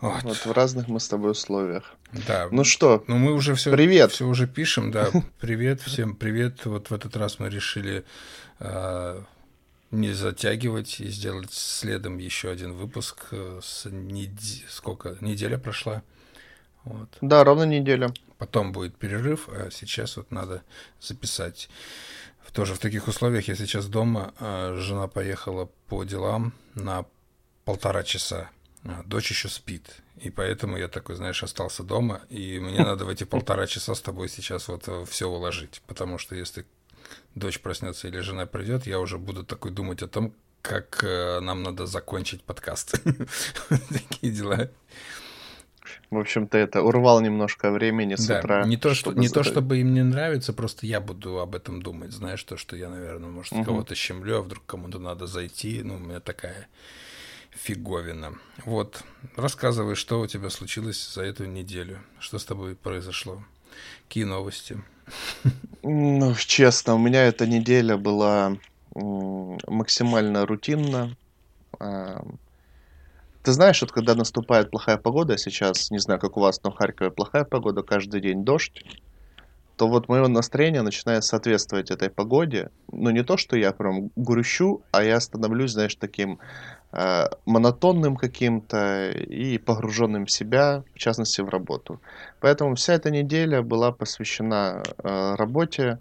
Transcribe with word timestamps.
Вот. 0.00 0.22
Вот 0.22 0.36
в 0.36 0.52
разных 0.52 0.88
мы 0.88 0.98
с 1.00 1.08
тобой 1.08 1.32
условиях. 1.32 1.94
Да. 2.26 2.48
Ну 2.50 2.64
что, 2.64 3.04
Ну, 3.06 3.18
мы 3.18 3.32
уже 3.34 3.54
все, 3.54 3.70
Привет. 3.70 4.12
все 4.12 4.26
уже 4.26 4.46
пишем, 4.46 4.90
да. 4.90 5.10
Привет, 5.40 5.80
всем 5.82 6.16
привет. 6.16 6.64
Вот 6.64 6.90
в 6.90 6.94
этот 6.94 7.16
раз 7.16 7.38
мы 7.38 7.50
решили 7.50 8.04
а, 8.58 9.22
не 9.90 10.12
затягивать 10.12 11.00
и 11.00 11.08
сделать 11.08 11.52
следом 11.52 12.18
еще 12.18 12.50
один 12.50 12.72
выпуск. 12.72 13.26
э, 13.32 13.60
С 13.62 13.86
неде- 13.90 14.64
Сколько? 14.68 15.16
Неделя 15.20 15.58
прошла. 15.58 16.02
Вот. 16.84 17.08
да, 17.20 17.44
ровно 17.44 17.64
неделя. 17.64 18.12
Потом 18.38 18.72
будет 18.72 18.96
перерыв, 18.96 19.48
а 19.50 19.68
сейчас 19.70 20.16
вот 20.16 20.30
надо 20.30 20.62
записать. 20.98 21.68
Тоже 22.54 22.74
в 22.74 22.78
таких 22.78 23.06
условиях 23.06 23.46
я 23.48 23.54
сейчас 23.54 23.86
дома, 23.86 24.32
а 24.40 24.74
жена 24.76 25.06
поехала 25.06 25.68
по 25.88 26.02
делам 26.04 26.52
на 26.74 27.04
полтора 27.64 28.02
часа. 28.02 28.50
А 28.84 29.02
Дочь 29.04 29.30
еще 29.30 29.48
спит, 29.48 29.96
и 30.16 30.30
поэтому 30.30 30.76
я 30.76 30.88
такой, 30.88 31.14
знаешь, 31.16 31.42
остался 31.42 31.82
дома, 31.82 32.22
и 32.30 32.58
мне 32.58 32.82
надо 32.82 33.04
в 33.04 33.08
эти 33.10 33.24
полтора 33.34 33.66
часа 33.66 33.94
с 33.94 34.00
тобой 34.00 34.28
сейчас 34.28 34.68
вот 34.68 34.88
все 35.08 35.28
уложить, 35.28 35.82
потому 35.86 36.16
что 36.18 36.34
если 36.34 36.64
дочь 37.34 37.60
проснется 37.60 38.08
или 38.08 38.20
жена 38.20 38.46
придет, 38.46 38.86
я 38.86 38.98
уже 39.00 39.18
буду 39.18 39.44
такой 39.44 39.70
думать 39.70 40.02
о 40.02 40.08
том, 40.08 40.34
как 40.62 41.02
э, 41.04 41.40
нам 41.40 41.62
надо 41.62 41.86
закончить 41.86 42.42
подкаст. 42.42 43.00
Такие 43.68 44.32
дела. 44.32 44.70
В 46.10 46.18
общем-то, 46.18 46.58
это 46.58 46.82
урвал 46.82 47.20
немножко 47.20 47.70
времени 47.70 48.16
с 48.16 48.26
Да, 48.26 48.40
утра. 48.40 48.66
не 48.66 48.76
то, 48.76 48.94
что, 48.94 49.10
чтобы 49.10 49.20
не 49.20 49.28
то, 49.28 49.42
чтобы 49.42 49.78
им 49.78 49.94
не 49.94 50.02
нравится, 50.02 50.52
просто 50.52 50.86
я 50.86 51.00
буду 51.00 51.38
об 51.38 51.54
этом 51.54 51.82
думать. 51.82 52.12
Знаешь, 52.12 52.42
то, 52.42 52.56
что 52.56 52.76
я, 52.76 52.88
наверное, 52.88 53.30
может, 53.30 53.52
Мгм. 53.52 53.64
кого-то 53.64 53.94
щемлю, 53.94 54.38
а 54.38 54.42
вдруг 54.42 54.64
кому-то 54.66 54.98
надо 54.98 55.26
зайти. 55.26 55.82
Ну, 55.82 55.96
у 55.96 55.98
меня 55.98 56.20
такая 56.20 56.68
фиговина. 57.50 58.34
Вот, 58.64 59.02
рассказывай, 59.36 59.94
что 59.94 60.20
у 60.20 60.26
тебя 60.26 60.50
случилось 60.50 61.14
за 61.14 61.22
эту 61.22 61.46
неделю. 61.46 61.98
Что 62.18 62.38
с 62.38 62.44
тобой 62.44 62.74
произошло? 62.76 63.42
Какие 64.08 64.24
новости? 64.24 64.82
Ну, 65.82 66.34
честно, 66.34 66.94
у 66.94 66.98
меня 66.98 67.24
эта 67.24 67.46
неделя 67.46 67.96
была 67.96 68.56
максимально 68.94 70.46
рутинна. 70.46 71.16
А, 71.78 72.24
Ты 73.42 73.52
знаешь, 73.52 73.80
вот 73.80 73.92
когда 73.92 74.14
наступает 74.14 74.70
плохая 74.70 74.98
погода, 74.98 75.38
сейчас, 75.38 75.90
не 75.90 75.98
знаю, 75.98 76.20
как 76.20 76.36
у 76.36 76.40
вас, 76.40 76.62
но 76.62 76.70
в 76.70 76.76
Харькове 76.76 77.10
плохая 77.10 77.44
погода, 77.44 77.82
каждый 77.82 78.20
день 78.20 78.44
дождь, 78.44 78.84
то 79.76 79.88
вот 79.88 80.08
мое 80.08 80.28
настроение 80.28 80.82
начинает 80.82 81.24
соответствовать 81.24 81.90
этой 81.90 82.10
погоде. 82.10 82.70
Но 82.92 83.10
не 83.10 83.24
то, 83.24 83.38
что 83.38 83.56
я 83.56 83.72
прям 83.72 84.10
грущу, 84.14 84.82
а 84.90 85.02
я 85.02 85.18
становлюсь, 85.20 85.72
знаешь, 85.72 85.94
таким 85.94 86.38
монотонным 87.46 88.16
каким-то 88.16 89.10
и 89.10 89.58
погруженным 89.58 90.26
в 90.26 90.30
себя, 90.30 90.82
в 90.94 90.98
частности, 90.98 91.40
в 91.40 91.48
работу. 91.48 92.00
Поэтому 92.40 92.74
вся 92.74 92.94
эта 92.94 93.10
неделя 93.10 93.62
была 93.62 93.92
посвящена 93.92 94.82
э, 94.98 95.34
работе, 95.36 95.98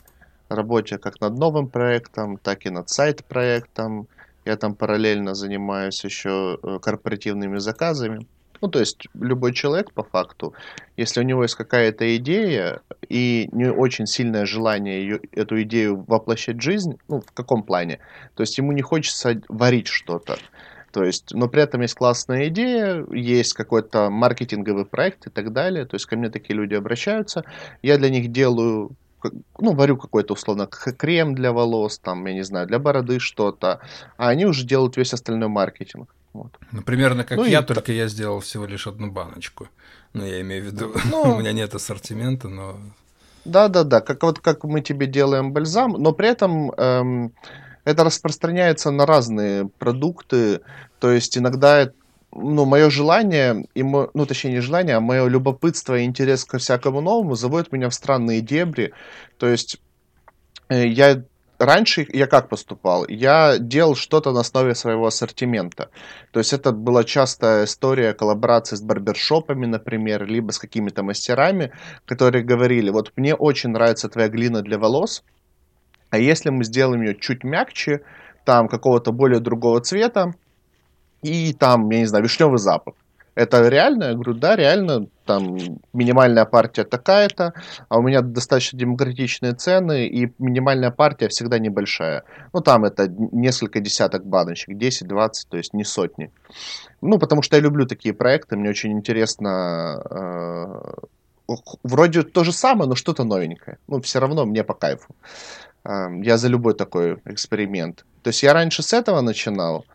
работе 0.49 0.97
как 0.97 1.21
над 1.21 1.37
новым 1.37 1.67
проектом, 1.67 2.37
так 2.37 2.65
и 2.65 2.69
над 2.69 2.89
сайт-проектом. 2.89 4.07
Я 4.45 4.57
там 4.57 4.73
параллельно 4.73 5.35
занимаюсь 5.35 6.03
еще 6.03 6.57
э, 6.61 6.79
корпоративными 6.81 7.59
заказами. 7.59 8.25
Ну, 8.61 8.67
то 8.67 8.79
есть 8.79 9.07
любой 9.13 9.53
человек, 9.53 9.93
по 9.93 10.03
факту, 10.03 10.53
если 10.97 11.21
у 11.21 11.23
него 11.23 11.43
есть 11.43 11.55
какая-то 11.55 12.17
идея 12.17 12.81
и 13.07 13.47
не 13.53 13.71
очень 13.71 14.05
сильное 14.05 14.45
желание 14.45 15.01
ее, 15.01 15.21
эту 15.31 15.61
идею 15.61 16.03
воплощать 16.07 16.57
в 16.57 16.61
жизнь, 16.61 16.97
ну, 17.07 17.21
в 17.21 17.31
каком 17.31 17.63
плане? 17.63 17.99
То 18.35 18.43
есть 18.43 18.57
ему 18.57 18.71
не 18.73 18.81
хочется 18.81 19.41
варить 19.47 19.87
что-то. 19.87 20.37
То 20.91 21.03
есть, 21.03 21.33
но 21.33 21.47
при 21.47 21.61
этом 21.61 21.81
есть 21.81 21.95
классная 21.95 22.47
идея, 22.47 23.05
есть 23.11 23.53
какой-то 23.53 24.09
маркетинговый 24.09 24.85
проект 24.85 25.27
и 25.27 25.29
так 25.29 25.53
далее. 25.53 25.85
То 25.85 25.95
есть 25.95 26.05
ко 26.05 26.15
мне 26.15 26.29
такие 26.29 26.55
люди 26.55 26.73
обращаются. 26.73 27.43
Я 27.81 27.97
для 27.97 28.09
них 28.09 28.31
делаю 28.31 28.95
ну, 29.59 29.73
варю 29.73 29.97
какой-то, 29.97 30.33
условно, 30.33 30.67
крем 30.67 31.35
для 31.35 31.51
волос, 31.51 31.99
там, 31.99 32.25
я 32.25 32.33
не 32.33 32.43
знаю, 32.43 32.67
для 32.67 32.79
бороды 32.79 33.19
что-то, 33.19 33.81
а 34.17 34.29
они 34.29 34.45
уже 34.45 34.65
делают 34.65 34.97
весь 34.97 35.13
остальной 35.13 35.49
маркетинг. 35.49 36.15
Вот. 36.33 36.57
Ну, 36.71 36.81
примерно 36.83 37.23
как 37.23 37.37
Ну, 37.37 37.45
и 37.45 37.49
я, 37.49 37.61
та- 37.61 37.73
только 37.73 37.91
я 37.91 38.07
сделал 38.07 38.39
всего 38.39 38.65
лишь 38.65 38.87
одну 38.87 39.11
баночку. 39.11 39.67
Ну, 40.13 40.25
я 40.25 40.41
имею 40.41 40.63
в 40.63 40.65
виду, 40.67 40.93
Ну. 41.11 41.21
у 41.35 41.39
меня 41.39 41.51
нет 41.51 41.75
ассортимента, 41.75 42.47
но 42.47 42.77
Да-да-да, 43.45 44.01
как 44.01 44.23
вот 44.23 44.39
как 44.39 44.63
мы 44.63 44.81
тебе 44.81 45.07
делаем 45.07 45.51
бальзам, 45.53 45.93
но 45.93 46.13
при 46.13 46.29
этом 46.29 46.71
эм, 46.71 47.33
это 47.89 48.03
распространяется 48.03 48.91
на 48.91 49.05
разные 49.05 49.67
продукты. 49.67 50.61
То 50.99 51.11
есть 51.11 51.37
иногда, 51.37 51.91
ну, 52.31 52.65
мое 52.65 52.89
желание, 52.89 53.65
и 53.73 53.83
мо- 53.83 54.09
ну, 54.13 54.25
точнее, 54.25 54.51
не 54.51 54.59
желание, 54.59 54.95
а 54.95 55.01
мое 55.01 55.27
любопытство 55.27 55.97
и 55.97 56.03
интерес 56.03 56.45
ко 56.45 56.57
всякому 56.57 57.01
новому 57.01 57.35
заводит 57.35 57.71
меня 57.71 57.89
в 57.89 57.93
странные 57.93 58.41
дебри. 58.41 58.93
То 59.37 59.47
есть 59.47 59.77
э, 60.69 60.87
я 60.87 61.23
раньше 61.59 62.07
я 62.11 62.27
как 62.27 62.49
поступал? 62.49 63.05
Я 63.07 63.57
делал 63.59 63.95
что-то 63.95 64.31
на 64.31 64.39
основе 64.39 64.73
своего 64.75 65.05
ассортимента. 65.05 65.89
То 66.31 66.39
есть 66.39 66.53
это 66.53 66.71
была 66.71 67.03
частая 67.03 67.65
история 67.65 68.13
коллаборации 68.13 68.75
с 68.75 68.81
барбершопами, 68.81 69.65
например, 69.65 70.25
либо 70.25 70.51
с 70.51 70.59
какими-то 70.59 71.03
мастерами, 71.03 71.71
которые 72.05 72.43
говорили, 72.43 72.89
вот 72.89 73.11
мне 73.15 73.35
очень 73.35 73.69
нравится 73.69 74.09
твоя 74.09 74.29
глина 74.29 74.61
для 74.61 74.77
волос, 74.77 75.23
а 76.09 76.17
если 76.17 76.49
мы 76.49 76.63
сделаем 76.63 77.01
ее 77.01 77.15
чуть 77.15 77.43
мягче, 77.43 78.01
там 78.45 78.67
какого-то 78.67 79.11
более 79.11 79.39
другого 79.39 79.81
цвета, 79.81 80.33
и 81.21 81.53
там, 81.53 81.89
я 81.89 81.99
не 81.99 82.05
знаю, 82.05 82.23
вишневый 82.23 82.59
запах. 82.59 82.95
Это 83.35 83.69
реально? 83.69 84.05
Я 84.05 84.13
говорю, 84.15 84.33
да, 84.33 84.55
реально, 84.55 85.07
там 85.25 85.57
минимальная 85.93 86.43
партия 86.45 86.83
такая-то, 86.83 87.53
а 87.87 87.97
у 87.97 88.01
меня 88.01 88.21
достаточно 88.21 88.77
демократичные 88.77 89.53
цены, 89.53 90.07
и 90.07 90.33
минимальная 90.39 90.91
партия 90.91 91.29
всегда 91.29 91.57
небольшая. 91.57 92.23
Ну, 92.51 92.59
там 92.59 92.83
это 92.83 93.07
несколько 93.07 93.79
десяток 93.79 94.25
баночек, 94.25 94.75
10-20, 94.75 95.31
то 95.49 95.57
есть 95.57 95.73
не 95.73 95.85
сотни. 95.85 96.31
Ну, 97.01 97.17
потому 97.17 97.41
что 97.41 97.55
я 97.55 97.61
люблю 97.61 97.85
такие 97.85 98.13
проекты, 98.13 98.57
мне 98.57 98.71
очень 98.71 98.91
интересно 98.91 100.01
э, 100.09 101.53
вроде 101.83 102.23
то 102.23 102.43
же 102.43 102.51
самое, 102.51 102.89
но 102.89 102.95
что-то 102.95 103.23
новенькое. 103.23 103.77
Ну, 103.87 104.01
все 104.01 104.19
равно 104.19 104.45
мне 104.45 104.63
по 104.63 104.73
кайфу. 104.73 105.15
Э, 105.89 106.09
Я 106.23 106.37
за 106.37 106.49
любой 106.49 106.73
такой 106.75 107.17
эксперимент. 107.25 108.05
То 108.23 108.29
есть 108.29 108.43
я 108.43 108.53
раньше 108.53 108.83
с 108.83 108.93
этого 108.93 109.21
начинал, 109.21 109.85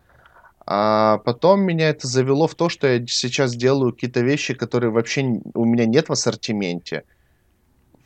а 0.65 1.19
потом 1.19 1.61
меня 1.61 1.89
это 1.89 2.07
завело 2.07 2.47
в 2.47 2.55
то, 2.55 2.69
что 2.69 2.87
я 2.87 3.05
сейчас 3.07 3.55
делаю 3.55 3.93
какие-то 3.93 4.21
вещи, 4.21 4.53
которые 4.55 4.91
вообще 4.91 5.21
у 5.53 5.65
меня 5.65 5.85
нет 5.85 6.09
в 6.09 6.13
ассортименте. 6.13 7.03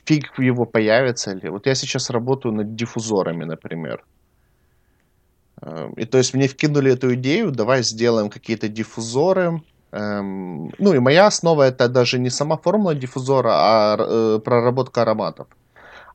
Фиг 0.06 0.40
его 0.40 0.66
появится 0.66 1.34
ли. 1.34 1.50
Вот 1.50 1.68
я 1.68 1.76
сейчас 1.76 2.10
работаю 2.10 2.54
над 2.56 2.76
диффузорами, 2.76 3.46
например. 3.46 4.06
Э, 5.62 5.90
И 5.98 6.06
то 6.06 6.18
есть 6.18 6.34
мне 6.36 6.48
вкинули 6.48 6.94
эту 6.94 7.14
идею, 7.16 7.52
давай 7.52 7.84
сделаем 7.84 8.30
какие-то 8.30 8.68
диффузоры. 8.70 9.62
Эм, 9.92 10.72
ну 10.80 10.94
и 10.94 11.00
моя 11.00 11.28
основа 11.28 11.64
это 11.64 11.90
даже 11.90 12.20
не 12.20 12.30
сама 12.30 12.58
формула 12.58 12.96
диффузора, 12.96 13.52
а 13.54 13.98
э, 14.00 14.40
проработка 14.44 15.02
ароматов. 15.04 15.48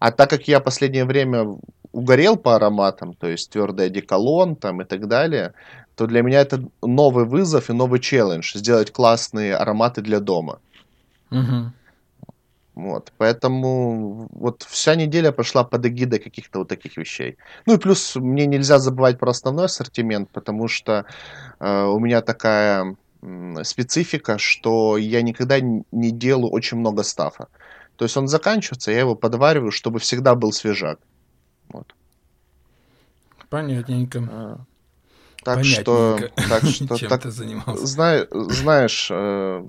А 0.04 0.10
так 0.10 0.28
как 0.28 0.48
я 0.48 0.60
последнее 0.60 1.06
время 1.06 1.46
угорел 1.92 2.36
по 2.36 2.56
ароматам, 2.56 3.14
то 3.14 3.26
есть 3.26 3.48
твердый 3.50 3.86
одеколон 3.86 4.54
там 4.54 4.82
и 4.82 4.84
так 4.84 5.08
далее, 5.08 5.54
то 5.96 6.06
для 6.06 6.20
меня 6.20 6.42
это 6.42 6.62
новый 6.82 7.24
вызов 7.24 7.70
и 7.70 7.72
новый 7.72 8.00
челлендж 8.00 8.54
сделать 8.54 8.92
классные 8.92 9.56
ароматы 9.56 10.02
для 10.02 10.20
дома. 10.20 10.60
Мгм. 11.30 11.72
Вот, 12.74 13.12
поэтому 13.16 14.28
вот 14.30 14.66
вся 14.68 14.94
неделя 14.94 15.32
прошла 15.32 15.64
под 15.64 15.86
эгидой 15.86 16.18
каких-то 16.18 16.58
вот 16.58 16.68
таких 16.68 16.98
вещей. 16.98 17.38
Ну 17.64 17.76
и 17.76 17.78
плюс 17.78 18.14
мне 18.16 18.44
нельзя 18.44 18.78
забывать 18.78 19.18
про 19.18 19.30
основной 19.30 19.64
ассортимент, 19.64 20.28
потому 20.32 20.68
что 20.68 21.06
э, 21.60 21.84
у 21.84 21.98
меня 21.98 22.20
такая 22.20 22.94
специфика, 23.62 24.36
что 24.36 24.98
я 24.98 25.22
никогда 25.22 25.58
не 25.60 26.10
делаю 26.10 26.50
очень 26.52 26.76
много 26.76 27.02
стафа. 27.02 27.48
То 27.96 28.04
есть 28.04 28.16
он 28.16 28.26
заканчивается, 28.28 28.90
я 28.90 29.00
его 29.00 29.14
подвариваю, 29.14 29.70
чтобы 29.70 29.98
всегда 29.98 30.34
был 30.34 30.52
свежак. 30.52 30.98
Вот. 31.68 31.94
понятненько. 33.48 34.28
А, 34.30 34.58
Так 35.44 35.64
что, 35.64 36.16
Понятненько. 36.16 36.48
так 36.48 36.64
что, 36.64 36.96
Чем 36.98 37.08
так, 37.08 37.22
ты 37.22 37.30
занимался? 37.30 37.86
зна- 37.86 38.26
знаешь, 38.32 39.08
э, 39.10 39.64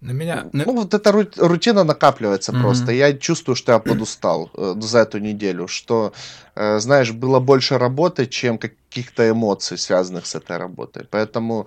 На 0.00 0.12
меня... 0.12 0.48
на- 0.52 0.64
Ну, 0.64 0.72
вот 0.76 0.94
эта 0.94 1.10
ру- 1.10 1.46
рутина 1.48 1.84
накапливается 1.84 2.52
Мгм. 2.52 2.62
просто. 2.62 2.92
Я 2.92 3.12
чувствую, 3.12 3.54
что 3.56 3.72
я 3.72 3.78
подустал 3.78 4.50
э, 4.54 4.74
за 4.80 4.98
эту 5.00 5.18
неделю, 5.18 5.68
что, 5.68 6.12
э, 6.56 6.78
знаешь, 6.80 7.12
было 7.12 7.38
больше 7.40 7.76
работы, 7.78 8.26
чем 8.26 8.58
каких-то 8.58 9.28
эмоций, 9.28 9.76
связанных 9.76 10.24
с 10.24 10.34
этой 10.34 10.56
работой. 10.56 11.06
Поэтому, 11.10 11.66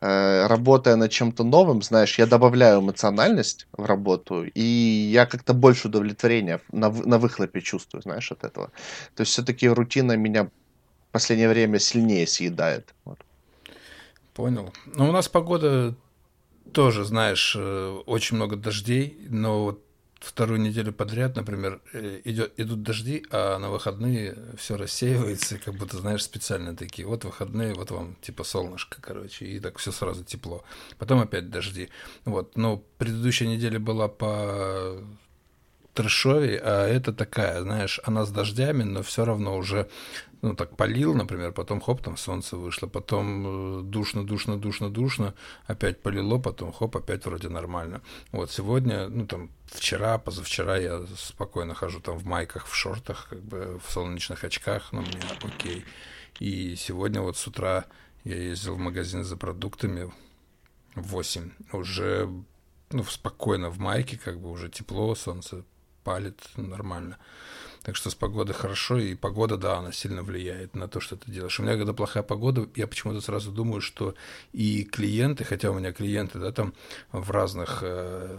э, 0.00 0.46
работая 0.46 0.96
над 0.96 1.10
чем-то 1.10 1.42
новым, 1.44 1.82
знаешь, 1.82 2.18
я 2.18 2.26
добавляю 2.26 2.80
эмоциональность 2.80 3.66
в 3.76 3.84
работу, 3.84 4.44
и 4.44 4.62
я 5.12 5.26
как-то 5.26 5.52
больше 5.52 5.88
удовлетворения 5.88 6.60
на, 6.72 6.88
на 6.90 7.18
выхлопе 7.18 7.60
чувствую, 7.60 8.02
знаешь, 8.02 8.30
от 8.32 8.44
этого. 8.44 8.66
То 9.16 9.22
есть 9.22 9.32
все-таки 9.32 9.68
рутина 9.68 10.16
меня 10.16 10.44
в 10.44 10.48
последнее 11.12 11.48
время 11.48 11.80
сильнее 11.80 12.26
съедает. 12.28 12.94
Вот. 13.04 13.18
Понял. 14.34 14.72
Ну, 14.86 15.08
у 15.08 15.12
нас 15.12 15.28
погода 15.28 15.94
тоже, 16.72 17.04
знаешь, 17.04 17.54
э, 17.58 18.00
очень 18.06 18.36
много 18.36 18.56
дождей, 18.56 19.18
но 19.28 19.64
вот 19.64 19.84
вторую 20.22 20.60
неделю 20.60 20.92
подряд, 20.92 21.36
например, 21.36 21.80
э, 21.92 22.20
идет, 22.24 22.52
идут 22.56 22.82
дожди, 22.82 23.24
а 23.30 23.58
на 23.58 23.70
выходные 23.70 24.36
все 24.56 24.76
рассеивается, 24.76 25.58
как 25.58 25.74
будто, 25.74 25.98
знаешь, 25.98 26.22
специально 26.22 26.76
такие. 26.76 27.06
Вот 27.06 27.24
выходные, 27.24 27.74
вот 27.74 27.90
вам 27.90 28.16
типа 28.22 28.44
солнышко, 28.44 29.02
короче, 29.02 29.46
и 29.46 29.60
так 29.60 29.78
все 29.78 29.92
сразу 29.92 30.24
тепло. 30.24 30.64
Потом 30.98 31.20
опять 31.20 31.50
дожди. 31.50 31.88
Вот, 32.24 32.56
но 32.56 32.82
предыдущая 32.98 33.48
неделя 33.48 33.78
была 33.78 34.08
по 34.08 35.02
трешовей, 35.94 36.58
а 36.58 36.86
это 36.86 37.12
такая, 37.12 37.62
знаешь, 37.62 38.00
она 38.04 38.24
с 38.24 38.30
дождями, 38.30 38.82
но 38.82 39.02
все 39.02 39.24
равно 39.24 39.56
уже 39.56 39.88
ну, 40.42 40.56
так 40.56 40.76
полил, 40.76 41.14
например, 41.14 41.52
потом 41.52 41.80
хоп, 41.80 42.02
там 42.02 42.16
солнце 42.16 42.56
вышло, 42.56 42.88
потом 42.88 43.80
э, 43.80 43.82
душно, 43.82 44.26
душно, 44.26 44.58
душно, 44.58 44.90
душно, 44.90 45.34
опять 45.66 46.02
полило, 46.02 46.38
потом 46.38 46.72
хоп, 46.72 46.96
опять 46.96 47.24
вроде 47.24 47.48
нормально. 47.48 48.02
Вот 48.32 48.50
сегодня, 48.50 49.08
ну, 49.08 49.26
там, 49.26 49.50
вчера, 49.66 50.18
позавчера 50.18 50.76
я 50.78 51.06
спокойно 51.16 51.74
хожу 51.74 52.00
там 52.00 52.18
в 52.18 52.24
майках, 52.26 52.66
в 52.66 52.74
шортах, 52.74 53.28
как 53.30 53.40
бы 53.40 53.80
в 53.84 53.92
солнечных 53.92 54.42
очках, 54.42 54.92
но 54.92 55.02
мне 55.02 55.20
окей. 55.42 55.84
И 56.40 56.74
сегодня 56.74 57.20
вот 57.20 57.36
с 57.36 57.46
утра 57.46 57.84
я 58.24 58.36
ездил 58.36 58.74
в 58.74 58.78
магазин 58.78 59.22
за 59.22 59.36
продуктами 59.36 60.12
в 60.96 61.02
8, 61.02 61.50
уже, 61.72 62.28
ну, 62.90 63.04
спокойно 63.04 63.70
в 63.70 63.78
майке, 63.78 64.18
как 64.18 64.40
бы 64.40 64.50
уже 64.50 64.68
тепло, 64.68 65.14
солнце 65.14 65.64
палит 66.04 66.40
нормально. 66.56 67.18
Так 67.82 67.96
что 67.96 68.10
с 68.10 68.14
погодой 68.14 68.54
хорошо, 68.54 68.98
и 68.98 69.16
погода, 69.16 69.56
да, 69.56 69.78
она 69.78 69.90
сильно 69.90 70.22
влияет 70.22 70.76
на 70.76 70.86
то, 70.86 71.00
что 71.00 71.16
ты 71.16 71.30
делаешь. 71.30 71.58
У 71.58 71.64
меня, 71.64 71.76
когда 71.76 71.92
плохая 71.92 72.22
погода, 72.22 72.68
я 72.76 72.86
почему-то 72.86 73.20
сразу 73.20 73.50
думаю, 73.50 73.80
что 73.80 74.14
и 74.52 74.84
клиенты, 74.84 75.42
хотя 75.44 75.70
у 75.70 75.74
меня 75.74 75.92
клиенты, 75.92 76.38
да, 76.38 76.52
там 76.52 76.74
в 77.10 77.30
разных 77.32 77.80
э, 77.82 78.38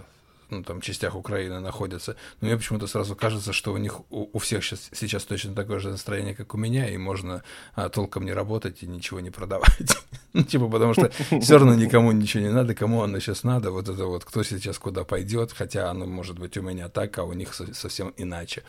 ну, 0.53 0.63
там, 0.63 0.81
частях 0.81 1.15
Украины 1.15 1.59
находятся. 1.59 2.15
Но 2.39 2.47
мне 2.47 2.57
почему-то 2.57 2.87
сразу 2.87 3.15
кажется, 3.15 3.53
что 3.53 3.73
у 3.73 3.77
них 3.77 3.99
у, 4.11 4.29
у 4.31 4.39
всех 4.39 4.63
сейчас, 4.63 4.89
сейчас 4.93 5.23
точно 5.23 5.55
такое 5.55 5.79
же 5.79 5.89
настроение, 5.89 6.35
как 6.35 6.53
у 6.53 6.57
меня, 6.57 6.89
и 6.89 6.97
можно 6.97 7.43
а, 7.75 7.89
толком 7.89 8.25
не 8.25 8.33
работать 8.33 8.83
и 8.83 8.87
ничего 8.87 9.19
не 9.19 9.31
продавать. 9.31 9.97
ну, 10.33 10.43
типа, 10.43 10.67
потому 10.67 10.93
что 10.93 11.11
все 11.41 11.57
равно 11.57 11.75
никому 11.75 12.11
ничего 12.11 12.43
не 12.43 12.51
надо, 12.51 12.75
кому 12.75 13.01
оно 13.01 13.19
сейчас 13.19 13.43
надо, 13.43 13.71
вот 13.71 13.89
это 13.89 14.05
вот, 14.05 14.25
кто 14.25 14.43
сейчас 14.43 14.77
куда 14.77 15.03
пойдет, 15.03 15.51
хотя 15.51 15.89
оно 15.89 16.05
может 16.05 16.39
быть 16.39 16.57
у 16.57 16.61
меня 16.61 16.89
так, 16.89 17.17
а 17.17 17.23
у 17.23 17.33
них 17.33 17.53
совсем 17.53 18.13
иначе. 18.17 18.63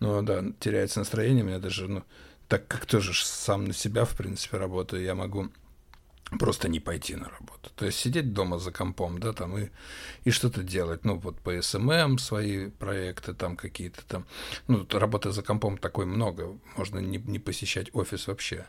Ну 0.00 0.22
да, 0.22 0.44
теряется 0.60 1.00
настроение, 1.00 1.42
меня 1.42 1.58
даже, 1.58 1.88
ну, 1.88 2.02
так 2.48 2.68
как 2.68 2.86
тоже 2.86 3.12
сам 3.14 3.64
на 3.64 3.72
себя, 3.72 4.04
в 4.04 4.14
принципе, 4.16 4.58
работаю, 4.58 5.02
я 5.02 5.14
могу 5.14 5.48
просто 6.38 6.68
не 6.68 6.80
пойти 6.80 7.16
на 7.16 7.28
работу. 7.28 7.70
То 7.74 7.86
есть 7.86 7.98
сидеть 7.98 8.32
дома 8.32 8.58
за 8.58 8.72
компом, 8.72 9.18
да, 9.18 9.32
там 9.32 9.56
и, 9.58 9.70
и 10.24 10.30
что-то 10.30 10.62
делать. 10.62 11.04
Ну, 11.04 11.18
вот 11.18 11.38
по 11.40 11.60
SMM 11.60 12.18
свои 12.18 12.68
проекты 12.70 13.34
там 13.34 13.56
какие-то 13.56 14.04
там. 14.06 14.26
Ну, 14.66 14.86
работы 14.90 15.30
за 15.30 15.42
компом 15.42 15.78
такой 15.78 16.06
много, 16.06 16.58
можно 16.76 16.98
не, 16.98 17.18
не 17.18 17.38
посещать 17.38 17.94
офис 17.94 18.26
вообще. 18.26 18.66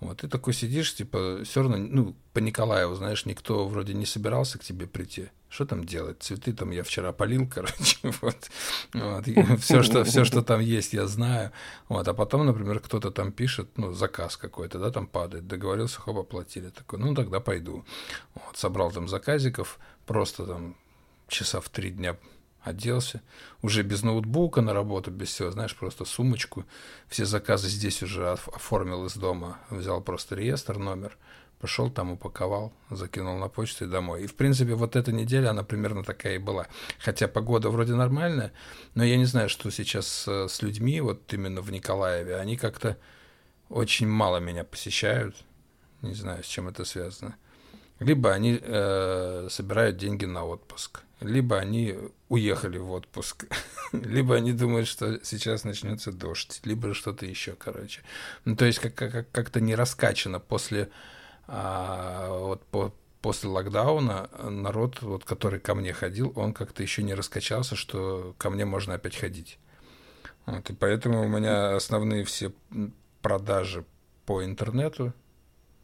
Вот, 0.00 0.18
ты 0.18 0.28
такой 0.28 0.54
сидишь, 0.54 0.94
типа, 0.94 1.40
все 1.44 1.62
равно, 1.62 1.76
ну, 1.78 2.16
по 2.32 2.38
Николаеву, 2.38 2.94
знаешь, 2.94 3.26
никто 3.26 3.66
вроде 3.66 3.94
не 3.94 4.06
собирался 4.06 4.58
к 4.58 4.64
тебе 4.64 4.86
прийти. 4.86 5.30
Что 5.48 5.64
там 5.64 5.84
делать? 5.84 6.22
Цветы 6.22 6.52
там 6.52 6.70
я 6.70 6.82
вчера 6.82 7.12
полил, 7.12 7.48
короче, 7.54 7.96
вот. 8.02 8.50
вот. 8.92 9.24
Все, 9.60 9.82
что, 9.82 10.04
все, 10.04 10.24
что 10.24 10.42
там 10.42 10.60
есть, 10.60 10.92
я 10.92 11.06
знаю. 11.06 11.52
Вот. 11.88 12.06
А 12.06 12.14
потом, 12.14 12.46
например, 12.46 12.80
кто-то 12.80 13.10
там 13.10 13.32
пишет, 13.32 13.68
ну, 13.76 13.92
заказ 13.92 14.36
какой-то, 14.36 14.78
да, 14.78 14.90
там 14.90 15.06
падает, 15.06 15.46
договорился, 15.46 16.00
хоп, 16.00 16.18
оплатили. 16.18 16.68
Такой, 16.68 16.98
ну, 16.98 17.14
тогда 17.14 17.40
пойду. 17.40 17.84
Вот. 18.34 18.56
Собрал 18.56 18.90
там 18.90 19.08
заказиков, 19.08 19.78
просто 20.06 20.46
там 20.46 20.76
часа 21.28 21.60
в 21.60 21.68
три 21.68 21.90
дня 21.90 22.16
оделся, 22.62 23.22
уже 23.62 23.82
без 23.82 24.02
ноутбука 24.02 24.60
на 24.60 24.72
работу, 24.72 25.10
без 25.10 25.28
всего, 25.28 25.50
знаешь, 25.50 25.74
просто 25.74 26.04
сумочку, 26.04 26.64
все 27.08 27.24
заказы 27.24 27.68
здесь 27.68 28.02
уже 28.02 28.30
оформил 28.30 29.06
из 29.06 29.14
дома, 29.14 29.58
взял 29.70 30.00
просто 30.00 30.34
реестр, 30.34 30.78
номер, 30.78 31.16
пошел 31.60 31.90
там, 31.90 32.12
упаковал, 32.12 32.72
закинул 32.90 33.36
на 33.38 33.48
почту 33.48 33.84
и 33.84 33.88
домой. 33.88 34.24
И, 34.24 34.26
в 34.26 34.34
принципе, 34.34 34.74
вот 34.74 34.96
эта 34.96 35.12
неделя, 35.12 35.50
она 35.50 35.62
примерно 35.64 36.04
такая 36.04 36.36
и 36.36 36.38
была. 36.38 36.66
Хотя 36.98 37.28
погода 37.28 37.70
вроде 37.70 37.94
нормальная, 37.94 38.52
но 38.94 39.04
я 39.04 39.16
не 39.16 39.24
знаю, 39.26 39.48
что 39.48 39.70
сейчас 39.70 40.26
с 40.28 40.62
людьми, 40.62 41.00
вот 41.00 41.32
именно 41.32 41.60
в 41.60 41.70
Николаеве, 41.72 42.36
они 42.36 42.56
как-то 42.56 42.96
очень 43.68 44.08
мало 44.08 44.38
меня 44.38 44.64
посещают. 44.64 45.36
Не 46.02 46.14
знаю, 46.14 46.42
с 46.44 46.46
чем 46.46 46.68
это 46.68 46.84
связано. 46.84 47.36
Либо 48.00 48.32
они 48.32 48.60
э, 48.62 49.48
собирают 49.50 49.96
деньги 49.96 50.24
на 50.24 50.44
отпуск, 50.44 51.00
либо 51.20 51.58
они 51.58 51.96
уехали 52.28 52.78
в 52.78 52.92
отпуск, 52.92 53.46
либо 53.92 54.36
они 54.36 54.52
думают, 54.52 54.86
что 54.86 55.18
сейчас 55.24 55.64
начнется 55.64 56.12
дождь, 56.12 56.60
либо 56.62 56.94
что-то 56.94 57.26
еще, 57.26 57.54
короче. 57.54 58.02
Ну, 58.44 58.54
то 58.54 58.66
есть 58.66 58.78
как- 58.78 58.94
как- 58.94 59.30
как-то 59.32 59.60
не 59.60 59.74
раскачано 59.74 60.38
после, 60.38 60.90
а, 61.48 62.28
вот 62.30 62.64
по, 62.66 62.94
после 63.20 63.48
локдауна 63.48 64.30
народ, 64.42 65.02
вот, 65.02 65.24
который 65.24 65.58
ко 65.58 65.74
мне 65.74 65.92
ходил, 65.92 66.32
он 66.36 66.52
как-то 66.52 66.82
еще 66.82 67.02
не 67.02 67.14
раскачался, 67.14 67.74
что 67.74 68.34
ко 68.38 68.50
мне 68.50 68.64
можно 68.64 68.94
опять 68.94 69.16
ходить. 69.16 69.58
Вот, 70.46 70.70
и 70.70 70.74
поэтому 70.74 71.22
у 71.22 71.28
меня 71.28 71.74
основные 71.74 72.24
все 72.24 72.52
продажи 73.22 73.84
по 74.24 74.44
интернету, 74.44 75.12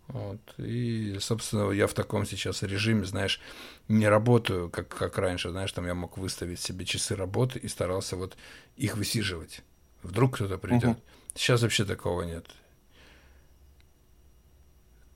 вот. 0.06 0.40
И, 0.58 1.16
собственно, 1.18 1.70
я 1.70 1.86
в 1.86 1.94
таком 1.94 2.26
сейчас 2.26 2.62
режиме, 2.62 3.04
знаешь, 3.04 3.40
не 3.88 4.06
работаю, 4.06 4.68
как, 4.68 4.88
как 4.88 5.18
раньше, 5.18 5.50
знаешь, 5.50 5.72
там 5.72 5.86
я 5.86 5.94
мог 5.94 6.18
выставить 6.18 6.60
себе 6.60 6.84
часы 6.84 7.16
работы 7.16 7.58
и 7.58 7.68
старался 7.68 8.16
вот 8.16 8.36
их 8.76 8.96
высиживать. 8.96 9.62
Вдруг 10.02 10.34
кто-то 10.34 10.58
придет. 10.58 10.84
Угу. 10.84 11.00
Сейчас 11.34 11.62
вообще 11.62 11.84
такого 11.84 12.22
нет. 12.22 12.46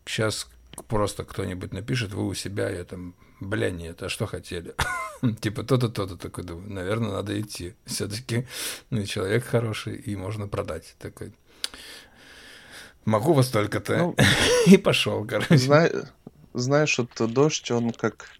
Сейчас 0.08 0.48
просто 0.88 1.24
кто-нибудь 1.24 1.72
напишет, 1.72 2.12
вы 2.14 2.26
у 2.26 2.34
себя, 2.34 2.70
я 2.70 2.84
там, 2.84 3.14
бля, 3.40 3.70
нет, 3.70 4.02
а 4.02 4.08
что 4.08 4.26
хотели? 4.26 4.74
типа 5.40 5.64
то-то, 5.64 5.90
то-то, 5.90 6.16
такой 6.16 6.44
думаю, 6.44 6.72
наверное, 6.72 7.10
надо 7.10 7.38
идти. 7.38 7.74
Все-таки, 7.84 8.46
ну, 8.88 9.04
человек 9.04 9.44
хороший, 9.44 9.96
и 9.96 10.16
можно 10.16 10.48
продать. 10.48 10.96
Такой, 10.98 11.34
могу 13.04 13.34
во 13.34 13.42
столько-то. 13.42 13.98
Ну, 13.98 14.16
и 14.66 14.78
пошел, 14.78 15.26
короче. 15.26 15.58
Зна... 15.58 15.88
Знаешь, 16.54 16.98
вот 16.98 17.32
дождь, 17.32 17.70
он 17.70 17.92
как... 17.92 18.30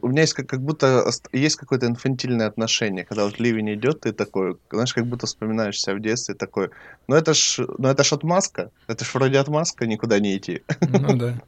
У 0.00 0.08
меня 0.08 0.22
есть 0.22 0.34
как, 0.34 0.46
как 0.46 0.60
будто 0.60 1.10
есть 1.32 1.56
какое-то 1.56 1.86
инфантильное 1.86 2.46
отношение, 2.46 3.04
когда 3.04 3.24
вот 3.24 3.38
ливень 3.38 3.74
идет, 3.74 4.00
ты 4.00 4.12
такой, 4.12 4.56
знаешь, 4.70 4.94
как 4.94 5.06
будто 5.06 5.26
вспоминаешь 5.26 5.80
себя 5.80 5.94
в 5.94 6.00
детстве, 6.00 6.34
такой, 6.34 6.70
ну 7.08 7.16
это 7.16 7.34
ж, 7.34 7.66
ну 7.78 7.88
это 7.88 8.04
ж 8.04 8.12
отмазка, 8.12 8.70
это 8.86 9.04
ж 9.04 9.14
вроде 9.14 9.38
отмазка, 9.38 9.86
никуда 9.86 10.18
не 10.18 10.36
идти. 10.36 10.62
Ну 10.80 11.16
да. 11.16 11.40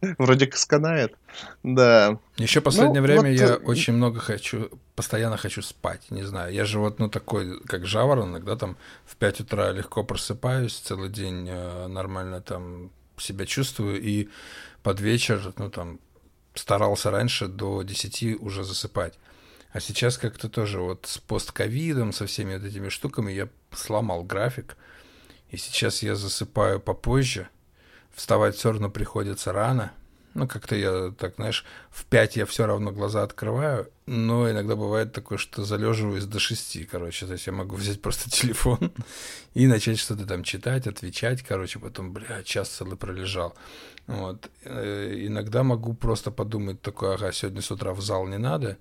Вроде 0.18 0.46
как 0.46 0.58
сканает, 0.58 1.14
да. 1.62 2.18
Еще 2.36 2.60
последнее 2.60 3.00
ну, 3.00 3.06
время 3.06 3.30
вот... 3.30 3.40
я 3.40 3.54
очень 3.56 3.94
много 3.94 4.20
хочу 4.20 4.70
постоянно 4.94 5.36
хочу 5.36 5.62
спать, 5.62 6.10
не 6.10 6.22
знаю. 6.22 6.52
Я 6.52 6.64
же 6.64 6.78
вот, 6.78 6.98
ну, 6.98 7.08
такой, 7.08 7.60
как 7.66 7.86
жаворонок, 7.86 8.44
да, 8.44 8.56
там 8.56 8.76
в 9.04 9.16
5 9.16 9.40
утра 9.40 9.72
легко 9.72 10.04
просыпаюсь, 10.04 10.78
целый 10.78 11.08
день 11.08 11.48
э, 11.48 11.88
нормально 11.88 12.40
там 12.40 12.90
себя 13.18 13.46
чувствую, 13.46 14.00
и 14.00 14.28
под 14.82 15.00
вечер, 15.00 15.52
ну, 15.58 15.70
там, 15.70 15.98
старался 16.54 17.10
раньше 17.10 17.48
до 17.48 17.82
10 17.82 18.40
уже 18.40 18.64
засыпать. 18.64 19.14
А 19.72 19.80
сейчас 19.80 20.18
как-то 20.18 20.48
тоже 20.48 20.80
вот 20.80 21.06
с 21.06 21.18
постковидом, 21.18 22.12
со 22.12 22.26
всеми 22.26 22.56
вот 22.56 22.64
этими 22.64 22.88
штуками 22.88 23.32
я 23.32 23.48
сломал 23.72 24.22
график, 24.22 24.76
и 25.50 25.56
сейчас 25.56 26.02
я 26.02 26.14
засыпаю 26.14 26.80
попозже, 26.80 27.48
вставать 28.14 28.56
все 28.56 28.70
равно 28.70 28.90
приходится 28.90 29.52
рано– 29.52 29.92
ну, 30.34 30.48
как-то 30.48 30.74
я 30.74 31.12
так, 31.16 31.36
знаешь, 31.36 31.64
в 31.90 32.04
5 32.04 32.36
я 32.36 32.46
все 32.46 32.66
равно 32.66 32.90
глаза 32.90 33.22
открываю, 33.22 33.88
но 34.06 34.50
иногда 34.50 34.74
бывает 34.74 35.12
такое, 35.12 35.38
что 35.38 35.64
залеживаюсь 35.64 36.24
до 36.24 36.40
6, 36.40 36.86
короче. 36.86 37.26
То 37.26 37.32
есть 37.32 37.46
я 37.46 37.52
могу 37.52 37.76
взять 37.76 38.02
просто 38.02 38.30
телефон 38.30 38.92
и 39.54 39.66
начать 39.66 39.98
что-то 39.98 40.26
там 40.26 40.42
читать, 40.42 40.86
отвечать, 40.86 41.42
короче, 41.42 41.78
потом, 41.78 42.12
бля, 42.12 42.42
час 42.42 42.68
целый 42.68 42.96
пролежал. 42.96 43.54
Вот. 44.06 44.50
Э, 44.64 45.14
иногда 45.26 45.62
могу 45.62 45.94
просто 45.94 46.30
подумать 46.30 46.82
такое, 46.82 47.14
ага, 47.14 47.32
сегодня 47.32 47.62
с 47.62 47.70
утра 47.70 47.92
в 47.94 48.00
зал 48.00 48.26
не 48.26 48.38
надо, 48.38 48.76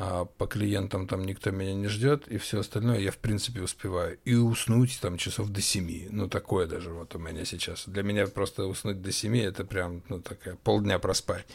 а 0.00 0.26
по 0.26 0.46
клиентам 0.46 1.08
там 1.08 1.24
никто 1.24 1.50
меня 1.50 1.74
не 1.74 1.88
ждет, 1.88 2.28
и 2.28 2.38
все 2.38 2.60
остальное 2.60 3.00
я, 3.00 3.10
в 3.10 3.16
принципе, 3.16 3.62
успеваю. 3.62 4.16
И 4.24 4.34
уснуть 4.34 4.96
там 5.00 5.18
часов 5.18 5.48
до 5.48 5.60
семи. 5.60 6.06
Ну, 6.10 6.28
такое 6.28 6.68
даже 6.68 6.90
вот 6.90 7.16
у 7.16 7.18
меня 7.18 7.44
сейчас. 7.44 7.82
Для 7.88 8.04
меня 8.04 8.28
просто 8.28 8.66
уснуть 8.66 9.02
до 9.02 9.10
семи 9.10 9.40
это 9.40 9.64
прям, 9.64 10.04
ну, 10.08 10.20
такая 10.20 10.54
полдня 10.54 11.00
проспать. 11.00 11.46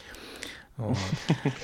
Вот. 0.76 0.98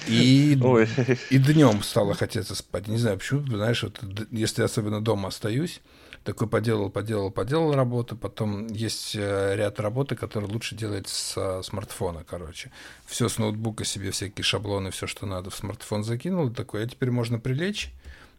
И, 0.09 0.53
и 1.31 1.39
днем 1.39 1.83
стало 1.83 2.15
хотеться 2.15 2.55
спать. 2.55 2.89
Не 2.89 2.97
знаю, 2.97 3.19
почему, 3.19 3.47
знаешь, 3.47 3.83
вот, 3.83 4.01
если 4.31 4.63
особенно 4.63 5.03
дома 5.03 5.29
остаюсь, 5.29 5.83
такой 6.25 6.49
поделал, 6.49 6.91
поделал, 6.91 7.31
поделал 7.31 7.75
работу, 7.75 8.17
потом 8.17 8.67
есть 8.67 9.15
э, 9.15 9.55
ряд 9.57 9.81
работы, 9.81 10.17
которые 10.17 10.51
лучше 10.51 10.75
делать 10.75 11.09
с 11.09 11.63
смартфона, 11.63 12.25
короче. 12.29 12.71
Все 13.07 13.29
с 13.29 13.39
ноутбука 13.39 13.85
себе, 13.85 14.11
всякие 14.11 14.45
шаблоны, 14.45 14.91
все, 14.91 15.07
что 15.07 15.27
надо, 15.27 15.51
в 15.51 15.55
смартфон 15.55 16.05
закинул, 16.05 16.51
такой, 16.51 16.85
а 16.85 16.87
теперь 16.87 17.11
можно 17.11 17.39
прилечь 17.39 17.93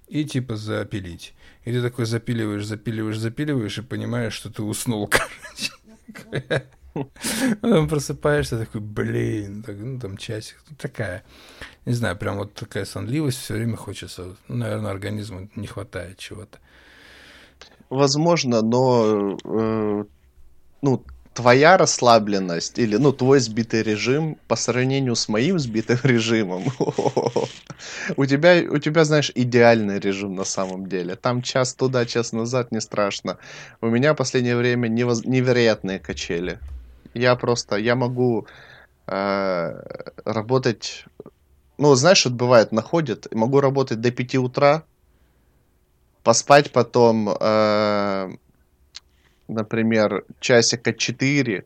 и 0.08 0.26
типа 0.26 0.58
запилить. 0.58 1.34
И 1.64 1.72
ты 1.72 1.82
такой 1.82 2.06
запиливаешь, 2.06 2.66
запиливаешь, 2.66 3.18
запиливаешь 3.18 3.78
и 3.78 3.82
понимаешь, 3.82 4.34
что 4.34 4.52
ты 4.52 4.62
уснул, 4.62 5.08
короче. 6.12 6.68
Потом 7.62 7.88
просыпаешься, 7.88 8.60
такой, 8.60 8.82
блин, 8.82 9.64
ну 9.66 10.00
там 10.00 10.18
часик, 10.18 10.58
такая, 10.78 11.24
не 11.86 11.94
знаю, 11.94 12.18
прям 12.18 12.38
вот 12.38 12.54
такая 12.54 12.84
сонливость, 12.84 13.40
все 13.40 13.54
время 13.54 13.78
хочется, 13.78 14.36
ну, 14.50 14.56
наверное, 14.58 14.92
организму 14.92 15.50
не 15.56 15.68
хватает 15.68 16.18
чего-то. 16.18 16.60
Возможно, 17.92 18.62
но 18.62 19.38
э, 19.44 20.06
ну, 20.82 21.04
твоя 21.34 21.76
расслабленность 21.76 22.80
или 22.80 22.96
ну, 22.96 23.12
твой 23.12 23.42
сбитый 23.42 23.84
режим 23.84 24.38
по 24.48 24.56
сравнению 24.56 25.18
с 25.18 25.28
моим 25.28 25.60
сбитым 25.60 26.00
режимом, 26.04 26.64
у 28.16 28.26
тебя, 28.26 28.62
у 28.70 28.78
тебя, 28.78 29.04
знаешь, 29.04 29.30
идеальный 29.36 30.00
режим 30.00 30.36
на 30.36 30.46
самом 30.46 30.88
деле. 30.88 31.18
Там 31.18 31.42
час 31.42 31.74
туда, 31.74 32.06
час 32.06 32.32
назад, 32.32 32.72
не 32.72 32.80
страшно. 32.80 33.38
У 33.82 33.88
меня 33.88 34.14
в 34.14 34.16
последнее 34.16 34.56
время 34.56 34.88
невоз... 34.88 35.26
невероятные 35.26 36.00
качели. 36.00 36.60
Я 37.14 37.36
просто, 37.36 37.76
я 37.76 37.98
могу 37.98 38.48
э, 39.08 39.84
работать, 40.24 41.04
ну, 41.78 41.94
знаешь, 41.96 42.24
вот 42.24 42.36
бывает, 42.36 42.72
находит, 42.72 43.28
могу 43.34 43.60
работать 43.60 44.00
до 44.00 44.12
5 44.12 44.36
утра, 44.36 44.84
поспать 46.24 46.72
потом, 46.72 47.30
э, 47.30 48.36
например, 49.48 50.26
часика 50.40 50.94
4 50.94 51.66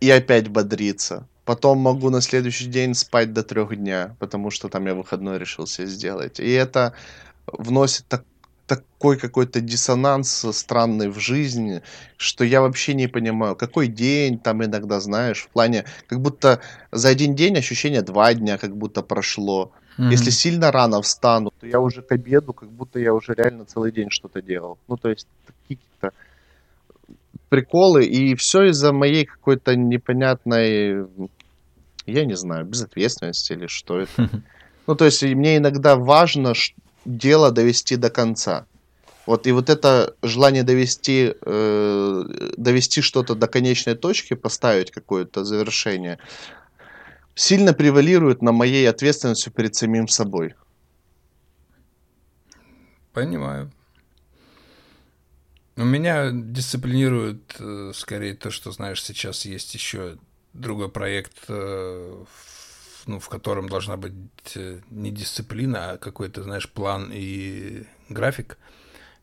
и 0.00 0.10
опять 0.10 0.48
бодриться. 0.48 1.26
Потом 1.44 1.78
могу 1.78 2.10
на 2.10 2.20
следующий 2.20 2.66
день 2.66 2.94
спать 2.94 3.32
до 3.32 3.42
трех 3.42 3.76
дня, 3.76 4.16
потому 4.18 4.50
что 4.50 4.68
там 4.68 4.86
я 4.86 4.94
выходной 4.94 5.38
решился 5.38 5.86
сделать. 5.86 6.40
И 6.40 6.50
это 6.50 6.92
вносит 7.46 8.06
так, 8.08 8.24
такой 8.66 9.16
какой-то 9.16 9.60
диссонанс 9.60 10.44
странный 10.52 11.08
в 11.08 11.20
жизни, 11.20 11.82
что 12.16 12.44
я 12.44 12.60
вообще 12.60 12.94
не 12.94 13.06
понимаю, 13.06 13.54
какой 13.54 13.86
день 13.86 14.38
там 14.38 14.64
иногда, 14.64 14.98
знаешь, 15.00 15.42
в 15.42 15.48
плане, 15.48 15.84
как 16.08 16.20
будто 16.20 16.60
за 16.90 17.10
один 17.10 17.36
день 17.36 17.56
ощущение 17.56 18.02
два 18.02 18.34
дня 18.34 18.58
как 18.58 18.76
будто 18.76 19.02
прошло. 19.02 19.72
Mm-hmm. 19.98 20.10
Если 20.10 20.30
сильно 20.30 20.70
рано 20.70 21.00
встану, 21.00 21.52
то 21.58 21.66
я 21.66 21.80
уже 21.80 22.02
к 22.02 22.12
обеду, 22.12 22.52
как 22.52 22.70
будто 22.70 22.98
я 22.98 23.14
уже 23.14 23.34
реально 23.34 23.64
целый 23.64 23.92
день 23.92 24.10
что-то 24.10 24.42
делал. 24.42 24.78
Ну, 24.88 24.96
то 24.96 25.08
есть, 25.08 25.26
какие-то 25.46 26.12
приколы, 27.48 28.04
и 28.04 28.34
все 28.34 28.64
из-за 28.64 28.92
моей 28.92 29.24
какой-то 29.24 29.74
непонятной, 29.74 31.06
я 32.06 32.24
не 32.24 32.36
знаю, 32.36 32.66
безответственности 32.66 33.52
или 33.52 33.66
что 33.66 34.00
это. 34.00 34.30
Ну, 34.88 34.94
то 34.94 35.04
есть, 35.04 35.20
мне 35.24 35.56
иногда 35.56 35.96
важно 35.96 36.52
дело 37.04 37.50
довести 37.50 37.96
до 37.96 38.08
конца. 38.08 38.66
Вот, 39.26 39.48
и 39.48 39.52
вот 39.52 39.68
это 39.68 40.14
желание 40.22 40.62
довести, 40.62 41.34
э, 41.44 42.24
довести 42.56 43.00
что-то 43.00 43.34
до 43.34 43.48
конечной 43.48 43.96
точки, 43.96 44.34
поставить 44.34 44.92
какое-то 44.92 45.44
завершение, 45.44 46.18
сильно 47.36 47.72
превалирует 47.72 48.42
на 48.42 48.50
моей 48.50 48.88
ответственности 48.88 49.50
перед 49.50 49.76
самим 49.76 50.08
собой. 50.08 50.54
Понимаю. 53.12 53.70
У 55.76 55.84
меня 55.84 56.30
дисциплинирует 56.32 57.56
э, 57.58 57.92
скорее 57.94 58.34
то, 58.34 58.50
что, 58.50 58.72
знаешь, 58.72 59.02
сейчас 59.02 59.44
есть 59.44 59.74
еще 59.74 60.16
другой 60.54 60.88
проект, 60.88 61.36
э, 61.48 62.24
ну, 63.06 63.20
в 63.20 63.28
котором 63.28 63.68
должна 63.68 63.98
быть 63.98 64.14
э, 64.54 64.80
не 64.90 65.10
дисциплина, 65.10 65.92
а 65.92 65.98
какой-то, 65.98 66.42
знаешь, 66.42 66.68
план 66.70 67.10
и 67.12 67.84
график, 68.08 68.56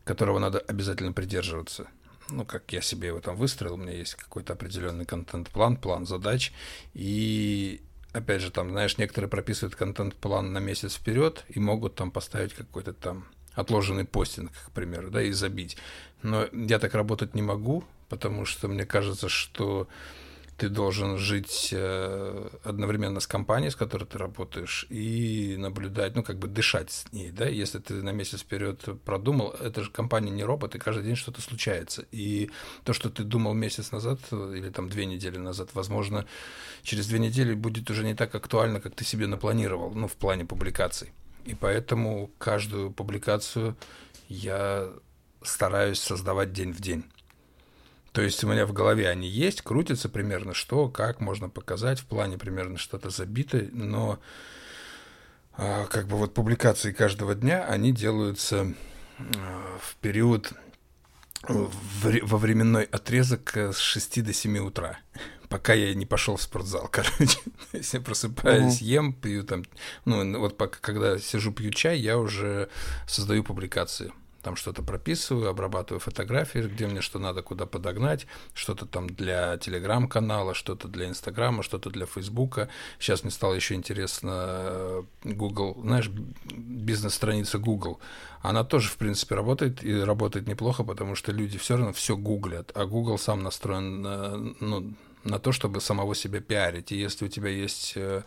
которого 0.04 0.38
надо 0.38 0.60
обязательно 0.60 1.12
придерживаться. 1.12 1.88
Ну, 2.30 2.44
как 2.44 2.72
я 2.72 2.80
себе 2.80 3.08
его 3.08 3.20
там 3.20 3.34
выстроил, 3.34 3.74
у 3.74 3.78
меня 3.78 3.92
есть 3.92 4.14
какой-то 4.14 4.52
определенный 4.52 5.04
контент-план, 5.04 5.76
план 5.76 6.06
задач, 6.06 6.52
и 6.94 7.82
опять 8.14 8.40
же, 8.40 8.50
там, 8.50 8.70
знаешь, 8.70 8.96
некоторые 8.96 9.28
прописывают 9.28 9.74
контент-план 9.74 10.52
на 10.52 10.58
месяц 10.58 10.94
вперед 10.94 11.44
и 11.48 11.58
могут 11.58 11.96
там 11.96 12.10
поставить 12.10 12.54
какой-то 12.54 12.92
там 12.92 13.26
отложенный 13.54 14.04
постинг, 14.04 14.52
к 14.66 14.70
примеру, 14.70 15.10
да, 15.10 15.22
и 15.22 15.32
забить. 15.32 15.76
Но 16.22 16.48
я 16.52 16.78
так 16.78 16.94
работать 16.94 17.34
не 17.34 17.42
могу, 17.42 17.84
потому 18.08 18.44
что 18.46 18.68
мне 18.68 18.86
кажется, 18.86 19.28
что 19.28 19.88
ты 20.56 20.68
должен 20.68 21.18
жить 21.18 21.70
э, 21.72 22.48
одновременно 22.62 23.20
с 23.20 23.26
компанией, 23.26 23.70
с 23.70 23.76
которой 23.76 24.04
ты 24.04 24.18
работаешь, 24.18 24.86
и 24.88 25.56
наблюдать, 25.58 26.14
ну, 26.14 26.22
как 26.22 26.38
бы 26.38 26.48
дышать 26.48 26.90
с 26.90 27.12
ней, 27.12 27.30
да, 27.30 27.46
если 27.46 27.78
ты 27.78 27.94
на 27.94 28.10
месяц 28.10 28.40
вперед 28.40 28.84
продумал, 29.04 29.50
это 29.50 29.82
же 29.82 29.90
компания 29.90 30.30
не 30.30 30.44
робот, 30.44 30.74
и 30.74 30.78
каждый 30.78 31.04
день 31.04 31.16
что-то 31.16 31.40
случается. 31.40 32.04
И 32.12 32.50
то, 32.84 32.92
что 32.92 33.10
ты 33.10 33.24
думал 33.24 33.54
месяц 33.54 33.90
назад 33.90 34.20
или 34.30 34.70
там 34.70 34.88
две 34.88 35.06
недели 35.06 35.38
назад, 35.38 35.70
возможно, 35.74 36.24
через 36.82 37.08
две 37.08 37.18
недели 37.18 37.54
будет 37.54 37.90
уже 37.90 38.04
не 38.04 38.14
так 38.14 38.34
актуально, 38.34 38.80
как 38.80 38.94
ты 38.94 39.04
себе 39.04 39.26
напланировал, 39.26 39.92
ну, 39.94 40.06
в 40.06 40.14
плане 40.14 40.44
публикаций. 40.44 41.12
И 41.44 41.54
поэтому 41.54 42.30
каждую 42.38 42.90
публикацию 42.90 43.76
я 44.28 44.88
стараюсь 45.42 46.00
создавать 46.00 46.52
день 46.52 46.72
в 46.72 46.80
день. 46.80 47.04
То 48.14 48.22
есть 48.22 48.44
у 48.44 48.48
меня 48.48 48.64
в 48.64 48.72
голове 48.72 49.08
они 49.08 49.26
есть, 49.26 49.62
крутятся 49.62 50.08
примерно, 50.08 50.54
что, 50.54 50.88
как 50.88 51.20
можно 51.20 51.48
показать, 51.48 51.98
в 51.98 52.04
плане 52.06 52.38
примерно 52.38 52.78
что-то 52.78 53.10
забито, 53.10 53.66
но 53.72 54.20
а, 55.54 55.86
как 55.86 56.06
бы 56.06 56.16
вот 56.16 56.32
публикации 56.32 56.92
каждого 56.92 57.34
дня, 57.34 57.64
они 57.64 57.90
делаются 57.90 58.72
а, 59.18 59.78
в 59.80 59.96
период, 59.96 60.52
в, 61.48 62.20
во 62.22 62.38
временной 62.38 62.84
отрезок 62.84 63.56
с 63.56 63.78
6 63.78 64.22
до 64.22 64.32
7 64.32 64.58
утра, 64.58 65.00
пока 65.48 65.74
я 65.74 65.92
не 65.92 66.06
пошел 66.06 66.36
в 66.36 66.42
спортзал, 66.42 66.86
короче. 66.92 67.40
Если 67.72 67.98
я 67.98 68.04
просыпаюсь, 68.04 68.80
ем, 68.80 69.12
пью 69.12 69.42
там, 69.42 69.64
ну 70.04 70.38
вот 70.38 70.56
пока, 70.56 70.78
когда 70.80 71.18
сижу, 71.18 71.50
пью 71.50 71.72
чай, 71.72 71.98
я 71.98 72.16
уже 72.16 72.68
создаю 73.08 73.42
публикации 73.42 74.12
там 74.44 74.56
что-то 74.56 74.82
прописываю, 74.82 75.48
обрабатываю 75.48 76.00
фотографии, 76.00 76.58
где 76.58 76.86
мне 76.86 77.00
что 77.00 77.18
надо, 77.18 77.42
куда 77.42 77.66
подогнать, 77.66 78.26
что-то 78.52 78.86
там 78.86 79.08
для 79.08 79.56
телеграм-канала, 79.56 80.54
что-то 80.54 80.86
для 80.86 81.08
инстаграма, 81.08 81.62
что-то 81.62 81.90
для 81.90 82.06
фейсбука. 82.06 82.68
Сейчас 82.98 83.22
мне 83.24 83.30
стало 83.30 83.54
еще 83.54 83.74
интересно 83.74 84.30
э, 84.34 85.02
Google, 85.24 85.80
знаешь, 85.82 86.08
бизнес-страница 86.08 87.58
Google. 87.58 87.98
Она 88.42 88.64
тоже, 88.64 88.90
в 88.90 88.96
принципе, 88.96 89.34
работает 89.34 89.82
и 89.82 90.00
работает 90.00 90.46
неплохо, 90.46 90.84
потому 90.84 91.14
что 91.14 91.32
люди 91.32 91.58
все 91.58 91.76
равно 91.76 91.92
все 91.92 92.16
гуглят, 92.16 92.70
а 92.74 92.84
Google 92.84 93.18
сам 93.18 93.42
настроен 93.42 94.02
на, 94.02 94.36
ну, 94.60 94.94
на 95.24 95.38
то, 95.38 95.52
чтобы 95.52 95.80
самого 95.80 96.14
себя 96.14 96.40
пиарить. 96.40 96.92
И 96.92 96.96
если 96.96 97.24
у 97.24 97.28
тебя 97.28 97.48
есть 97.48 97.94
э, 97.96 98.22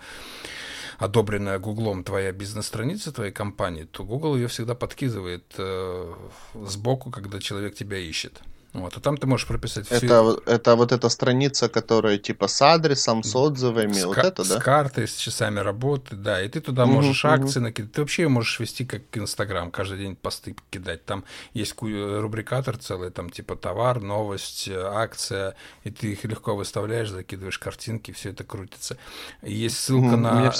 одобренная 0.97 1.59
Гуглом 1.59 2.03
твоя 2.03 2.31
бизнес-страница 2.31 3.11
твоей 3.11 3.31
компании, 3.31 3.83
то 3.83 4.03
Google 4.03 4.35
ее 4.35 4.47
всегда 4.47 4.75
подкидывает 4.75 5.45
э, 5.57 6.13
сбоку, 6.53 7.11
когда 7.11 7.39
человек 7.39 7.75
тебя 7.75 7.97
ищет. 7.97 8.41
Вот, 8.77 8.95
а 8.95 8.99
там 8.99 9.17
ты 9.17 9.25
можешь 9.25 9.47
прописать 9.47 9.87
все. 9.87 9.95
Это, 9.95 10.39
это 10.45 10.75
вот 10.75 10.91
эта 10.91 11.09
страница, 11.09 11.67
которая 11.67 12.17
типа 12.19 12.47
с 12.47 12.61
адресом, 12.61 13.23
с 13.23 13.35
отзывами, 13.35 13.93
с 13.93 14.05
вот 14.05 14.17
это, 14.17 14.47
да? 14.47 14.59
С 14.59 14.63
картой, 14.63 15.07
с 15.07 15.15
часами 15.15 15.59
работы, 15.59 16.15
да. 16.15 16.43
И 16.43 16.47
ты 16.47 16.61
туда 16.61 16.83
угу, 16.83 16.93
можешь 16.93 17.25
угу. 17.25 17.33
акции 17.33 17.59
накидать. 17.59 17.91
Ты 17.91 18.01
вообще 18.01 18.27
можешь 18.27 18.59
вести 18.59 18.85
как 18.85 19.01
Инстаграм, 19.13 19.71
каждый 19.71 19.97
день 19.97 20.15
посты 20.15 20.55
кидать. 20.69 21.05
Там 21.05 21.23
есть 21.53 21.75
рубрикатор 21.81 22.77
целый, 22.77 23.09
там 23.09 23.31
типа 23.31 23.55
товар, 23.55 23.99
новость, 23.99 24.69
акция, 24.69 25.55
и 25.83 25.89
ты 25.89 26.11
их 26.11 26.23
легко 26.23 26.55
выставляешь, 26.55 27.09
закидываешь 27.09 27.57
картинки, 27.57 28.11
все 28.11 28.29
это 28.29 28.43
крутится. 28.43 28.97
И 29.41 29.53
есть 29.53 29.77
ссылка 29.77 30.13
угу. 30.13 30.17
на 30.17 30.53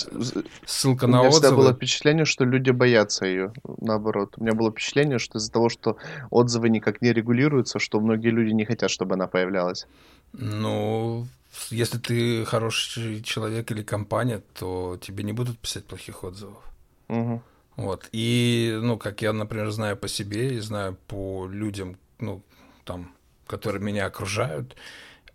ссылка 0.65 1.07
на 1.07 1.21
отзывы. 1.21 1.21
У 1.21 1.21
меня 1.21 1.31
всегда 1.31 1.51
было 1.51 1.73
впечатление, 1.73 2.25
что 2.25 2.45
люди 2.45 2.71
боятся 2.71 3.25
ее, 3.25 3.53
наоборот. 3.79 4.33
У 4.37 4.43
меня 4.43 4.53
было 4.53 4.71
впечатление, 4.71 5.19
что 5.19 5.37
из-за 5.37 5.51
того, 5.51 5.69
что 5.69 5.97
отзывы 6.31 6.69
никак 6.69 7.01
не 7.01 7.13
регулируются, 7.13 7.77
что 7.77 7.99
многие 8.07 8.31
люди 8.31 8.53
не 8.53 8.65
хотят, 8.65 8.89
чтобы 8.89 9.15
она 9.15 9.27
появлялась. 9.27 9.87
Ну, 10.33 11.27
если 11.69 11.97
ты 11.97 12.45
хороший 12.45 13.21
человек 13.23 13.71
или 13.71 13.83
компания, 13.83 14.41
то 14.53 14.97
тебе 15.01 15.23
не 15.23 15.33
будут 15.33 15.59
писать 15.59 15.85
плохих 15.85 16.23
отзывов. 16.23 16.63
Угу. 17.09 17.41
Вот. 17.75 18.09
И, 18.11 18.77
ну, 18.81 18.97
как 18.97 19.21
я, 19.21 19.33
например, 19.33 19.71
знаю 19.71 19.97
по 19.97 20.07
себе 20.07 20.55
и 20.55 20.59
знаю 20.59 20.97
по 21.07 21.47
людям, 21.47 21.97
ну, 22.19 22.41
там, 22.83 23.13
которые 23.45 23.81
меня 23.81 24.05
окружают, 24.05 24.75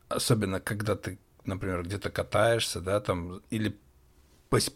особенно 0.09 0.61
когда 0.61 0.95
ты, 0.95 1.19
например, 1.45 1.83
где-то 1.83 2.11
катаешься, 2.11 2.81
да, 2.81 3.01
там, 3.01 3.41
или 3.51 3.77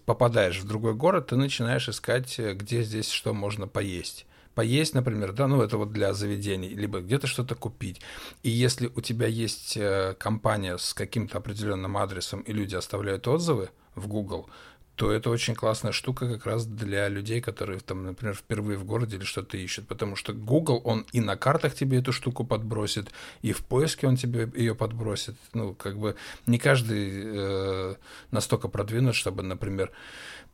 попадаешь 0.06 0.60
в 0.60 0.66
другой 0.66 0.94
город, 0.94 1.26
ты 1.26 1.36
начинаешь 1.36 1.88
искать, 1.88 2.38
где 2.38 2.82
здесь 2.82 3.10
что 3.10 3.34
можно 3.34 3.68
поесть 3.68 4.25
поесть, 4.56 4.94
например, 4.94 5.32
да, 5.32 5.46
ну 5.46 5.62
это 5.62 5.76
вот 5.76 5.92
для 5.92 6.14
заведений, 6.14 6.70
либо 6.70 7.00
где-то 7.00 7.26
что-то 7.26 7.54
купить. 7.54 8.00
И 8.42 8.48
если 8.48 8.90
у 8.96 9.02
тебя 9.02 9.26
есть 9.26 9.76
э, 9.76 10.14
компания 10.18 10.78
с 10.78 10.94
каким-то 10.94 11.38
определенным 11.38 11.96
адресом, 11.98 12.40
и 12.40 12.52
люди 12.52 12.74
оставляют 12.74 13.28
отзывы 13.28 13.68
в 13.94 14.08
Google, 14.08 14.48
то 14.96 15.12
это 15.12 15.28
очень 15.28 15.54
классная 15.54 15.92
штука 15.92 16.26
как 16.26 16.46
раз 16.46 16.64
для 16.66 17.08
людей, 17.08 17.42
которые 17.42 17.80
там, 17.80 18.04
например, 18.04 18.34
впервые 18.34 18.78
в 18.78 18.84
городе 18.84 19.16
или 19.16 19.24
что-то 19.24 19.58
ищут. 19.58 19.86
Потому 19.86 20.16
что 20.16 20.32
Google, 20.32 20.80
он 20.84 21.04
и 21.12 21.20
на 21.20 21.36
картах 21.36 21.74
тебе 21.74 21.98
эту 21.98 22.12
штуку 22.12 22.44
подбросит, 22.44 23.10
и 23.42 23.52
в 23.52 23.64
поиске 23.64 24.06
он 24.06 24.16
тебе 24.16 24.50
ее 24.54 24.74
подбросит. 24.74 25.36
Ну, 25.52 25.74
как 25.74 25.98
бы 25.98 26.16
не 26.46 26.58
каждый 26.58 27.10
э, 27.24 27.94
настолько 28.30 28.68
продвинут, 28.68 29.14
чтобы, 29.14 29.42
например, 29.42 29.92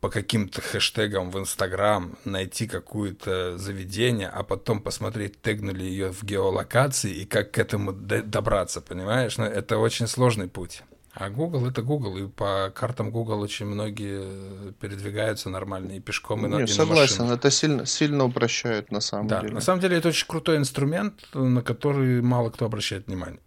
по 0.01 0.09
каким-то 0.09 0.61
хэштегам 0.61 1.31
в 1.31 1.39
Инстаграм 1.39 2.17
найти 2.25 2.67
какое-то 2.67 3.57
заведение, 3.57 4.27
а 4.27 4.43
потом 4.43 4.81
посмотреть, 4.81 5.41
тегнули 5.41 5.85
ее 5.85 6.11
в 6.11 6.23
геолокации 6.23 7.13
и 7.13 7.25
как 7.25 7.51
к 7.51 7.59
этому 7.59 7.93
добраться, 7.93 8.81
понимаешь? 8.81 9.37
Но 9.37 9.45
ну, 9.45 9.51
это 9.51 9.77
очень 9.77 10.07
сложный 10.07 10.49
путь. 10.49 10.83
А 11.15 11.29
Google 11.29 11.67
это 11.67 11.83
Google, 11.83 12.17
и 12.17 12.27
по 12.27 12.71
картам 12.73 13.11
Google 13.11 13.41
очень 13.41 13.67
многие 13.67 14.71
передвигаются 14.79 15.49
нормально 15.49 15.91
и 15.91 15.99
пешком, 15.99 16.45
и, 16.45 16.49
Не, 16.49 16.57
на, 16.57 16.63
и 16.63 16.67
согласен, 16.67 17.27
на 17.27 17.33
это 17.33 17.51
сильно, 17.51 17.85
сильно 17.85 18.25
упрощает 18.25 18.91
на 18.91 18.99
самом 18.99 19.27
да, 19.27 19.41
деле. 19.41 19.53
На 19.53 19.61
самом 19.61 19.79
деле 19.79 19.97
это 19.97 20.07
очень 20.07 20.25
крутой 20.27 20.57
инструмент, 20.57 21.13
на 21.35 21.61
который 21.61 22.21
мало 22.21 22.49
кто 22.49 22.65
обращает 22.65 23.05
внимание. 23.05 23.39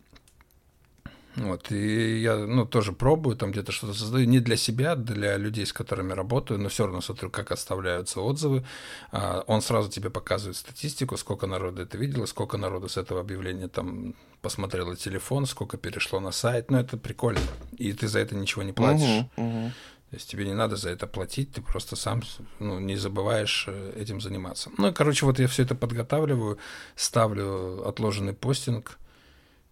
Вот, 1.36 1.70
и 1.70 2.20
я, 2.20 2.36
ну, 2.36 2.64
тоже 2.64 2.92
пробую, 2.92 3.36
там 3.36 3.52
где-то 3.52 3.70
что-то 3.70 3.92
создаю, 3.92 4.26
не 4.26 4.40
для 4.40 4.56
себя, 4.56 4.96
для 4.96 5.36
людей, 5.36 5.66
с 5.66 5.72
которыми 5.72 6.12
работаю, 6.12 6.58
но 6.58 6.70
все 6.70 6.84
равно 6.84 7.02
смотрю, 7.02 7.30
как 7.30 7.52
оставляются 7.52 8.20
отзывы. 8.20 8.64
А, 9.12 9.44
он 9.46 9.60
сразу 9.60 9.90
тебе 9.90 10.08
показывает 10.08 10.56
статистику, 10.56 11.16
сколько 11.18 11.46
народу 11.46 11.82
это 11.82 11.98
видело, 11.98 12.24
сколько 12.24 12.56
народу 12.56 12.88
с 12.88 12.96
этого 12.96 13.20
объявления 13.20 13.68
там 13.68 14.14
посмотрело 14.40 14.96
телефон, 14.96 15.44
сколько 15.44 15.76
перешло 15.76 16.20
на 16.20 16.32
сайт. 16.32 16.70
Ну, 16.70 16.78
это 16.78 16.96
прикольно. 16.96 17.40
И 17.76 17.92
ты 17.92 18.08
за 18.08 18.20
это 18.20 18.34
ничего 18.34 18.62
не 18.62 18.72
платишь. 18.72 19.26
Угу, 19.36 19.46
угу. 19.46 19.72
То 20.10 20.16
есть 20.16 20.30
тебе 20.30 20.46
не 20.46 20.54
надо 20.54 20.76
за 20.76 20.90
это 20.90 21.06
платить, 21.06 21.52
ты 21.52 21.60
просто 21.60 21.96
сам 21.96 22.22
ну, 22.60 22.78
не 22.78 22.96
забываешь 22.96 23.64
э, 23.66 23.92
этим 23.96 24.20
заниматься. 24.20 24.70
Ну, 24.78 24.88
и, 24.88 24.92
короче, 24.92 25.26
вот 25.26 25.40
я 25.40 25.48
все 25.48 25.64
это 25.64 25.74
подготавливаю, 25.74 26.58
ставлю 26.94 27.86
отложенный 27.86 28.32
постинг, 28.32 28.98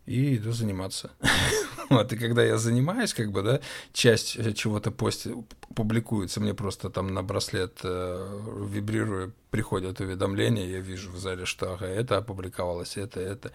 и 0.07 0.37
иду 0.37 0.53
заниматься. 0.53 1.11
вот, 1.91 2.13
и 2.13 2.17
когда 2.17 2.45
я 2.45 2.59
занимаюсь, 2.59 3.15
как 3.15 3.33
бы, 3.33 3.43
да, 3.43 3.61
часть 3.93 4.37
э, 4.37 4.53
чего-то 4.53 4.91
пости, 4.91 5.35
публикуется, 5.75 6.41
мне 6.41 6.55
просто 6.55 6.91
там 6.91 7.09
на 7.15 7.23
браслет 7.23 7.81
э, 7.83 8.67
вибрирую, 8.69 9.33
приходят 9.51 10.01
уведомления, 10.01 10.67
я 10.67 10.81
вижу 10.81 11.11
в 11.11 11.19
зале, 11.19 11.47
что 11.47 11.75
ага, 11.75 11.87
это 11.87 12.19
опубликовалось, 12.19 12.97
это, 12.97 13.21
это. 13.21 13.53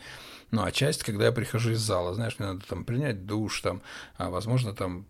Ну, 0.51 0.63
а 0.63 0.71
часть, 0.71 1.03
когда 1.03 1.25
я 1.25 1.31
прихожу 1.31 1.71
из 1.71 1.79
зала, 1.79 2.13
знаешь, 2.13 2.39
мне 2.39 2.49
надо 2.49 2.65
там 2.65 2.83
принять 2.83 3.25
душ, 3.25 3.61
там, 3.61 3.81
а, 4.17 4.29
возможно, 4.29 4.73
там 4.73 5.05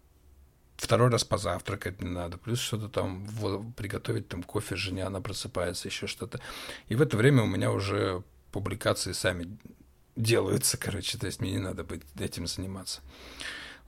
второй 0.76 1.10
раз 1.10 1.24
позавтракать 1.24 2.02
не 2.02 2.10
надо, 2.10 2.38
плюс 2.38 2.60
что-то 2.60 2.90
там 2.90 3.26
в, 3.26 3.72
приготовить 3.74 4.28
там 4.28 4.44
кофе 4.44 4.76
жене, 4.76 5.04
она 5.04 5.22
просыпается, 5.22 5.88
еще 5.88 6.08
что-то. 6.08 6.40
И 6.88 6.96
в 6.96 7.02
это 7.02 7.18
время 7.18 7.44
у 7.44 7.48
меня 7.48 7.72
уже 7.72 8.24
публикации 8.52 9.12
сами 9.12 9.58
делаются, 10.20 10.78
короче, 10.78 11.18
то 11.18 11.26
есть 11.26 11.40
мне 11.42 11.52
не 11.52 11.60
надо 11.60 11.84
быть 11.84 12.02
этим 12.20 12.48
заниматься. 12.48 13.02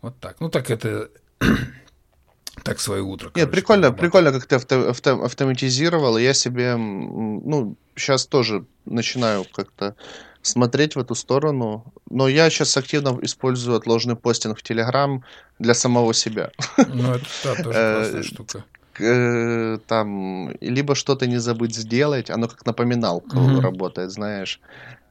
Вот 0.01 0.19
так. 0.19 0.39
Ну 0.39 0.49
так 0.49 0.71
это 0.71 1.09
так 2.63 2.79
свое 2.79 3.01
утро. 3.01 3.29
Короче, 3.29 3.41
Нет, 3.41 3.51
прикольно, 3.51 3.91
прикольно, 3.91 4.31
как 4.31 4.45
ты 4.45 4.55
авто, 4.55 4.89
авто, 4.89 5.23
автоматизировал. 5.23 6.17
Я 6.17 6.33
себе, 6.33 6.75
ну, 6.75 7.75
сейчас 7.95 8.25
тоже 8.25 8.65
начинаю 8.85 9.45
как-то 9.53 9.95
смотреть 10.41 10.95
в 10.95 10.99
эту 10.99 11.15
сторону. 11.15 11.93
Но 12.09 12.27
я 12.27 12.49
сейчас 12.49 12.75
активно 12.77 13.19
использую 13.21 13.77
отложенный 13.77 14.15
постинг 14.15 14.59
в 14.59 14.63
Telegram 14.63 15.21
для 15.59 15.73
самого 15.73 16.13
себя. 16.13 16.51
Ну, 16.87 17.13
это 17.13 17.25
да, 17.43 17.55
тоже 17.55 17.93
классная 17.95 18.23
штука 18.23 18.63
э, 18.99 19.77
там 19.87 20.51
либо 20.61 20.95
что-то 20.95 21.27
не 21.27 21.37
забыть 21.37 21.75
сделать, 21.75 22.29
оно 22.29 22.47
как 22.47 22.65
напоминалка 22.65 23.37
mm-hmm. 23.37 23.61
работает, 23.61 24.11
знаешь. 24.11 24.59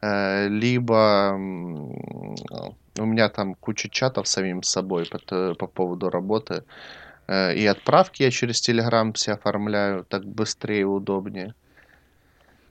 Э, 0.02 0.48
либо 0.48 1.34
у 2.98 3.04
меня 3.04 3.28
там 3.28 3.54
куча 3.54 3.88
чатов 3.88 4.28
самим 4.28 4.62
собой 4.62 5.06
по, 5.06 5.54
по 5.54 5.66
поводу 5.66 6.10
работы. 6.10 6.64
Э, 7.26 7.54
и 7.54 7.66
отправки 7.66 8.22
я 8.22 8.30
через 8.30 8.66
Telegram 8.66 9.12
все 9.12 9.32
оформляю, 9.32 10.04
так 10.04 10.24
быстрее 10.24 10.80
и 10.80 10.84
удобнее. 10.84 11.54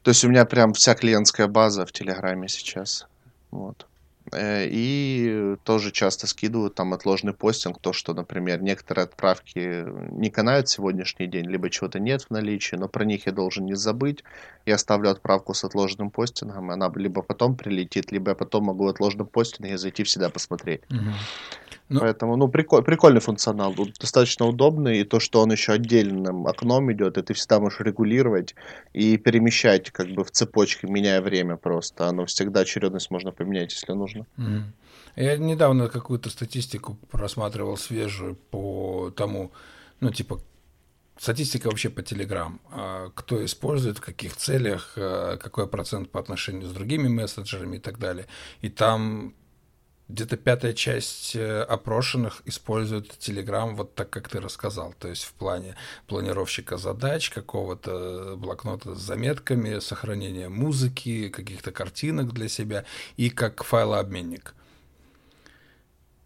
То 0.04 0.12
есть 0.12 0.24
у 0.24 0.30
меня 0.30 0.46
прям 0.46 0.74
вся 0.74 0.96
клиентская 0.96 1.48
база 1.48 1.86
в 1.86 1.92
Телеграме 1.92 2.48
сейчас. 2.48 3.08
Вот. 3.52 3.89
Э, 4.32 4.68
и 4.70 5.56
тоже 5.64 5.92
часто 5.92 6.28
скидывают 6.28 6.76
там 6.76 6.94
отложенный 6.94 7.34
постинг, 7.34 7.80
то, 7.80 7.94
что, 7.94 8.14
например, 8.14 8.62
некоторые 8.62 9.06
отправки 9.06 9.86
не 10.12 10.30
канают 10.30 10.70
сегодняшний 10.70 11.28
день, 11.28 11.46
либо 11.50 11.70
чего-то 11.70 12.00
нет 12.00 12.24
в 12.24 12.30
наличии, 12.30 12.76
но 12.76 12.88
про 12.88 13.06
них 13.06 13.26
я 13.26 13.32
должен 13.32 13.66
не 13.66 13.76
забыть. 13.76 14.24
Я 14.66 14.78
ставлю 14.78 15.10
отправку 15.10 15.54
с 15.54 15.64
отложенным 15.64 16.12
постингом, 16.12 16.72
она 16.72 16.92
либо 16.96 17.22
потом 17.22 17.56
прилетит, 17.56 18.12
либо 18.12 18.32
я 18.32 18.36
потом 18.36 18.66
могу 18.66 18.86
в 18.86 18.90
отложенном 18.90 19.28
постинге 19.28 19.78
зайти 19.78 20.04
всегда 20.04 20.30
посмотреть. 20.30 20.82
Угу. 20.90 21.12
Ну, 21.90 22.02
Поэтому, 22.02 22.36
ну, 22.36 22.48
приколь, 22.48 22.84
прикольный 22.84 23.20
функционал, 23.20 23.74
достаточно 24.00 24.46
удобный, 24.46 25.00
и 25.00 25.04
то, 25.04 25.20
что 25.20 25.42
он 25.42 25.52
еще 25.52 25.74
отдельным 25.74 26.46
окном 26.46 26.92
идет, 26.92 27.18
и 27.18 27.24
ты 27.24 27.34
всегда 27.34 27.60
можешь 27.60 27.80
регулировать 27.80 28.54
и 28.94 29.18
перемещать 29.18 29.90
как 29.90 30.08
бы 30.10 30.24
в 30.24 30.30
цепочке, 30.30 30.88
меняя 30.88 31.22
время 31.22 31.58
просто. 31.58 32.08
Оно 32.08 32.26
всегда 32.28 32.62
очередность 32.62 33.10
можно 33.10 33.32
поменять, 33.32 33.74
если 33.74 33.94
нужно. 33.94 34.28
Угу. 34.38 34.64
Я 35.16 35.38
недавно 35.38 35.90
какую-то 35.90 36.30
статистику 36.30 36.98
просматривал 37.10 37.76
свежую 37.76 38.36
по 38.36 39.12
тому, 39.16 39.52
ну, 40.00 40.12
типа, 40.12 40.40
статистика 41.18 41.68
вообще 41.68 41.90
по 41.90 42.02
Telegram. 42.02 42.60
А, 42.72 43.10
кто 43.16 43.44
использует, 43.44 43.98
в 43.98 44.02
каких 44.02 44.36
целях, 44.36 44.94
а, 44.96 45.38
какой 45.38 45.68
процент 45.68 46.12
по 46.12 46.20
отношению 46.20 46.70
с 46.70 46.72
другими 46.72 47.08
мессенджерами 47.08 47.78
и 47.78 47.80
так 47.80 47.98
далее. 47.98 48.28
И 48.62 48.70
там 48.70 49.34
где-то 50.10 50.38
пятая 50.38 50.74
часть 50.74 51.36
э, 51.36 51.62
опрошенных 51.62 52.42
использует 52.46 53.12
Telegram 53.20 53.74
вот 53.76 53.94
так, 53.94 54.10
как 54.10 54.28
ты 54.28 54.42
рассказал, 54.42 54.94
то 54.98 55.08
есть 55.08 55.24
в 55.24 55.34
плане 55.34 55.76
планировщика 56.08 56.78
задач, 56.78 57.30
какого-то 57.30 58.36
блокнота 58.36 58.96
с 58.96 59.00
заметками, 59.00 59.80
сохранения 59.80 60.50
музыки, 60.50 61.30
каких-то 61.30 61.72
картинок 61.72 62.34
для 62.34 62.50
себя 62.50 62.86
и 63.18 63.30
как 63.30 63.64
файлообменник. 63.64 64.56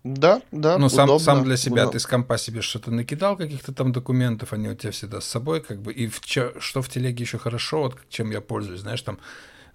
Да, 0.06 0.42
да. 0.52 0.78
Ну, 0.78 0.90
сам, 0.90 1.18
сам 1.20 1.44
для 1.44 1.56
себя 1.56 1.84
удобно. 1.84 1.92
ты 1.92 2.00
с 2.00 2.06
компа 2.06 2.38
себе 2.38 2.62
что-то 2.62 2.92
накидал, 2.92 3.38
каких-то 3.38 3.74
там 3.74 3.94
документов, 3.94 4.52
они 4.52 4.70
у 4.70 4.76
тебя 4.76 4.92
всегда 4.92 5.22
с 5.22 5.26
собой, 5.26 5.62
как 5.62 5.82
бы. 5.82 5.94
И 5.94 6.08
в, 6.08 6.22
что 6.26 6.82
в 6.82 6.90
телеге 6.90 7.24
еще 7.24 7.38
хорошо, 7.38 7.84
вот 7.84 7.98
чем 8.10 8.32
я 8.32 8.42
пользуюсь, 8.42 8.82
знаешь, 8.82 9.02
там 9.02 9.20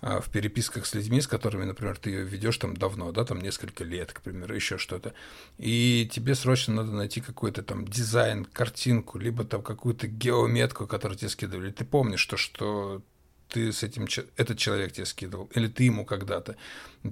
в 0.01 0.31
переписках 0.31 0.87
с 0.87 0.95
людьми, 0.95 1.21
с 1.21 1.27
которыми, 1.27 1.65
например, 1.65 1.97
ты 1.99 2.11
ее 2.11 2.25
ведешь 2.25 2.57
там 2.59 2.77
давно, 2.77 3.11
да, 3.13 3.25
там 3.25 3.41
несколько 3.41 3.85
лет, 3.85 4.13
к 4.13 4.21
примеру, 4.21 4.55
еще 4.55 4.79
что-то, 4.79 5.13
и 5.59 6.09
тебе 6.13 6.35
срочно 6.35 6.75
надо 6.75 6.93
найти 6.93 7.21
какой-то 7.21 7.63
там 7.63 7.87
дизайн, 7.87 8.45
картинку, 8.45 9.19
либо 9.19 9.45
там 9.45 9.63
какую-то 9.63 10.07
геометку, 10.07 10.87
которую 10.87 11.19
тебе 11.19 11.31
скидывали. 11.31 11.73
Ты 11.73 11.85
помнишь 11.85 12.25
то, 12.27 12.37
что 12.37 13.03
ты 13.49 13.73
с 13.73 13.83
этим, 13.83 14.07
этот 14.37 14.59
человек 14.59 14.93
тебе 14.93 15.07
скидывал, 15.07 15.51
или 15.55 15.67
ты 15.69 15.85
ему 15.85 16.05
когда-то. 16.05 16.57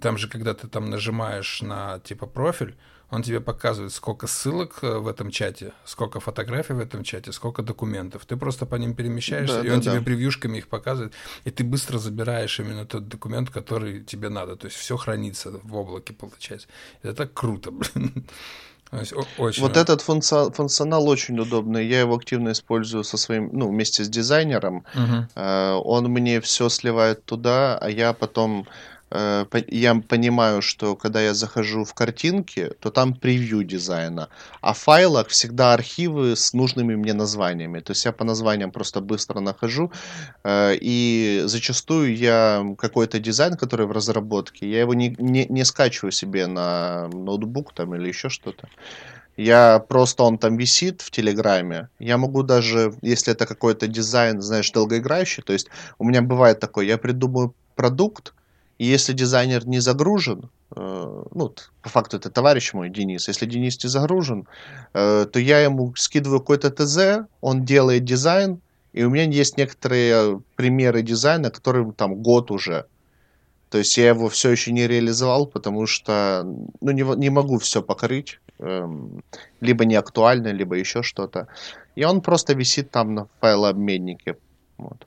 Там 0.01 0.18
же, 0.18 0.29
когда 0.29 0.55
ты 0.55 0.68
там 0.68 0.90
нажимаешь 0.90 1.62
на 1.62 1.99
типа 2.01 2.27
профиль, 2.27 2.77
он 3.10 3.22
тебе 3.22 3.40
показывает, 3.40 3.92
сколько 3.92 4.26
ссылок 4.26 4.78
э, 4.82 4.98
в 4.98 5.06
этом 5.06 5.30
чате, 5.30 5.72
сколько 5.84 6.18
фотографий 6.18 6.74
в 6.74 6.80
этом 6.80 7.04
чате, 7.04 7.32
сколько 7.32 7.62
документов. 7.62 8.24
Ты 8.26 8.36
просто 8.36 8.66
по 8.66 8.74
ним 8.74 8.94
перемещаешься, 8.94 9.62
да, 9.62 9.68
и 9.68 9.70
он 9.70 9.80
да. 9.80 9.92
тебе 9.92 10.02
превьюшками 10.02 10.58
их 10.58 10.68
показывает, 10.68 11.12
и 11.44 11.50
ты 11.50 11.62
быстро 11.62 11.98
забираешь 11.98 12.58
именно 12.58 12.84
тот 12.84 13.08
документ, 13.08 13.50
который 13.50 14.02
тебе 14.02 14.28
надо. 14.28 14.56
То 14.56 14.66
есть 14.66 14.76
все 14.76 14.96
хранится 14.96 15.52
в 15.62 15.76
облаке, 15.76 16.14
получается. 16.14 16.66
Это 17.02 17.26
круто, 17.26 17.70
блин. 17.94 18.26
Очень. 18.92 19.62
Вот 19.62 19.76
этот 19.76 20.00
функционал, 20.00 20.52
функционал 20.52 21.08
очень 21.08 21.38
удобный. 21.38 21.86
Я 21.86 22.00
его 22.00 22.14
активно 22.14 22.52
использую 22.52 23.02
со 23.02 23.16
своим, 23.16 23.50
ну, 23.52 23.68
вместе 23.68 24.04
с 24.04 24.08
дизайнером. 24.08 24.84
Угу. 24.94 25.40
Он 25.40 26.04
мне 26.04 26.40
все 26.40 26.68
сливает 26.68 27.24
туда, 27.24 27.78
а 27.78 27.90
я 27.90 28.12
потом 28.12 28.66
я 29.68 29.94
понимаю, 29.94 30.62
что 30.62 30.96
когда 30.96 31.20
я 31.20 31.35
захожу 31.35 31.85
в 31.85 31.94
картинки, 31.94 32.72
то 32.81 32.90
там 32.90 33.14
превью 33.14 33.64
дизайна, 33.64 34.29
а 34.61 34.72
в 34.72 34.79
файлах 34.79 35.29
всегда 35.29 35.74
архивы 35.74 36.37
с 36.37 36.52
нужными 36.52 36.94
мне 36.96 37.14
названиями. 37.14 37.81
То 37.81 37.92
есть 37.92 38.05
я 38.05 38.12
по 38.12 38.24
названиям 38.24 38.70
просто 38.70 39.00
быстро 39.00 39.40
нахожу, 39.40 39.92
э, 40.44 40.76
и 40.81 41.42
зачастую 41.46 42.16
я 42.16 42.64
какой-то 42.79 43.18
дизайн, 43.18 43.57
который 43.57 43.87
в 43.87 43.92
разработке, 43.92 44.70
я 44.70 44.81
его 44.81 44.94
не, 44.94 45.16
не, 45.18 45.46
не 45.46 45.64
скачиваю 45.64 46.12
себе 46.12 46.46
на 46.46 47.09
ноутбук 47.09 47.72
там 47.74 47.94
или 47.94 48.09
еще 48.09 48.29
что-то. 48.29 48.68
Я 49.37 49.79
просто, 49.79 50.22
он 50.22 50.38
там 50.38 50.57
висит 50.57 51.02
в 51.02 51.11
Телеграме. 51.11 51.88
Я 51.98 52.16
могу 52.16 52.42
даже, 52.42 52.94
если 53.02 53.35
это 53.35 53.46
какой-то 53.46 53.87
дизайн, 53.87 54.40
знаешь, 54.40 54.70
долгоиграющий, 54.70 55.42
то 55.42 55.52
есть 55.52 55.68
у 55.98 56.05
меня 56.05 56.22
бывает 56.22 56.59
такое, 56.59 56.87
я 56.87 56.96
придумаю 56.96 57.55
продукт, 57.74 58.33
и 58.78 58.84
если 58.84 59.12
дизайнер 59.12 59.66
не 59.66 59.80
загружен, 59.80 60.50
э, 60.74 61.22
ну, 61.34 61.54
по 61.82 61.88
факту 61.88 62.16
это 62.18 62.30
товарищ 62.30 62.74
мой, 62.74 62.90
Денис, 62.90 63.28
если 63.28 63.46
Денис 63.46 63.82
не 63.82 63.88
загружен, 63.88 64.46
э, 64.92 65.26
то 65.30 65.38
я 65.38 65.60
ему 65.60 65.94
скидываю 65.96 66.40
какой-то 66.40 66.70
ТЗ, 66.70 67.26
он 67.40 67.64
делает 67.64 68.04
дизайн, 68.04 68.60
и 68.92 69.04
у 69.04 69.10
меня 69.10 69.24
есть 69.24 69.56
некоторые 69.58 70.40
примеры 70.56 71.02
дизайна, 71.02 71.50
которые 71.50 71.92
там 71.92 72.14
год 72.16 72.50
уже. 72.50 72.86
То 73.70 73.78
есть 73.78 73.98
я 73.98 74.08
его 74.08 74.28
все 74.28 74.50
еще 74.50 74.72
не 74.72 74.86
реализовал, 74.86 75.46
потому 75.46 75.86
что 75.86 76.44
ну, 76.80 76.90
не, 76.92 77.02
не 77.16 77.30
могу 77.30 77.58
все 77.58 77.82
покрыть. 77.82 78.38
Эм, 78.58 79.22
либо 79.60 79.84
не 79.84 79.96
актуально, 79.96 80.48
либо 80.52 80.76
еще 80.76 81.02
что-то. 81.02 81.48
И 81.94 82.04
он 82.04 82.20
просто 82.20 82.54
висит 82.54 82.90
там 82.90 83.14
на 83.14 83.28
файлообменнике. 83.40 84.36
Вот. 84.78 85.06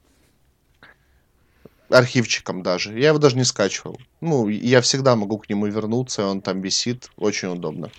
Архивчиком 1.89 2.63
даже. 2.63 2.97
Я 2.99 3.09
его 3.09 3.17
даже 3.17 3.35
не 3.35 3.43
скачивал. 3.43 3.99
Ну, 4.21 4.47
я 4.47 4.81
всегда 4.81 5.15
могу 5.15 5.37
к 5.37 5.49
нему 5.49 5.67
вернуться, 5.67 6.25
он 6.25 6.41
там 6.41 6.61
висит. 6.61 7.09
Очень 7.17 7.49
удобно. 7.49 7.89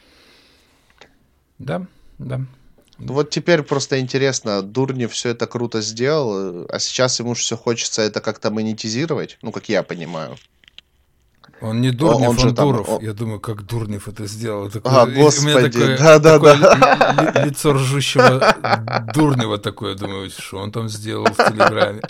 Да, 1.59 1.87
да. 2.18 2.40
Вот 2.98 3.31
теперь 3.31 3.62
просто 3.62 3.98
интересно, 3.98 4.62
Дурни 4.62 5.07
все 5.07 5.31
это 5.31 5.46
круто 5.46 5.81
сделал, 5.81 6.66
а 6.68 6.79
сейчас 6.79 7.18
ему 7.18 7.33
все 7.33 7.57
хочется 7.57 8.03
это 8.03 8.20
как-то 8.20 8.50
монетизировать, 8.50 9.38
ну, 9.40 9.53
как 9.53 9.70
я 9.70 9.83
понимаю. 9.83 10.37
Он 11.61 11.81
не 11.83 11.90
Дурнев, 11.90 12.31
он, 12.31 12.38
он, 12.38 12.49
он 12.49 12.55
Дуров. 12.55 12.87
Там, 12.87 12.96
он... 12.96 13.03
Я 13.03 13.12
думаю, 13.12 13.38
как 13.38 13.66
Дурнев 13.66 14.09
это 14.09 14.27
сделал. 14.27 14.70
Такое, 14.70 14.92
а, 14.92 15.07
господи, 15.07 15.44
у 15.44 15.59
меня 15.59 15.68
такое, 15.68 15.99
да, 15.99 16.18
да, 16.18 16.35
такое 16.35 16.57
да. 16.57 17.44
лицо 17.44 17.73
ржущего 17.75 18.57
Дурнева 19.14 19.59
такое, 19.59 19.94
думаю, 19.94 20.31
что 20.31 20.59
он 20.59 20.73
там 20.73 20.88
сделал 20.88 21.27
в 21.27 21.37
Телеграме. 21.37 22.01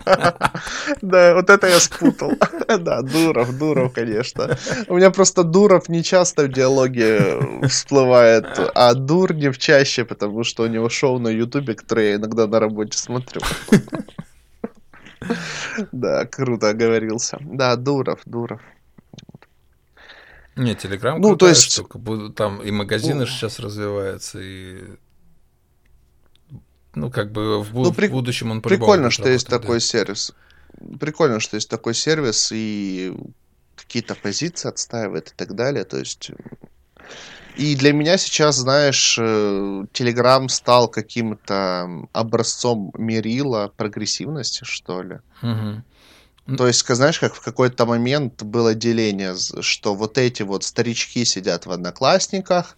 Да, 1.02 1.34
вот 1.34 1.50
это 1.50 1.66
я 1.66 1.80
спутал. 1.80 2.32
Да, 2.68 3.02
Дуров, 3.02 3.58
Дуров, 3.58 3.92
конечно. 3.92 4.56
У 4.86 4.96
меня 4.96 5.10
просто 5.10 5.42
Дуров 5.42 5.88
не 5.88 6.04
часто 6.04 6.44
в 6.44 6.48
диалоге 6.48 7.40
всплывает, 7.68 8.46
а 8.74 8.94
Дурнев 8.94 9.58
чаще, 9.58 10.04
потому 10.04 10.44
что 10.44 10.62
у 10.62 10.66
него 10.66 10.88
шоу 10.88 11.18
на 11.18 11.28
Ютубе, 11.28 11.74
которое 11.74 12.10
я 12.10 12.14
иногда 12.16 12.46
на 12.46 12.60
работе 12.60 12.96
смотрю. 12.96 13.40
Да, 15.92 16.24
круто 16.26 16.70
оговорился. 16.70 17.38
Да, 17.40 17.76
Дуров, 17.76 18.20
Дуров. 18.24 18.60
Не, 20.56 20.74
Телеграм 20.74 21.20
ну, 21.20 21.36
то 21.36 21.48
есть... 21.48 21.72
штука. 21.72 21.98
Там 22.34 22.60
и 22.62 22.70
магазины 22.70 23.20
ну... 23.20 23.26
сейчас 23.26 23.58
развиваются, 23.58 24.40
и 24.40 24.96
ну, 26.94 27.10
как 27.10 27.32
бы 27.32 27.62
в, 27.62 27.72
ну, 27.72 27.92
при... 27.92 28.08
в 28.08 28.12
будущем 28.12 28.50
он 28.50 28.62
Прикольно, 28.62 29.10
что 29.10 29.28
есть 29.28 29.46
такой 29.46 29.76
да. 29.76 29.80
сервис. 29.80 30.32
Прикольно, 30.98 31.40
что 31.40 31.56
есть 31.56 31.68
такой 31.68 31.94
сервис, 31.94 32.50
и 32.52 33.14
какие-то 33.76 34.14
позиции 34.14 34.68
отстаивает 34.68 35.28
и 35.28 35.32
так 35.36 35.54
далее. 35.54 35.84
То 35.84 35.98
есть... 35.98 36.30
И 37.56 37.74
для 37.76 37.92
меня 37.92 38.16
сейчас, 38.16 38.56
знаешь, 38.56 39.16
Телеграм 39.16 40.48
стал 40.48 40.88
каким-то 40.88 42.06
образцом 42.12 42.92
мерила 42.96 43.72
прогрессивности, 43.76 44.64
что 44.64 45.02
ли. 45.02 45.18
Угу. 45.42 45.82
То 46.56 46.66
есть, 46.66 46.86
знаешь, 46.86 47.20
как 47.20 47.34
в 47.34 47.40
какой-то 47.40 47.86
момент 47.86 48.42
было 48.42 48.74
деление, 48.74 49.34
что 49.60 49.94
вот 49.94 50.18
эти 50.18 50.42
вот 50.42 50.64
старички 50.64 51.24
сидят 51.24 51.66
в 51.66 51.70
Одноклассниках, 51.70 52.76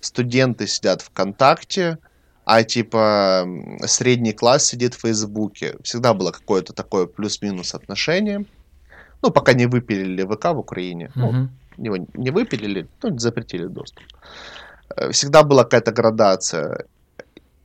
студенты 0.00 0.66
сидят 0.66 1.02
ВКонтакте, 1.02 1.98
а 2.44 2.62
типа 2.62 3.46
средний 3.86 4.32
класс 4.32 4.64
сидит 4.66 4.94
в 4.94 5.00
Фейсбуке. 5.00 5.76
Всегда 5.82 6.12
было 6.12 6.30
какое-то 6.30 6.72
такое 6.72 7.06
плюс-минус 7.06 7.74
отношение. 7.74 8.44
Ну, 9.22 9.30
пока 9.30 9.54
не 9.54 9.66
выпилили 9.66 10.22
ВК 10.24 10.46
в 10.46 10.58
Украине. 10.58 11.10
Mm-hmm. 11.16 11.48
Ну, 11.78 11.84
его 11.84 12.06
не 12.14 12.30
выпилили, 12.30 12.86
ну, 13.02 13.18
запретили 13.18 13.66
доступ. 13.66 14.04
Э, 14.96 15.10
всегда 15.10 15.42
была 15.42 15.64
какая-то 15.64 15.92
градация. 15.92 16.84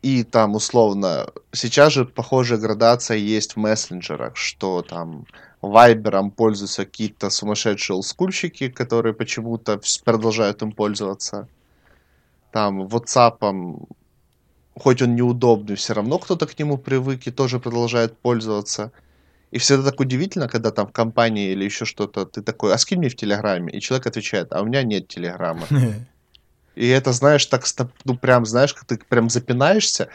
И 0.02 0.24
там 0.24 0.56
условно, 0.56 1.28
сейчас 1.52 1.94
же 1.94 2.06
похожая 2.06 2.58
градация 2.58 3.18
есть 3.18 3.54
в 3.54 3.60
мессенджерах, 3.60 4.38
что 4.38 4.82
там 4.82 5.26
Вайбером 5.62 6.32
пользуются 6.32 6.86
какие-то 6.86 7.30
сумасшедшие 7.30 7.96
олдскульщики, 7.96 8.70
которые 8.70 9.14
почему-то 9.14 9.82
продолжают 10.06 10.62
им 10.62 10.72
пользоваться. 10.72 11.48
Там 12.52 12.84
WhatsApp, 12.84 13.88
хоть 14.76 15.02
он 15.02 15.16
неудобный, 15.16 15.76
все 15.76 15.94
равно 15.94 16.18
кто-то 16.18 16.48
к 16.48 16.58
нему 16.58 16.78
привык 16.78 17.28
и 17.28 17.32
тоже 17.32 17.60
продолжает 17.60 18.18
пользоваться. 18.18 18.92
И 19.52 19.58
всегда 19.58 19.92
так 19.92 20.00
удивительно, 20.00 20.48
когда 20.48 20.72
там 20.72 20.88
в 20.88 20.92
компании 20.92 21.52
или 21.52 21.66
еще 21.66 21.86
что-то, 21.86 22.26
ты 22.26 22.42
такой, 22.42 22.74
а 22.74 22.78
скинь 22.78 23.00
мне 23.00 23.10
в 23.10 23.16
Телеграме. 23.16 23.74
И 23.74 23.82
человек 23.82 24.08
отвечает, 24.08 24.54
а 24.54 24.62
у 24.62 24.66
меня 24.66 24.84
нет 24.84 25.08
Телеграма. 25.08 25.68
И 26.76 26.88
это, 26.88 27.12
знаешь, 27.12 27.46
так, 27.46 27.66
ну, 28.06 28.16
прям, 28.16 28.46
знаешь, 28.46 28.74
как 28.74 28.86
ты 28.86 28.98
прям 28.98 29.30
запинаешься, 29.30 30.08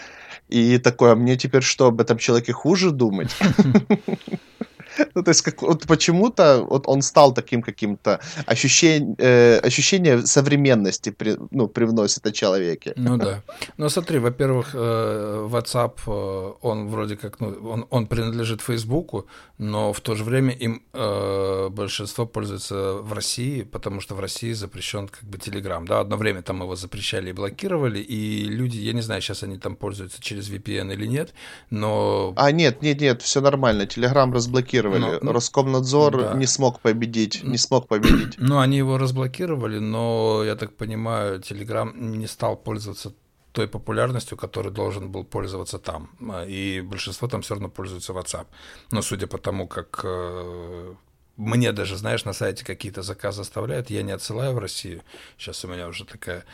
и 0.48 0.78
такое, 0.78 1.12
а 1.12 1.14
мне 1.14 1.37
теперь 1.37 1.62
что, 1.62 1.88
об 1.88 2.00
этом 2.00 2.16
человеке 2.16 2.54
хуже 2.54 2.90
думать? 2.90 3.30
Ну, 5.14 5.22
то 5.22 5.30
есть, 5.30 5.42
как, 5.42 5.62
вот 5.62 5.87
почему-то 5.87 6.66
вот 6.68 6.88
он 6.88 7.02
стал 7.02 7.35
таким 7.35 7.62
каким-то 7.62 8.20
ощущение, 8.46 9.14
э, 9.18 9.59
ощущение 9.59 10.26
современности 10.26 11.11
при, 11.11 11.37
ну, 11.50 11.68
привносит 11.68 12.26
о 12.26 12.33
человеке. 12.33 12.92
Ну 12.96 13.16
да. 13.16 13.42
Ну 13.76 13.88
смотри, 13.88 14.18
во-первых, 14.18 14.70
э, 14.74 15.48
WhatsApp, 15.50 15.94
э, 16.07 16.52
он 16.62 16.88
вроде 16.88 17.16
как, 17.16 17.40
ну, 17.40 17.48
он, 17.70 17.87
он 17.90 18.07
принадлежит 18.07 18.61
Фейсбуку, 18.61 19.26
но 19.59 19.92
в 19.92 20.00
то 20.00 20.14
же 20.14 20.24
время 20.24 20.52
им 20.52 20.83
э, 20.92 21.68
большинство 21.70 22.26
пользуется 22.26 22.94
в 22.94 23.12
России, 23.12 23.62
потому 23.62 24.00
что 24.00 24.14
в 24.14 24.20
России 24.20 24.52
запрещен 24.52 25.09
как 25.09 25.24
бы 25.24 25.38
Telegram. 25.38 25.85
Да, 25.87 26.00
одно 26.00 26.16
время 26.16 26.42
там 26.42 26.62
его 26.62 26.76
запрещали 26.76 27.30
и 27.30 27.33
блокировали, 27.33 27.98
и 27.98 28.44
люди, 28.44 28.78
я 28.78 28.92
не 28.92 29.02
знаю, 29.02 29.20
сейчас 29.22 29.42
они 29.42 29.59
там 29.59 29.76
пользуются 29.76 30.22
через 30.22 30.50
VPN 30.50 30.92
или 30.92 31.07
нет, 31.07 31.35
но... 31.70 32.33
А, 32.37 32.52
нет, 32.52 32.83
нет, 32.83 33.00
нет, 33.00 33.22
все 33.22 33.40
нормально, 33.40 33.83
Telegram 33.83 34.33
разблокировали 34.33 34.83
разблокировали. 34.84 35.24
Но, 35.24 35.32
Роскомнадзор 35.32 36.16
да. 36.16 36.34
не 36.34 36.46
смог 36.46 36.80
победить, 36.80 37.42
не 37.44 37.58
смог 37.58 37.88
победить. 37.88 38.34
Ну, 38.38 38.58
они 38.58 38.78
его 38.78 38.98
разблокировали, 38.98 39.78
но, 39.78 40.42
я 40.44 40.56
так 40.56 40.76
понимаю, 40.76 41.40
Telegram 41.40 41.92
не 41.96 42.26
стал 42.26 42.56
пользоваться 42.56 43.12
той 43.52 43.68
популярностью, 43.68 44.36
которой 44.36 44.72
должен 44.72 45.10
был 45.10 45.24
пользоваться 45.24 45.78
там. 45.78 46.10
И 46.48 46.82
большинство 46.84 47.28
там 47.28 47.40
все 47.42 47.54
равно 47.54 47.68
пользуется 47.68 48.12
WhatsApp. 48.12 48.46
Но 48.90 49.02
судя 49.02 49.28
по 49.28 49.38
тому, 49.38 49.68
как 49.68 50.00
э, 50.02 50.94
мне 51.36 51.72
даже, 51.72 51.96
знаешь, 51.96 52.24
на 52.24 52.32
сайте 52.32 52.64
какие-то 52.64 53.02
заказы 53.02 53.42
оставляют, 53.42 53.90
я 53.90 54.02
не 54.02 54.12
отсылаю 54.12 54.54
в 54.54 54.58
Россию. 54.58 55.02
Сейчас 55.38 55.64
у 55.64 55.68
меня 55.68 55.86
уже 55.86 56.04
такая 56.04 56.44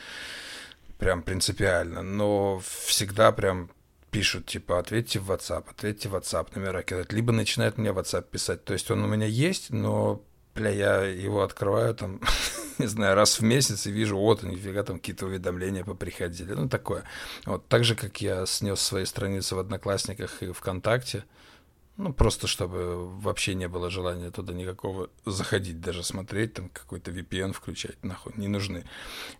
прям 0.98 1.22
принципиально, 1.22 2.02
но 2.02 2.60
всегда 2.86 3.32
прям 3.32 3.70
пишут, 4.10 4.46
типа, 4.46 4.78
ответьте 4.78 5.18
в 5.18 5.30
WhatsApp, 5.30 5.64
ответьте 5.70 6.08
в 6.08 6.14
WhatsApp, 6.14 6.48
номера 6.54 6.82
кидать, 6.82 7.12
либо 7.12 7.32
начинают 7.32 7.78
мне 7.78 7.92
в 7.92 7.98
WhatsApp 7.98 8.30
писать. 8.30 8.64
То 8.64 8.72
есть 8.72 8.90
он 8.90 9.02
у 9.04 9.06
меня 9.06 9.26
есть, 9.26 9.70
но, 9.70 10.22
бля, 10.54 10.70
я 10.70 11.02
его 11.04 11.42
открываю 11.42 11.94
там, 11.94 12.20
не 12.78 12.86
знаю, 12.86 13.14
раз 13.14 13.40
в 13.40 13.42
месяц 13.42 13.86
и 13.86 13.90
вижу, 13.90 14.16
вот, 14.18 14.42
нифига 14.42 14.82
там 14.82 14.98
какие-то 14.98 15.26
уведомления 15.26 15.84
поприходили. 15.84 16.52
Ну, 16.52 16.68
такое. 16.68 17.04
Вот 17.46 17.66
так 17.68 17.84
же, 17.84 17.94
как 17.94 18.20
я 18.20 18.46
снес 18.46 18.80
свои 18.80 19.04
страницы 19.04 19.54
в 19.54 19.58
Одноклассниках 19.58 20.42
и 20.42 20.52
ВКонтакте, 20.52 21.24
ну, 21.96 22.12
просто 22.12 22.46
чтобы 22.46 23.08
вообще 23.20 23.54
не 23.54 23.68
было 23.68 23.90
желания 23.90 24.30
туда 24.30 24.54
никакого 24.54 25.10
заходить, 25.26 25.80
даже 25.80 26.02
смотреть, 26.02 26.54
там 26.54 26.68
какой-то 26.70 27.10
VPN 27.10 27.52
включать, 27.52 28.02
нахуй, 28.02 28.32
не 28.36 28.48
нужны. 28.48 28.84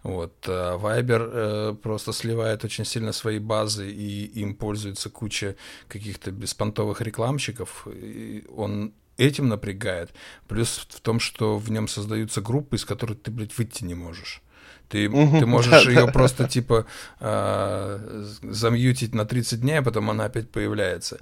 Вот. 0.02 0.34
А 0.46 0.76
Viber 0.76 1.30
э, 1.32 1.74
просто 1.82 2.12
сливает 2.12 2.64
очень 2.64 2.84
сильно 2.84 3.12
свои 3.12 3.38
базы, 3.38 3.90
и 3.90 4.24
им 4.40 4.54
пользуется 4.54 5.08
куча 5.08 5.56
каких-то 5.88 6.30
беспонтовых 6.30 7.00
рекламщиков. 7.00 7.86
И 7.90 8.44
он 8.54 8.92
этим 9.16 9.48
напрягает. 9.48 10.10
Плюс 10.48 10.86
в 10.90 11.00
том, 11.00 11.20
что 11.20 11.56
в 11.58 11.70
нем 11.70 11.88
создаются 11.88 12.40
группы, 12.40 12.76
из 12.76 12.84
которых 12.84 13.22
ты, 13.22 13.30
блядь, 13.30 13.56
выйти 13.56 13.84
не 13.84 13.94
можешь. 13.94 14.42
Ты, 14.88 15.08
ты 15.08 15.46
можешь 15.46 15.86
ее 15.86 16.08
просто 16.08 16.48
типа 16.48 16.86
э, 17.20 18.24
замьютить 18.42 19.14
на 19.14 19.24
30 19.24 19.60
дней, 19.60 19.78
а 19.78 19.82
потом 19.82 20.10
она 20.10 20.24
опять 20.24 20.50
появляется. 20.50 21.20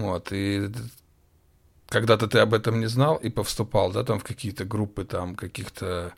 Вот, 0.00 0.32
и 0.32 0.70
когда-то 1.88 2.26
ты 2.26 2.38
об 2.38 2.54
этом 2.54 2.80
не 2.80 2.86
знал 2.86 3.16
и 3.16 3.28
повступал, 3.28 3.92
да, 3.92 4.02
там 4.02 4.18
в 4.18 4.24
какие-то 4.24 4.64
группы 4.64 5.04
там 5.04 5.34
каких-то 5.34 6.14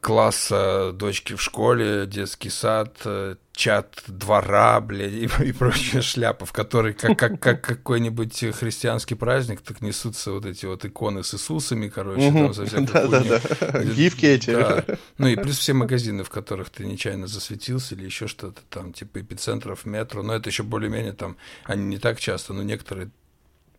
класса 0.00 0.92
дочки 0.92 1.34
в 1.34 1.42
школе, 1.42 2.06
детский 2.06 2.50
сад, 2.50 2.96
э, 3.04 3.36
чат 3.52 4.02
двора, 4.06 4.80
блядь, 4.80 5.12
и, 5.12 5.28
и 5.44 5.52
прочая 5.52 6.02
шляпа, 6.02 6.46
в 6.46 6.52
которой 6.52 6.92
как, 6.94 7.18
как, 7.18 7.40
как 7.40 7.60
какой-нибудь 7.66 8.38
христианский 8.54 9.14
праздник, 9.14 9.60
так 9.60 9.80
несутся 9.80 10.32
вот 10.32 10.46
эти 10.46 10.66
вот 10.66 10.84
иконы 10.84 11.22
с 11.22 11.34
Иисусами, 11.34 11.88
короче, 11.88 12.32
там 12.32 12.54
за 12.54 12.66
всякую 12.66 12.86
да, 13.10 13.22
да, 13.22 13.40
да. 13.60 13.82
Гифки 13.84 14.26
эти. 14.26 14.50
Да. 14.50 14.84
Ну 15.18 15.28
и 15.28 15.36
плюс 15.36 15.58
все 15.58 15.72
магазины, 15.72 16.24
в 16.24 16.30
которых 16.30 16.70
ты 16.70 16.86
нечаянно 16.86 17.26
засветился 17.26 17.94
или 17.94 18.04
еще 18.04 18.26
что-то 18.26 18.60
там, 18.68 18.92
типа 18.92 19.20
эпицентров, 19.20 19.84
метро, 19.84 20.22
но 20.22 20.34
это 20.34 20.48
еще 20.50 20.62
более-менее 20.62 21.12
там, 21.12 21.36
они 21.64 21.84
не 21.84 21.98
так 21.98 22.20
часто, 22.20 22.52
но 22.52 22.62
некоторые 22.62 23.10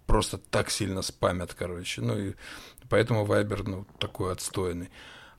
просто 0.06 0.38
так 0.38 0.70
сильно 0.70 1.02
спамят, 1.02 1.54
короче, 1.54 2.02
ну 2.02 2.18
и 2.18 2.34
поэтому 2.90 3.24
Вайбер, 3.26 3.68
ну, 3.68 3.88
такой 3.98 4.34
отстойный. 4.34 4.90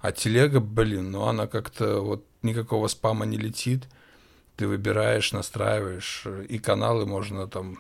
А 0.03 0.11
телега, 0.11 0.59
блин, 0.59 1.13
ну 1.13 1.23
она 1.29 1.47
как-то 1.47 2.01
вот 2.01 2.27
никакого 2.43 2.89
спама 2.89 3.25
не 3.25 3.39
летит, 3.39 3.89
ты 4.57 4.67
выбираешь, 4.67 5.33
настраиваешь, 5.33 6.27
и 6.49 6.59
каналы 6.59 7.07
можно 7.07 7.47
там 7.47 7.79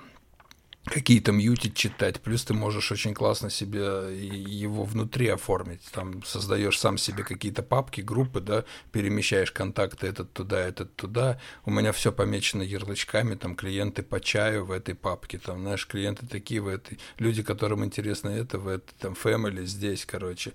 какие-то 0.84 1.32
мьютить, 1.32 1.74
читать. 1.76 2.20
Плюс 2.20 2.44
ты 2.44 2.54
можешь 2.54 2.90
очень 2.92 3.14
классно 3.14 3.50
себе 3.50 3.80
его 3.80 4.84
внутри 4.84 5.28
оформить. 5.28 5.82
Там 5.92 6.22
создаешь 6.24 6.78
сам 6.78 6.98
себе 6.98 7.24
какие-то 7.24 7.62
папки, 7.62 8.00
группы, 8.00 8.40
да, 8.40 8.64
перемещаешь 8.90 9.52
контакты 9.52 10.06
этот 10.06 10.32
туда, 10.32 10.60
этот 10.60 10.94
туда. 10.96 11.40
У 11.64 11.70
меня 11.70 11.92
все 11.92 12.12
помечено 12.12 12.62
ярлычками, 12.62 13.34
там 13.34 13.54
клиенты 13.54 14.02
по 14.02 14.20
чаю 14.20 14.64
в 14.64 14.70
этой 14.70 14.94
папке, 14.94 15.38
там, 15.38 15.62
знаешь, 15.62 15.86
клиенты 15.86 16.26
такие 16.26 16.60
в 16.60 16.68
этой, 16.68 16.98
люди, 17.18 17.42
которым 17.42 17.84
интересно 17.84 18.28
это, 18.30 18.58
в 18.58 18.68
этой, 18.68 18.92
там, 18.98 19.12
family 19.12 19.64
здесь, 19.64 20.04
короче 20.04 20.52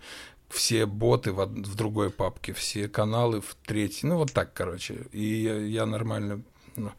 все 0.49 0.85
боты 0.85 1.31
в, 1.31 1.45
в 1.45 1.75
другой 1.75 2.09
папке, 2.09 2.53
все 2.53 2.87
каналы 2.87 3.41
в 3.41 3.55
третьей. 3.65 4.09
Ну, 4.09 4.17
вот 4.17 4.33
так, 4.33 4.53
короче. 4.53 5.05
И 5.11 5.23
я, 5.23 5.57
я 5.57 5.85
нормально, 5.85 6.41
ну, 6.75 6.91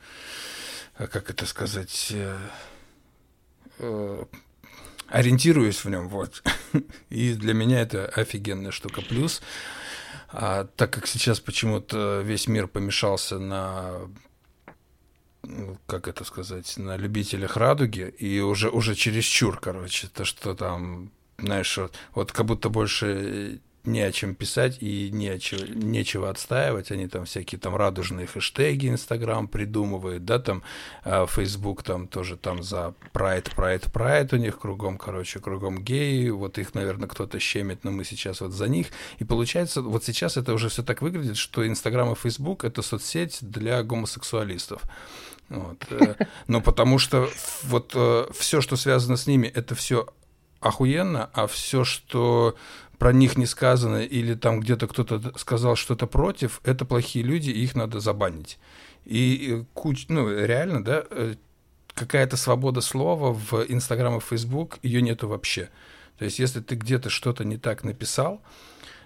а 0.96 1.06
как 1.06 1.30
это 1.30 1.46
сказать, 1.46 2.08
э, 2.12 2.38
э, 3.78 4.24
ориентируюсь 5.08 5.84
в 5.84 5.90
нем, 5.90 6.08
вот. 6.08 6.42
И 7.10 7.34
для 7.34 7.54
меня 7.54 7.80
это 7.80 8.06
офигенная 8.06 8.72
штука. 8.72 9.02
Плюс, 9.02 9.40
а, 10.30 10.64
так 10.76 10.92
как 10.92 11.06
сейчас 11.06 11.40
почему-то 11.40 12.20
весь 12.20 12.48
мир 12.48 12.68
помешался 12.68 13.38
на 13.38 14.08
ну, 15.42 15.78
как 15.86 16.08
это 16.08 16.24
сказать, 16.24 16.76
на 16.76 16.96
любителях 16.96 17.56
радуги, 17.56 18.14
и 18.18 18.40
уже, 18.40 18.68
уже 18.68 18.94
чересчур, 18.94 19.58
короче, 19.58 20.08
то, 20.08 20.24
что 20.24 20.54
там 20.54 21.10
знаешь, 21.38 21.76
вот, 21.78 21.94
вот 22.14 22.32
как 22.32 22.46
будто 22.46 22.68
больше 22.68 23.60
не 23.84 24.00
о 24.00 24.12
чем 24.12 24.34
писать 24.34 24.78
и 24.80 25.10
не 25.10 25.28
о 25.28 25.38
чего, 25.38 25.62
нечего 25.66 26.28
отстаивать. 26.28 26.90
Они 26.90 27.08
там 27.08 27.24
всякие 27.24 27.58
там 27.58 27.74
радужные 27.74 28.26
хэштеги 28.26 28.88
Инстаграм 28.88 29.48
придумывают, 29.48 30.24
да, 30.24 30.38
там 30.38 30.62
Фейсбук 31.04 31.82
там 31.82 32.06
тоже 32.06 32.36
там 32.36 32.62
за 32.62 32.94
прайд, 33.12 33.50
прайд, 33.54 33.90
прайд 33.92 34.32
у 34.32 34.36
них 34.36 34.58
кругом, 34.58 34.98
короче, 34.98 35.40
кругом 35.40 35.82
геи. 35.82 36.28
Вот 36.28 36.58
их, 36.58 36.74
наверное, 36.74 37.08
кто-то 37.08 37.38
щемит, 37.38 37.84
но 37.84 37.90
мы 37.90 38.04
сейчас 38.04 38.40
вот 38.40 38.52
за 38.52 38.68
них. 38.68 38.88
И 39.18 39.24
получается, 39.24 39.80
вот 39.80 40.04
сейчас 40.04 40.36
это 40.36 40.52
уже 40.52 40.68
все 40.68 40.82
так 40.82 41.02
выглядит, 41.02 41.36
что 41.36 41.66
Инстаграм 41.66 42.12
и 42.12 42.14
Фейсбук 42.14 42.64
это 42.64 42.82
соцсеть 42.82 43.38
для 43.40 43.82
гомосексуалистов. 43.82 44.82
Вот. 45.48 45.86
Э, 45.90 46.14
но 46.46 46.60
потому 46.60 46.98
что 46.98 47.28
вот 47.62 47.92
э, 47.94 48.26
все, 48.34 48.60
что 48.60 48.76
связано 48.76 49.16
с 49.16 49.26
ними, 49.26 49.46
это 49.46 49.74
все 49.74 50.08
охуенно, 50.60 51.30
а 51.32 51.46
все, 51.46 51.84
что 51.84 52.56
про 52.98 53.12
них 53.12 53.36
не 53.36 53.46
сказано, 53.46 53.98
или 53.98 54.34
там 54.34 54.60
где-то 54.60 54.88
кто-то 54.88 55.38
сказал 55.38 55.76
что-то 55.76 56.06
против, 56.06 56.60
это 56.64 56.84
плохие 56.84 57.24
люди, 57.24 57.50
и 57.50 57.62
их 57.62 57.74
надо 57.76 58.00
забанить. 58.00 58.58
И 59.04 59.64
куч, 59.74 60.06
ну, 60.08 60.28
реально, 60.28 60.84
да, 60.84 61.04
э, 61.10 61.36
какая-то 61.94 62.36
свобода 62.36 62.80
слова 62.80 63.32
в 63.32 63.64
Инстаграм 63.68 64.18
и 64.18 64.20
Фейсбук, 64.20 64.78
ее 64.82 65.00
нету 65.00 65.28
вообще. 65.28 65.70
То 66.18 66.24
есть, 66.24 66.38
если 66.40 66.60
ты 66.60 66.74
где-то 66.74 67.08
что-то 67.08 67.44
не 67.44 67.56
так 67.56 67.84
написал, 67.84 68.42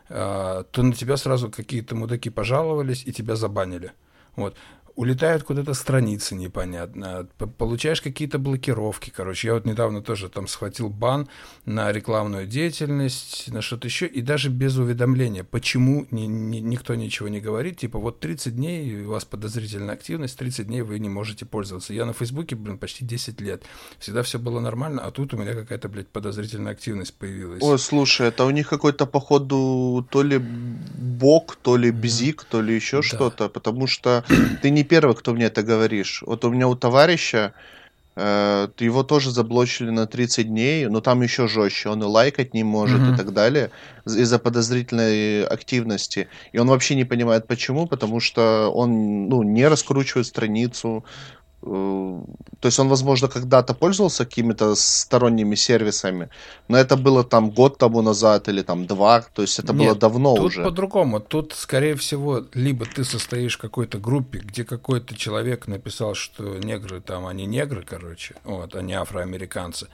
э, 0.08 0.64
то 0.70 0.82
на 0.82 0.94
тебя 0.94 1.18
сразу 1.18 1.50
какие-то 1.50 1.94
мудаки 1.94 2.30
пожаловались 2.30 3.02
и 3.04 3.12
тебя 3.12 3.36
забанили. 3.36 3.92
Вот 4.36 4.56
улетают 4.94 5.42
куда-то 5.42 5.74
страницы 5.74 6.34
непонятно, 6.34 7.28
получаешь 7.58 8.02
какие-то 8.02 8.38
блокировки, 8.38 9.10
короче. 9.10 9.48
Я 9.48 9.54
вот 9.54 9.64
недавно 9.64 10.02
тоже 10.02 10.28
там 10.28 10.46
схватил 10.46 10.88
бан 10.88 11.28
на 11.64 11.92
рекламную 11.92 12.46
деятельность, 12.46 13.50
на 13.52 13.62
что-то 13.62 13.88
еще, 13.88 14.06
и 14.06 14.20
даже 14.20 14.50
без 14.50 14.76
уведомления, 14.76 15.44
почему 15.44 16.06
ни, 16.10 16.22
ни, 16.22 16.58
никто 16.58 16.94
ничего 16.94 17.28
не 17.28 17.40
говорит, 17.40 17.78
типа 17.78 17.98
вот 17.98 18.20
30 18.20 18.56
дней 18.56 19.02
у 19.04 19.10
вас 19.10 19.24
подозрительная 19.24 19.94
активность, 19.94 20.38
30 20.38 20.66
дней 20.66 20.82
вы 20.82 20.98
не 20.98 21.08
можете 21.08 21.46
пользоваться. 21.46 21.94
Я 21.94 22.04
на 22.04 22.12
Фейсбуке, 22.12 22.56
блин, 22.56 22.78
почти 22.78 23.04
10 23.04 23.40
лет, 23.40 23.64
всегда 23.98 24.22
все 24.22 24.38
было 24.38 24.60
нормально, 24.60 25.02
а 25.02 25.10
тут 25.10 25.34
у 25.34 25.36
меня 25.36 25.54
какая-то, 25.54 25.88
блядь, 25.88 26.08
подозрительная 26.08 26.72
активность 26.72 27.14
появилась. 27.14 27.62
Ой, 27.62 27.78
слушай, 27.78 28.28
это 28.28 28.44
у 28.44 28.50
них 28.50 28.68
какой-то, 28.68 29.06
походу, 29.06 30.06
то 30.10 30.22
ли 30.22 30.38
бок, 30.38 31.56
то 31.56 31.76
ли 31.76 31.90
бзик, 31.90 32.44
то 32.44 32.60
ли 32.60 32.74
еще 32.74 32.98
да. 32.98 33.02
что-то, 33.02 33.48
потому 33.48 33.86
что 33.86 34.24
ты 34.62 34.70
не 34.70 34.81
не 34.82 34.88
первый, 34.88 35.14
кто 35.14 35.32
мне 35.32 35.46
это 35.46 35.62
говоришь. 35.62 36.22
Вот 36.26 36.44
у 36.44 36.50
меня 36.50 36.66
у 36.68 36.74
товарища 36.74 37.52
э, 38.16 38.68
его 38.78 39.02
тоже 39.04 39.30
заблочили 39.30 39.90
на 39.90 40.06
30 40.06 40.48
дней, 40.48 40.86
но 40.88 41.00
там 41.00 41.22
еще 41.22 41.46
жестче. 41.46 41.88
Он 41.88 42.02
и 42.02 42.06
лайкать 42.06 42.54
не 42.54 42.64
может 42.64 43.00
mm-hmm. 43.00 43.14
и 43.14 43.16
так 43.16 43.32
далее 43.32 43.70
из-за 44.06 44.38
подозрительной 44.38 45.44
активности. 45.44 46.28
И 46.52 46.58
он 46.58 46.68
вообще 46.68 46.96
не 46.96 47.04
понимает 47.04 47.46
почему, 47.46 47.86
потому 47.86 48.20
что 48.20 48.72
он 48.74 49.28
ну, 49.28 49.42
не 49.44 49.68
раскручивает 49.68 50.26
страницу, 50.26 51.04
то 51.62 52.66
есть 52.68 52.78
он, 52.80 52.88
возможно, 52.88 53.28
когда-то 53.28 53.74
пользовался 53.74 54.24
какими-то 54.24 54.74
сторонними 54.74 55.54
сервисами, 55.54 56.28
но 56.68 56.76
это 56.76 56.96
было 56.96 57.22
там 57.22 57.50
год 57.50 57.78
тому 57.78 58.02
назад 58.02 58.48
или 58.48 58.62
там 58.62 58.86
два, 58.86 59.20
то 59.34 59.42
есть 59.42 59.60
это 59.60 59.72
Нет, 59.72 59.86
было 59.86 59.94
давно 59.94 60.34
тут 60.34 60.44
уже. 60.46 60.64
по-другому. 60.64 61.20
Тут, 61.20 61.52
скорее 61.54 61.94
всего, 61.94 62.44
либо 62.54 62.84
ты 62.84 63.04
состоишь 63.04 63.58
в 63.58 63.60
какой-то 63.60 63.98
группе, 63.98 64.38
где 64.38 64.64
какой-то 64.64 65.14
человек 65.14 65.68
написал, 65.68 66.14
что 66.14 66.58
негры 66.58 67.00
там, 67.00 67.26
они 67.26 67.46
негры, 67.46 67.84
короче, 67.88 68.34
вот, 68.44 68.74
они 68.74 68.94
афроамериканцы, 68.94 69.86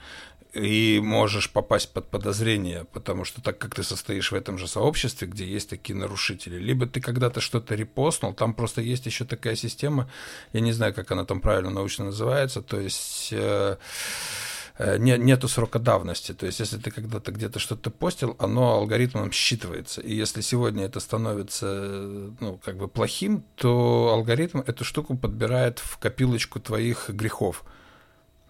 и 0.53 0.99
можешь 1.03 1.51
попасть 1.51 1.93
под 1.93 2.09
подозрение, 2.09 2.85
потому 2.85 3.23
что 3.23 3.41
так 3.41 3.59
как 3.59 3.75
ты 3.75 3.83
состоишь 3.83 4.31
в 4.31 4.35
этом 4.35 4.57
же 4.57 4.67
сообществе, 4.67 5.27
где 5.27 5.45
есть 5.45 5.69
такие 5.69 5.95
нарушители, 5.95 6.57
либо 6.57 6.87
ты 6.87 7.01
когда-то 7.01 7.39
что-то 7.39 7.75
репостнул, 7.75 8.33
там 8.33 8.53
просто 8.53 8.81
есть 8.81 9.05
еще 9.05 9.25
такая 9.25 9.55
система, 9.55 10.09
я 10.53 10.61
не 10.61 10.71
знаю, 10.71 10.93
как 10.93 11.11
она 11.11 11.23
там 11.23 11.39
правильно 11.39 11.69
научно 11.69 12.05
называется, 12.05 12.63
то 12.63 12.79
есть 12.79 13.29
э, 13.31 13.77
э, 14.79 14.97
не, 14.97 15.19
нету 15.19 15.47
срока 15.47 15.77
давности. 15.77 16.33
То 16.33 16.47
есть, 16.47 16.59
если 16.59 16.77
ты 16.77 16.89
когда-то 16.89 17.31
где-то 17.31 17.59
что-то 17.59 17.91
постил, 17.91 18.35
оно 18.39 18.71
алгоритмом 18.73 19.29
считывается. 19.29 20.01
И 20.01 20.15
если 20.15 20.41
сегодня 20.41 20.85
это 20.85 20.99
становится 20.99 21.67
ну, 22.39 22.59
как 22.63 22.77
бы 22.77 22.87
плохим, 22.87 23.43
то 23.55 24.09
алгоритм 24.13 24.61
эту 24.65 24.83
штуку 24.83 25.15
подбирает 25.15 25.77
в 25.77 25.99
копилочку 25.99 26.59
твоих 26.59 27.09
грехов. 27.09 27.63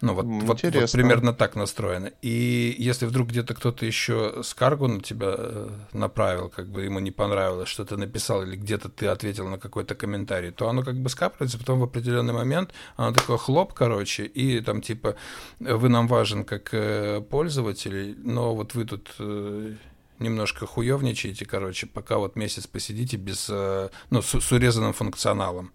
Ну, 0.00 0.14
вот, 0.14 0.24
вот, 0.24 0.62
вот 0.62 0.92
примерно 0.92 1.34
так 1.34 1.56
настроено. 1.56 2.10
И 2.22 2.74
если 2.78 3.04
вдруг 3.04 3.28
где-то 3.28 3.54
кто-то 3.54 3.84
еще 3.84 4.42
скаргу 4.42 4.88
на 4.88 5.00
тебя 5.00 5.34
э, 5.36 5.68
направил, 5.92 6.48
как 6.48 6.68
бы 6.68 6.82
ему 6.82 7.00
не 7.00 7.10
понравилось, 7.10 7.68
что 7.68 7.84
ты 7.84 7.98
написал, 7.98 8.42
или 8.42 8.56
где-то 8.56 8.88
ты 8.88 9.08
ответил 9.08 9.46
на 9.46 9.58
какой-то 9.58 9.94
комментарий, 9.94 10.52
то 10.52 10.68
оно 10.68 10.82
как 10.82 10.96
бы 10.96 11.10
скапливается, 11.10 11.58
потом 11.58 11.80
в 11.80 11.84
определенный 11.84 12.32
момент 12.32 12.72
оно 12.96 13.12
такое 13.12 13.36
хлоп, 13.36 13.74
короче, 13.74 14.24
и 14.24 14.60
там 14.60 14.80
типа 14.80 15.16
вы 15.58 15.88
нам 15.90 16.06
важен 16.06 16.44
как 16.44 16.70
э, 16.72 17.20
пользователь, 17.20 18.16
но 18.24 18.54
вот 18.54 18.74
вы 18.74 18.86
тут 18.86 19.14
э, 19.18 19.74
немножко 20.18 20.64
хуевничаете, 20.66 21.44
короче, 21.44 21.86
пока 21.86 22.16
вот 22.16 22.36
месяц 22.36 22.66
посидите 22.66 23.18
без, 23.18 23.48
ну, 23.48 24.22
с, 24.22 24.40
с 24.40 24.52
урезанным 24.52 24.92
функционалом. 24.92 25.72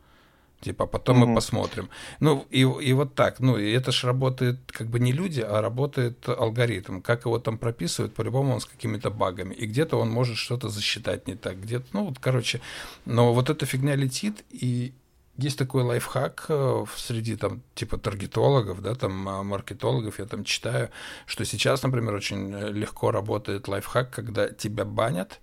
Типа, 0.62 0.88
потом 0.88 1.22
угу. 1.22 1.28
мы 1.28 1.36
посмотрим. 1.36 1.90
Ну, 2.20 2.46
и, 2.50 2.62
и 2.62 2.94
вот 2.94 3.14
так. 3.14 3.40
Ну, 3.40 3.58
и 3.58 3.72
это 3.72 3.92
же 3.92 4.08
работает 4.08 4.60
как 4.68 4.88
бы 4.88 5.00
не 5.00 5.12
люди, 5.12 5.42
а 5.42 5.62
работает 5.62 6.28
алгоритм. 6.28 7.02
Как 7.02 7.26
его 7.26 7.40
там 7.40 7.58
прописывают, 7.58 8.14
по-любому 8.14 8.54
он 8.54 8.60
с 8.62 8.66
какими-то 8.66 9.10
багами. 9.10 9.54
И 9.54 9.68
где-то 9.68 9.98
он 9.98 10.10
может 10.10 10.38
что-то 10.38 10.70
засчитать 10.70 11.28
не 11.28 11.36
так, 11.36 11.62
где-то, 11.62 11.86
ну, 11.94 12.06
вот, 12.06 12.20
короче. 12.20 12.62
Но 13.06 13.34
вот 13.34 13.50
эта 13.50 13.66
фигня 13.66 13.96
летит, 13.96 14.44
и 14.50 14.94
есть 15.38 15.58
такой 15.58 15.84
лайфхак 15.84 16.46
э, 16.48 16.86
среди 16.96 17.36
там 17.36 17.62
типа 17.76 17.98
таргетологов, 17.98 18.82
да, 18.82 18.96
там 18.96 19.28
а, 19.28 19.44
маркетологов, 19.44 20.20
я 20.20 20.26
там 20.26 20.46
читаю, 20.46 20.90
что 21.26 21.44
сейчас, 21.44 21.84
например, 21.84 22.14
очень 22.14 22.54
э, 22.54 22.72
легко 22.72 23.12
работает 23.12 23.68
лайфхак, 23.68 24.12
когда 24.12 24.48
тебя 24.50 24.86
банят, 24.86 25.42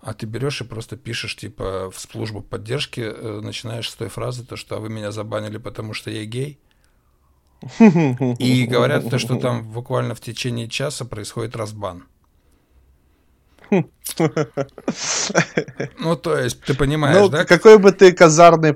а 0.00 0.14
ты 0.14 0.26
берешь 0.26 0.60
и 0.60 0.64
просто 0.64 0.96
пишешь, 0.96 1.36
типа, 1.36 1.90
в 1.90 1.98
службу 1.98 2.40
поддержки, 2.40 3.00
э, 3.00 3.40
начинаешь 3.42 3.90
с 3.90 3.94
той 3.94 4.08
фразы, 4.08 4.44
то, 4.44 4.56
что 4.56 4.76
«А 4.76 4.80
вы 4.80 4.88
меня 4.88 5.10
забанили, 5.10 5.58
потому 5.58 5.94
что 5.94 6.10
я 6.10 6.24
гей. 6.24 6.58
И 8.38 8.66
говорят, 8.66 9.10
то, 9.10 9.18
что 9.18 9.36
там 9.36 9.68
буквально 9.68 10.14
в 10.14 10.20
течение 10.20 10.68
часа 10.68 11.04
происходит 11.04 11.56
разбан. 11.56 12.04
Ну, 15.98 16.16
то 16.16 16.38
есть, 16.38 16.60
ты 16.62 16.74
понимаешь, 16.74 17.18
ну, 17.18 17.28
да? 17.28 17.44
Какой 17.44 17.78
бы 17.78 17.92
ты 17.92 18.12
козырный, 18.12 18.74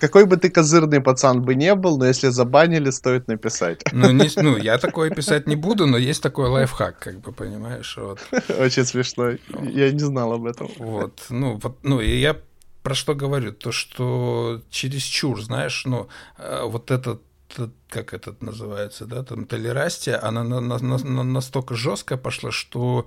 какой 0.00 0.26
бы 0.26 0.36
ты 0.36 0.50
козырный 0.50 1.00
пацан 1.00 1.42
бы 1.42 1.54
не 1.54 1.74
был, 1.74 1.98
но 1.98 2.06
если 2.06 2.28
забанили, 2.28 2.90
стоит 2.90 3.28
написать. 3.28 3.82
Ну, 3.92 4.10
не, 4.12 4.28
ну, 4.36 4.56
я 4.56 4.78
такое 4.78 5.10
писать 5.10 5.46
не 5.46 5.56
буду, 5.56 5.86
но 5.86 5.96
есть 5.96 6.22
такой 6.22 6.48
лайфхак, 6.48 6.98
как 6.98 7.20
бы, 7.20 7.32
понимаешь, 7.32 7.96
вот. 7.96 8.20
Очень 8.58 8.84
смешно. 8.84 9.30
Я 9.62 9.90
не 9.90 9.98
знал 10.00 10.32
об 10.32 10.46
этом. 10.46 10.68
Вот, 10.78 11.24
ну, 11.30 11.58
вот, 11.62 11.78
ну, 11.82 12.00
и 12.00 12.18
я 12.18 12.36
про 12.82 12.94
что 12.94 13.14
говорю? 13.14 13.52
То, 13.52 13.72
что 13.72 14.62
чересчур, 14.70 15.42
знаешь, 15.42 15.84
ну, 15.86 16.08
э, 16.38 16.62
вот 16.64 16.90
этот 16.90 17.22
как 17.88 18.12
этот 18.12 18.42
называется, 18.42 19.06
да, 19.06 19.22
там 19.22 19.46
толерастия, 19.46 20.22
она 20.22 20.44
на, 20.44 20.60
на, 20.60 20.78
на, 20.78 21.22
настолько 21.22 21.74
жесткая 21.74 22.18
пошла, 22.18 22.50
что 22.50 23.06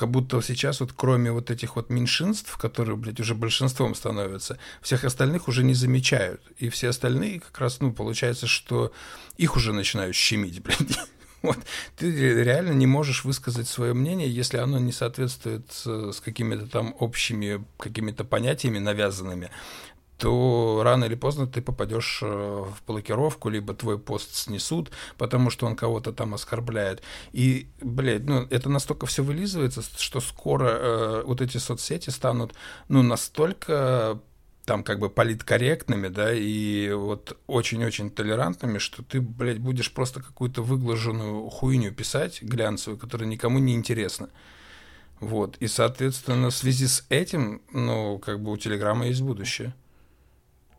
как 0.00 0.10
будто 0.10 0.40
сейчас 0.40 0.80
вот 0.80 0.94
кроме 0.96 1.30
вот 1.30 1.50
этих 1.50 1.76
вот 1.76 1.90
меньшинств, 1.90 2.56
которые, 2.56 2.96
блядь, 2.96 3.20
уже 3.20 3.34
большинством 3.34 3.94
становятся, 3.94 4.56
всех 4.80 5.04
остальных 5.04 5.46
уже 5.46 5.62
не 5.62 5.74
замечают. 5.74 6.40
И 6.56 6.70
все 6.70 6.88
остальные 6.88 7.40
как 7.40 7.60
раз, 7.60 7.80
ну, 7.80 7.92
получается, 7.92 8.46
что 8.46 8.92
их 9.36 9.56
уже 9.56 9.74
начинают 9.74 10.16
щемить, 10.16 10.62
блядь. 10.62 10.98
Вот. 11.42 11.58
Ты 11.96 12.10
реально 12.42 12.72
не 12.72 12.86
можешь 12.86 13.24
высказать 13.24 13.68
свое 13.68 13.92
мнение, 13.92 14.30
если 14.30 14.56
оно 14.56 14.78
не 14.78 14.92
соответствует 14.92 15.70
с, 15.70 16.12
с 16.12 16.20
какими-то 16.20 16.66
там 16.66 16.94
общими 16.98 17.62
какими-то 17.78 18.24
понятиями 18.24 18.78
навязанными 18.78 19.50
то 20.20 20.82
рано 20.84 21.06
или 21.06 21.14
поздно 21.14 21.46
ты 21.46 21.62
попадешь 21.62 22.20
э, 22.22 22.26
в 22.26 22.86
блокировку, 22.86 23.48
либо 23.48 23.72
твой 23.72 23.98
пост 23.98 24.34
снесут, 24.34 24.90
потому 25.16 25.48
что 25.48 25.66
он 25.66 25.76
кого-то 25.76 26.12
там 26.12 26.34
оскорбляет. 26.34 27.02
И, 27.32 27.70
блядь, 27.80 28.24
ну, 28.24 28.46
это 28.50 28.68
настолько 28.68 29.06
все 29.06 29.22
вылизывается, 29.22 29.82
что 29.82 30.20
скоро 30.20 30.68
э, 30.68 31.22
вот 31.24 31.40
эти 31.40 31.56
соцсети 31.56 32.10
станут, 32.10 32.52
ну, 32.88 33.02
настолько 33.02 34.20
там 34.66 34.84
как 34.84 34.98
бы 35.00 35.08
политкорректными, 35.08 36.08
да, 36.08 36.34
и 36.34 36.92
вот 36.92 37.38
очень-очень 37.46 38.10
толерантными, 38.10 38.76
что 38.76 39.02
ты, 39.02 39.22
блядь, 39.22 39.58
будешь 39.58 39.90
просто 39.90 40.22
какую-то 40.22 40.62
выглаженную 40.62 41.48
хуйню 41.48 41.92
писать, 41.92 42.42
глянцевую, 42.42 42.98
которая 42.98 43.26
никому 43.26 43.58
не 43.58 43.74
интересна. 43.74 44.28
Вот, 45.18 45.56
и, 45.60 45.66
соответственно, 45.66 46.50
в 46.50 46.54
связи 46.54 46.86
с 46.86 47.06
этим, 47.08 47.62
ну, 47.72 48.18
как 48.18 48.42
бы 48.42 48.52
у 48.52 48.56
Телеграма 48.58 49.06
есть 49.06 49.22
будущее. 49.22 49.74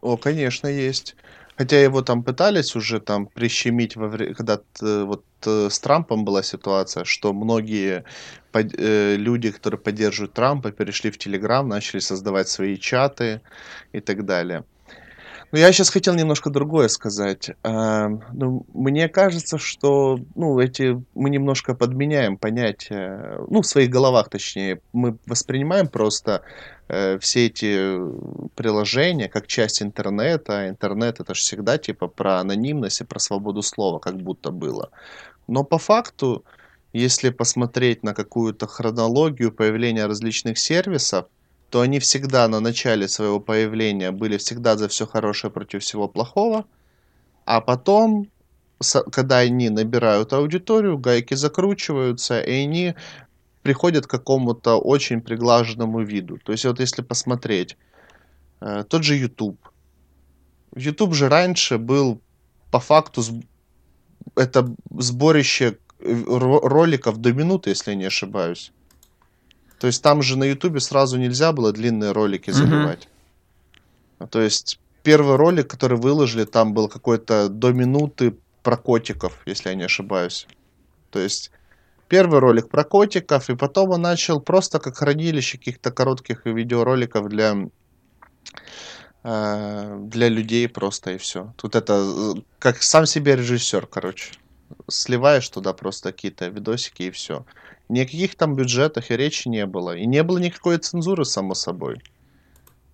О, 0.02 0.18
конечно, 0.18 0.68
есть. 0.68 1.16
Хотя 1.58 1.80
его 1.80 2.02
там 2.02 2.24
пытались 2.24 2.76
уже 2.76 3.00
там 3.00 3.28
прищемить, 3.28 3.96
во 3.96 4.08
время, 4.08 4.34
когда 4.34 4.62
вот 4.82 5.24
э, 5.46 5.70
с 5.70 5.80
Трампом 5.80 6.26
была 6.26 6.42
ситуация, 6.44 7.04
что 7.04 7.34
многие 7.34 8.04
под, 8.52 8.74
э, 8.78 9.16
люди, 9.18 9.52
которые 9.52 9.80
поддерживают 9.80 10.34
Трампа, 10.34 10.72
перешли 10.72 11.12
в 11.12 11.18
Телеграм, 11.20 11.68
начали 11.68 12.00
создавать 12.00 12.48
свои 12.50 12.78
чаты 12.78 13.42
и 13.94 14.00
так 14.00 14.26
далее. 14.26 14.64
Ну, 15.52 15.60
я 15.60 15.74
сейчас 15.74 15.90
хотел 15.90 16.14
немножко 16.14 16.50
другое 16.50 16.88
сказать. 16.88 17.52
А, 17.64 18.08
ну, 18.32 18.66
мне 18.74 19.10
кажется, 19.10 19.58
что 19.58 20.18
ну, 20.36 20.60
эти, 20.60 21.04
мы 21.14 21.30
немножко 21.30 21.76
подменяем 21.76 22.38
понятия, 22.38 23.38
ну, 23.50 23.62
в 23.62 23.68
своих 23.68 23.90
головах, 23.90 24.30
точнее. 24.30 24.82
Мы 24.94 25.18
воспринимаем 25.26 25.90
просто 25.90 26.44
э, 26.88 27.20
все 27.20 27.48
эти 27.48 27.90
приложения 28.56 29.28
как 29.28 29.48
часть 29.48 29.82
интернета. 29.82 30.70
Интернет 30.70 31.20
это 31.20 31.36
же 31.36 31.42
всегда 31.42 31.78
типа 31.78 32.08
про 32.08 32.40
анонимность 32.40 33.02
и 33.02 33.06
про 33.06 33.20
свободу 33.20 33.62
слова, 33.62 34.00
как 34.00 34.16
будто 34.16 34.52
было. 34.52 34.90
Но 35.48 35.66
по 35.66 35.78
факту, 35.78 36.46
если 36.94 37.30
посмотреть 37.30 38.04
на 38.04 38.14
какую-то 38.14 38.68
хронологию 38.68 39.52
появления 39.52 40.06
различных 40.06 40.58
сервисов, 40.58 41.26
то 41.72 41.80
они 41.80 42.00
всегда 42.00 42.48
на 42.50 42.60
начале 42.60 43.08
своего 43.08 43.40
появления 43.40 44.12
были 44.12 44.38
всегда 44.38 44.78
за 44.78 44.90
все 44.90 45.08
хорошее 45.08 45.52
против 45.52 45.82
всего 45.82 46.10
плохого, 46.10 46.66
а 47.46 47.62
потом, 47.62 48.28
когда 49.12 49.38
они 49.38 49.70
набирают 49.70 50.34
аудиторию, 50.34 50.98
гайки 50.98 51.34
закручиваются, 51.34 52.42
и 52.42 52.52
они 52.66 52.96
приходят 53.64 54.06
к 54.06 54.10
какому-то 54.10 54.80
очень 54.80 55.22
приглаженному 55.22 56.02
виду. 56.02 56.40
То 56.44 56.52
есть 56.52 56.66
вот 56.66 56.82
если 56.82 57.04
посмотреть, 57.04 57.78
э, 58.60 58.84
тот 58.88 59.04
же 59.04 59.16
YouTube. 59.16 59.58
YouTube 60.76 61.14
же 61.14 61.30
раньше 61.30 61.78
был 61.78 62.22
по 62.70 62.80
факту 62.80 63.24
это 64.36 64.76
сборище 64.98 65.78
э, 66.00 66.24
роликов 66.28 67.18
до 67.18 67.32
минуты, 67.32 67.70
если 67.70 67.92
я 67.92 67.98
не 67.98 68.06
ошибаюсь. 68.06 68.74
То 69.82 69.88
есть 69.88 70.04
там 70.04 70.22
же 70.22 70.38
на 70.38 70.44
Ютубе 70.44 70.80
сразу 70.80 71.18
нельзя 71.18 71.54
было 71.54 71.72
длинные 71.72 72.12
ролики 72.12 72.52
забивать. 72.52 73.08
Mm-hmm. 74.20 74.28
То 74.28 74.40
есть 74.40 74.80
первый 75.02 75.38
ролик, 75.38 75.68
который 75.68 75.98
выложили, 75.98 76.46
там 76.46 76.76
был 76.76 76.88
какой-то 76.88 77.50
до 77.50 77.74
минуты 77.74 78.36
про 78.62 78.78
котиков, 78.78 79.42
если 79.48 79.70
я 79.70 79.76
не 79.76 79.86
ошибаюсь. 79.86 80.46
То 81.10 81.18
есть 81.18 81.50
первый 82.10 82.40
ролик 82.40 82.70
про 82.70 82.84
котиков, 82.84 83.50
и 83.50 83.56
потом 83.56 83.90
он 83.90 84.04
начал 84.04 84.40
просто 84.40 84.78
как 84.78 84.98
хранилище 84.98 85.58
каких-то 85.58 85.90
коротких 85.90 86.46
видеороликов 86.46 87.28
для 87.28 87.56
э, 89.24 89.98
для 90.00 90.30
людей 90.30 90.70
просто 90.70 91.14
и 91.14 91.18
все. 91.18 91.56
Тут 91.58 91.76
это 91.76 91.94
э, 92.38 92.42
как 92.60 92.84
сам 92.84 93.08
себе 93.08 93.36
режиссер, 93.36 93.88
короче. 93.88 94.34
Сливаешь 94.88 95.50
туда 95.50 95.74
просто 95.74 96.12
какие-то 96.12 96.50
видосики 96.50 97.02
и 97.02 97.10
все. 97.10 97.48
Никаких 97.92 98.36
там 98.36 98.56
бюджетах 98.56 99.12
и 99.12 99.18
речи 99.18 99.50
не 99.50 99.66
было. 99.66 99.98
И 99.98 100.06
не 100.06 100.24
было 100.24 100.38
никакой 100.38 100.78
цензуры, 100.78 101.26
само 101.26 101.56
собой. 101.56 102.02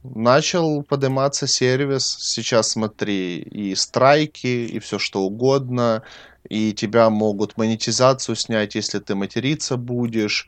Начал 0.03 0.81
подниматься 0.81 1.45
сервис, 1.45 2.17
сейчас 2.19 2.71
смотри, 2.71 3.37
и 3.37 3.75
страйки, 3.75 4.47
и 4.47 4.79
все 4.79 4.97
что 4.97 5.21
угодно, 5.21 6.01
и 6.49 6.73
тебя 6.73 7.11
могут 7.11 7.57
монетизацию 7.57 8.35
снять, 8.35 8.73
если 8.73 8.97
ты 8.97 9.13
материться 9.13 9.77
будешь, 9.77 10.47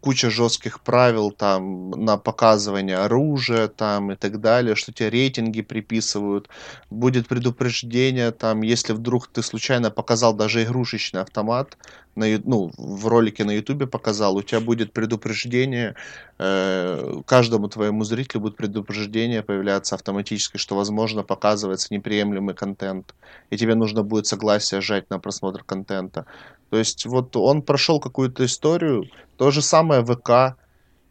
куча 0.00 0.30
жестких 0.30 0.80
правил 0.80 1.30
там 1.30 1.90
на 1.90 2.16
показывание 2.16 2.96
оружия 2.96 3.68
там 3.68 4.10
и 4.10 4.16
так 4.16 4.40
далее, 4.40 4.74
что 4.74 4.92
тебе 4.92 5.10
рейтинги 5.10 5.62
приписывают, 5.62 6.48
будет 6.90 7.28
предупреждение 7.28 8.32
там, 8.32 8.62
если 8.62 8.92
вдруг 8.92 9.28
ты 9.28 9.42
случайно 9.42 9.90
показал 9.90 10.34
даже 10.34 10.64
игрушечный 10.64 11.20
автомат, 11.20 11.76
на, 12.16 12.26
ну, 12.44 12.70
в 12.76 13.06
ролике 13.06 13.44
на 13.44 13.52
ютубе 13.52 13.86
показал, 13.86 14.36
у 14.36 14.42
тебя 14.42 14.60
будет 14.60 14.92
предупреждение, 14.92 15.94
э, 16.38 17.20
каждому 17.26 17.68
твоему 17.68 18.04
зрителю 18.04 18.42
будет 18.42 18.56
предупреждение 18.56 19.42
появляться 19.42 19.94
автоматически, 19.94 20.56
что, 20.56 20.76
возможно, 20.76 21.22
показывается 21.22 21.92
неприемлемый 21.92 22.54
контент, 22.54 23.14
и 23.50 23.56
тебе 23.56 23.74
нужно 23.74 24.02
будет 24.02 24.26
согласие 24.26 24.80
сжать 24.80 25.10
на 25.10 25.18
просмотр 25.18 25.64
контента. 25.64 26.26
То 26.70 26.78
есть 26.78 27.06
вот 27.06 27.36
он 27.36 27.62
прошел 27.62 28.00
какую-то 28.00 28.44
историю, 28.44 29.04
то 29.36 29.50
же 29.50 29.62
самое 29.62 30.04
ВК. 30.04 30.56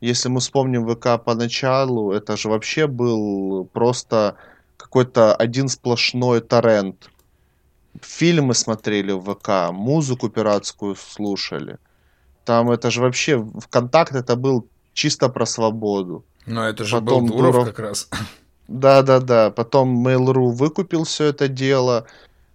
Если 0.01 0.29
мы 0.29 0.39
вспомним 0.39 0.87
ВК 0.87 1.23
поначалу, 1.23 2.11
это 2.11 2.35
же 2.37 2.49
вообще 2.49 2.87
был 2.87 3.65
просто 3.73 4.35
какой-то 4.77 5.33
один 5.35 5.69
сплошной 5.69 6.41
торрент. 6.41 7.09
Фильмы 8.01 8.53
смотрели 8.53 9.11
в 9.11 9.33
ВК, 9.33 9.71
музыку 9.71 10.29
пиратскую 10.29 10.95
слушали. 10.95 11.77
Там 12.45 12.71
это 12.71 12.91
же 12.91 13.01
вообще 13.01 13.37
ВКонтакт 13.37 14.15
это 14.15 14.35
был 14.35 14.67
чисто 14.93 15.29
про 15.29 15.45
свободу. 15.45 16.23
Но 16.45 16.67
это 16.67 16.83
же 16.83 16.99
Потом 16.99 17.25
был 17.25 17.37
Дуров, 17.37 17.53
Дуров 17.53 17.67
как 17.67 17.79
раз. 17.79 18.09
Да-да-да. 18.67 19.51
Потом 19.51 20.05
Mail.ru 20.05 20.51
выкупил 20.51 21.03
все 21.03 21.25
это 21.25 21.47
дело. 21.47 22.05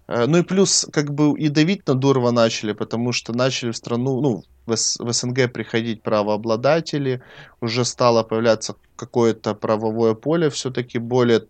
Э, 0.08 0.26
ну 0.26 0.38
и 0.38 0.42
плюс, 0.42 0.86
как 0.92 1.14
бы 1.14 1.38
и 1.38 1.48
давить 1.48 1.86
на 1.86 1.94
Дурова 1.94 2.30
начали, 2.30 2.72
потому 2.72 3.12
что 3.12 3.32
начали 3.32 3.70
в 3.70 3.76
страну, 3.76 4.20
ну, 4.20 4.44
в, 4.66 4.74
в 4.74 5.12
СНГ 5.12 5.52
приходить 5.52 6.02
правообладатели, 6.02 7.22
уже 7.60 7.84
стало 7.84 8.22
появляться 8.22 8.74
какое-то 8.96 9.54
правовое 9.54 10.14
поле 10.14 10.48
все-таки 10.50 10.98
более 10.98 11.46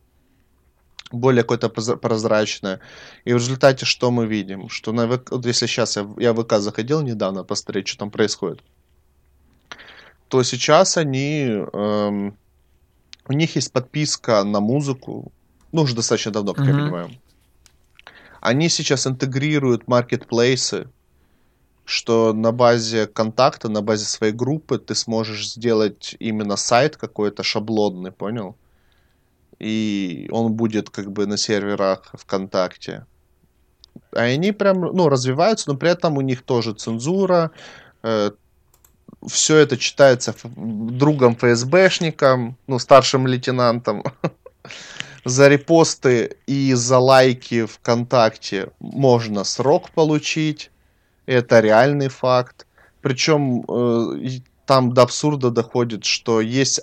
более 1.11 1.43
какое-то 1.43 1.71
прозрачное. 1.71 2.81
И 3.25 3.33
в 3.33 3.37
результате 3.37 3.87
что 3.87 4.11
мы 4.11 4.27
видим? 4.27 4.69
Что 4.69 4.93
на 4.93 5.09
ВК, 5.09 5.31
вот 5.31 5.47
если 5.47 5.67
сейчас 5.67 5.97
я, 5.97 6.07
я 6.19 6.33
в 6.35 6.43
ВК 6.43 6.59
заходил 6.59 7.01
недавно 7.01 7.45
посмотреть, 7.45 7.89
что 7.89 8.01
там 8.01 8.11
происходит, 8.11 8.63
то 10.29 10.43
сейчас 10.43 10.99
они, 10.99 11.65
эм, 11.73 12.37
у 13.27 13.33
них 13.33 13.57
есть 13.57 13.73
подписка 13.73 14.45
на 14.45 14.61
музыку, 14.61 15.33
ну 15.73 15.83
уже 15.83 15.95
достаточно 15.95 16.31
давно, 16.31 16.53
как 16.53 16.67
mm-hmm. 16.67 16.69
я 16.69 16.79
понимаю. 16.79 17.11
Они 18.41 18.69
сейчас 18.69 19.07
интегрируют 19.07 19.89
маркетплейсы, 19.89 20.89
что 21.85 22.33
на 22.33 22.53
базе 22.53 23.07
контакта, 23.07 23.69
на 23.69 23.83
базе 23.83 24.05
своей 24.05 24.33
группы 24.33 24.79
ты 24.79 24.95
сможешь 24.95 25.53
сделать 25.53 26.15
именно 26.19 26.57
сайт 26.57 26.97
какой-то 26.97 27.43
шаблонный, 27.43 28.13
понял? 28.13 28.57
И 29.59 30.29
он 30.31 30.53
будет 30.53 30.91
как 30.91 31.11
бы 31.11 31.27
на 31.27 31.37
серверах 31.37 32.13
ВКонтакте. 32.13 33.07
А 34.13 34.21
они 34.21 34.53
прям, 34.53 34.81
ну, 34.81 35.09
развиваются, 35.09 35.71
но 35.71 35.77
при 35.77 35.91
этом 35.91 36.17
у 36.17 36.21
них 36.21 36.43
тоже 36.43 36.75
цензура, 36.75 37.51
э, 38.03 38.31
все 39.27 39.57
это 39.57 39.77
читается 39.77 40.35
другом 40.45 41.37
ФСБшником, 41.37 42.57
ну, 42.67 42.79
старшим 42.79 43.27
лейтенантом. 43.27 44.05
За 45.29 45.49
репосты 45.49 46.39
и 46.47 46.73
за 46.73 46.99
лайки 46.99 47.67
ВКонтакте 47.67 48.71
можно 48.81 49.45
срок 49.45 49.91
получить. 49.91 50.71
Это 51.27 51.61
реальный 51.61 52.09
факт. 52.09 52.67
Причем 53.03 53.63
э, 53.69 54.41
там 54.65 54.95
до 54.95 55.03
абсурда 55.03 55.51
доходит, 55.51 56.07
что 56.07 56.41
есть 56.41 56.81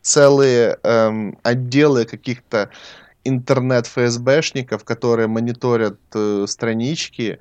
целые 0.00 0.78
эм, 0.82 1.38
отделы 1.42 2.06
каких-то 2.06 2.70
интернет-ФСБшников, 3.24 4.84
которые 4.84 5.28
мониторят 5.28 5.98
э, 6.14 6.46
странички 6.48 7.40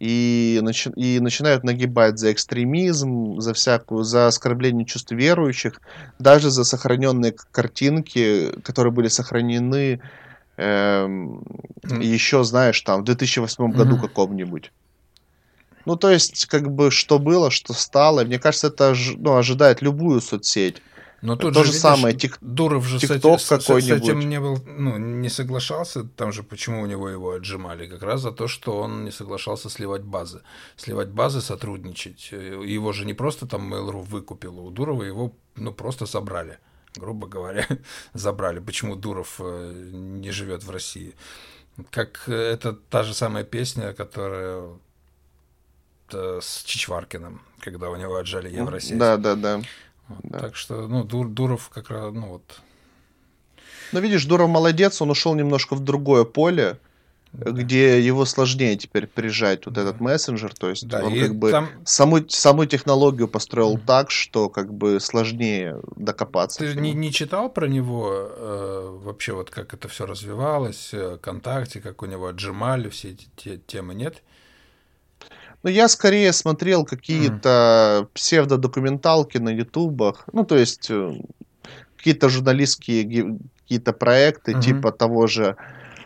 и, 0.00 0.58
начи- 0.62 0.92
и 0.96 1.20
начинают 1.20 1.62
нагибать 1.62 2.18
за 2.18 2.32
экстремизм, 2.32 3.38
за 3.38 3.52
всякую, 3.52 4.02
за 4.02 4.26
оскорбление 4.26 4.86
чувств 4.86 5.12
верующих, 5.12 5.80
даже 6.18 6.50
за 6.50 6.64
сохраненные 6.64 7.34
картинки, 7.52 8.50
которые 8.62 8.92
были 8.92 9.08
сохранены 9.08 10.00
эм, 10.56 11.42
mm. 11.84 12.02
еще, 12.02 12.42
знаешь, 12.44 12.80
там 12.80 13.02
в 13.02 13.04
2008 13.04 13.70
году 13.72 13.96
mm-hmm. 13.96 14.00
каком-нибудь. 14.00 14.72
Ну, 15.84 15.96
то 15.96 16.10
есть, 16.10 16.46
как 16.46 16.70
бы, 16.70 16.90
что 16.90 17.18
было, 17.18 17.50
что 17.50 17.74
стало. 17.74 18.24
Мне 18.24 18.38
кажется, 18.38 18.68
это 18.68 18.94
ну, 19.16 19.36
ожидает 19.36 19.82
любую 19.82 20.20
соцсеть. 20.20 20.82
Но 21.22 21.36
тут 21.36 21.54
То 21.54 21.64
же, 21.64 21.68
видишь, 21.68 21.80
самое, 21.80 22.16
тик... 22.16 22.38
Дуров 22.40 22.86
же 22.86 22.96
TikTok 22.96 23.38
с, 23.38 23.44
с, 23.44 23.60
с 23.60 23.90
этим 23.90 24.20
не, 24.20 24.40
был, 24.40 24.58
ну, 24.66 24.96
не 24.96 25.28
соглашался, 25.28 26.04
там 26.04 26.32
же 26.32 26.42
почему 26.42 26.82
у 26.82 26.86
него 26.86 27.10
его 27.10 27.32
отжимали, 27.32 27.86
как 27.86 28.02
раз 28.02 28.22
за 28.22 28.32
то, 28.32 28.48
что 28.48 28.78
он 28.78 29.04
не 29.04 29.10
соглашался 29.10 29.68
сливать 29.68 30.02
базы. 30.02 30.40
Сливать 30.76 31.08
базы, 31.08 31.42
сотрудничать. 31.42 32.32
Его 32.32 32.92
же 32.92 33.04
не 33.04 33.14
просто 33.14 33.46
там 33.46 33.72
Mail.ru 33.72 34.02
выкупил, 34.02 34.58
у 34.60 34.70
Дурова 34.70 35.02
его 35.02 35.34
ну, 35.56 35.72
просто 35.72 36.06
забрали 36.06 36.58
грубо 36.96 37.28
говоря, 37.28 37.66
забрали. 38.14 38.58
Почему 38.58 38.96
Дуров 38.96 39.36
э, 39.38 39.72
не 39.92 40.30
живет 40.30 40.64
в 40.64 40.70
России? 40.70 41.14
Как 41.90 42.28
это 42.28 42.72
та 42.72 43.02
же 43.02 43.14
самая 43.14 43.44
песня, 43.44 43.92
которая 43.92 44.78
э, 46.12 46.40
с 46.42 46.64
Чичваркиным, 46.64 47.42
когда 47.60 47.90
у 47.90 47.96
него 47.96 48.16
отжали 48.16 48.50
Евросеть. 48.50 48.98
Да, 48.98 49.16
да, 49.16 49.34
да. 49.34 49.60
Да. 50.22 50.38
Так 50.40 50.56
что, 50.56 50.86
ну, 50.86 51.04
Дур, 51.04 51.28
Дуров 51.28 51.68
как 51.68 51.90
раз, 51.90 52.12
ну 52.12 52.28
вот. 52.28 52.60
Ну, 53.92 54.00
видишь, 54.00 54.24
Дуров 54.24 54.48
молодец, 54.48 55.00
он 55.02 55.10
ушел 55.10 55.34
немножко 55.34 55.74
в 55.74 55.80
другое 55.80 56.24
поле, 56.24 56.78
да. 57.32 57.50
где 57.50 58.00
его 58.00 58.24
сложнее 58.24 58.76
теперь 58.76 59.06
прижать 59.06 59.66
вот 59.66 59.74
да. 59.74 59.82
этот 59.82 60.00
мессенджер, 60.00 60.54
то 60.54 60.68
есть 60.68 60.86
да, 60.88 61.04
он 61.04 61.18
как 61.18 61.36
бы 61.36 61.50
там... 61.50 61.68
саму, 61.84 62.28
саму 62.28 62.66
технологию 62.66 63.28
построил 63.28 63.76
mm 63.76 63.84
так, 63.86 64.10
что 64.10 64.48
как 64.48 64.72
бы 64.72 65.00
сложнее 65.00 65.80
докопаться. 65.96 66.60
Ты 66.60 66.74
не, 66.80 66.92
не 66.92 67.12
читал 67.12 67.50
про 67.50 67.66
него 67.66 68.10
э, 68.12 68.98
вообще 69.02 69.32
вот 69.32 69.50
как 69.50 69.74
это 69.74 69.88
все 69.88 70.06
развивалось, 70.06 70.90
э, 70.92 71.16
ВКонтакте, 71.18 71.80
как 71.80 72.02
у 72.02 72.06
него 72.06 72.28
отжимали 72.28 72.88
все 72.88 73.10
эти 73.10 73.28
те, 73.36 73.58
темы, 73.58 73.94
нет? 73.94 74.22
Ну, 75.62 75.70
я 75.70 75.88
скорее 75.88 76.32
смотрел 76.32 76.84
какие-то 76.84 78.02
mm. 78.02 78.08
псевдодокументалки 78.14 79.38
на 79.38 79.50
ютубах. 79.50 80.24
Ну, 80.32 80.44
то 80.44 80.56
есть 80.56 80.90
э, 80.90 81.20
какие-то 81.96 82.28
журналистские 82.28 83.38
какие-то 83.70 83.92
проекты, 83.92 84.52
mm-hmm. 84.52 84.62
типа 84.62 84.90
того 84.90 85.26
же, 85.28 85.56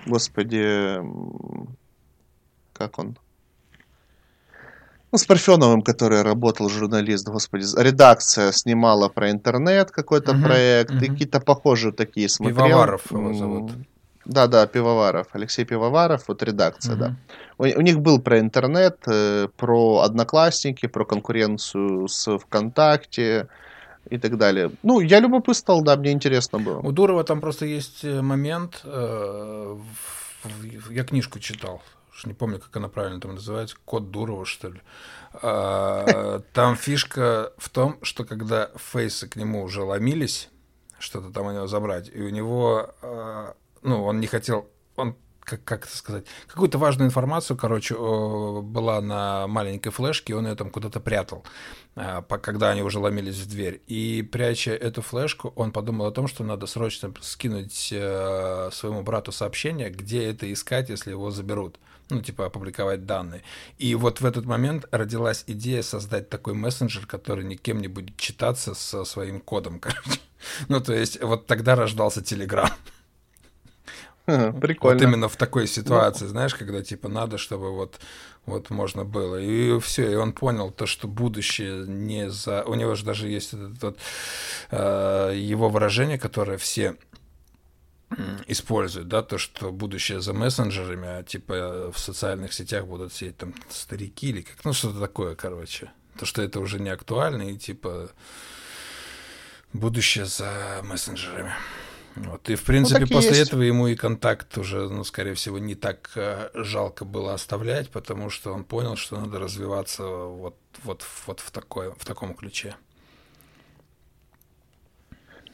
господи, 0.06 1.00
как 2.74 2.98
он? 2.98 3.16
Ну, 5.12 5.18
с 5.18 5.24
Парфеновым, 5.24 5.80
который 5.82 6.22
работал 6.22 6.68
журналист, 6.68 7.28
господи, 7.28 7.64
редакция 7.80 8.52
снимала 8.52 9.08
про 9.08 9.30
интернет 9.30 9.92
какой-то 9.92 10.32
mm-hmm. 10.32 10.42
проект, 10.42 10.90
mm-hmm. 10.90 11.04
и 11.04 11.08
какие-то 11.08 11.40
похожие 11.40 11.92
такие 11.92 12.28
смотрел. 12.28 12.66
Пивоваров 12.66 13.10
его 13.12 13.32
зовут. 13.32 13.72
Да, 14.24 14.46
да, 14.46 14.66
Пивоваров, 14.66 15.28
Алексей 15.32 15.64
Пивоваров, 15.64 16.28
вот 16.28 16.42
редакция, 16.42 16.94
mm-hmm. 16.94 16.98
да. 16.98 17.16
У, 17.58 17.64
у 17.64 17.80
них 17.82 18.00
был 18.00 18.20
про 18.20 18.38
интернет, 18.40 18.98
э, 19.06 19.48
про 19.56 20.00
одноклассники, 20.00 20.86
про 20.86 21.04
конкуренцию 21.04 22.08
с 22.08 22.38
ВКонтакте 22.38 23.48
и 24.08 24.18
так 24.18 24.38
далее. 24.38 24.70
Ну, 24.82 25.00
я 25.00 25.20
любопытствовал, 25.20 25.82
да, 25.82 25.96
мне 25.96 26.12
интересно 26.12 26.58
было. 26.58 26.80
У 26.80 26.92
Дурова 26.92 27.24
там 27.24 27.40
просто 27.40 27.66
есть 27.66 28.04
э, 28.04 28.22
момент, 28.22 28.80
э, 28.84 29.76
я 30.90 31.04
книжку 31.04 31.38
читал, 31.38 31.82
не 32.24 32.34
помню, 32.34 32.58
как 32.58 32.74
она 32.76 32.88
правильно 32.88 33.20
там 33.20 33.34
называется, 33.34 33.76
Код 33.84 34.10
Дурова, 34.10 34.46
что 34.46 34.68
ли. 34.68 34.80
А, 35.42 36.40
там 36.52 36.76
фишка 36.76 37.52
в 37.58 37.68
том, 37.68 37.98
что 38.02 38.24
когда 38.24 38.70
фейсы 38.76 39.28
к 39.28 39.36
нему 39.36 39.62
уже 39.62 39.82
ломились, 39.82 40.48
что-то 40.98 41.30
там 41.30 41.46
у 41.46 41.52
него 41.52 41.66
забрать, 41.66 42.10
и 42.12 42.22
у 42.22 42.30
него 42.30 42.94
ну, 43.84 44.04
он 44.04 44.20
не 44.20 44.26
хотел, 44.26 44.68
он 44.96 45.16
как, 45.44 45.62
как 45.64 45.86
это 45.86 45.96
сказать, 45.96 46.24
какую-то 46.46 46.78
важную 46.78 47.08
информацию, 47.08 47.56
короче, 47.56 47.94
была 47.94 49.00
на 49.00 49.46
маленькой 49.46 49.90
флешке, 49.90 50.34
он 50.34 50.46
ее 50.46 50.54
там 50.54 50.70
куда-то 50.70 51.00
прятал, 51.00 51.44
а, 51.94 52.22
когда 52.22 52.70
они 52.70 52.82
уже 52.82 52.98
ломились 52.98 53.36
в 53.36 53.48
дверь. 53.48 53.82
И 53.86 54.22
пряча 54.22 54.72
эту 54.72 55.02
флешку, 55.02 55.52
он 55.54 55.70
подумал 55.70 56.06
о 56.06 56.12
том, 56.12 56.26
что 56.26 56.44
надо 56.44 56.66
срочно 56.66 57.12
скинуть 57.20 57.90
э, 57.92 58.70
своему 58.72 59.02
брату 59.02 59.32
сообщение, 59.32 59.90
где 59.90 60.24
это 60.24 60.50
искать, 60.52 60.88
если 60.88 61.10
его 61.10 61.30
заберут. 61.30 61.78
Ну, 62.10 62.20
типа, 62.20 62.46
опубликовать 62.46 63.06
данные. 63.06 63.42
И 63.78 63.94
вот 63.94 64.20
в 64.20 64.26
этот 64.26 64.44
момент 64.44 64.84
родилась 64.90 65.44
идея 65.46 65.82
создать 65.82 66.28
такой 66.28 66.52
мессенджер, 66.52 67.06
который 67.06 67.44
никем 67.44 67.80
не 67.80 67.88
будет 67.88 68.18
читаться 68.18 68.74
со 68.74 69.04
своим 69.04 69.40
кодом, 69.40 69.78
короче. 69.78 70.00
Ну, 70.68 70.78
то 70.78 70.92
есть, 70.92 71.22
вот 71.22 71.46
тогда 71.46 71.74
рождался 71.74 72.22
Телеграм. 72.22 72.68
Прикольно. 74.60 74.98
Вот 74.98 75.02
именно 75.02 75.28
в 75.28 75.36
такой 75.36 75.66
ситуации, 75.66 76.24
ну. 76.24 76.30
знаешь, 76.30 76.54
когда 76.54 76.82
типа 76.82 77.08
надо, 77.08 77.38
чтобы 77.38 77.72
вот 77.72 78.00
вот 78.46 78.70
можно 78.70 79.04
было. 79.04 79.36
И 79.36 79.78
все, 79.80 80.12
и 80.12 80.14
он 80.14 80.32
понял 80.32 80.70
то, 80.70 80.86
что 80.86 81.08
будущее 81.08 81.86
не 81.86 82.30
за... 82.30 82.62
У 82.64 82.74
него 82.74 82.94
же 82.94 83.04
даже 83.04 83.28
есть 83.28 83.54
этот, 83.54 83.76
этот 83.76 83.98
э, 84.70 85.32
его 85.34 85.68
выражение, 85.70 86.18
которое 86.18 86.58
все 86.58 86.96
используют, 88.46 89.08
да, 89.08 89.22
то, 89.22 89.38
что 89.38 89.72
будущее 89.72 90.20
за 90.20 90.32
мессенджерами, 90.32 91.08
а 91.08 91.22
типа 91.22 91.90
в 91.92 91.98
социальных 91.98 92.52
сетях 92.52 92.86
будут 92.86 93.12
сидеть 93.12 93.38
там 93.38 93.54
старики 93.68 94.28
или 94.28 94.42
как, 94.42 94.64
ну 94.64 94.72
что-то 94.72 95.00
такое, 95.00 95.34
короче. 95.34 95.90
То, 96.18 96.26
что 96.26 96.42
это 96.42 96.60
уже 96.60 96.78
не 96.78 96.90
актуально, 96.90 97.42
и 97.42 97.56
типа 97.56 98.10
будущее 99.72 100.26
за 100.26 100.80
мессенджерами. 100.84 101.54
Вот. 102.16 102.48
И, 102.48 102.54
в 102.54 102.62
принципе, 102.62 103.00
ну, 103.00 103.06
после 103.08 103.40
этого 103.40 103.62
ему 103.62 103.88
и 103.88 103.96
контакт 103.96 104.56
уже, 104.56 104.88
ну, 104.88 105.02
скорее 105.02 105.34
всего, 105.34 105.58
не 105.58 105.74
так 105.74 106.10
э, 106.14 106.50
жалко 106.54 107.04
было 107.04 107.34
оставлять, 107.34 107.90
потому 107.90 108.30
что 108.30 108.52
он 108.52 108.64
понял, 108.64 108.96
что 108.96 109.20
надо 109.20 109.40
развиваться 109.40 110.04
вот, 110.04 110.56
вот, 110.84 111.04
вот 111.26 111.40
в, 111.40 111.50
такой, 111.50 111.92
в 111.92 112.04
таком 112.04 112.34
ключе. 112.34 112.76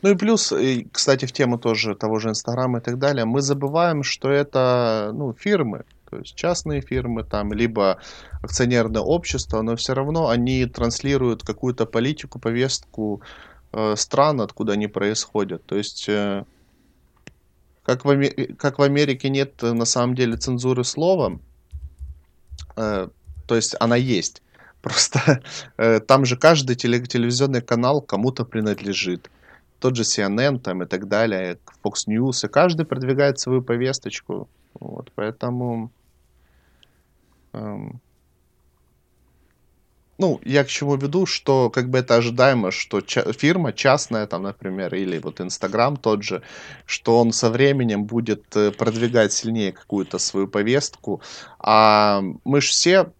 Ну 0.02 0.10
и 0.10 0.14
плюс, 0.14 0.52
и, 0.52 0.88
кстати, 0.90 1.26
в 1.26 1.32
тему 1.32 1.58
тоже 1.58 1.94
того 1.94 2.18
же 2.18 2.30
Инстаграма 2.30 2.78
и 2.78 2.82
так 2.82 2.98
далее, 2.98 3.24
мы 3.24 3.40
забываем, 3.42 4.02
что 4.02 4.30
это 4.30 5.12
ну, 5.14 5.34
фирмы, 5.34 5.84
то 6.10 6.18
есть 6.18 6.34
частные 6.34 6.80
фирмы, 6.80 7.22
там, 7.22 7.52
либо 7.52 7.98
акционерное 8.42 9.02
общество, 9.02 9.62
но 9.62 9.76
все 9.76 9.94
равно 9.94 10.28
они 10.28 10.66
транслируют 10.66 11.42
какую-то 11.42 11.86
политику, 11.86 12.38
повестку 12.38 13.22
э, 13.72 13.96
стран, 13.96 14.40
откуда 14.40 14.72
они 14.72 14.86
происходят. 14.88 15.64
То 15.66 15.76
есть, 15.76 16.08
э, 16.08 16.44
как, 17.82 18.04
в, 18.04 18.54
как 18.56 18.78
в 18.78 18.82
Америке 18.82 19.28
нет 19.28 19.62
э, 19.62 19.72
на 19.72 19.84
самом 19.84 20.14
деле 20.14 20.36
цензуры 20.36 20.84
слова, 20.84 21.38
э, 22.76 23.08
то 23.46 23.56
есть 23.56 23.76
она 23.80 23.96
есть. 23.96 24.42
Просто 24.80 25.42
там 26.06 26.24
же 26.24 26.38
каждый 26.38 26.74
теле, 26.74 27.04
телевизионный 27.04 27.60
канал 27.60 28.00
кому-то 28.00 28.46
принадлежит. 28.46 29.30
Тот 29.78 29.94
же 29.94 30.04
CNN 30.04 30.58
там 30.58 30.82
и 30.82 30.86
так 30.86 31.06
далее, 31.06 31.58
Fox 31.84 32.06
News, 32.08 32.46
и 32.46 32.48
каждый 32.48 32.86
продвигает 32.86 33.38
свою 33.38 33.60
повесточку. 33.60 34.48
Вот, 34.74 35.12
поэтому... 35.14 35.90
Эм, 37.52 38.00
ну, 40.20 40.40
я 40.44 40.64
к 40.64 40.68
чему 40.68 40.96
веду, 40.96 41.26
что 41.26 41.70
как 41.70 41.88
бы 41.88 41.98
это 41.98 42.16
ожидаемо, 42.16 42.70
что 42.70 43.00
ча- 43.00 43.32
фирма 43.32 43.72
частная, 43.72 44.26
там, 44.26 44.42
например, 44.42 44.94
или 44.94 45.18
вот 45.18 45.40
Инстаграм 45.40 45.96
тот 45.96 46.22
же, 46.22 46.42
что 46.86 47.18
он 47.18 47.32
со 47.32 47.48
временем 47.50 48.04
будет 48.04 48.44
э, 48.54 48.70
продвигать 48.70 49.32
сильнее 49.32 49.72
какую-то 49.72 50.18
свою 50.18 50.46
повестку, 50.46 51.22
а 51.58 52.22
мы 52.44 52.60
же 52.60 52.68
все 52.68 53.12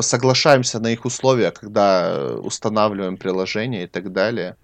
соглашаемся 0.00 0.80
на 0.80 0.92
их 0.92 1.04
условия, 1.04 1.50
когда 1.50 2.34
устанавливаем 2.42 3.16
приложение 3.18 3.84
и 3.84 3.86
так 3.86 4.12
далее. 4.12 4.56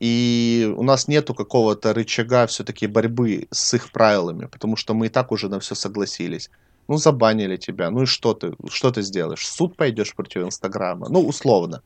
И 0.00 0.72
у 0.76 0.82
нас 0.82 1.08
нету 1.08 1.34
какого-то 1.34 1.94
рычага 1.94 2.46
все-таки 2.46 2.86
борьбы 2.86 3.48
с 3.50 3.74
их 3.74 3.90
правилами, 3.90 4.46
потому 4.46 4.76
что 4.76 4.94
мы 4.94 5.06
и 5.06 5.08
так 5.10 5.32
уже 5.32 5.48
на 5.48 5.60
все 5.60 5.74
согласились. 5.74 6.50
Ну, 6.90 6.96
забанили 6.96 7.56
тебя. 7.56 7.88
Ну 7.90 8.02
и 8.02 8.06
что 8.06 8.34
ты? 8.34 8.52
Что 8.68 8.90
ты 8.90 9.02
сделаешь? 9.02 9.42
В 9.42 9.46
суд 9.46 9.76
пойдешь 9.76 10.12
против 10.12 10.42
Инстаграма? 10.42 11.08
Ну, 11.08 11.20
условно. 11.20 11.82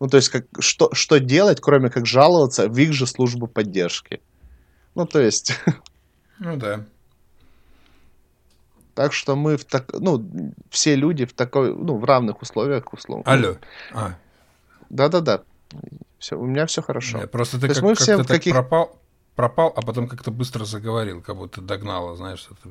Ну, 0.00 0.08
то 0.08 0.16
есть, 0.16 0.28
как, 0.28 0.46
что, 0.58 0.92
что 0.92 1.20
делать, 1.20 1.60
кроме 1.60 1.88
как 1.88 2.04
жаловаться 2.04 2.68
в 2.68 2.76
их 2.76 2.92
же 2.92 3.06
службу 3.06 3.46
поддержки? 3.46 4.20
Ну, 4.96 5.06
то 5.06 5.20
есть... 5.20 5.52
Ну, 6.40 6.56
да. 6.56 6.84
Так 8.94 9.12
что 9.12 9.36
мы 9.36 9.56
в 9.56 9.64
так, 9.64 9.92
ну, 9.92 10.28
все 10.68 10.96
люди 10.96 11.26
в 11.26 11.32
такой, 11.32 11.72
ну, 11.72 11.96
в 11.96 12.04
равных 12.04 12.42
условиях, 12.42 12.92
условно. 12.92 13.22
Алло. 13.24 13.56
А. 13.92 14.16
Да-да-да. 14.90 15.42
Все, 16.18 16.36
у 16.36 16.44
меня 16.44 16.66
все 16.66 16.82
хорошо. 16.82 17.18
Нет, 17.18 17.30
просто 17.30 17.60
ты 17.60 17.68
как, 17.68 17.80
мы 17.82 17.94
все 17.94 18.16
как 18.16 18.26
каких... 18.26 18.52
пропал, 18.52 18.98
пропал, 19.34 19.72
а 19.76 19.82
потом 19.82 20.08
как-то 20.08 20.30
быстро 20.30 20.64
заговорил, 20.64 21.20
как 21.20 21.36
будто 21.36 21.60
догнало, 21.60 22.16
знаешь, 22.16 22.48
это 22.50 22.68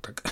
так. 0.00 0.22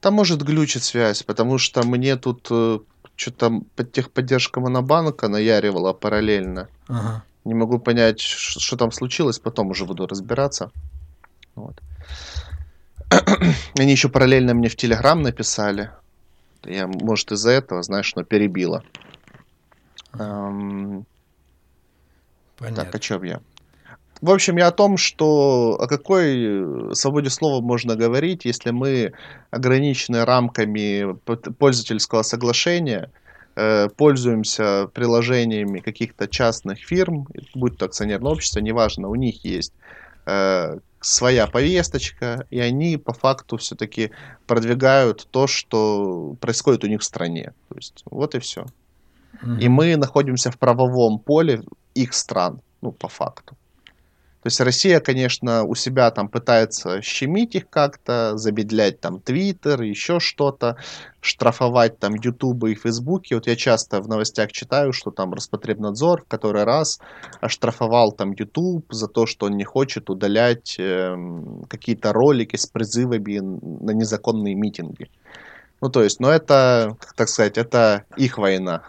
Там 0.00 0.14
может 0.14 0.42
глючить 0.42 0.84
связь, 0.84 1.24
потому 1.24 1.58
что 1.58 1.82
мне 1.82 2.16
тут 2.16 2.46
э, 2.50 2.78
что-то 3.16 3.62
техподдержка 3.92 4.60
Монобанка 4.60 5.26
наяривала 5.26 5.92
параллельно. 5.92 6.68
Ага. 6.86 7.24
Не 7.44 7.54
могу 7.54 7.80
понять, 7.80 8.20
что 8.20 8.76
там 8.76 8.92
случилось, 8.92 9.40
потом 9.40 9.70
уже 9.70 9.86
буду 9.86 10.06
разбираться. 10.06 10.70
Вот. 11.56 11.80
Они 13.76 13.90
еще 13.90 14.08
параллельно 14.08 14.54
мне 14.54 14.68
в 14.68 14.76
Телеграм 14.76 15.20
написали. 15.20 15.90
Я, 16.64 16.86
может, 16.86 17.32
из-за 17.32 17.50
этого, 17.50 17.82
знаешь, 17.82 18.14
но 18.14 18.22
перебило. 18.22 18.84
Эм... 20.12 21.06
Понятно. 22.58 22.84
Так, 22.84 22.94
о 22.94 22.98
чем 22.98 23.22
я? 23.22 23.40
В 24.20 24.30
общем, 24.30 24.56
я 24.56 24.66
о 24.66 24.72
том, 24.72 24.96
что 24.96 25.78
о 25.80 25.86
какой 25.86 26.94
свободе 26.94 27.30
слова 27.30 27.62
можно 27.62 27.94
говорить, 27.94 28.44
если 28.44 28.70
мы 28.70 29.12
ограничены 29.50 30.24
рамками 30.24 31.16
пользовательского 31.58 32.22
соглашения, 32.22 33.12
э, 33.54 33.88
пользуемся 33.96 34.88
приложениями 34.92 35.78
каких-то 35.78 36.26
частных 36.26 36.80
фирм, 36.80 37.28
будь 37.54 37.78
то 37.78 37.86
акционерное 37.86 38.32
общество, 38.32 38.58
неважно, 38.58 39.08
у 39.08 39.14
них 39.14 39.44
есть 39.44 39.72
э, 40.26 40.78
своя 41.00 41.46
повесточка, 41.46 42.44
и 42.50 42.58
они 42.58 42.96
по 42.96 43.12
факту 43.12 43.56
все-таки 43.56 44.10
продвигают 44.48 45.28
то, 45.30 45.46
что 45.46 46.34
происходит 46.40 46.82
у 46.82 46.88
них 46.88 47.02
в 47.02 47.04
стране. 47.04 47.52
То 47.68 47.76
есть 47.76 48.02
вот 48.10 48.34
и 48.34 48.40
все. 48.40 48.66
И 49.60 49.68
мы 49.68 49.96
находимся 49.96 50.50
в 50.50 50.58
правовом 50.58 51.18
поле 51.18 51.62
их 51.94 52.14
стран, 52.14 52.60
ну, 52.82 52.92
по 52.92 53.08
факту. 53.08 53.56
То 54.42 54.46
есть 54.46 54.60
Россия, 54.60 55.00
конечно, 55.00 55.64
у 55.64 55.74
себя 55.74 56.10
там 56.12 56.28
пытается 56.28 57.02
щемить 57.02 57.56
их 57.56 57.68
как-то, 57.68 58.38
замедлять 58.38 59.00
там 59.00 59.20
Твиттер, 59.20 59.82
еще 59.82 60.20
что-то, 60.20 60.76
штрафовать 61.20 61.98
там 61.98 62.14
Ютубы 62.14 62.70
и 62.70 62.76
Фейсбуки. 62.76 63.34
Вот 63.34 63.48
я 63.48 63.56
часто 63.56 64.00
в 64.00 64.08
новостях 64.08 64.52
читаю, 64.52 64.92
что 64.92 65.10
там 65.10 65.34
Роспотребнадзор 65.34 66.22
в 66.22 66.28
который 66.28 66.62
раз 66.62 67.00
оштрафовал 67.40 68.12
там 68.12 68.30
Ютуб 68.30 68.86
за 68.90 69.08
то, 69.08 69.26
что 69.26 69.46
он 69.46 69.56
не 69.56 69.64
хочет 69.64 70.08
удалять 70.08 70.76
э, 70.78 71.16
какие-то 71.68 72.12
ролики 72.12 72.54
с 72.54 72.66
призывами 72.66 73.40
на 73.40 73.90
незаконные 73.90 74.54
митинги. 74.54 75.10
Ну, 75.80 75.88
то 75.90 76.02
есть, 76.02 76.20
ну 76.20 76.28
это, 76.28 76.96
так 77.14 77.28
сказать, 77.28 77.58
это 77.58 78.04
их 78.16 78.38
война. 78.38 78.82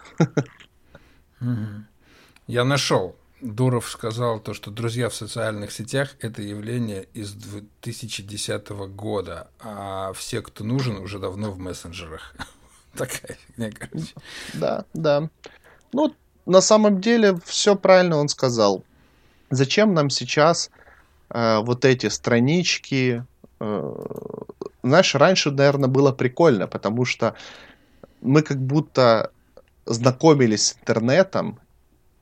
Я 2.46 2.64
нашел 2.64 3.16
Дуров 3.40 3.88
сказал 3.88 4.38
то, 4.38 4.54
что 4.54 4.70
друзья 4.70 5.08
в 5.08 5.14
социальных 5.14 5.72
сетях– 5.72 6.10
это 6.20 6.42
явление 6.42 7.06
из 7.14 7.32
2010 7.32 8.68
года, 8.94 9.48
а 9.60 10.12
все, 10.12 10.42
кто 10.42 10.64
нужен, 10.64 10.96
уже 10.98 11.18
давно 11.18 11.50
в 11.50 11.58
мессенджерах. 11.58 12.34
Такая 12.96 13.38
фигня, 13.46 13.70
короче. 13.72 14.14
Да, 14.54 14.84
да. 14.92 15.30
Ну, 15.92 16.14
на 16.44 16.60
самом 16.60 17.00
деле, 17.00 17.38
все 17.44 17.76
правильно 17.76 18.16
он 18.18 18.28
сказал. 18.28 18.84
Зачем 19.50 19.94
нам 19.94 20.10
сейчас 20.10 20.70
э, 21.30 21.60
вот 21.60 21.84
эти 21.84 22.06
странички? 22.08 23.24
Э, 23.58 23.94
знаешь, 24.82 25.14
раньше, 25.14 25.50
наверное, 25.50 25.88
было 25.88 26.12
прикольно, 26.12 26.66
потому 26.66 27.04
что 27.04 27.34
мы 28.20 28.42
как 28.42 28.58
будто 28.58 29.30
знакомились 29.86 30.68
с 30.68 30.76
интернетом, 30.76 31.58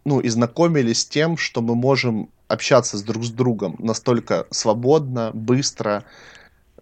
ну, 0.05 0.21
и 0.21 0.29
знакомились 0.29 1.01
с 1.01 1.07
тем, 1.07 1.37
что 1.37 1.61
мы 1.61 1.75
можем 1.75 2.31
общаться 2.49 2.97
с 2.97 3.03
друг 3.03 3.25
с 3.25 3.31
другом 3.31 3.77
настолько 3.79 4.47
свободно, 4.51 5.31
быстро 5.35 6.05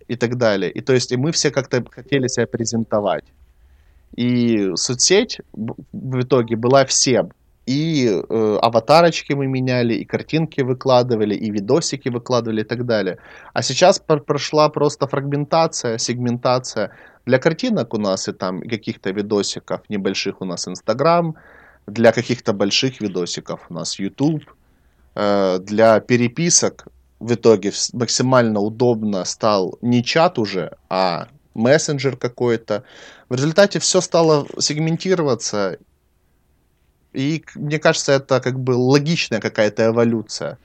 и 0.07 0.16
так 0.16 0.37
далее. 0.37 0.70
И 0.70 0.81
то 0.81 0.93
есть 0.93 1.12
и 1.12 1.16
мы 1.16 1.33
все 1.33 1.51
как-то 1.51 1.85
хотели 1.91 2.29
себя 2.29 2.47
презентовать. 2.47 3.24
И 4.14 4.70
соцсеть 4.77 5.41
в 5.53 6.20
итоге 6.20 6.57
была 6.57 6.87
всем. 6.87 7.33
И 7.67 8.07
э, 8.09 8.59
аватарочки 8.62 9.33
мы 9.33 9.47
меняли, 9.49 9.95
и 9.95 10.05
картинки 10.05 10.61
выкладывали, 10.61 11.35
и 11.35 11.51
видосики 11.51 12.09
выкладывали 12.09 12.61
и 12.61 12.64
так 12.64 12.87
далее. 12.87 13.19
А 13.55 13.62
сейчас 13.62 13.99
прошла 13.99 14.69
просто 14.69 15.09
фрагментация, 15.09 15.99
сегментация. 15.99 16.91
Для 17.27 17.39
картинок 17.39 17.95
у 17.95 17.99
нас 17.99 18.29
и 18.29 18.33
там 18.33 18.61
каких-то 18.61 19.11
видосиков 19.11 19.81
небольших 19.89 20.41
у 20.41 20.45
нас 20.45 20.69
Инстаграм, 20.69 21.35
для 21.87 22.12
каких-то 22.12 22.53
больших 22.53 23.01
видосиков 23.01 23.61
у 23.69 23.75
нас 23.75 23.99
YouTube. 23.99 24.45
Э, 25.17 25.59
для 25.59 25.99
переписок 26.01 26.87
в 27.19 27.35
итоге 27.35 27.73
максимально 27.93 28.61
удобно 28.61 29.25
стал 29.25 29.79
не 29.83 30.05
чат 30.05 30.39
уже, 30.39 30.77
а 30.89 31.27
мессенджер 31.55 32.17
какой-то. 32.17 32.85
В 33.29 33.35
результате 33.35 33.79
все 33.79 34.01
стало 34.01 34.47
сегментироваться. 34.59 35.79
И 37.17 37.45
мне 37.55 37.79
кажется, 37.79 38.12
это 38.12 38.41
как 38.41 38.61
бы 38.61 38.73
логичная 38.73 39.41
какая-то 39.41 39.87
эволюция. 39.87 40.59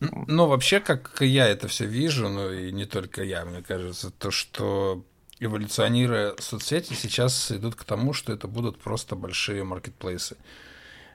Ну, 0.00 0.46
вообще, 0.46 0.78
как 0.78 1.20
я 1.20 1.48
это 1.48 1.66
все 1.66 1.84
вижу, 1.84 2.28
ну 2.28 2.52
и 2.52 2.70
не 2.70 2.84
только 2.84 3.24
я, 3.24 3.44
мне 3.44 3.62
кажется, 3.62 4.10
то, 4.10 4.30
что 4.30 5.04
эволюционируя 5.40 6.34
соцсети, 6.38 6.94
сейчас 6.94 7.50
идут 7.50 7.74
к 7.74 7.84
тому, 7.84 8.12
что 8.12 8.32
это 8.32 8.46
будут 8.46 8.78
просто 8.78 9.16
большие 9.16 9.64
маркетплейсы. 9.64 10.36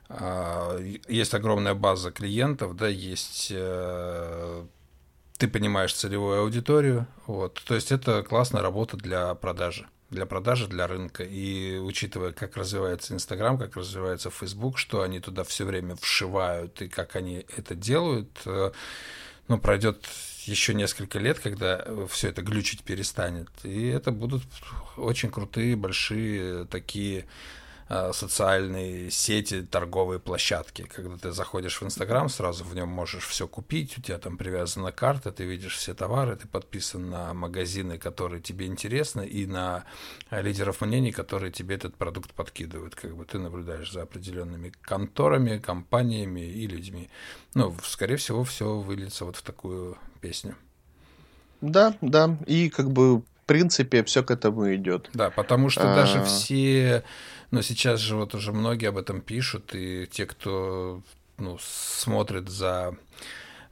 А, 0.10 0.78
есть 1.08 1.34
огромная 1.34 1.74
база 1.74 2.12
клиентов, 2.12 2.76
да, 2.76 2.90
есть 2.90 3.48
э, 3.56 4.66
ты 5.38 5.48
понимаешь 5.48 5.94
целевую 5.94 6.42
аудиторию, 6.42 7.08
вот, 7.26 7.62
то 7.66 7.76
есть 7.76 7.92
это 7.92 8.22
классная 8.22 8.62
работа 8.62 8.98
для 8.98 9.34
продажи, 9.36 9.88
для 10.14 10.26
продажи, 10.26 10.68
для 10.68 10.88
рынка, 10.88 11.24
и 11.24 11.78
учитывая, 11.78 12.32
как 12.32 12.56
развивается 12.58 13.14
Инстаграм, 13.14 13.58
как 13.58 13.76
развивается 13.76 14.30
Фейсбук, 14.30 14.78
что 14.78 15.02
они 15.02 15.20
туда 15.20 15.44
все 15.44 15.66
время 15.66 15.96
вшивают 15.96 16.82
и 16.82 16.88
как 16.88 17.16
они 17.16 17.46
это 17.58 17.76
делают, 17.76 18.30
э, 18.46 18.72
ну, 19.48 19.60
пройдет 19.60 20.08
еще 20.46 20.74
несколько 20.74 21.20
лет, 21.20 21.40
когда 21.40 21.86
все 22.10 22.30
это 22.30 22.42
глючить 22.42 22.84
перестанет. 22.84 23.50
И 23.64 23.88
это 23.88 24.12
будут 24.12 24.44
очень 24.98 25.32
крутые, 25.32 25.76
большие 25.76 26.66
такие 26.66 27.26
социальные 27.88 29.12
сети, 29.12 29.62
торговые 29.62 30.20
площадки. 30.20 30.84
Когда 30.84 31.18
ты 31.18 31.32
заходишь 31.32 31.82
в 31.82 31.86
Инстаграм, 31.86 32.30
сразу 32.30 32.64
в 32.64 32.74
нем 32.76 32.90
можешь 32.90 33.26
все 33.28 33.48
купить, 33.48 33.98
у 33.98 34.02
тебя 34.02 34.18
там 34.18 34.38
привязана 34.38 34.92
карта, 34.92 35.32
ты 35.32 35.44
видишь 35.44 35.76
все 35.76 35.94
товары, 35.94 36.36
ты 36.36 36.48
подписан 36.48 37.10
на 37.10 37.34
магазины, 37.34 37.98
которые 37.98 38.42
тебе 38.42 38.66
интересны, 38.68 39.26
и 39.26 39.46
на 39.46 39.84
лидеров 40.32 40.82
мнений, 40.82 41.12
которые 41.12 41.52
тебе 41.52 41.76
этот 41.76 41.96
продукт 41.96 42.32
подкидывают. 42.32 42.96
Как 42.96 43.16
бы 43.16 43.26
ты 43.26 43.40
наблюдаешь 43.40 43.92
за 43.92 44.04
определенными 44.04 44.72
конторами, 44.82 45.60
компаниями 45.60 46.42
и 46.42 46.68
людьми. 46.68 47.10
Ну, 47.54 47.76
скорее 47.84 48.18
всего, 48.18 48.44
все 48.44 48.80
выльется 48.80 49.26
вот 49.26 49.36
в 49.36 49.42
такую 49.42 49.98
песню. 50.22 50.56
Да, 51.62 51.96
да. 52.02 52.38
И 52.46 52.70
как 52.70 52.92
бы 52.92 53.20
в 53.20 53.24
принципе 53.46 54.04
все 54.04 54.24
к 54.24 54.32
этому 54.32 54.74
идет. 54.74 55.10
Да, 55.14 55.30
потому 55.30 55.70
что 55.70 55.92
а... 55.92 55.96
даже 55.96 56.24
все 56.24 57.04
но 57.54 57.62
сейчас 57.62 58.00
же 58.00 58.16
вот 58.16 58.34
уже 58.34 58.52
многие 58.52 58.90
об 58.90 58.98
этом 58.98 59.22
пишут, 59.22 59.76
и 59.76 60.08
те, 60.08 60.26
кто 60.26 61.04
ну, 61.38 61.60
смотрит 61.62 62.50
за 62.50 62.98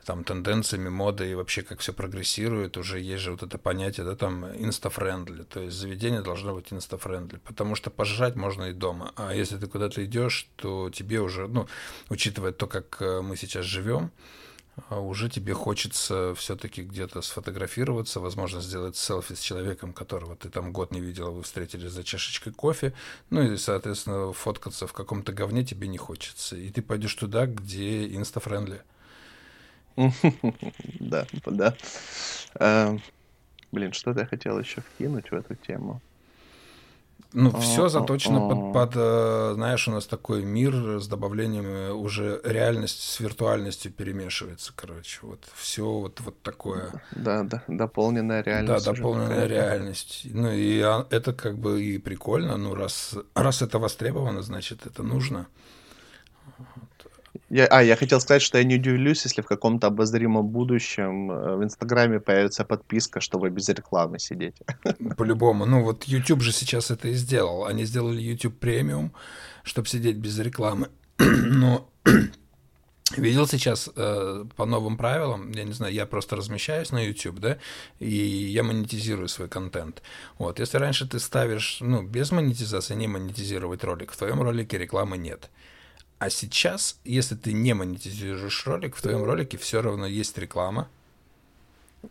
там 0.06 0.24
тенденциями 0.24 0.90
моды 0.90 1.32
и 1.32 1.34
вообще 1.34 1.64
как 1.64 1.80
все 1.80 1.92
прогрессирует, 1.92 2.78
уже 2.78 3.00
есть 3.00 3.24
же 3.24 3.32
вот 3.32 3.42
это 3.42 3.58
понятие, 3.58 4.06
да, 4.06 4.16
там 4.16 4.46
insta-friendly, 4.46 5.44
то 5.44 5.62
есть 5.62 5.76
заведение 5.76 6.22
должно 6.22 6.54
быть 6.54 6.72
insta-friendly, 6.72 7.40
потому 7.44 7.74
что 7.74 7.90
пожрать 7.90 8.36
можно 8.36 8.66
и 8.66 8.74
дома, 8.74 9.14
а 9.16 9.34
если 9.34 9.58
ты 9.58 9.66
куда-то 9.66 10.06
идешь, 10.06 10.48
то 10.58 10.92
тебе 10.92 11.20
уже, 11.20 11.48
ну, 11.48 11.68
учитывая 12.10 12.52
то, 12.52 12.68
как 12.68 13.02
э, 13.02 13.22
мы 13.22 13.36
сейчас 13.36 13.66
живем, 13.66 14.12
уже 14.90 15.30
тебе 15.30 15.54
хочется 15.54 16.34
все-таки 16.36 16.84
где-то 16.84 17.22
сфотографироваться, 17.22 18.20
возможно, 18.20 18.62
сделать 18.62 18.96
селфи 18.96 19.36
с 19.36 19.40
человеком, 19.40 19.94
которого 19.94 20.36
ты 20.36 20.50
там 20.50 20.72
год 20.72 20.92
не 20.92 21.02
видел, 21.02 21.32
вы 21.32 21.44
встретились 21.44 21.92
за 21.92 22.04
чашечкой 22.04 22.54
кофе, 22.54 22.94
ну 23.30 23.42
и, 23.42 23.58
соответственно, 23.58 24.34
фоткаться 24.34 24.88
в 24.88 24.94
каком-то 24.94 25.34
говне 25.34 25.64
тебе 25.64 25.88
не 25.88 25.98
хочется. 25.98 26.56
И 26.56 26.70
ты 26.70 26.82
пойдешь 26.82 27.16
туда, 27.16 27.46
где 27.46 28.14
инстафрендли. 28.16 28.82
Да, 31.00 31.28
да. 31.46 31.76
А, 32.56 32.98
блин, 33.72 33.94
что-то 33.94 34.22
я 34.22 34.26
хотел 34.26 34.58
еще 34.60 34.82
вкинуть 34.82 35.32
в 35.32 35.34
эту 35.34 35.56
тему. 35.56 36.02
Ну, 37.34 37.52
все 37.60 37.88
заточено 37.88 38.50
под, 38.50 38.74
под, 38.74 38.92
э, 38.96 39.52
знаешь, 39.56 39.88
у 39.88 39.92
нас 39.92 40.06
такой 40.06 40.44
мир 40.44 41.00
с 41.00 41.08
добавлением 41.08 41.66
э, 41.66 41.92
уже 41.92 42.42
реальность 42.44 43.02
с 43.02 43.20
виртуальностью 43.22 43.92
перемешивается, 43.92 44.74
короче. 44.76 45.20
Вот 45.22 45.46
все 45.56 45.86
вот, 45.86 46.20
вот 46.20 46.42
такое. 46.42 46.92
Да, 47.12 47.44
да, 47.44 47.64
дополненная 47.70 48.44
реальность. 48.44 48.86
Да, 48.86 48.94
дополненная 48.94 49.48
реальность. 49.48 50.22
Ну, 50.26 50.52
и 50.52 50.82
а, 50.82 51.08
это 51.10 51.32
как 51.32 51.58
бы 51.58 51.82
и 51.82 51.98
прикольно, 52.00 52.58
ну, 52.58 52.76
раз, 52.76 53.16
раз 53.34 53.62
это 53.62 53.80
востребовано, 53.80 54.42
значит, 54.42 54.86
это 54.86 55.02
нужно. 55.02 55.48
Я, 57.52 57.66
а, 57.66 57.84
я 57.84 57.98
хотел 57.98 58.22
сказать, 58.22 58.42
что 58.42 58.58
я 58.58 58.64
не 58.64 58.76
удивлюсь, 58.76 59.26
если 59.26 59.42
в 59.42 59.46
каком-то 59.46 59.88
обозримом 59.88 60.48
будущем 60.48 61.30
э, 61.30 61.58
в 61.58 61.64
Инстаграме 61.64 62.22
появится 62.22 62.64
подписка, 62.64 63.20
чтобы 63.20 63.50
без 63.50 63.68
рекламы 63.68 64.20
сидеть. 64.20 64.56
По-любому. 65.18 65.66
Ну 65.66 65.84
вот 65.84 66.06
YouTube 66.06 66.42
же 66.42 66.54
сейчас 66.54 66.92
это 66.92 67.10
и 67.10 67.14
сделал. 67.14 67.66
Они 67.66 67.84
сделали 67.84 68.22
YouTube 68.22 68.58
премиум, 68.58 69.12
чтобы 69.64 69.90
сидеть 69.90 70.16
без 70.16 70.40
рекламы. 70.40 70.88
Но 71.20 71.90
Видел 73.18 73.46
сейчас 73.46 73.90
э, 73.98 74.46
по 74.56 74.66
новым 74.66 74.96
правилам, 74.96 75.52
я 75.52 75.66
не 75.66 75.74
знаю, 75.74 75.94
я 75.94 76.06
просто 76.06 76.38
размещаюсь 76.38 76.92
на 76.92 77.06
YouTube, 77.06 77.40
да, 77.40 77.58
и 78.00 78.08
я 78.08 78.64
монетизирую 78.64 79.28
свой 79.28 79.50
контент. 79.50 80.02
Вот, 80.38 80.60
если 80.60 80.78
раньше 80.78 81.06
ты 81.06 81.20
ставишь, 81.20 81.80
ну, 81.82 82.04
без 82.04 82.32
монетизации, 82.32 82.96
не 82.96 83.08
монетизировать 83.08 83.84
ролик, 83.84 84.12
в 84.14 84.18
твоем 84.18 84.42
ролике 84.42 84.78
рекламы 84.78 85.18
нет. 85.18 85.50
А 86.22 86.30
сейчас, 86.30 87.00
если 87.04 87.34
ты 87.34 87.52
не 87.52 87.74
монетизируешь 87.74 88.68
ролик, 88.68 88.96
в 88.96 89.02
твоем 89.02 89.24
ролике 89.24 89.58
все 89.58 89.82
равно 89.82 90.06
есть 90.06 90.38
реклама. 90.38 90.88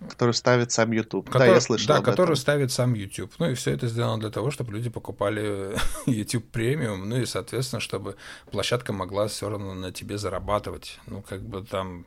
Которую 0.09 0.35
ставит 0.35 0.73
сам 0.73 0.91
YouTube. 0.91 1.27
Который, 1.27 1.47
да, 1.51 1.55
я 1.55 1.61
слышал. 1.61 1.87
Да, 1.87 2.03
которую 2.03 2.35
ставит 2.35 2.73
сам 2.73 2.95
YouTube. 2.95 3.33
Ну 3.39 3.51
и 3.51 3.55
все 3.55 3.71
это 3.71 3.87
сделано 3.87 4.19
для 4.19 4.31
того, 4.31 4.51
чтобы 4.51 4.73
люди 4.73 4.91
покупали 4.91 5.77
YouTube 6.07 6.45
премиум, 6.51 7.09
ну 7.09 7.19
и, 7.19 7.25
соответственно, 7.25 7.79
чтобы 7.79 8.17
площадка 8.51 8.93
могла 8.93 9.29
все 9.29 9.49
равно 9.49 9.75
на 9.75 9.93
тебе 9.93 10.19
зарабатывать. 10.19 10.99
Ну, 11.07 11.23
как 11.23 11.43
бы 11.43 11.65
там, 11.65 12.05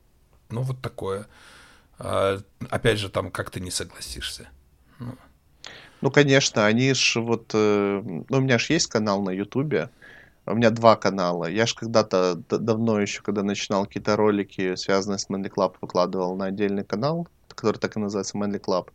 ну, 0.49 0.61
вот 0.61 0.81
такое. 0.81 1.27
А, 1.99 2.37
опять 2.69 2.99
же, 2.99 3.07
там 3.07 3.31
как 3.31 3.49
ты 3.49 3.61
не 3.61 3.71
согласишься. 3.71 4.49
Ну. 4.99 5.15
ну, 6.01 6.11
конечно, 6.11 6.65
они 6.65 6.93
ж 6.93 7.15
вот... 7.15 7.51
Э, 7.53 8.01
ну, 8.03 8.25
у 8.29 8.41
меня 8.41 8.59
же 8.59 8.73
есть 8.73 8.87
канал 8.87 9.21
на 9.21 9.29
YouTube, 9.29 9.89
у 10.45 10.55
меня 10.55 10.69
два 10.69 10.95
канала. 10.95 11.45
Я 11.45 11.65
же 11.65 11.75
когда-то 11.75 12.35
давно 12.49 12.99
еще, 12.99 13.21
когда 13.21 13.43
начинал 13.43 13.85
какие-то 13.85 14.15
ролики, 14.15 14.75
связанные 14.75 15.19
с 15.19 15.29
Manly 15.29 15.49
Club, 15.49 15.75
выкладывал 15.81 16.35
на 16.35 16.45
отдельный 16.45 16.83
канал, 16.83 17.27
который 17.47 17.77
так 17.77 17.95
и 17.95 17.99
называется 17.99 18.37
Manly 18.37 18.59
Club. 18.59 18.89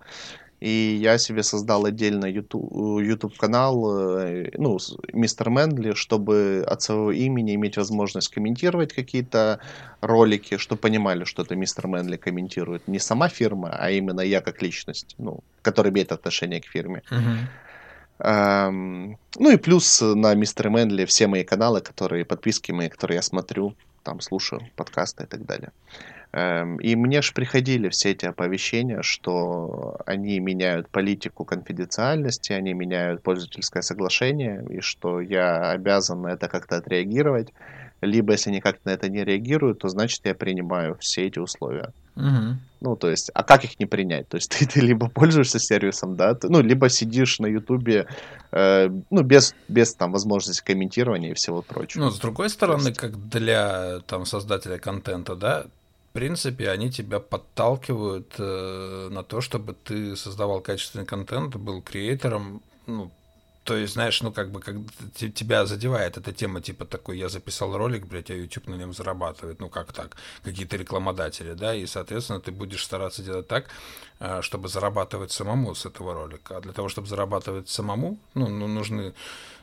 И 0.61 0.99
я 1.01 1.19
себе 1.19 1.45
создал 1.45 1.85
отдельно 1.85 2.27
YouTube, 2.27 3.01
YouTube 3.01 3.37
канал, 3.37 4.19
э, 4.19 4.51
ну, 4.59 4.79
мистер 5.13 5.51
Мэнли, 5.51 5.95
чтобы 5.95 6.65
от 6.67 6.83
своего 6.83 7.13
имени 7.13 7.55
иметь 7.55 7.77
возможность 7.77 8.29
комментировать 8.29 8.93
какие-то 8.93 9.61
ролики, 10.01 10.57
чтобы 10.57 10.81
понимали, 10.81 11.23
что 11.23 11.43
это 11.43 11.55
мистер 11.55 11.87
Мэнли 11.87 12.17
комментирует. 12.17 12.89
Не 12.89 12.99
сама 12.99 13.29
фирма, 13.29 13.71
а 13.79 13.91
именно 13.91 14.21
я 14.21 14.41
как 14.41 14.61
личность, 14.61 15.15
ну, 15.19 15.45
который 15.63 15.93
имеет 15.93 16.11
отношение 16.11 16.61
к 16.61 16.67
фирме. 16.67 17.03
Uh-huh. 17.09 17.39
Эм, 18.21 19.17
ну 19.39 19.51
и 19.51 19.57
плюс 19.57 20.01
на 20.01 20.35
Мистер 20.35 20.71
Мэнли 20.71 21.05
все 21.05 21.27
мои 21.29 21.45
каналы, 21.45 21.81
которые, 21.81 22.25
подписки 22.25 22.73
мои, 22.73 22.89
которые 22.89 23.17
я 23.17 23.23
смотрю, 23.23 23.75
там 24.03 24.21
слушаю 24.21 24.63
подкасты 24.77 25.25
и 25.25 25.27
так 25.27 25.45
далее. 25.45 25.71
Эм, 26.33 26.77
и 26.79 26.95
мне 26.97 27.23
же 27.23 27.33
приходили 27.33 27.89
все 27.89 28.11
эти 28.11 28.27
оповещения, 28.27 29.03
что 29.03 29.99
они 30.07 30.41
меняют 30.41 30.91
политику 30.91 31.45
конфиденциальности, 31.45 32.53
они 32.53 32.75
меняют 32.75 33.23
пользовательское 33.23 33.83
соглашение, 33.83 34.65
и 34.69 34.81
что 34.81 35.21
я 35.21 35.71
обязан 35.71 36.23
на 36.23 36.29
это 36.29 36.49
как-то 36.49 36.77
отреагировать. 36.77 37.53
Либо, 38.01 38.33
если 38.33 38.51
они 38.51 38.61
как-то 38.61 38.89
на 38.89 38.91
это 38.91 39.09
не 39.09 39.25
реагируют, 39.25 39.81
то 39.81 39.89
значит 39.89 40.21
я 40.25 40.35
принимаю 40.35 40.97
все 41.01 41.27
эти 41.27 41.39
условия. 41.39 41.93
Угу. 42.17 42.57
Ну, 42.81 42.97
то 42.97 43.11
есть, 43.11 43.31
а 43.35 43.43
как 43.43 43.65
их 43.65 43.79
не 43.81 43.87
принять? 43.87 44.29
То 44.29 44.37
есть, 44.37 44.51
ты, 44.59 44.67
ты 44.67 44.81
либо 44.81 45.09
пользуешься 45.09 45.59
сервисом, 45.59 46.17
да, 46.17 46.35
ты, 46.35 46.49
ну, 46.49 46.61
либо 46.61 46.89
сидишь 46.89 47.39
на 47.39 47.47
Ютубе, 47.47 48.07
э, 48.53 48.91
ну, 49.11 49.23
без, 49.23 49.55
без 49.69 49.95
там 49.95 50.13
возможности 50.13 50.63
комментирования 50.65 51.31
и 51.31 51.35
всего 51.35 51.63
прочего. 51.63 52.05
Ну, 52.05 52.11
с 52.11 52.19
другой 52.19 52.51
стороны, 52.51 52.89
есть... 52.89 52.99
как 52.99 53.29
для 53.29 54.01
там 54.07 54.27
создателя 54.27 54.79
контента, 54.79 55.35
да, 55.35 55.67
в 56.11 56.13
принципе, 56.13 56.71
они 56.71 56.91
тебя 56.91 57.21
подталкивают 57.21 58.35
э, 58.39 59.09
на 59.11 59.23
то, 59.23 59.41
чтобы 59.41 59.75
ты 59.85 60.17
создавал 60.17 60.61
качественный 60.61 61.07
контент, 61.07 61.55
был 61.57 61.83
креатором, 61.83 62.63
ну, 62.87 63.11
то 63.69 63.77
есть, 63.77 63.93
знаешь, 63.93 64.23
ну, 64.23 64.33
как 64.33 64.51
бы, 64.51 64.61
как 64.61 64.77
тебя 65.35 65.67
задевает 65.67 66.17
эта 66.17 66.33
тема, 66.33 66.63
типа 66.63 66.87
такой, 66.87 67.19
я 67.19 67.29
записал 67.29 67.77
ролик, 67.77 68.07
блядь, 68.07 68.31
а 68.31 68.35
YouTube 68.35 68.69
на 68.69 68.77
нем 68.77 68.95
зарабатывает. 68.95 69.61
Ну, 69.61 69.69
как 69.69 69.93
так? 69.93 70.17
Какие-то 70.43 70.79
рекламодатели, 70.79 71.53
да, 71.53 71.75
и, 71.75 71.87
соответственно, 71.87 72.41
ты 72.41 72.51
будешь 72.51 72.83
стараться 72.83 73.23
делать 73.23 73.47
так, 73.47 73.67
э, 74.21 74.41
чтобы 74.41 74.69
зарабатывать 74.69 75.33
самому 75.33 75.75
с 75.75 75.85
этого 75.85 76.15
ролика. 76.15 76.57
А 76.57 76.61
для 76.63 76.73
того, 76.73 76.89
чтобы 76.89 77.09
зарабатывать 77.09 77.69
самому, 77.69 78.17
ну, 78.33 78.49
ну 78.49 78.69
нужны 78.69 79.13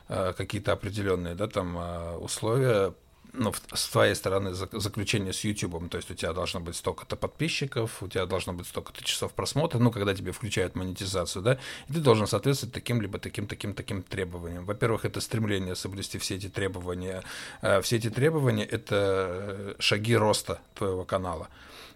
э, 0.08 0.32
какие-то 0.36 0.72
определенные, 0.72 1.34
да, 1.34 1.48
там, 1.48 1.76
э, 1.76 2.16
условия, 2.18 2.92
ну, 3.36 3.52
с 3.72 3.88
твоей 3.88 4.14
стороны 4.14 4.52
заключение 4.54 5.32
с 5.32 5.44
YouTube, 5.44 5.88
то 5.90 5.96
есть 5.98 6.10
у 6.10 6.14
тебя 6.14 6.32
должно 6.32 6.60
быть 6.60 6.76
столько-то 6.76 7.16
подписчиков, 7.16 8.02
у 8.02 8.08
тебя 8.08 8.26
должно 8.26 8.52
быть 8.52 8.66
столько-то 8.66 9.04
часов 9.04 9.32
просмотра, 9.32 9.78
ну, 9.78 9.90
когда 9.90 10.14
тебе 10.14 10.32
включают 10.32 10.74
монетизацию, 10.74 11.42
да, 11.42 11.58
и 11.88 11.92
ты 11.92 12.00
должен 12.00 12.26
соответствовать 12.26 12.74
таким 12.74 13.00
либо 13.00 13.18
таким, 13.18 13.46
таким, 13.46 13.74
таким 13.74 14.02
требованиям. 14.02 14.64
Во-первых, 14.64 15.04
это 15.04 15.20
стремление 15.20 15.74
соблюсти 15.76 16.18
все 16.18 16.36
эти 16.36 16.48
требования. 16.48 17.22
А 17.62 17.80
все 17.80 17.96
эти 17.96 18.10
требования— 18.10 18.64
это 18.64 18.94
э, 19.28 19.74
шаги 19.78 20.16
роста 20.16 20.58
твоего 20.74 21.04
канала. 21.04 21.48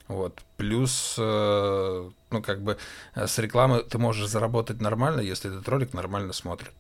Вот. 0.08 0.40
Плюс, 0.56 1.14
э, 1.18 2.10
ну, 2.30 2.42
как 2.42 2.62
бы 2.62 2.76
э, 3.14 3.26
с 3.26 3.38
рекламы 3.38 3.82
ты 3.82 3.98
можешь 3.98 4.28
заработать 4.28 4.80
нормально, 4.80 5.20
если 5.20 5.50
этот 5.50 5.68
ролик 5.68 5.94
нормально 5.94 6.32
смотрит. 6.32 6.74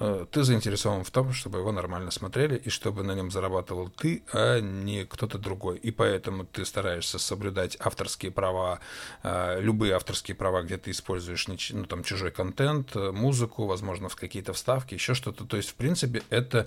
Э, 0.00 0.26
ты 0.30 0.42
заинтересован 0.42 1.04
в 1.04 1.10
том, 1.10 1.32
чтобы 1.32 1.58
его 1.58 1.72
нормально 1.72 2.10
смотрели 2.10 2.56
и 2.56 2.70
чтобы 2.70 3.02
на 3.02 3.14
нем 3.14 3.30
зарабатывал 3.30 3.88
ты, 3.88 4.22
а 4.32 4.60
не 4.60 5.04
кто-то 5.04 5.38
другой. 5.38 5.78
И 5.78 5.90
поэтому 5.90 6.44
ты 6.44 6.64
стараешься 6.64 7.18
соблюдать 7.18 7.76
авторские 7.80 8.30
права, 8.30 8.80
э, 9.22 9.60
любые 9.60 9.94
авторские 9.94 10.34
права, 10.34 10.62
где 10.62 10.78
ты 10.78 10.90
используешь 10.90 11.46
ну, 11.48 11.84
там, 11.84 12.02
чужой 12.02 12.30
контент, 12.30 12.96
э, 12.96 13.10
музыку, 13.12 13.66
возможно, 13.66 14.08
в 14.08 14.16
какие-то 14.16 14.52
вставки, 14.52 14.94
еще 14.94 15.14
что-то. 15.14 15.44
То 15.44 15.56
есть, 15.56 15.70
в 15.70 15.74
принципе, 15.74 16.22
это 16.30 16.66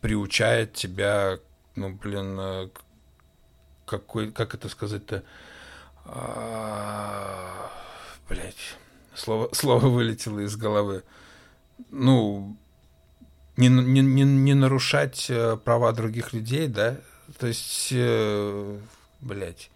приучает 0.00 0.74
тебя, 0.74 1.38
ну, 1.76 1.90
блин, 1.90 2.70
какой, 3.86 4.32
как 4.32 4.54
это 4.54 4.68
сказать-то, 4.68 5.22
а, 6.04 7.70
блять, 8.28 8.76
слово, 9.14 9.50
слово 9.52 9.86
вылетело 9.86 10.40
из 10.40 10.56
головы 10.56 11.04
ну, 11.90 12.56
не, 13.56 13.68
не, 13.68 14.00
не, 14.00 14.22
не 14.22 14.54
нарушать 14.54 15.26
э, 15.28 15.56
права 15.56 15.92
других 15.92 16.32
людей, 16.32 16.68
да, 16.68 16.96
то 17.38 17.46
есть, 17.46 17.88
э, 17.92 18.78
блядь, 19.20 19.70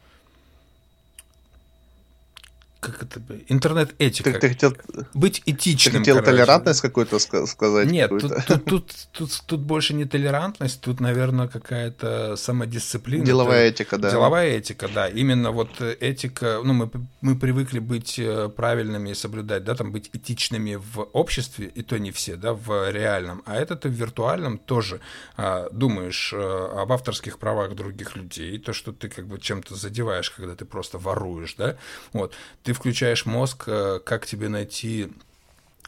как 2.86 3.02
это 3.02 3.20
интернет-этика. 3.48 4.32
Ты, 4.32 4.38
ты 4.38 4.48
хотел, 4.50 4.76
Быть 5.14 5.42
этичным. 5.46 5.94
Ты 5.94 5.98
хотел 5.98 6.16
короче. 6.16 6.30
толерантность 6.32 6.80
какую-то 6.80 7.18
сказать? 7.18 7.90
Нет, 7.90 8.10
тут, 8.10 8.22
тут, 8.46 8.64
тут, 8.64 8.94
тут, 9.12 9.42
тут 9.46 9.60
больше 9.60 9.94
не 9.94 10.04
толерантность, 10.04 10.80
тут, 10.80 11.00
наверное, 11.00 11.48
какая-то 11.48 12.36
самодисциплина. 12.36 13.24
Деловая 13.24 13.68
этика, 13.68 13.98
да. 13.98 14.10
Деловая 14.10 14.56
этика, 14.56 14.88
да. 14.88 15.08
Именно 15.08 15.50
вот 15.50 15.80
этика, 15.80 16.60
ну, 16.64 16.72
мы, 16.72 16.90
мы 17.20 17.36
привыкли 17.36 17.78
быть 17.78 18.18
э, 18.18 18.48
правильными 18.48 19.10
и 19.10 19.14
соблюдать, 19.14 19.64
да, 19.64 19.74
там 19.74 19.92
быть 19.92 20.10
этичными 20.12 20.76
в 20.76 21.00
обществе, 21.12 21.66
и 21.66 21.82
то 21.82 21.98
не 21.98 22.10
все, 22.10 22.36
да, 22.36 22.52
в 22.52 22.90
реальном. 22.90 23.42
А 23.46 23.56
это 23.56 23.76
ты 23.76 23.88
в 23.88 23.92
виртуальном 23.92 24.58
тоже 24.58 25.00
а, 25.36 25.68
думаешь 25.70 26.32
а, 26.34 26.82
об 26.82 26.92
авторских 26.92 27.38
правах 27.38 27.74
других 27.74 28.16
людей, 28.16 28.58
то, 28.58 28.72
что 28.72 28.92
ты 28.92 29.08
как 29.08 29.26
бы 29.26 29.38
чем-то 29.38 29.74
задеваешь, 29.74 30.30
когда 30.30 30.54
ты 30.54 30.64
просто 30.64 30.98
воруешь, 30.98 31.54
да, 31.54 31.76
вот. 32.12 32.34
Ты 32.62 32.72
включаешь 32.76 33.26
мозг, 33.26 33.64
э, 33.66 34.00
как 34.04 34.26
тебе 34.26 34.48
найти 34.48 35.08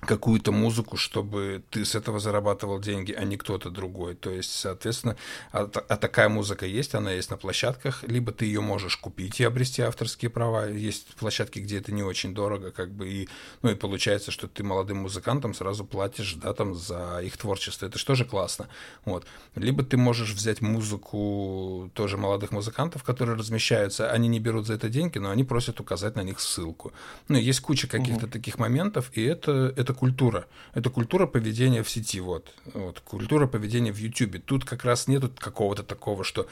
какую-то 0.00 0.52
музыку, 0.52 0.96
чтобы 0.96 1.62
ты 1.70 1.84
с 1.84 1.94
этого 1.94 2.20
зарабатывал 2.20 2.80
деньги, 2.80 3.12
а 3.12 3.24
не 3.24 3.36
кто-то 3.36 3.70
другой. 3.70 4.14
То 4.14 4.30
есть, 4.30 4.52
соответственно, 4.52 5.16
а, 5.52 5.70
а 5.88 5.96
такая 5.96 6.28
музыка 6.28 6.66
есть, 6.66 6.94
она 6.94 7.12
есть 7.12 7.30
на 7.30 7.36
площадках, 7.36 8.04
либо 8.04 8.32
ты 8.32 8.44
ее 8.44 8.60
можешь 8.60 8.96
купить 8.96 9.40
и 9.40 9.44
обрести 9.44 9.82
авторские 9.82 10.30
права. 10.30 10.68
Есть 10.68 11.14
площадки, 11.16 11.58
где 11.58 11.78
это 11.78 11.92
не 11.92 12.02
очень 12.02 12.34
дорого, 12.34 12.70
как 12.70 12.90
бы, 12.90 13.08
и, 13.08 13.28
ну, 13.62 13.70
и 13.70 13.74
получается, 13.74 14.30
что 14.30 14.46
ты 14.46 14.62
молодым 14.62 14.98
музыкантам 14.98 15.54
сразу 15.54 15.84
платишь, 15.84 16.34
да, 16.34 16.54
там, 16.54 16.74
за 16.74 17.20
их 17.22 17.36
творчество. 17.36 17.86
Это 17.86 17.98
же 17.98 18.04
тоже 18.04 18.24
классно. 18.24 18.68
Вот. 19.04 19.26
Либо 19.56 19.82
ты 19.82 19.96
можешь 19.96 20.30
взять 20.32 20.60
музыку 20.60 21.90
тоже 21.94 22.16
молодых 22.16 22.52
музыкантов, 22.52 23.02
которые 23.02 23.36
размещаются, 23.36 24.10
они 24.10 24.28
не 24.28 24.40
берут 24.40 24.66
за 24.66 24.74
это 24.74 24.88
деньги, 24.88 25.18
но 25.18 25.30
они 25.30 25.44
просят 25.44 25.80
указать 25.80 26.16
на 26.16 26.22
них 26.22 26.40
ссылку. 26.40 26.92
Ну, 27.28 27.38
есть 27.38 27.60
куча 27.60 27.88
каких-то 27.88 28.26
угу. 28.26 28.32
таких 28.32 28.58
моментов, 28.58 29.10
и 29.14 29.22
это, 29.24 29.72
это 29.76 29.87
это 29.88 29.98
культура. 29.98 30.46
Это 30.74 30.90
культура 30.90 31.26
поведения 31.26 31.82
в 31.82 31.88
сети, 31.88 32.20
вот. 32.20 32.54
вот. 32.74 33.00
Культура 33.00 33.46
поведения 33.46 33.90
в 33.90 33.96
YouTube. 33.96 34.44
Тут 34.44 34.64
как 34.64 34.84
раз 34.84 35.08
нету 35.08 35.30
какого-то 35.38 35.82
такого, 35.82 36.24
что, 36.24 36.46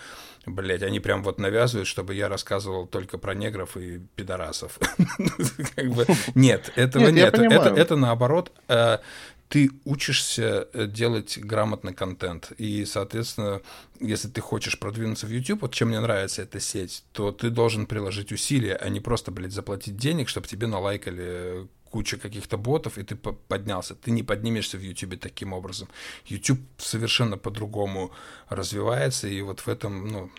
блядь, 0.46 0.82
они 0.82 1.00
прям 1.00 1.22
вот 1.22 1.38
навязывают, 1.38 1.86
чтобы 1.86 2.14
я 2.14 2.28
рассказывал 2.28 2.86
только 2.86 3.18
про 3.18 3.34
негров 3.34 3.76
и 3.76 4.00
пидорасов. 4.14 4.78
Нет, 6.34 6.72
этого 6.76 7.08
нет. 7.08 7.34
Это 7.38 7.96
наоборот 7.96 8.52
э, 8.68 8.98
ты 9.48 9.70
учишься 9.84 10.68
э, 10.72 10.86
делать 10.86 11.38
грамотный 11.38 11.94
контент. 11.94 12.52
И, 12.58 12.84
соответственно, 12.84 13.60
если 14.00 14.28
ты 14.28 14.40
хочешь 14.40 14.78
продвинуться 14.78 15.26
в 15.26 15.30
YouTube, 15.30 15.62
вот 15.62 15.74
чем 15.74 15.88
мне 15.88 16.00
нравится 16.00 16.42
эта 16.42 16.58
сеть, 16.58 17.04
то 17.12 17.30
ты 17.30 17.50
должен 17.50 17.86
приложить 17.86 18.32
усилия, 18.32 18.74
а 18.76 18.88
не 18.88 19.00
просто, 19.00 19.30
блядь, 19.30 19.52
заплатить 19.52 19.96
денег, 19.96 20.28
чтобы 20.28 20.48
тебе 20.48 20.66
налайкали 20.66 21.68
кучу 21.96 22.18
каких-то 22.18 22.58
ботов, 22.58 22.98
и 22.98 23.02
ты 23.02 23.16
поднялся. 23.16 23.94
Ты 23.94 24.10
не 24.10 24.22
поднимешься 24.22 24.78
в 24.78 24.82
YouTube 24.82 25.18
таким 25.18 25.54
образом. 25.54 25.88
YouTube 26.26 26.60
совершенно 26.76 27.38
по-другому 27.38 28.10
развивается, 28.50 29.28
и 29.28 29.40
вот 29.42 29.60
в 29.60 29.68
этом, 29.68 30.08
ну, 30.08 30.30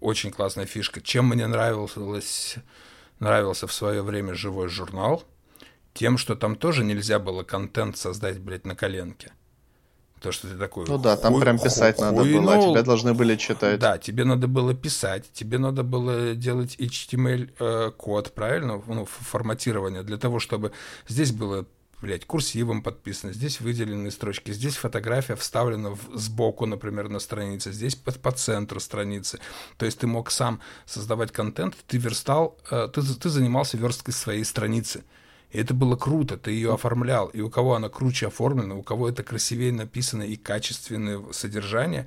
очень 0.00 0.32
классная 0.32 0.66
фишка. 0.66 1.00
Чем 1.00 1.26
мне 1.28 1.46
нравилось, 1.46 2.56
нравился 3.20 3.66
в 3.66 3.72
свое 3.72 4.02
время 4.02 4.34
живой 4.34 4.68
журнал– 4.68 5.22
тем, 5.96 6.18
что 6.18 6.36
там 6.36 6.56
тоже 6.56 6.84
нельзя 6.84 7.18
было 7.18 7.42
контент 7.42 7.96
создать, 7.96 8.38
блядь, 8.38 8.66
на 8.66 8.76
коленке. 8.76 9.32
То, 10.26 10.32
что 10.32 10.48
ты 10.48 10.56
такой... 10.56 10.86
Ну 10.88 10.98
да, 10.98 11.16
там 11.16 11.34
хуй, 11.34 11.42
прям 11.42 11.56
писать 11.56 11.96
хуй, 11.96 12.04
надо 12.04 12.22
хуй, 12.22 12.32
было, 12.32 12.54
а 12.54 12.60
тебя 12.60 12.82
должны 12.82 13.14
были 13.14 13.36
читать. 13.36 13.78
Да, 13.78 13.96
тебе 13.96 14.24
надо 14.24 14.48
было 14.48 14.74
писать, 14.74 15.24
тебе 15.32 15.58
надо 15.58 15.84
было 15.84 16.34
делать 16.34 16.74
HTML-код, 16.80 18.26
э, 18.26 18.30
правильно? 18.30 18.82
Ну, 18.88 19.04
форматирование, 19.04 20.02
для 20.02 20.16
того, 20.18 20.40
чтобы 20.40 20.72
здесь 21.06 21.30
было 21.30 21.64
блядь, 22.02 22.26
курсивом 22.26 22.82
подписано, 22.82 23.32
здесь 23.32 23.60
выделены 23.60 24.10
строчки, 24.10 24.50
здесь 24.50 24.76
фотография 24.76 25.36
вставлена 25.36 25.90
в, 25.90 26.18
сбоку, 26.18 26.66
например, 26.66 27.08
на 27.08 27.20
странице, 27.20 27.72
здесь 27.72 27.94
по, 27.94 28.12
по 28.12 28.32
центру 28.32 28.80
страницы. 28.80 29.38
То 29.78 29.86
есть 29.86 30.00
ты 30.00 30.06
мог 30.06 30.30
сам 30.30 30.60
создавать 30.86 31.32
контент, 31.32 31.76
ты 31.86 31.98
верстал, 31.98 32.58
э, 32.70 32.88
ты, 32.92 33.02
ты 33.02 33.28
занимался 33.28 33.76
версткой 33.76 34.12
своей 34.12 34.44
страницы. 34.44 35.04
И 35.50 35.58
это 35.58 35.74
было 35.74 35.96
круто, 35.96 36.36
ты 36.36 36.50
ее 36.50 36.74
оформлял. 36.74 37.28
И 37.28 37.40
у 37.40 37.50
кого 37.50 37.74
она 37.74 37.88
круче 37.88 38.26
оформлена, 38.26 38.74
у 38.74 38.82
кого 38.82 39.08
это 39.08 39.22
красивее 39.22 39.72
написано 39.72 40.22
и 40.22 40.36
качественное 40.36 41.22
содержание, 41.32 42.06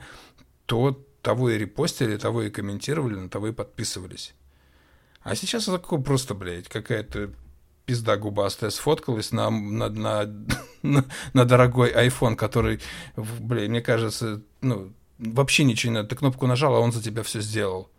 то 0.66 1.04
того 1.22 1.50
и 1.50 1.58
репостили, 1.58 2.18
того 2.18 2.44
и 2.44 2.50
комментировали, 2.50 3.16
на 3.16 3.30
того 3.30 3.48
и 3.48 3.52
подписывались. 3.52 4.34
А 5.22 5.36
сейчас 5.36 5.64
это 5.64 5.80
такое 5.80 6.00
просто, 6.00 6.34
блядь, 6.34 6.70
какая-то 6.70 7.32
пизда 7.86 8.18
губастая 8.18 8.70
сфоткалась 8.70 9.32
на, 9.32 9.50
на, 9.50 9.90
на, 9.90 11.06
на, 11.34 11.46
дорогой 11.46 11.92
iPhone, 11.92 12.36
который, 12.36 12.80
блядь, 13.16 13.70
мне 13.70 13.82
кажется, 13.82 14.42
ну, 14.62 14.94
вообще 15.18 15.64
ничего 15.64 15.92
не 15.92 15.98
надо. 15.98 16.10
Ты 16.10 16.16
кнопку 16.16 16.48
нажал, 16.48 16.76
а 16.76 16.80
он 16.80 16.92
за 16.92 17.02
тебя 17.02 17.24
все 17.24 17.42
сделал. 17.42 17.90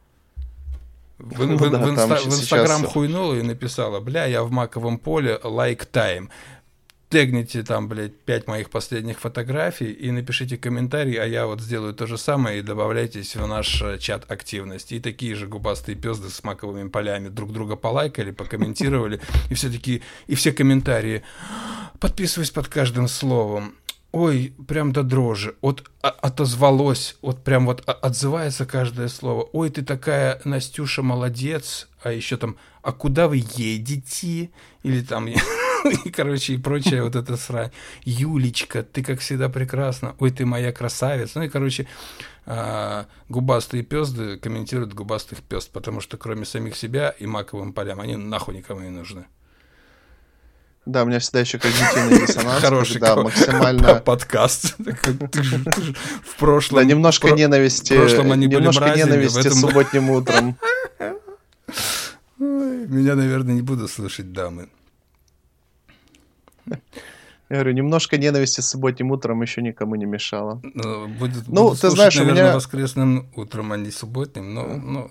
В, 1.20 1.46
ну, 1.46 1.56
в, 1.56 1.70
да, 1.70 1.78
в, 1.78 1.90
инста, 1.90 2.16
в 2.16 2.26
Инстаграм 2.26 2.80
сейчас... 2.80 2.92
хуйнула 2.92 3.34
и 3.34 3.42
написала, 3.42 4.00
бля, 4.00 4.24
я 4.24 4.42
в 4.42 4.50
маковом 4.50 4.98
поле, 4.98 5.38
лайк 5.42 5.82
like 5.82 5.86
тайм. 5.86 6.30
Тегните 7.10 7.64
там, 7.64 7.88
блядь, 7.88 8.16
пять 8.20 8.46
моих 8.46 8.70
последних 8.70 9.18
фотографий 9.18 9.90
и 9.90 10.12
напишите 10.12 10.56
комментарий, 10.56 11.14
а 11.14 11.26
я 11.26 11.46
вот 11.46 11.60
сделаю 11.60 11.92
то 11.92 12.06
же 12.06 12.16
самое 12.16 12.60
и 12.60 12.62
добавляйтесь 12.62 13.34
в 13.34 13.44
наш 13.48 13.82
э, 13.82 13.98
чат 13.98 14.30
активности. 14.30 14.94
И 14.94 15.00
такие 15.00 15.34
же 15.34 15.48
губастые 15.48 15.96
пезды 15.96 16.30
с 16.30 16.44
маковыми 16.44 16.88
полями 16.88 17.28
друг 17.28 17.52
друга 17.52 17.74
полайкали, 17.74 18.30
покомментировали, 18.30 19.20
и 19.50 19.54
все 19.54 19.70
таки 19.70 20.02
и 20.28 20.36
все 20.36 20.52
комментарии. 20.52 21.24
Подписываюсь 21.98 22.52
под 22.52 22.68
каждым 22.68 23.08
словом 23.08 23.74
ой, 24.12 24.54
прям 24.66 24.92
до 24.92 25.02
дрожи, 25.02 25.54
вот 25.60 25.90
отозвалось, 26.00 27.16
вот 27.22 27.44
прям 27.44 27.66
вот 27.66 27.88
отзывается 27.88 28.66
каждое 28.66 29.08
слово. 29.08 29.48
Ой, 29.52 29.70
ты 29.70 29.82
такая, 29.82 30.40
Настюша, 30.44 31.02
молодец, 31.02 31.88
а 32.02 32.12
еще 32.12 32.36
там, 32.36 32.56
а 32.82 32.92
куда 32.92 33.28
вы 33.28 33.44
едете? 33.56 34.50
Или 34.82 35.02
там, 35.02 35.28
короче, 36.12 36.54
и 36.54 36.58
прочее 36.58 37.02
вот 37.04 37.16
это 37.16 37.36
срань. 37.36 37.70
Юлечка, 38.04 38.82
ты 38.82 39.02
как 39.02 39.20
всегда 39.20 39.48
прекрасна, 39.48 40.16
ой, 40.18 40.30
ты 40.30 40.46
моя 40.46 40.72
красавица. 40.72 41.38
Ну 41.38 41.44
и, 41.44 41.48
короче, 41.48 41.86
а, 42.46 43.06
губастые 43.28 43.82
пезды 43.82 44.38
комментируют 44.38 44.94
губастых 44.94 45.42
пезд, 45.42 45.70
потому 45.70 46.00
что 46.00 46.16
кроме 46.16 46.44
самих 46.44 46.76
себя 46.76 47.10
и 47.10 47.26
маковым 47.26 47.72
полям, 47.72 48.00
они 48.00 48.16
нахуй 48.16 48.56
никому 48.56 48.80
не 48.80 48.90
нужны. 48.90 49.26
Да, 50.90 51.04
у 51.04 51.06
меня 51.06 51.20
всегда 51.20 51.40
еще 51.40 51.58
когнитивный 51.58 52.26
диссонанс. 52.26 52.60
Хороший 52.60 53.00
да, 53.00 53.14
максимально... 53.14 53.94
подкаст. 53.94 54.74
В 54.78 56.36
прошлом... 56.36 56.78
Да, 56.78 56.84
немножко 56.84 57.30
ненависти. 57.30 57.92
В 57.92 57.96
прошлом 57.96 58.32
они 58.32 58.48
немножко 58.48 58.92
ненависти 58.96 59.48
субботним 59.48 60.10
утром. 60.10 60.56
Меня, 62.38 63.14
наверное, 63.14 63.54
не 63.54 63.62
буду 63.62 63.86
слышать 63.86 64.32
дамы. 64.32 64.68
Я 66.66 66.76
говорю, 67.48 67.72
немножко 67.72 68.16
ненависти 68.16 68.60
субботним 68.60 69.12
утром 69.12 69.42
еще 69.42 69.62
никому 69.62 69.94
не 69.94 70.06
мешало. 70.06 70.60
Ну, 70.74 71.06
будет, 71.08 71.46
ну 71.46 71.74
ты 71.74 71.90
знаешь, 71.90 72.16
наверное, 72.16 72.42
у 72.42 72.46
меня... 72.46 72.54
воскресным 72.56 73.28
утром, 73.36 73.72
а 73.72 73.76
не 73.76 73.90
субботним, 73.92 74.54
но... 74.54 74.66
но... 74.66 75.10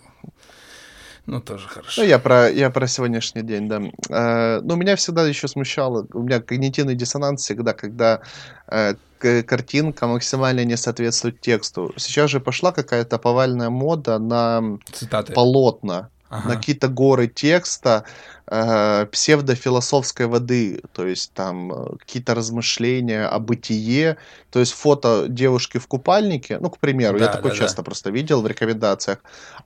Ну, 1.30 1.42
тоже 1.42 1.68
хорошо. 1.68 2.02
Ну, 2.02 2.08
я 2.08 2.18
про, 2.18 2.50
я 2.50 2.72
про 2.72 2.88
сегодняшний 2.88 3.44
день, 3.44 3.70
да. 3.70 3.82
Э, 4.10 4.62
ну, 4.62 4.76
меня 4.76 4.96
всегда 4.96 5.28
еще 5.28 5.48
смущало, 5.48 6.08
у 6.14 6.24
меня 6.24 6.42
когнитивный 6.42 6.96
диссонанс 6.96 7.44
всегда, 7.44 7.74
когда 7.74 8.22
э, 8.68 8.96
картинка 9.20 10.08
максимально 10.08 10.66
не 10.66 10.76
соответствует 10.76 11.40
тексту. 11.40 11.94
Сейчас 11.98 12.32
же 12.32 12.40
пошла 12.40 12.72
какая-то 12.72 13.20
повальная 13.20 13.70
мода 13.70 14.18
на 14.18 14.80
Цитаты. 14.92 15.34
полотна 15.34 16.10
ага. 16.30 16.50
на 16.50 16.56
какие-то 16.56 16.88
горы 16.88 17.28
текста 17.28 18.06
э, 18.48 19.06
псевдофилософской 19.12 20.28
воды, 20.28 20.82
то 20.94 21.06
есть 21.06 21.34
там 21.34 21.72
э, 21.72 21.98
какие-то 21.98 22.36
размышления 22.36 23.26
о 23.26 23.40
бытие, 23.40 24.18
то 24.52 24.60
есть 24.60 24.74
фото 24.74 25.26
девушки 25.28 25.78
в 25.78 25.88
купальнике, 25.88 26.60
ну, 26.60 26.70
к 26.70 26.78
примеру, 26.80 27.20
да, 27.20 27.26
я 27.26 27.32
такое 27.32 27.52
да, 27.52 27.58
часто 27.58 27.78
да. 27.78 27.84
просто 27.84 28.10
видел 28.12 28.42
в 28.42 28.48
рекомендациях, 28.48 29.20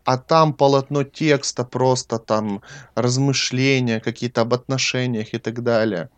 а 0.06 0.18
там 0.18 0.54
полотно 0.54 1.04
текста 1.04 1.64
просто 1.64 2.18
там 2.20 2.62
размышления 2.96 4.00
какие-то 4.00 4.42
об 4.42 4.54
отношениях 4.54 5.34
и 5.34 5.38
так 5.38 5.64
далее. 5.64 6.10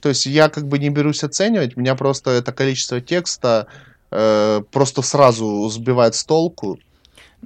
То 0.00 0.08
есть 0.08 0.26
я 0.26 0.48
как 0.48 0.66
бы 0.66 0.78
не 0.78 0.90
берусь 0.90 1.24
оценивать, 1.24 1.76
меня 1.76 1.94
просто 1.94 2.30
это 2.30 2.52
количество 2.52 3.00
текста 3.00 3.66
э, 4.10 4.62
просто 4.70 5.02
сразу 5.02 5.68
сбивает 5.68 6.14
с 6.14 6.24
толку. 6.24 6.78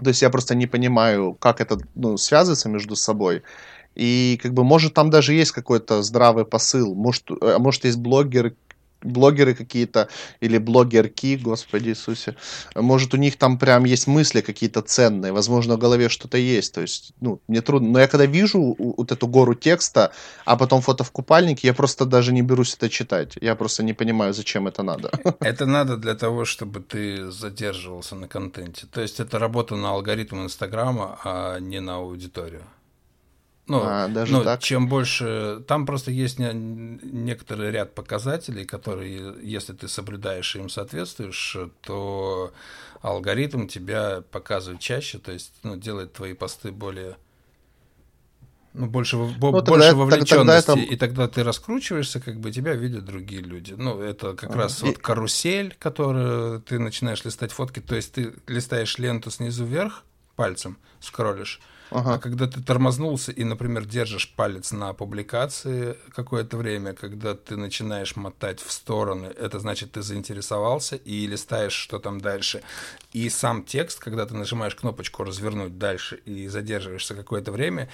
То 0.02 0.08
есть 0.08 0.22
я 0.22 0.30
просто 0.30 0.54
не 0.54 0.66
понимаю, 0.66 1.34
как 1.34 1.60
это 1.60 1.78
ну, 1.94 2.16
связывается 2.16 2.68
между 2.68 2.96
собой. 2.96 3.42
И 3.94 4.40
как 4.42 4.52
бы 4.52 4.64
может 4.64 4.94
там 4.94 5.10
даже 5.10 5.34
есть 5.34 5.52
какой-то 5.52 6.02
здравый 6.02 6.44
посыл. 6.44 6.94
Может, 6.94 7.30
а 7.40 7.58
может 7.58 7.84
есть 7.84 7.98
блогеры, 7.98 8.56
блогеры 9.04 9.54
какие-то 9.54 10.08
или 10.40 10.58
блогерки, 10.58 11.36
Господи 11.36 11.90
Иисусе. 11.90 12.36
Может, 12.74 13.14
у 13.14 13.16
них 13.16 13.36
там 13.36 13.58
прям 13.58 13.84
есть 13.84 14.06
мысли 14.06 14.40
какие-то 14.40 14.82
ценные, 14.82 15.32
возможно, 15.32 15.76
в 15.76 15.78
голове 15.78 16.08
что-то 16.08 16.38
есть. 16.38 16.74
То 16.74 16.80
есть, 16.80 17.12
ну, 17.20 17.40
мне 17.48 17.60
трудно. 17.60 17.88
Но 17.90 18.00
я 18.00 18.08
когда 18.08 18.26
вижу 18.26 18.74
вот 18.78 19.12
эту 19.12 19.26
гору 19.26 19.54
текста, 19.54 20.12
а 20.44 20.56
потом 20.56 20.80
фото 20.80 21.04
в 21.04 21.10
купальнике, 21.10 21.68
я 21.68 21.74
просто 21.74 22.04
даже 22.04 22.32
не 22.32 22.42
берусь 22.42 22.74
это 22.74 22.88
читать. 22.88 23.36
Я 23.40 23.54
просто 23.54 23.82
не 23.82 23.92
понимаю, 23.92 24.34
зачем 24.34 24.66
это 24.66 24.82
надо. 24.82 25.10
Это 25.40 25.66
надо 25.66 25.96
для 25.96 26.14
того, 26.14 26.44
чтобы 26.44 26.80
ты 26.80 27.30
задерживался 27.30 28.16
на 28.16 28.28
контенте. 28.28 28.86
То 28.90 29.00
есть, 29.00 29.20
это 29.20 29.38
работа 29.38 29.76
на 29.76 29.90
алгоритм 29.90 30.42
Инстаграма, 30.42 31.18
а 31.24 31.58
не 31.58 31.80
на 31.80 31.96
аудиторию. 31.96 32.62
Ну, 33.66 33.80
а, 33.82 34.08
даже 34.08 34.32
ну, 34.32 34.44
так? 34.44 34.60
чем 34.60 34.88
больше... 34.88 35.62
Там 35.66 35.86
просто 35.86 36.10
есть 36.10 36.38
не, 36.38 36.50
некоторый 36.52 37.70
ряд 37.70 37.94
показателей, 37.94 38.66
которые, 38.66 39.36
если 39.42 39.72
ты 39.72 39.88
соблюдаешь 39.88 40.54
и 40.54 40.58
им 40.58 40.68
соответствуешь, 40.68 41.56
то 41.80 42.52
алгоритм 43.00 43.66
тебя 43.66 44.22
показывает 44.30 44.80
чаще, 44.80 45.18
то 45.18 45.32
есть 45.32 45.52
ну, 45.62 45.76
делает 45.76 46.12
твои 46.12 46.34
посты 46.34 46.72
более 46.72 47.16
ну, 48.74 48.86
больше, 48.86 49.16
ну, 49.16 49.28
больше 49.28 49.62
тогда, 49.64 49.94
вовлеченности, 49.94 50.66
тогда 50.66 50.82
это... 50.82 50.92
и 50.92 50.96
тогда 50.96 51.28
ты 51.28 51.44
раскручиваешься, 51.44 52.18
как 52.20 52.40
бы 52.40 52.50
тебя 52.50 52.74
видят 52.74 53.04
другие 53.04 53.40
люди. 53.40 53.72
Ну, 53.72 54.00
это 54.00 54.34
как 54.34 54.56
а, 54.56 54.58
раз 54.58 54.82
и... 54.82 54.86
вот 54.86 54.98
карусель, 54.98 55.76
которую 55.78 56.60
ты 56.60 56.80
начинаешь 56.80 57.24
листать 57.24 57.52
фотки, 57.52 57.80
то 57.80 57.94
есть 57.94 58.12
ты 58.12 58.34
листаешь 58.48 58.98
ленту 58.98 59.30
снизу 59.30 59.64
вверх 59.64 60.02
пальцем, 60.34 60.76
скроллишь, 60.98 61.60
Ага. 61.90 62.14
А 62.14 62.18
когда 62.18 62.46
ты 62.46 62.62
тормознулся 62.62 63.32
и, 63.32 63.44
например, 63.44 63.84
держишь 63.84 64.32
палец 64.34 64.72
на 64.72 64.92
публикации 64.92 65.96
какое-то 66.14 66.56
время, 66.56 66.94
когда 66.94 67.34
ты 67.34 67.56
начинаешь 67.56 68.16
мотать 68.16 68.60
в 68.60 68.72
стороны, 68.72 69.26
это 69.26 69.58
значит, 69.60 69.92
ты 69.92 70.02
заинтересовался 70.02 70.96
и 70.96 71.26
листаешь, 71.26 71.72
что 71.72 71.98
там 71.98 72.20
дальше. 72.20 72.62
И 73.12 73.28
сам 73.28 73.64
текст, 73.64 74.00
когда 74.00 74.26
ты 74.26 74.34
нажимаешь 74.34 74.74
кнопочку 74.74 75.24
«развернуть 75.24 75.78
дальше» 75.78 76.16
и 76.24 76.48
задерживаешься 76.48 77.14
какое-то 77.14 77.52
время, 77.52 77.88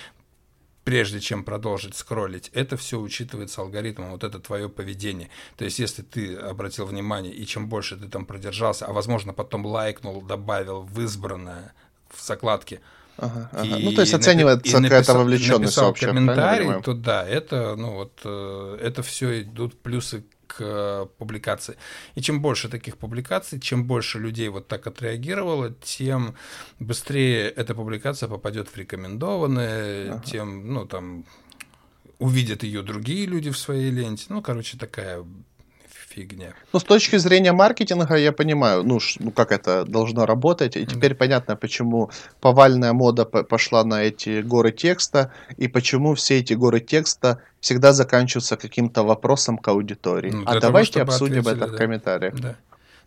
прежде 0.85 1.21
чем 1.21 1.45
продолжить 1.45 1.95
скроллить, 1.95 2.51
это 2.55 2.77
все 2.77 2.99
учитывается 2.99 3.61
алгоритмом, 3.61 4.11
вот 4.11 4.25
это 4.25 4.39
твое 4.39 4.69
поведение. 4.69 5.31
То 5.57 5.65
есть, 5.65 5.79
если 5.79 6.03
ты 6.03 6.35
обратил 6.37 6.87
внимание, 6.87 7.33
и 7.33 7.45
чем 7.47 7.69
больше 7.69 7.97
ты 7.97 8.09
там 8.09 8.25
продержался, 8.25 8.87
а 8.87 8.93
возможно 8.93 9.33
потом 9.33 9.67
лайкнул, 9.67 10.23
добавил 10.23 10.83
в 10.83 11.01
избранное 11.01 11.75
в 12.09 12.21
закладке, 12.21 12.81
Ага, 13.21 13.51
ага. 13.53 13.77
И 13.77 13.85
ну, 13.85 13.93
то 13.93 14.01
есть 14.01 14.15
оценивается 14.15 14.83
какая-то 14.83 15.15
вовлеченность 15.15 15.75
сообщества. 15.75 16.15
комментарий, 16.15 16.83
то 16.83 16.95
да, 16.95 17.29
это, 17.29 17.77
ну 17.77 17.93
вот, 17.95 18.21
э, 18.25 18.79
это 18.81 19.03
все 19.03 19.43
идут 19.43 19.81
плюсы 19.81 20.25
к 20.47 20.57
э, 20.61 21.07
публикации. 21.19 21.77
И 22.15 22.23
чем 22.23 22.41
больше 22.41 22.69
таких 22.69 22.97
публикаций, 22.97 23.61
чем 23.61 23.85
больше 23.85 24.19
людей 24.19 24.49
вот 24.49 24.69
так 24.69 24.87
отреагировало, 24.87 25.71
тем 25.83 26.35
быстрее 26.79 27.49
эта 27.51 27.75
публикация 27.75 28.29
попадет 28.29 28.69
в 28.69 28.77
рекомендованные, 28.77 30.13
ага. 30.13 30.23
тем, 30.25 30.73
ну, 30.73 30.87
там, 30.87 31.25
увидят 32.19 32.63
ее 32.63 32.83
другие 32.83 33.27
люди 33.27 33.51
в 33.51 33.59
своей 33.59 33.91
ленте. 33.91 34.27
Ну, 34.29 34.43
короче, 34.43 34.77
такая 34.79 35.25
фигня. 36.11 36.55
Ну, 36.73 36.79
с 36.79 36.85
точки 36.85 37.17
зрения 37.17 37.53
маркетинга 37.53 38.17
я 38.17 38.33
понимаю, 38.33 38.83
ну, 38.83 38.99
ну 39.19 39.31
как 39.31 39.53
это 39.53 39.85
должно 39.85 40.27
работать. 40.27 40.77
И 40.77 40.87
теперь 40.87 41.13
mm. 41.13 41.17
понятно, 41.17 41.57
почему 41.57 42.11
повальная 42.41 42.93
мода 42.93 43.25
пошла 43.25 43.85
на 43.85 44.03
эти 44.03 44.43
горы 44.43 44.73
текста, 44.73 45.33
и 45.57 45.69
почему 45.69 46.15
все 46.15 46.39
эти 46.39 46.55
горы 46.55 46.81
текста 46.81 47.39
всегда 47.61 47.93
заканчиваются 47.93 48.57
каким-то 48.57 49.03
вопросом 49.03 49.59
к 49.59 49.69
аудитории. 49.69 50.31
Ну, 50.31 50.43
а 50.47 50.61
давайте 50.61 51.01
того, 51.01 51.13
обсудим 51.13 51.47
это 51.47 51.57
да. 51.57 51.67
в 51.67 51.77
комментариях. 51.77 52.35
Да. 52.41 52.57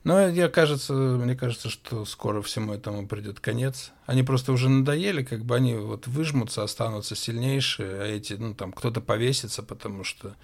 Но 0.04 0.28
я 0.28 0.50
кажется, 0.50 0.94
мне 0.94 1.36
кажется, 1.36 1.70
что 1.70 2.04
скоро 2.04 2.42
всему 2.42 2.74
этому 2.74 3.08
придет 3.08 3.40
конец. 3.40 3.92
Они 4.06 4.22
просто 4.24 4.52
уже 4.52 4.68
надоели, 4.68 5.24
как 5.24 5.46
бы 5.46 5.56
они 5.56 5.76
вот 5.76 6.08
выжмутся, 6.08 6.64
останутся 6.64 7.16
сильнейшие, 7.16 8.02
а 8.02 8.06
эти, 8.06 8.34
ну 8.34 8.54
там, 8.54 8.74
кто-то 8.74 9.00
повесится, 9.00 9.64
потому 9.64 10.04
что 10.04 10.36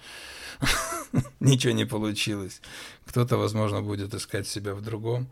ничего 1.40 1.74
не 1.74 1.84
получилось. 1.84 2.62
Кто-то, 3.04 3.36
возможно, 3.36 3.82
будет 3.82 4.14
искать 4.14 4.48
себя 4.48 4.74
в 4.74 4.80
другом. 4.80 5.28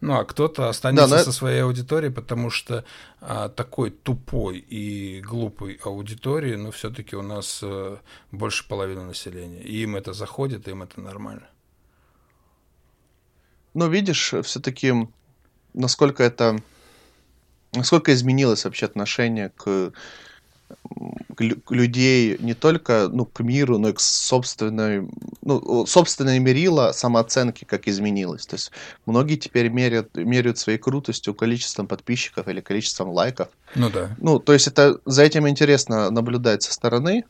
Ну, 0.00 0.14
а 0.14 0.24
кто-то 0.24 0.68
останется 0.68 1.08
да, 1.08 1.24
со 1.24 1.32
своей 1.32 1.62
аудиторией, 1.62 2.12
потому 2.12 2.50
что 2.50 2.84
а, 3.20 3.48
такой 3.48 3.90
тупой 3.90 4.58
и 4.58 5.20
глупой 5.20 5.80
аудитории, 5.82 6.54
ну, 6.54 6.70
все-таки 6.70 7.16
у 7.16 7.22
нас 7.22 7.60
а, 7.64 7.98
больше 8.30 8.66
половины 8.68 9.04
населения. 9.04 9.60
И 9.60 9.82
им 9.82 9.96
это 9.96 10.12
заходит, 10.12 10.68
им 10.68 10.82
это 10.84 11.00
нормально. 11.00 11.48
Ну, 13.78 13.88
видишь, 13.88 14.34
все-таки 14.42 14.92
насколько 15.72 16.24
это, 16.24 16.58
насколько 17.72 18.12
изменилось 18.12 18.64
вообще 18.64 18.86
отношение 18.86 19.52
к 19.56 19.92
людей 21.70 22.36
не 22.40 22.54
только 22.54 23.08
ну, 23.08 23.24
к 23.24 23.38
миру, 23.38 23.78
но 23.78 23.90
и 23.90 23.92
к 23.92 24.00
собственной, 24.00 25.08
ну, 25.42 25.86
собственной 25.86 26.40
мерила 26.40 26.90
самооценки 26.90 27.64
как 27.64 27.86
изменилось. 27.86 28.46
То 28.46 28.56
есть 28.56 28.72
многие 29.06 29.36
теперь 29.36 29.68
меряют, 29.68 30.12
меряют 30.16 30.58
своей 30.58 30.78
крутостью 30.80 31.32
количеством 31.32 31.86
подписчиков 31.86 32.48
или 32.48 32.60
количеством 32.60 33.10
лайков. 33.10 33.48
Ну 33.76 33.90
да. 33.90 34.10
Ну, 34.18 34.40
то 34.40 34.54
есть 34.54 34.66
это 34.66 34.98
за 35.04 35.22
этим 35.22 35.48
интересно 35.48 36.10
наблюдать 36.10 36.64
со 36.64 36.74
стороны. 36.74 37.26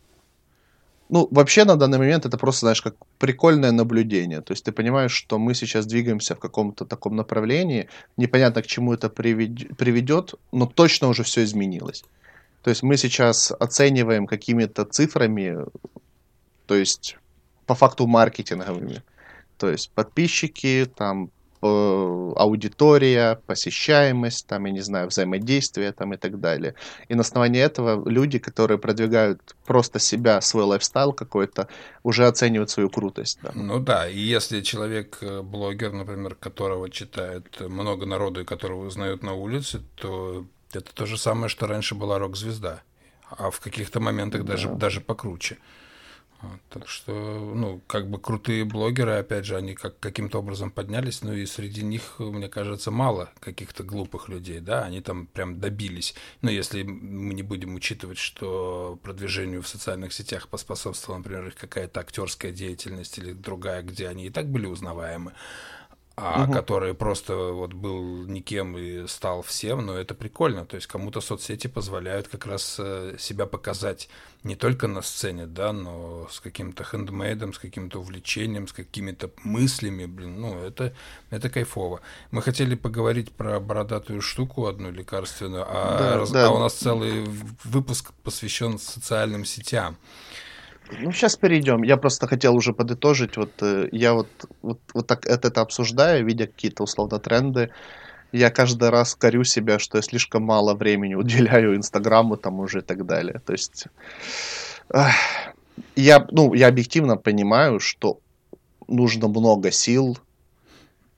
Ну, 1.10 1.26
вообще 1.30 1.64
на 1.64 1.76
данный 1.76 1.98
момент 1.98 2.26
это 2.26 2.36
просто, 2.36 2.60
знаешь, 2.60 2.82
как 2.82 2.94
прикольное 3.18 3.72
наблюдение. 3.72 4.42
То 4.42 4.52
есть 4.52 4.64
ты 4.64 4.72
понимаешь, 4.72 5.12
что 5.12 5.38
мы 5.38 5.54
сейчас 5.54 5.86
двигаемся 5.86 6.34
в 6.34 6.38
каком-то 6.38 6.84
таком 6.84 7.16
направлении, 7.16 7.88
непонятно 8.16 8.62
к 8.62 8.66
чему 8.66 8.92
это 8.92 9.08
приведет, 9.08 10.34
но 10.52 10.66
точно 10.66 11.08
уже 11.08 11.22
все 11.22 11.44
изменилось. 11.44 12.04
То 12.62 12.70
есть 12.70 12.82
мы 12.82 12.96
сейчас 12.98 13.52
оцениваем 13.52 14.26
какими-то 14.26 14.84
цифрами, 14.84 15.56
то 16.66 16.74
есть 16.74 17.16
по 17.66 17.74
факту 17.74 18.06
маркетинговыми. 18.06 19.02
То 19.56 19.70
есть 19.70 19.90
подписчики, 19.92 20.86
там 20.94 21.30
аудитория, 21.60 23.40
посещаемость, 23.46 24.46
там, 24.46 24.66
я 24.66 24.72
не 24.72 24.80
знаю, 24.80 25.08
взаимодействие 25.08 25.92
там 25.92 26.14
и 26.14 26.16
так 26.16 26.40
далее. 26.40 26.74
И 27.08 27.14
на 27.14 27.22
основании 27.22 27.60
этого 27.60 28.08
люди, 28.08 28.38
которые 28.38 28.78
продвигают 28.78 29.40
просто 29.66 29.98
себя, 29.98 30.40
свой 30.40 30.64
лайфстайл 30.64 31.12
какой-то, 31.12 31.68
уже 32.02 32.26
оценивают 32.26 32.70
свою 32.70 32.90
крутость. 32.90 33.38
Да. 33.42 33.50
Ну 33.54 33.80
да, 33.80 34.08
и 34.08 34.18
если 34.18 34.60
человек, 34.60 35.18
э, 35.20 35.42
блогер, 35.42 35.92
например, 35.92 36.34
которого 36.34 36.90
читает 36.90 37.60
много 37.60 38.06
народу 38.06 38.42
и 38.42 38.44
которого 38.44 38.86
узнают 38.86 39.22
на 39.22 39.34
улице, 39.34 39.82
то 39.96 40.46
это 40.72 40.94
то 40.94 41.06
же 41.06 41.18
самое, 41.18 41.48
что 41.48 41.66
раньше 41.66 41.94
была 41.94 42.18
рок-звезда, 42.18 42.82
а 43.30 43.50
в 43.50 43.60
каких-то 43.60 44.00
моментах 44.00 44.44
да. 44.44 44.52
даже, 44.52 44.68
даже 44.68 45.00
покруче. 45.00 45.58
Вот, 46.40 46.60
так 46.70 46.88
что, 46.88 47.12
ну, 47.12 47.80
как 47.88 48.08
бы 48.08 48.20
крутые 48.20 48.64
блогеры, 48.64 49.14
опять 49.14 49.44
же, 49.44 49.56
они 49.56 49.74
как, 49.74 49.98
каким-то 49.98 50.38
образом 50.38 50.70
поднялись, 50.70 51.22
ну 51.22 51.32
и 51.32 51.44
среди 51.46 51.82
них, 51.82 52.20
мне 52.20 52.48
кажется, 52.48 52.92
мало 52.92 53.30
каких-то 53.40 53.82
глупых 53.82 54.28
людей, 54.28 54.60
да, 54.60 54.84
они 54.84 55.00
там 55.00 55.26
прям 55.26 55.58
добились. 55.58 56.14
Но 56.40 56.50
если 56.50 56.84
мы 56.84 57.34
не 57.34 57.42
будем 57.42 57.74
учитывать, 57.74 58.18
что 58.18 59.00
продвижению 59.02 59.62
в 59.62 59.68
социальных 59.68 60.12
сетях 60.12 60.48
поспособствовала, 60.48 61.18
например, 61.18 61.48
их 61.48 61.56
какая-то 61.56 61.98
актерская 61.98 62.52
деятельность 62.52 63.18
или 63.18 63.32
другая, 63.32 63.82
где 63.82 64.06
они 64.06 64.26
и 64.26 64.30
так 64.30 64.46
были 64.46 64.66
узнаваемы, 64.66 65.32
а 66.20 66.42
угу. 66.42 66.52
который 66.52 66.94
просто 66.94 67.34
вот 67.36 67.72
был 67.72 68.24
никем 68.26 68.76
и 68.76 69.06
стал 69.06 69.42
всем, 69.42 69.86
но 69.86 69.94
это 69.94 70.14
прикольно. 70.14 70.66
То 70.66 70.76
есть 70.76 70.88
кому-то 70.88 71.20
соцсети 71.20 71.68
позволяют 71.68 72.28
как 72.28 72.46
раз 72.46 72.76
э, 72.78 73.16
себя 73.18 73.46
показать 73.46 74.08
не 74.42 74.56
только 74.56 74.88
на 74.88 75.02
сцене, 75.02 75.46
да, 75.46 75.72
но 75.72 76.26
с 76.30 76.40
каким-то 76.40 76.82
хендмейдом, 76.82 77.52
с 77.52 77.58
каким-то 77.58 78.00
увлечением, 78.00 78.66
с 78.66 78.72
какими-то 78.72 79.30
мыслями, 79.44 80.06
блин, 80.06 80.40
ну, 80.40 80.58
это, 80.58 80.92
это 81.30 81.50
кайфово. 81.50 82.00
Мы 82.30 82.42
хотели 82.42 82.74
поговорить 82.74 83.32
про 83.32 83.60
бородатую 83.60 84.20
штуку 84.20 84.66
одну 84.66 84.90
лекарственную, 84.90 85.64
а, 85.68 85.98
да, 85.98 86.16
раз, 86.16 86.30
да. 86.30 86.46
а 86.46 86.50
у 86.50 86.58
нас 86.58 86.74
целый 86.74 87.24
выпуск 87.64 88.12
посвящен 88.24 88.78
социальным 88.78 89.44
сетям. 89.44 89.96
Ну, 91.00 91.12
сейчас 91.12 91.36
перейдем. 91.36 91.82
Я 91.82 91.96
просто 91.96 92.26
хотел 92.26 92.56
уже 92.56 92.72
подытожить. 92.72 93.36
Вот 93.36 93.50
э, 93.62 93.88
я 93.92 94.14
вот, 94.14 94.28
вот, 94.62 94.80
вот 94.94 95.06
так 95.06 95.26
это, 95.26 95.60
обсуждаю, 95.60 96.24
видя 96.24 96.46
какие-то 96.46 96.82
условно 96.82 97.18
тренды. 97.18 97.70
Я 98.32 98.50
каждый 98.50 98.90
раз 98.90 99.14
корю 99.14 99.44
себя, 99.44 99.78
что 99.78 99.98
я 99.98 100.02
слишком 100.02 100.42
мало 100.42 100.74
времени 100.74 101.14
уделяю 101.14 101.76
Инстаграму 101.76 102.36
там 102.36 102.60
уже 102.60 102.78
и 102.78 102.82
так 102.82 103.06
далее. 103.06 103.40
То 103.44 103.52
есть 103.52 103.86
эх, 104.90 105.12
я, 105.96 106.26
ну, 106.30 106.54
я 106.54 106.68
объективно 106.68 107.16
понимаю, 107.16 107.80
что 107.80 108.20
нужно 108.86 109.28
много 109.28 109.70
сил, 109.70 110.18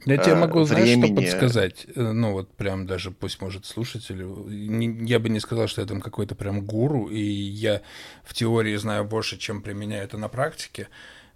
я 0.04 0.16
тебе 0.18 0.34
могу, 0.34 0.64
знаешь, 0.64 0.88
что 0.88 1.14
подсказать? 1.14 1.86
Э, 1.94 2.12
ну, 2.12 2.32
вот 2.32 2.52
прям 2.54 2.86
даже, 2.86 3.10
пусть 3.10 3.40
может 3.40 3.66
слушателю, 3.66 4.48
я 4.48 5.18
бы 5.18 5.28
не 5.28 5.40
сказал, 5.40 5.68
что 5.68 5.80
я 5.80 5.86
там 5.86 6.00
какой-то 6.00 6.34
прям 6.34 6.64
гуру, 6.64 7.08
и 7.08 7.20
я 7.20 7.82
в 8.24 8.34
теории 8.34 8.76
знаю 8.76 9.04
больше, 9.04 9.36
чем 9.36 9.62
применяю 9.62 10.04
это 10.04 10.16
на 10.18 10.28
практике, 10.28 10.88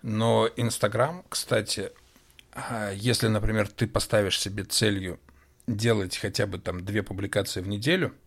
но 0.02 0.48
Инстаграм, 0.56 1.24
кстати, 1.28 1.90
а, 2.52 2.92
если, 2.92 3.28
например, 3.28 3.68
ты 3.68 3.86
поставишь 3.86 4.40
себе 4.40 4.64
целью 4.64 5.18
делать 5.66 6.16
хотя 6.16 6.46
бы 6.46 6.58
там 6.58 6.84
две 6.84 7.02
публикации 7.02 7.60
в 7.60 7.68
неделю– 7.68 8.12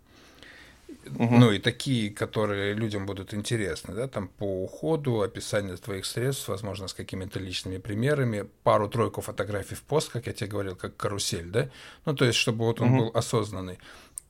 Угу. 1.15 1.35
Ну 1.35 1.51
и 1.51 1.59
такие, 1.59 2.09
которые 2.09 2.73
людям 2.73 3.05
будут 3.05 3.33
интересны, 3.33 3.93
да, 3.93 4.07
там 4.07 4.27
по 4.27 4.63
уходу, 4.63 5.21
описание 5.21 5.75
твоих 5.77 6.05
средств, 6.05 6.47
возможно, 6.47 6.87
с 6.87 6.93
какими-то 6.93 7.39
личными 7.39 7.77
примерами, 7.77 8.47
пару-тройку 8.63 9.21
фотографий 9.21 9.75
в 9.75 9.83
пост, 9.83 10.09
как 10.11 10.27
я 10.27 10.33
тебе 10.33 10.49
говорил, 10.49 10.75
как 10.75 10.97
карусель, 10.97 11.49
да, 11.49 11.69
ну 12.05 12.15
то 12.15 12.25
есть, 12.25 12.37
чтобы 12.37 12.65
вот 12.65 12.81
он 12.81 12.89
угу. 12.89 12.97
был 12.97 13.11
осознанный 13.13 13.79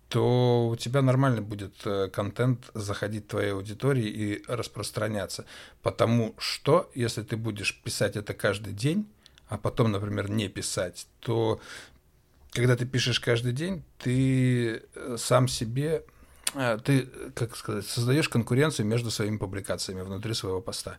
то 0.09 0.69
у 0.69 0.75
тебя 0.77 1.01
нормально 1.01 1.41
будет 1.41 1.73
э, 1.85 2.07
контент 2.07 2.69
заходить 2.73 3.25
в 3.25 3.27
твоей 3.27 3.51
аудитории 3.51 4.07
и 4.07 4.43
распространяться. 4.47 5.45
Потому 5.81 6.33
что, 6.37 6.89
если 6.95 7.23
ты 7.23 7.35
будешь 7.35 7.77
писать 7.83 8.15
это 8.15 8.33
каждый 8.33 8.71
день, 8.71 9.05
а 9.49 9.57
потом, 9.57 9.91
например, 9.91 10.29
не 10.29 10.47
писать, 10.47 11.07
то 11.19 11.59
когда 12.51 12.75
ты 12.75 12.85
пишешь 12.85 13.19
каждый 13.19 13.53
день, 13.53 13.83
ты 13.99 14.81
э, 14.95 15.15
сам 15.17 15.47
себе 15.47 16.03
ты, 16.53 17.07
как 17.35 17.55
сказать, 17.55 17.85
создаешь 17.85 18.29
конкуренцию 18.29 18.85
между 18.85 19.11
своими 19.11 19.37
публикациями 19.37 20.01
внутри 20.01 20.33
своего 20.33 20.61
поста. 20.61 20.97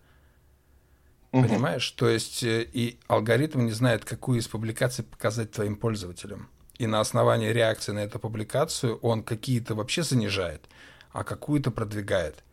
Угу. 1.33 1.47
Понимаешь? 1.47 1.91
То 1.91 2.09
есть 2.09 2.43
э, 2.43 2.63
и 2.73 2.99
алгоритм 3.07 3.65
не 3.67 3.73
знает, 3.73 4.05
какую 4.05 4.39
из 4.39 4.49
публикаций 4.49 5.05
показать 5.05 5.53
твоим 5.53 5.77
пользователям. 5.77 6.49
И 6.79 6.87
на 6.87 7.01
основании 7.01 7.49
реакции 7.49 7.93
на 7.93 8.01
эту 8.01 8.19
публикацию 8.19 8.97
он 8.99 9.23
какие-то 9.23 9.75
вообще 9.75 10.03
занижает, 10.03 10.65
а 11.13 11.25
какую-то 11.25 11.71
продвигает. 11.71 12.45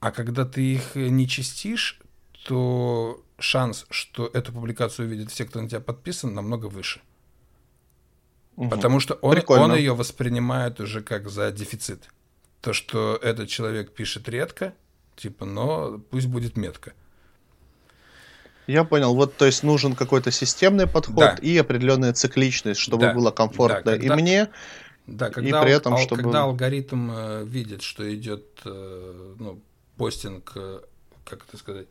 А 0.00 0.12
когда 0.12 0.44
ты 0.44 0.60
их 0.60 0.94
не 0.94 1.28
чистишь, 1.28 2.00
то 2.44 3.22
шанс, 3.38 3.86
что 3.90 4.30
эту 4.32 4.52
публикацию 4.52 5.08
увидят 5.08 5.30
все, 5.30 5.44
кто 5.44 5.60
на 5.60 5.68
тебя 5.68 5.80
подписан, 5.80 6.32
намного 6.32 6.66
выше. 6.66 7.00
Угу. 8.56 8.70
Потому 8.70 9.00
что 9.00 9.14
он, 9.14 9.42
он 9.48 9.74
ее 9.74 9.94
воспринимает 9.94 10.80
уже 10.80 11.02
как 11.02 11.28
за 11.28 11.50
дефицит 11.50 12.08
то, 12.60 12.72
что 12.72 13.18
этот 13.22 13.48
человек 13.48 13.92
пишет 13.92 14.28
редко, 14.28 14.74
типа, 15.16 15.44
но 15.44 15.98
пусть 16.10 16.26
будет 16.26 16.56
метка. 16.56 16.92
Я 18.66 18.84
понял. 18.84 19.14
Вот, 19.14 19.36
то 19.36 19.46
есть 19.46 19.62
нужен 19.62 19.94
какой-то 19.94 20.30
системный 20.30 20.86
подход 20.86 21.16
да. 21.16 21.36
и 21.40 21.56
определенная 21.56 22.12
цикличность, 22.12 22.80
чтобы 22.80 23.06
да. 23.06 23.14
было 23.14 23.30
комфортно 23.30 23.82
да, 23.84 23.98
когда... 23.98 24.14
и 24.14 24.20
мне, 24.20 24.48
да, 25.06 25.30
когда, 25.30 25.60
и 25.60 25.62
при 25.62 25.72
этом, 25.72 25.94
ал- 25.94 26.00
чтобы... 26.00 26.22
когда 26.22 26.42
алгоритм 26.42 27.10
э, 27.12 27.44
видит, 27.44 27.82
что 27.82 28.12
идет 28.12 28.44
э, 28.64 29.34
ну, 29.38 29.62
постинг, 29.96 30.52
э, 30.56 30.80
как 31.24 31.44
это 31.48 31.56
сказать, 31.56 31.86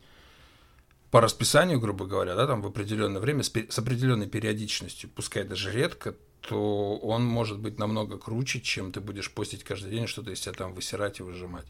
по 1.10 1.22
расписанию, 1.22 1.80
грубо 1.80 2.04
говоря, 2.04 2.34
да, 2.34 2.46
там 2.46 2.60
в 2.60 2.66
определенное 2.66 3.20
время 3.20 3.42
с, 3.42 3.50
с 3.50 3.78
определенной 3.78 4.26
периодичностью, 4.26 5.08
пускай 5.08 5.44
даже 5.44 5.72
редко, 5.72 6.14
то 6.48 6.96
он 6.98 7.24
может 7.24 7.58
быть 7.58 7.78
намного 7.78 8.18
круче, 8.18 8.60
чем 8.60 8.92
ты 8.92 9.00
будешь 9.00 9.32
постить 9.32 9.64
каждый 9.64 9.90
день, 9.90 10.06
что-то 10.06 10.30
из 10.30 10.40
себя 10.40 10.52
там 10.52 10.72
высирать 10.72 11.20
и 11.20 11.22
выжимать. 11.22 11.66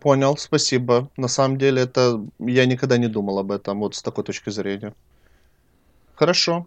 Понял, 0.00 0.36
спасибо. 0.36 1.08
На 1.16 1.28
самом 1.28 1.58
деле 1.58 1.82
это 1.82 2.20
я 2.40 2.66
никогда 2.66 2.98
не 2.98 3.06
думал 3.06 3.38
об 3.38 3.52
этом 3.52 3.78
вот 3.78 3.94
с 3.94 4.02
такой 4.02 4.24
точки 4.24 4.50
зрения. 4.50 4.94
Хорошо. 6.16 6.66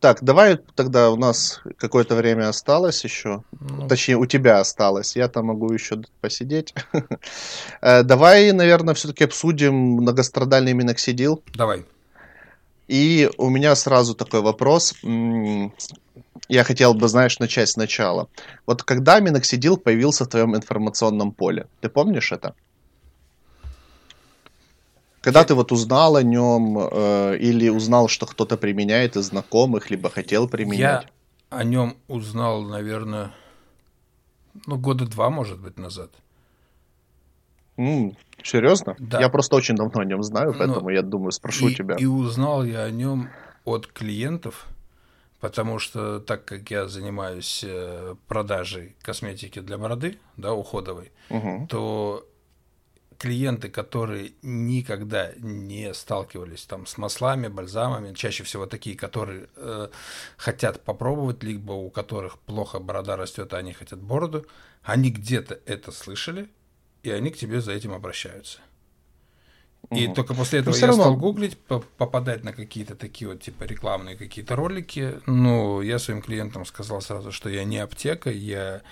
Так, 0.00 0.22
давай 0.22 0.58
тогда 0.74 1.10
у 1.10 1.16
нас 1.16 1.62
какое-то 1.78 2.14
время 2.14 2.48
осталось 2.48 3.02
еще. 3.04 3.42
Ну... 3.58 3.88
Точнее, 3.88 4.16
у 4.16 4.26
тебя 4.26 4.60
осталось. 4.60 5.16
Я 5.16 5.28
там 5.28 5.46
могу 5.46 5.72
еще 5.72 6.02
посидеть. 6.20 6.74
Э, 7.80 8.02
давай, 8.02 8.52
наверное, 8.52 8.94
все-таки 8.94 9.24
обсудим 9.24 9.74
многострадальный 9.74 10.74
миноксидил. 10.74 11.42
Давай. 11.54 11.84
И 12.88 13.30
у 13.38 13.48
меня 13.48 13.74
сразу 13.76 14.14
такой 14.14 14.40
вопрос. 14.40 14.94
Я 16.48 16.64
хотел 16.64 16.94
бы, 16.94 17.08
знаешь, 17.08 17.38
начать 17.38 17.68
сначала. 17.68 18.28
Вот 18.66 18.82
когда 18.82 19.20
миноксидил 19.20 19.76
появился 19.76 20.24
в 20.24 20.28
твоем 20.28 20.54
информационном 20.54 21.32
поле? 21.32 21.66
Ты 21.80 21.88
помнишь 21.88 22.32
это? 22.32 22.54
Когда 25.22 25.42
ты 25.44 25.54
вот 25.54 25.72
узнал 25.72 26.16
о 26.16 26.22
нем 26.22 26.78
э, 26.78 27.38
или 27.38 27.70
узнал, 27.70 28.08
что 28.08 28.26
кто-то 28.26 28.58
применяет 28.58 29.16
из 29.16 29.26
знакомых, 29.26 29.90
либо 29.90 30.10
хотел 30.10 30.48
применять? 30.48 31.04
Я 31.04 31.04
о 31.48 31.64
нем 31.64 31.96
узнал, 32.08 32.62
наверное, 32.62 33.32
ну, 34.66 34.76
года 34.76 35.06
два, 35.06 35.30
может 35.30 35.58
быть, 35.60 35.78
назад. 35.78 36.10
М, 37.76 38.16
серьезно? 38.42 38.96
Да. 38.98 39.20
Я 39.20 39.28
просто 39.28 39.56
очень 39.56 39.74
давно 39.74 40.00
о 40.00 40.04
нем 40.04 40.22
знаю, 40.22 40.52
ну, 40.52 40.58
поэтому 40.58 40.88
ну, 40.88 40.88
я 40.90 41.02
думаю, 41.02 41.32
спрошу 41.32 41.68
и, 41.68 41.74
тебя. 41.74 41.96
И 41.96 42.06
узнал 42.06 42.64
я 42.64 42.82
о 42.82 42.90
нем 42.90 43.30
от 43.64 43.86
клиентов, 43.86 44.66
потому 45.40 45.78
что 45.78 46.20
так 46.20 46.44
как 46.44 46.70
я 46.70 46.88
занимаюсь 46.88 47.64
э, 47.66 48.14
продажей 48.28 48.96
косметики 49.02 49.60
для 49.60 49.78
бороды, 49.78 50.18
да, 50.36 50.54
уходовой, 50.54 51.12
угу. 51.30 51.66
то 51.68 52.28
клиенты, 53.18 53.68
которые 53.68 54.32
никогда 54.42 55.32
не 55.38 55.94
сталкивались 55.94 56.64
там 56.64 56.86
с 56.86 56.98
маслами, 56.98 57.48
бальзамами, 57.48 58.14
чаще 58.14 58.44
всего 58.44 58.66
такие, 58.66 58.96
которые 58.96 59.48
э, 59.56 59.88
хотят 60.36 60.82
попробовать, 60.84 61.42
либо 61.42 61.72
у 61.72 61.90
которых 61.90 62.38
плохо 62.40 62.78
борода 62.80 63.16
растет, 63.16 63.54
а 63.54 63.58
они 63.58 63.72
хотят 63.72 64.00
бороду, 64.00 64.46
они 64.82 65.10
где-то 65.10 65.58
это 65.66 65.92
слышали, 65.92 66.48
и 67.04 67.10
они 67.10 67.30
к 67.30 67.36
тебе 67.36 67.60
за 67.60 67.72
этим 67.72 67.92
обращаются. 67.92 68.58
И 69.90 70.06
угу. 70.06 70.14
только 70.14 70.34
после 70.34 70.60
этого 70.60 70.74
я 70.74 70.86
равно... 70.86 71.02
стал 71.02 71.16
гуглить, 71.16 71.58
попадать 71.58 72.42
на 72.42 72.52
какие-то 72.52 72.94
такие 72.94 73.28
вот 73.28 73.42
типа 73.42 73.64
рекламные 73.64 74.16
какие-то 74.16 74.56
ролики. 74.56 75.20
Ну, 75.26 75.82
я 75.82 75.98
своим 75.98 76.22
клиентам 76.22 76.64
сказал 76.64 77.02
сразу, 77.02 77.32
что 77.32 77.50
я 77.50 77.64
не 77.64 77.78
аптека, 77.78 78.30
я 78.30 78.82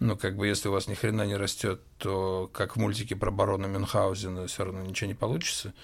ну, 0.00 0.16
как 0.16 0.36
бы, 0.36 0.46
если 0.46 0.68
у 0.68 0.72
вас 0.72 0.88
ни 0.88 0.94
хрена 0.94 1.26
не 1.26 1.36
растет, 1.36 1.82
то 1.98 2.50
как 2.54 2.74
в 2.74 2.80
мультике 2.80 3.14
про 3.16 3.30
барона 3.30 3.66
Мюнхгаузена 3.66 4.46
все 4.46 4.64
равно 4.64 4.80
ничего 4.80 5.08
не 5.08 5.14
получится. 5.14 5.74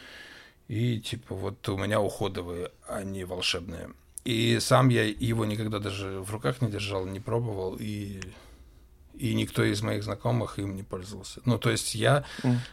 И, 0.68 1.00
типа, 1.00 1.34
вот 1.34 1.68
у 1.68 1.76
меня 1.76 2.00
уходовые, 2.00 2.70
а 2.88 3.04
не 3.04 3.24
волшебные. 3.24 3.90
И 4.24 4.58
сам 4.58 4.88
я 4.88 5.04
его 5.04 5.44
никогда 5.44 5.78
даже 5.78 6.18
в 6.20 6.30
руках 6.32 6.62
не 6.62 6.70
держал, 6.70 7.04
не 7.04 7.20
пробовал, 7.20 7.76
и, 7.78 8.20
и 9.18 9.34
никто 9.34 9.64
из 9.64 9.82
моих 9.82 10.04
знакомых 10.04 10.58
им 10.58 10.76
не 10.76 10.82
пользовался. 10.82 11.40
Ну, 11.44 11.58
то 11.58 11.70
есть 11.70 11.94
я, 11.94 12.24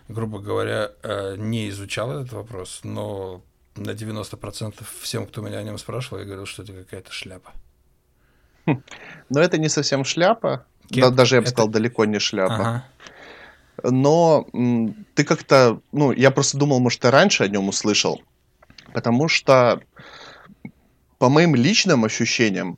грубо 0.08 0.40
говоря, 0.40 0.92
э, 1.04 1.36
не 1.38 1.70
изучал 1.70 2.12
этот 2.12 2.34
вопрос, 2.34 2.82
но 2.84 3.42
на 3.76 3.92
90% 3.92 4.84
всем, 5.02 5.26
кто 5.26 5.42
меня 5.42 5.60
о 5.60 5.64
нем 5.64 5.78
спрашивал, 5.78 6.20
я 6.20 6.26
говорил, 6.26 6.46
что 6.46 6.64
это 6.64 6.74
какая-то 6.74 7.12
шляпа. 7.12 7.52
Но 8.66 9.42
это 9.42 9.58
не 9.58 9.70
совсем 9.70 10.06
шляпа, 10.06 10.66
да, 10.90 11.10
даже 11.10 11.36
я 11.36 11.42
бы 11.42 11.46
это... 11.46 11.52
сказал, 11.52 11.70
далеко 11.70 12.06
не 12.06 12.20
шляпа. 12.20 12.56
Ага. 12.56 12.86
Но 13.84 14.48
ты 15.16 15.24
как-то, 15.24 15.82
ну, 15.92 16.12
я 16.12 16.32
просто 16.32 16.58
думал, 16.58 16.80
может, 16.80 17.00
ты 17.00 17.12
раньше 17.12 17.44
о 17.44 17.48
нем 17.48 17.68
услышал, 17.70 18.22
потому 18.94 19.28
что, 19.28 19.82
по 21.18 21.30
моим 21.30 21.56
личным 21.56 22.06
ощущениям, 22.06 22.78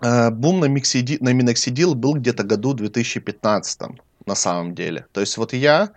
бум 0.00 0.60
на, 0.60 0.66
миксиди... 0.66 1.18
на 1.20 1.32
миноксидил 1.32 1.94
был 1.94 2.14
где-то 2.14 2.42
году 2.42 2.74
2015 2.74 3.80
на 4.26 4.34
самом 4.34 4.74
деле. 4.74 5.06
То 5.12 5.20
есть 5.20 5.36
вот 5.36 5.52
я 5.52 5.92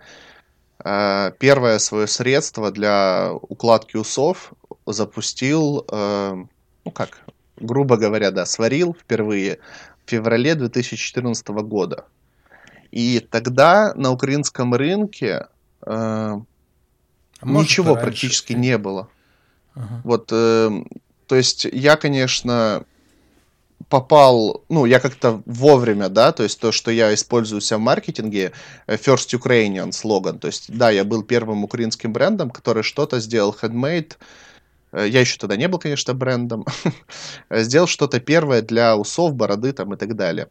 э, 0.84 1.32
первое 1.38 1.78
свое 1.78 2.06
средство 2.06 2.70
для 2.70 3.32
укладки 3.32 3.96
усов 3.96 4.52
запустил, 4.86 5.84
э, 5.90 6.44
ну 6.84 6.90
как, 6.90 7.20
грубо 7.56 7.96
говоря, 7.96 8.30
да, 8.30 8.46
сварил 8.46 8.94
впервые 8.98 9.58
в 10.04 10.10
феврале 10.10 10.54
2014 10.54 11.48
года. 11.48 12.04
И 12.90 13.20
тогда 13.20 13.92
на 13.94 14.10
украинском 14.10 14.74
рынке 14.74 15.46
э, 15.82 16.40
а 17.40 17.46
ничего 17.46 17.94
практически 17.94 18.52
не 18.52 18.78
было. 18.78 19.08
Ага. 19.74 20.00
Вот, 20.04 20.30
э, 20.32 20.70
то 21.26 21.36
есть 21.36 21.66
я, 21.70 21.96
конечно, 21.96 22.84
попал, 23.88 24.62
ну, 24.68 24.86
я 24.86 25.00
как-то 25.00 25.42
вовремя, 25.46 26.08
да, 26.08 26.32
то 26.32 26.42
есть 26.42 26.60
то, 26.60 26.72
что 26.72 26.90
я 26.90 27.14
использую 27.14 27.60
в 27.60 27.78
маркетинге, 27.78 28.52
э, 28.86 28.96
First 28.96 29.38
Ukrainian 29.38 29.92
слоган, 29.92 30.38
то 30.38 30.48
есть, 30.48 30.66
да, 30.68 30.90
я 30.90 31.04
был 31.04 31.22
первым 31.22 31.64
украинским 31.64 32.12
брендом, 32.12 32.50
который 32.50 32.82
что-то 32.82 33.20
сделал 33.20 33.56
handmade, 33.60 34.12
Э, 34.92 35.06
я 35.06 35.20
еще 35.20 35.38
тогда 35.38 35.56
не 35.56 35.68
был, 35.68 35.78
конечно, 35.78 36.14
брендом, 36.14 36.64
сделал 37.50 37.86
что-то 37.86 38.20
первое 38.20 38.62
для 38.62 38.96
усов, 38.96 39.34
бороды 39.34 39.72
там 39.72 39.94
и 39.94 39.96
так 39.96 40.16
далее. 40.16 40.48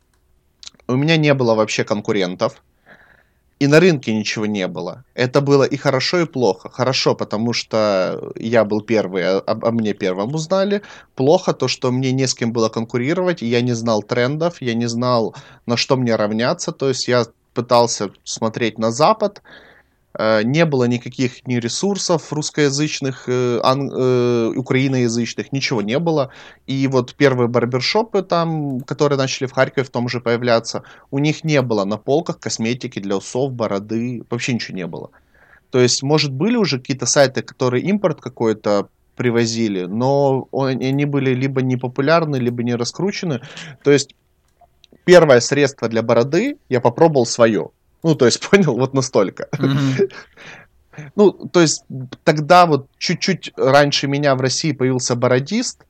У 0.87 0.95
меня 0.95 1.17
не 1.17 1.33
было 1.33 1.55
вообще 1.55 1.83
конкурентов, 1.83 2.61
и 3.59 3.67
на 3.67 3.79
рынке 3.79 4.13
ничего 4.13 4.45
не 4.45 4.67
было. 4.67 5.03
Это 5.15 5.41
было 5.41 5.63
и 5.63 5.77
хорошо, 5.77 6.19
и 6.19 6.25
плохо. 6.25 6.69
Хорошо, 6.69 7.15
потому 7.15 7.53
что 7.53 8.31
я 8.35 8.63
был 8.63 8.81
первый, 8.81 9.23
а, 9.23 9.43
а 9.45 9.71
мне 9.71 9.93
первым 9.93 10.35
узнали. 10.35 10.81
Плохо 11.15 11.53
то, 11.53 11.67
что 11.67 11.91
мне 11.91 12.11
не 12.11 12.27
с 12.27 12.35
кем 12.35 12.53
было 12.53 12.69
конкурировать, 12.69 13.41
я 13.41 13.61
не 13.61 13.73
знал 13.73 14.03
трендов, 14.03 14.61
я 14.61 14.73
не 14.73 14.87
знал, 14.87 15.35
на 15.65 15.75
что 15.77 15.97
мне 15.97 16.15
равняться. 16.15 16.71
То 16.71 16.89
есть 16.89 17.07
я 17.07 17.25
пытался 17.53 18.11
смотреть 18.23 18.77
на 18.77 18.91
Запад, 18.91 19.41
не 20.43 20.65
было 20.65 20.85
никаких 20.85 21.45
ни 21.45 21.55
ресурсов 21.55 22.33
русскоязычных, 22.33 23.25
э, 23.27 23.59
ан, 23.63 23.91
э, 23.91 24.53
украиноязычных, 24.55 25.51
ничего 25.51 25.81
не 25.81 25.99
было. 25.99 26.31
И 26.65 26.87
вот 26.87 27.13
первые 27.13 27.47
барбершопы 27.47 28.23
там, 28.23 28.79
которые 28.81 29.17
начали 29.17 29.47
в 29.47 29.51
Харькове 29.51 29.85
в 29.85 29.89
том 29.89 30.09
же 30.09 30.19
появляться, 30.19 30.83
у 31.11 31.19
них 31.19 31.43
не 31.43 31.61
было 31.61 31.85
на 31.85 31.97
полках 31.97 32.39
косметики 32.39 32.99
для 32.99 33.17
усов, 33.17 33.51
бороды, 33.51 34.23
вообще 34.29 34.53
ничего 34.53 34.77
не 34.77 34.87
было. 34.87 35.11
То 35.69 35.79
есть, 35.79 36.01
может, 36.01 36.31
были 36.31 36.55
уже 36.55 36.79
какие-то 36.79 37.05
сайты, 37.05 37.43
которые 37.43 37.83
импорт 37.83 38.19
какой-то 38.19 38.89
привозили, 39.15 39.83
но 39.85 40.47
они 40.51 41.05
были 41.05 41.33
либо 41.33 41.61
не 41.61 41.77
популярны, 41.77 42.37
либо 42.37 42.63
не 42.63 42.75
раскручены. 42.75 43.41
То 43.83 43.91
есть, 43.91 44.15
первое 45.05 45.41
средство 45.41 45.89
для 45.89 46.01
бороды 46.01 46.57
я 46.69 46.81
попробовал 46.81 47.25
свое. 47.25 47.69
Ну, 48.03 48.15
то 48.15 48.25
есть, 48.25 48.39
понял, 48.49 48.75
вот 48.77 48.93
настолько. 48.93 49.47
Mm-hmm. 49.53 50.11
Ну, 51.15 51.31
то 51.31 51.61
есть, 51.61 51.83
тогда 52.23 52.65
вот 52.65 52.87
чуть-чуть 52.97 53.53
раньше 53.55 54.07
меня 54.07 54.35
в 54.35 54.41
России 54.41 54.71
появился 54.71 55.15
бородист 55.15 55.83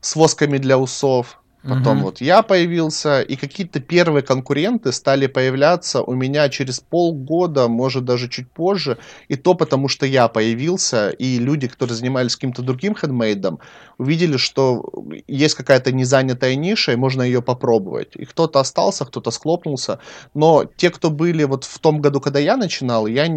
с 0.00 0.16
восками 0.16 0.58
для 0.58 0.78
усов. 0.78 1.39
Потом 1.62 1.98
угу. 1.98 2.06
вот 2.06 2.20
я 2.22 2.42
появился, 2.42 3.20
и 3.20 3.36
какие-то 3.36 3.80
первые 3.80 4.22
конкуренты 4.22 4.92
стали 4.92 5.26
появляться 5.26 6.02
у 6.02 6.14
меня 6.14 6.48
через 6.48 6.80
полгода, 6.80 7.68
может 7.68 8.04
даже 8.06 8.28
чуть 8.30 8.50
позже. 8.50 8.96
И 9.28 9.36
то 9.36 9.54
потому, 9.54 9.88
что 9.88 10.06
я 10.06 10.28
появился, 10.28 11.10
и 11.10 11.38
люди, 11.38 11.68
которые 11.68 11.96
занимались 11.96 12.34
каким-то 12.36 12.62
другим 12.62 12.94
хендмейдом, 12.94 13.58
увидели, 13.98 14.38
что 14.38 14.90
есть 15.28 15.54
какая-то 15.54 15.92
незанятая 15.92 16.54
ниша, 16.54 16.92
и 16.92 16.96
можно 16.96 17.22
ее 17.22 17.42
попробовать. 17.42 18.16
И 18.16 18.24
кто-то 18.24 18.60
остался, 18.60 19.04
кто-то 19.04 19.30
склопнулся. 19.30 19.98
Но 20.32 20.64
те, 20.64 20.88
кто 20.88 21.10
были 21.10 21.44
вот 21.44 21.64
в 21.64 21.78
том 21.78 22.00
году, 22.00 22.22
когда 22.22 22.38
я 22.38 22.56
начинал, 22.56 23.06
я 23.06 23.28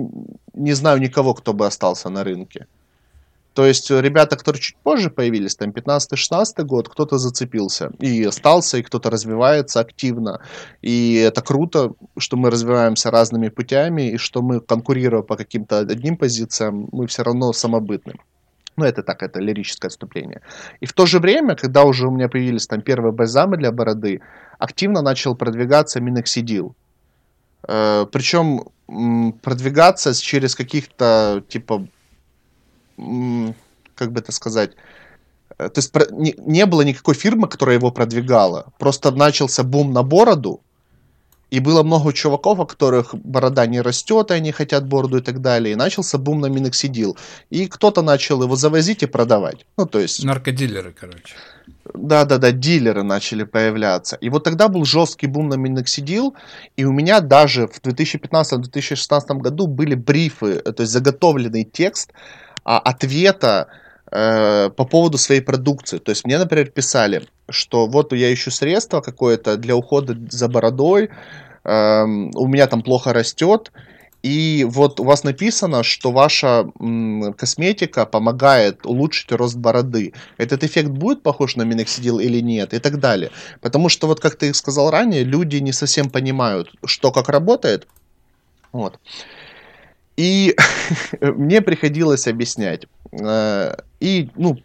не 0.53 0.73
знаю 0.73 0.99
никого, 0.99 1.33
кто 1.33 1.53
бы 1.53 1.65
остался 1.65 2.09
на 2.09 2.23
рынке. 2.23 2.67
То 3.53 3.65
есть 3.65 3.91
ребята, 3.91 4.35
которые 4.35 4.61
чуть 4.61 4.77
позже 4.77 5.09
появились, 5.09 5.55
там 5.55 5.69
15-16 5.69 6.63
год, 6.63 6.89
кто-то 6.89 7.17
зацепился 7.17 7.91
и 7.99 8.23
остался, 8.23 8.77
и 8.77 8.83
кто-то 8.83 9.09
развивается 9.09 9.79
активно. 9.79 10.41
И 10.81 11.15
это 11.15 11.41
круто, 11.41 11.93
что 12.17 12.37
мы 12.37 12.49
развиваемся 12.49 13.11
разными 13.11 13.49
путями, 13.49 14.09
и 14.11 14.17
что 14.17 14.41
мы, 14.41 14.59
конкурируя 14.59 15.21
по 15.21 15.35
каким-то 15.35 15.79
одним 15.79 16.17
позициям, 16.17 16.87
мы 16.91 17.05
все 17.05 17.23
равно 17.23 17.53
самобытны. 17.53 18.13
Ну, 18.75 18.85
это 18.85 19.03
так, 19.03 19.21
это 19.21 19.39
лирическое 19.39 19.89
отступление. 19.89 20.41
И 20.81 20.87
в 20.87 20.93
то 20.93 21.05
же 21.05 21.19
время, 21.19 21.55
когда 21.55 21.83
уже 21.83 22.07
у 22.07 22.11
меня 22.11 22.27
появились 22.27 22.65
там 22.65 22.81
первые 22.81 23.11
бальзамы 23.11 23.57
для 23.57 23.71
бороды, 23.71 24.21
активно 24.57 25.01
начал 25.01 25.35
продвигаться 25.35 26.01
миноксидил. 26.01 26.75
Э, 27.67 28.07
причем 28.11 28.63
продвигаться 29.41 30.13
через 30.19 30.55
каких-то, 30.55 31.43
типа, 31.47 31.87
как 33.95 34.11
бы 34.11 34.19
это 34.19 34.31
сказать, 34.31 34.71
э, 35.57 35.69
то 35.69 35.79
есть 35.79 35.93
не, 36.11 36.35
не 36.37 36.65
было 36.65 36.81
никакой 36.81 37.15
фирмы, 37.15 37.47
которая 37.47 37.77
его 37.77 37.91
продвигала. 37.91 38.65
Просто 38.79 39.11
начался 39.11 39.63
бум 39.63 39.93
на 39.93 40.03
бороду, 40.03 40.61
и 41.53 41.59
было 41.59 41.83
много 41.83 42.13
чуваков, 42.13 42.59
у 42.59 42.65
которых 42.65 43.13
борода 43.13 43.67
не 43.67 43.81
растет, 43.81 44.31
и 44.31 44.33
они 44.33 44.51
хотят 44.51 44.87
бороду 44.87 45.17
и 45.17 45.21
так 45.21 45.39
далее. 45.39 45.73
И 45.73 45.75
начался 45.75 46.17
бум 46.17 46.41
на 46.41 46.47
миноксидил. 46.47 47.15
И 47.51 47.67
кто-то 47.67 48.01
начал 48.01 48.41
его 48.41 48.55
завозить 48.55 49.03
и 49.03 49.05
продавать. 49.05 49.65
Ну, 49.77 49.85
то 49.85 49.99
есть... 49.99 50.23
Наркодилеры, 50.23 50.95
короче. 50.99 51.35
Да-да-да, 51.93 52.51
дилеры 52.51 53.03
начали 53.03 53.43
появляться. 53.43 54.15
И 54.15 54.29
вот 54.29 54.43
тогда 54.43 54.67
был 54.67 54.83
жесткий 54.83 55.27
бум 55.27 55.49
на 55.49 55.53
миноксидил, 55.53 56.33
и 56.75 56.85
у 56.85 56.91
меня 56.91 57.19
даже 57.19 57.67
в 57.67 57.79
2015-2016 57.81 59.37
году 59.37 59.67
были 59.67 59.93
брифы, 59.93 60.55
то 60.55 60.81
есть 60.81 60.91
заготовленный 60.91 61.65
текст 61.65 62.13
а, 62.63 62.79
ответа 62.79 63.67
э, 64.11 64.69
по 64.69 64.85
поводу 64.85 65.17
своей 65.17 65.41
продукции. 65.41 65.97
То 65.97 66.11
есть 66.11 66.25
мне, 66.25 66.37
например, 66.37 66.69
писали, 66.69 67.23
что 67.49 67.87
вот 67.87 68.13
я 68.13 68.33
ищу 68.33 68.51
средство 68.51 69.01
какое-то 69.01 69.57
для 69.57 69.75
ухода 69.75 70.15
за 70.29 70.47
бородой, 70.47 71.09
э, 71.63 72.03
у 72.03 72.47
меня 72.47 72.67
там 72.67 72.81
плохо 72.81 73.13
растет, 73.13 73.71
и 74.23 74.65
вот 74.69 75.01
у 75.01 75.03
вас 75.03 75.25
написано, 75.25 75.83
что 75.83 76.11
ваша 76.11 76.65
м, 76.79 77.33
косметика 77.33 78.05
помогает 78.05 78.85
улучшить 78.85 79.31
рост 79.33 79.57
бороды. 79.57 80.13
Этот 80.37 80.63
эффект 80.63 80.89
будет 80.89 81.23
похож 81.23 81.57
на 81.57 81.63
миноксидил 81.63 82.19
или 82.19 82.39
нет? 82.39 82.73
И 82.73 82.79
так 82.79 82.99
далее. 82.99 83.31
Потому 83.59 83.89
что, 83.89 84.07
вот 84.07 84.21
как 84.21 84.35
ты 84.35 84.53
сказал 84.53 84.91
ранее, 84.91 85.25
люди 85.25 85.57
не 85.57 85.73
совсем 85.73 86.09
понимают, 86.09 86.73
что 86.85 87.11
как 87.11 87.27
работает. 87.27 87.85
Вот. 88.71 88.97
И 90.17 90.55
мне 91.21 91.61
приходилось 91.61 92.27
объяснять. 92.27 92.87
Э, 93.11 93.75
и, 93.99 94.29
ну, 94.35 94.57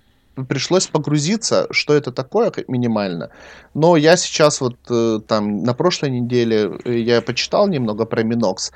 пришлось 0.49 0.87
погрузиться, 0.87 1.67
что 1.71 1.95
это 1.95 2.13
такое 2.13 2.53
минимально. 2.69 3.31
Но 3.75 3.97
я 3.97 4.17
сейчас 4.17 4.61
вот 4.61 4.77
э, 4.91 5.21
там 5.27 5.65
на 5.65 5.75
прошлой 5.75 6.11
неделе 6.11 6.79
э, 6.85 6.99
я 6.99 7.23
почитал 7.23 7.69
немного 7.69 8.05
про 8.05 8.23
Минокс 8.23 8.73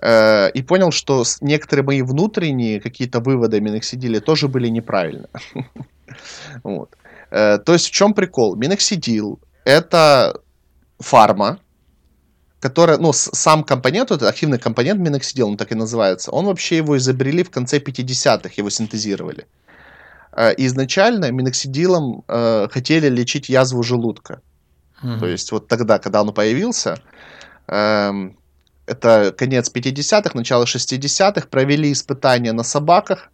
и 0.00 0.64
понял, 0.68 0.92
что 0.92 1.24
некоторые 1.40 1.84
мои 1.84 2.02
внутренние 2.02 2.80
какие-то 2.80 3.18
выводы 3.18 3.60
миноксидили 3.60 4.20
тоже 4.20 4.46
были 4.46 4.68
неправильны. 4.68 5.26
вот. 6.62 6.96
То 7.30 7.62
есть 7.66 7.88
в 7.88 7.90
чем 7.90 8.14
прикол? 8.14 8.54
Миноксидил 8.54 9.40
это 9.64 10.40
фарма, 11.00 11.58
которая, 12.60 12.98
ну, 12.98 13.12
сам 13.12 13.62
компонент, 13.62 14.10
вот 14.10 14.22
активный 14.22 14.58
компонент 14.58 15.00
миноксидил, 15.00 15.48
он 15.48 15.56
так 15.56 15.72
и 15.72 15.74
называется, 15.74 16.30
он 16.30 16.46
вообще 16.46 16.78
его 16.78 16.96
изобрели 16.96 17.44
в 17.44 17.50
конце 17.50 17.78
50-х, 17.78 18.50
его 18.56 18.70
синтезировали. 18.70 19.46
А, 20.32 20.50
изначально 20.50 21.30
миноксидилом 21.30 22.24
э, 22.28 22.68
хотели 22.70 23.08
лечить 23.08 23.48
язву 23.48 23.82
желудка. 23.82 24.40
Mm-hmm. 25.02 25.18
То 25.20 25.26
есть 25.26 25.52
вот 25.52 25.68
тогда, 25.68 25.98
когда 25.98 26.22
он 26.22 26.32
появился, 26.32 27.00
э, 27.68 28.12
это 28.86 29.34
конец 29.36 29.70
50-х, 29.72 30.30
начало 30.34 30.64
60-х, 30.64 31.46
провели 31.48 31.92
испытания 31.92 32.52
на 32.52 32.64
собаках, 32.64 33.30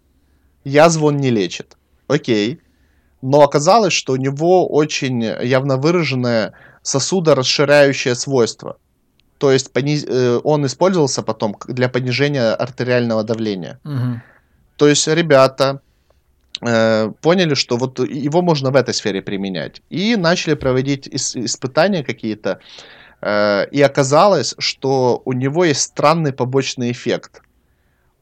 язву 0.65 1.09
он 1.09 1.17
не 1.17 1.31
лечит. 1.31 1.77
Окей. 2.09 2.61
Но 3.23 3.41
оказалось, 3.43 3.95
что 3.95 4.13
у 4.13 4.17
него 4.17 4.69
очень 4.69 5.23
явно 5.23 5.79
выраженное 5.79 6.53
сосудорасширяющее 6.83 8.15
свойство. 8.15 8.77
То 9.45 9.53
есть 9.53 9.73
пониз... 9.73 10.07
Э, 10.09 10.41
он 10.43 10.65
использовался 10.65 11.23
потом 11.23 11.57
для 11.69 11.89
понижения 11.89 12.55
артериального 12.55 13.25
давления. 13.25 13.79
Угу. 13.85 14.21
То 14.77 14.89
есть 14.89 15.09
ребята 15.09 15.81
э, 16.63 17.13
поняли, 17.21 17.55
что 17.55 17.77
вот 17.77 17.99
его 17.99 18.43
можно 18.43 18.71
в 18.71 18.77
этой 18.77 18.95
сфере 18.95 19.21
применять. 19.21 19.83
И 19.91 20.17
начали 20.17 20.55
проводить 20.55 21.09
ис- 21.09 21.45
испытания 21.45 22.03
какие-то. 22.03 22.59
Э, 23.21 23.67
и 23.71 23.83
оказалось, 23.83 24.55
что 24.59 25.21
у 25.27 25.35
него 25.35 25.67
есть 25.67 25.83
странный 25.83 26.33
побочный 26.33 26.91
эффект. 26.91 27.43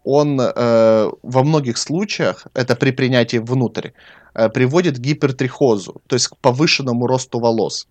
Он 0.03 0.41
э, 0.41 1.11
во 1.23 1.43
многих 1.45 1.79
случаях, 1.79 2.49
это 2.55 2.75
при 2.75 2.91
принятии 2.91 3.39
внутрь, 3.39 3.91
э, 4.35 4.49
приводит 4.49 4.97
к 4.97 5.01
гипертрихозу, 5.01 6.03
то 6.09 6.17
есть 6.17 6.27
к 6.27 6.37
повышенному 6.39 7.07
росту 7.07 7.39
волос 7.39 7.87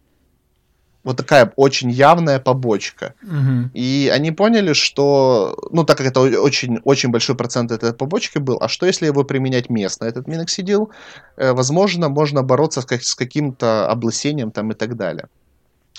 вот 1.03 1.17
такая 1.17 1.51
очень 1.55 1.89
явная 1.89 2.39
побочка. 2.39 3.13
Угу. 3.23 3.71
И 3.73 4.11
они 4.13 4.31
поняли, 4.31 4.73
что, 4.73 5.57
ну, 5.71 5.83
так 5.83 5.97
как 5.97 6.07
это 6.07 6.19
очень, 6.19 6.79
очень 6.83 7.09
большой 7.09 7.35
процент 7.35 7.71
этой 7.71 7.93
побочки 7.93 8.37
был, 8.37 8.57
а 8.61 8.67
что 8.67 8.85
если 8.85 9.07
его 9.07 9.23
применять 9.23 9.69
местно, 9.69 10.05
этот 10.05 10.27
миноксидил, 10.27 10.91
э, 11.37 11.53
возможно, 11.53 12.09
можно 12.09 12.43
бороться 12.43 12.81
с, 12.81 12.85
как, 12.85 13.03
с 13.03 13.15
каким-то 13.15 13.89
облысением 13.89 14.51
там 14.51 14.71
и 14.71 14.75
так 14.75 14.95
далее. 14.95 15.27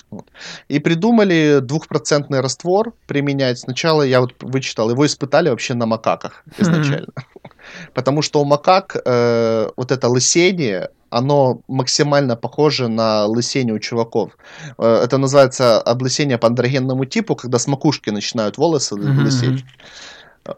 Вот. 0.09 0.25
И 0.67 0.79
придумали 0.79 1.59
двухпроцентный 1.61 2.41
раствор 2.41 2.93
применять. 3.07 3.59
Сначала 3.59 4.03
я 4.03 4.21
вот 4.21 4.35
вычитал, 4.41 4.89
его 4.89 5.05
испытали 5.05 5.49
вообще 5.49 5.73
на 5.73 5.85
макаках 5.85 6.43
изначально. 6.59 7.07
Mm-hmm. 7.07 7.51
Потому 7.93 8.21
что 8.21 8.41
у 8.41 8.45
макак 8.45 8.95
э, 9.03 9.69
вот 9.75 9.91
это 9.91 10.07
лысение, 10.07 10.89
оно 11.13 11.61
максимально 11.67 12.35
похоже 12.35 12.87
на 12.87 13.25
лысение 13.25 13.75
у 13.75 13.79
чуваков. 13.79 14.37
Э, 14.77 15.03
это 15.03 15.17
называется 15.17 15.79
облысение 15.79 16.37
по 16.37 16.47
андрогенному 16.47 17.05
типу, 17.05 17.35
когда 17.35 17.59
с 17.59 17.67
макушки 17.67 18.09
начинают 18.09 18.57
волосы 18.57 18.95
mm-hmm. 18.95 19.23
лысеть. 19.23 19.65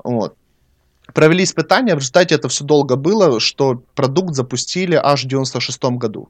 Вот. 0.04 0.36
Провели 1.14 1.44
испытания, 1.44 1.96
в 1.96 2.00
результате 2.00 2.36
это 2.36 2.48
все 2.48 2.64
долго 2.64 2.96
было, 2.96 3.40
что 3.40 3.84
продукт 3.96 4.34
запустили 4.36 4.96
аж 4.96 5.26
в 5.26 5.28
96 5.28 5.84
году. 5.84 6.30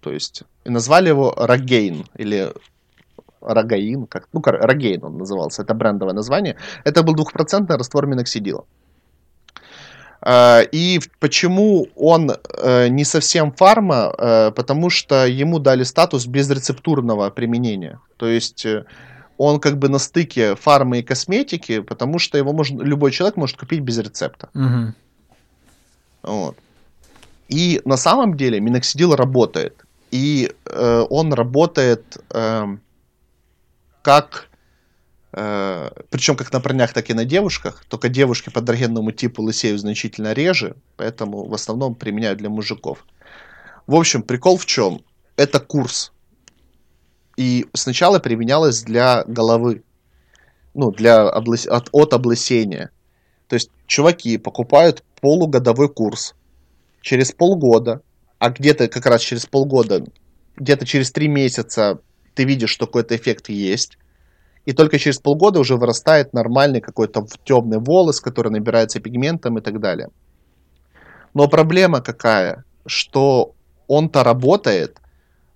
То 0.00 0.12
есть, 0.12 0.42
и 0.64 0.70
назвали 0.70 1.08
его 1.08 1.32
Рогейн, 1.36 2.06
или 2.18 2.52
Рогаин, 3.40 4.06
как, 4.06 4.28
ну, 4.32 4.42
Рогейн 4.44 5.04
он 5.04 5.18
назывался, 5.18 5.62
это 5.62 5.74
брендовое 5.74 6.14
название. 6.14 6.56
Это 6.84 7.02
был 7.02 7.14
двухпроцентный 7.14 7.76
раствор 7.76 8.06
миноксидила. 8.06 8.64
А, 10.24 10.60
и 10.60 11.00
почему 11.18 11.88
он 11.96 12.30
э, 12.30 12.88
не 12.88 13.04
совсем 13.04 13.52
фарма? 13.52 14.14
Э, 14.16 14.52
потому 14.52 14.88
что 14.88 15.26
ему 15.26 15.58
дали 15.58 15.82
статус 15.82 16.26
безрецептурного 16.26 17.30
применения. 17.30 17.98
То 18.16 18.28
есть 18.28 18.64
э, 18.64 18.84
он 19.36 19.58
как 19.58 19.78
бы 19.78 19.88
на 19.88 19.98
стыке 19.98 20.54
фармы 20.54 21.00
и 21.00 21.02
косметики, 21.02 21.80
потому 21.80 22.20
что 22.20 22.38
его 22.38 22.52
можно, 22.52 22.82
любой 22.82 23.10
человек 23.10 23.36
может 23.36 23.56
купить 23.56 23.80
без 23.80 23.98
рецепта. 23.98 24.48
Угу. 24.54 24.94
Вот. 26.22 26.56
И 27.48 27.82
на 27.84 27.96
самом 27.96 28.36
деле 28.36 28.60
миноксидил 28.60 29.16
работает. 29.16 29.84
И 30.12 30.52
э, 30.66 31.06
он 31.10 31.32
работает 31.32 32.16
э, 32.30 32.76
как 34.02 34.48
Э, 34.51 34.51
причем 35.32 36.36
как 36.36 36.52
на 36.52 36.60
парнях, 36.60 36.92
так 36.92 37.08
и 37.08 37.14
на 37.14 37.24
девушках, 37.24 37.84
только 37.88 38.10
девушки 38.10 38.50
по 38.50 38.60
дрогенному 38.60 39.12
типу 39.12 39.42
лысеют 39.42 39.80
значительно 39.80 40.34
реже, 40.34 40.76
поэтому 40.96 41.46
в 41.46 41.54
основном 41.54 41.94
применяют 41.94 42.38
для 42.38 42.50
мужиков. 42.50 43.06
В 43.86 43.94
общем, 43.94 44.22
прикол 44.22 44.58
в 44.58 44.66
чем? 44.66 45.00
Это 45.36 45.58
курс. 45.58 46.12
И 47.38 47.66
сначала 47.72 48.18
применялось 48.18 48.82
для 48.82 49.24
головы, 49.24 49.82
ну, 50.74 50.90
для 50.90 51.26
облыс... 51.26 51.66
от, 51.66 51.88
от 51.92 52.12
облысения. 52.12 52.90
То 53.48 53.54
есть 53.54 53.70
чуваки 53.86 54.36
покупают 54.36 55.02
полугодовой 55.22 55.88
курс. 55.88 56.34
Через 57.00 57.32
полгода, 57.32 58.02
а 58.38 58.50
где-то 58.50 58.86
как 58.88 59.06
раз 59.06 59.22
через 59.22 59.46
полгода, 59.46 60.04
где-то 60.56 60.84
через 60.84 61.10
три 61.10 61.26
месяца 61.26 62.00
ты 62.34 62.44
видишь, 62.44 62.70
что 62.70 62.86
какой-то 62.86 63.16
эффект 63.16 63.48
есть 63.48 63.96
и 64.64 64.72
только 64.72 64.98
через 64.98 65.18
полгода 65.18 65.60
уже 65.60 65.76
вырастает 65.76 66.32
нормальный 66.32 66.80
какой-то 66.80 67.26
темный 67.44 67.78
волос, 67.78 68.20
который 68.20 68.50
набирается 68.50 69.00
пигментом 69.00 69.58
и 69.58 69.60
так 69.60 69.80
далее. 69.80 70.08
Но 71.34 71.48
проблема 71.48 72.00
какая? 72.00 72.64
Что 72.86 73.54
он-то 73.88 74.22
работает, 74.22 74.98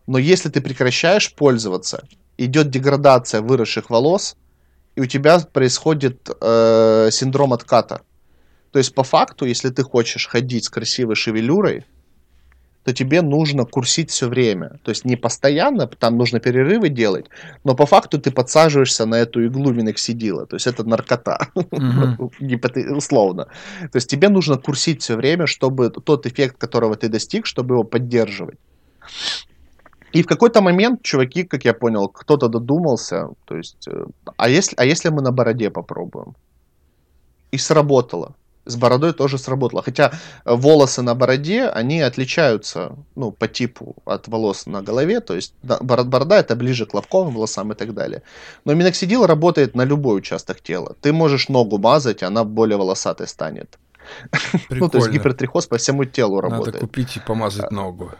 но 0.06 0.18
если 0.18 0.48
ты 0.48 0.60
прекращаешь 0.60 1.34
пользоваться, 1.34 2.06
идет 2.38 2.70
деградация 2.70 3.40
выросших 3.40 3.90
волос, 3.90 4.36
и 4.96 5.00
у 5.00 5.06
тебя 5.06 5.38
происходит 5.40 6.28
э, 6.40 7.08
синдром 7.12 7.52
отката. 7.52 8.00
То 8.72 8.78
есть, 8.78 8.94
по 8.94 9.02
факту, 9.02 9.44
если 9.46 9.70
ты 9.70 9.82
хочешь 9.82 10.26
ходить 10.26 10.64
с 10.64 10.70
красивой 10.70 11.14
шевелюрой, 11.14 11.84
то 12.86 12.92
тебе 12.92 13.22
нужно 13.22 13.64
курсить 13.64 14.10
все 14.10 14.28
время. 14.28 14.78
То 14.84 14.90
есть 14.90 15.04
не 15.04 15.16
постоянно, 15.16 15.88
там 15.88 16.16
нужно 16.16 16.38
перерывы 16.38 16.88
делать, 16.88 17.26
но 17.64 17.74
по 17.74 17.84
факту 17.84 18.18
ты 18.18 18.30
подсаживаешься 18.30 19.06
на 19.06 19.16
эту 19.16 19.44
иглу 19.44 19.72
миноксидила. 19.72 20.46
То 20.46 20.56
есть 20.56 20.68
это 20.68 20.84
наркота, 20.84 21.48
условно. 22.96 23.44
То 23.92 23.96
есть 23.98 24.08
тебе 24.08 24.28
нужно 24.28 24.56
курсить 24.56 25.02
все 25.02 25.16
время, 25.16 25.46
чтобы 25.46 25.90
тот 25.90 26.26
эффект, 26.26 26.58
которого 26.58 26.94
ты 26.94 27.08
достиг, 27.08 27.46
чтобы 27.46 27.74
его 27.74 27.84
поддерживать. 27.84 28.58
И 30.12 30.22
в 30.22 30.26
какой-то 30.26 30.62
момент 30.62 31.02
чуваки, 31.02 31.42
как 31.42 31.64
я 31.64 31.74
понял, 31.74 32.08
кто-то 32.08 32.48
додумался, 32.48 33.28
то 33.46 33.56
есть, 33.56 33.88
э, 33.88 34.06
а 34.36 34.48
если, 34.48 34.76
а 34.76 34.84
если 34.84 35.10
мы 35.10 35.22
на 35.22 35.32
бороде 35.32 35.70
попробуем? 35.70 36.36
И 37.50 37.58
сработало 37.58 38.34
с 38.66 38.76
бородой 38.76 39.12
тоже 39.12 39.38
сработало. 39.38 39.82
Хотя 39.82 40.12
э, 40.44 40.54
волосы 40.54 41.02
на 41.02 41.14
бороде, 41.14 41.68
они 41.68 42.00
отличаются, 42.00 42.96
ну, 43.14 43.32
по 43.32 43.48
типу 43.48 43.96
от 44.04 44.28
волос 44.28 44.66
на 44.66 44.82
голове, 44.82 45.20
то 45.20 45.34
есть 45.34 45.54
борода 45.62 46.38
это 46.38 46.56
ближе 46.56 46.86
к 46.86 46.94
лобковым 46.94 47.34
волосам 47.34 47.72
и 47.72 47.74
так 47.74 47.94
далее. 47.94 48.22
Но 48.64 48.74
миноксидил 48.74 49.26
работает 49.26 49.74
на 49.74 49.84
любой 49.84 50.18
участок 50.18 50.60
тела. 50.60 50.94
Ты 51.00 51.12
можешь 51.12 51.48
ногу 51.48 51.78
мазать, 51.78 52.22
она 52.22 52.44
более 52.44 52.76
волосатой 52.76 53.26
станет. 53.26 53.78
Прикольно. 54.68 54.80
Ну, 54.86 54.88
то 54.88 54.98
есть 54.98 55.10
гипертрихоз 55.10 55.66
по 55.66 55.76
всему 55.76 56.04
телу 56.04 56.40
работает. 56.40 56.74
Надо 56.74 56.86
купить 56.86 57.16
и 57.16 57.20
помазать 57.20 57.70
ногу. 57.70 58.12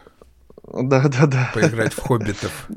Да, 0.73 1.07
да, 1.07 1.25
да. 1.27 1.51
Поиграть 1.53 1.93
в 1.93 1.99
хоббитов. 1.99 2.69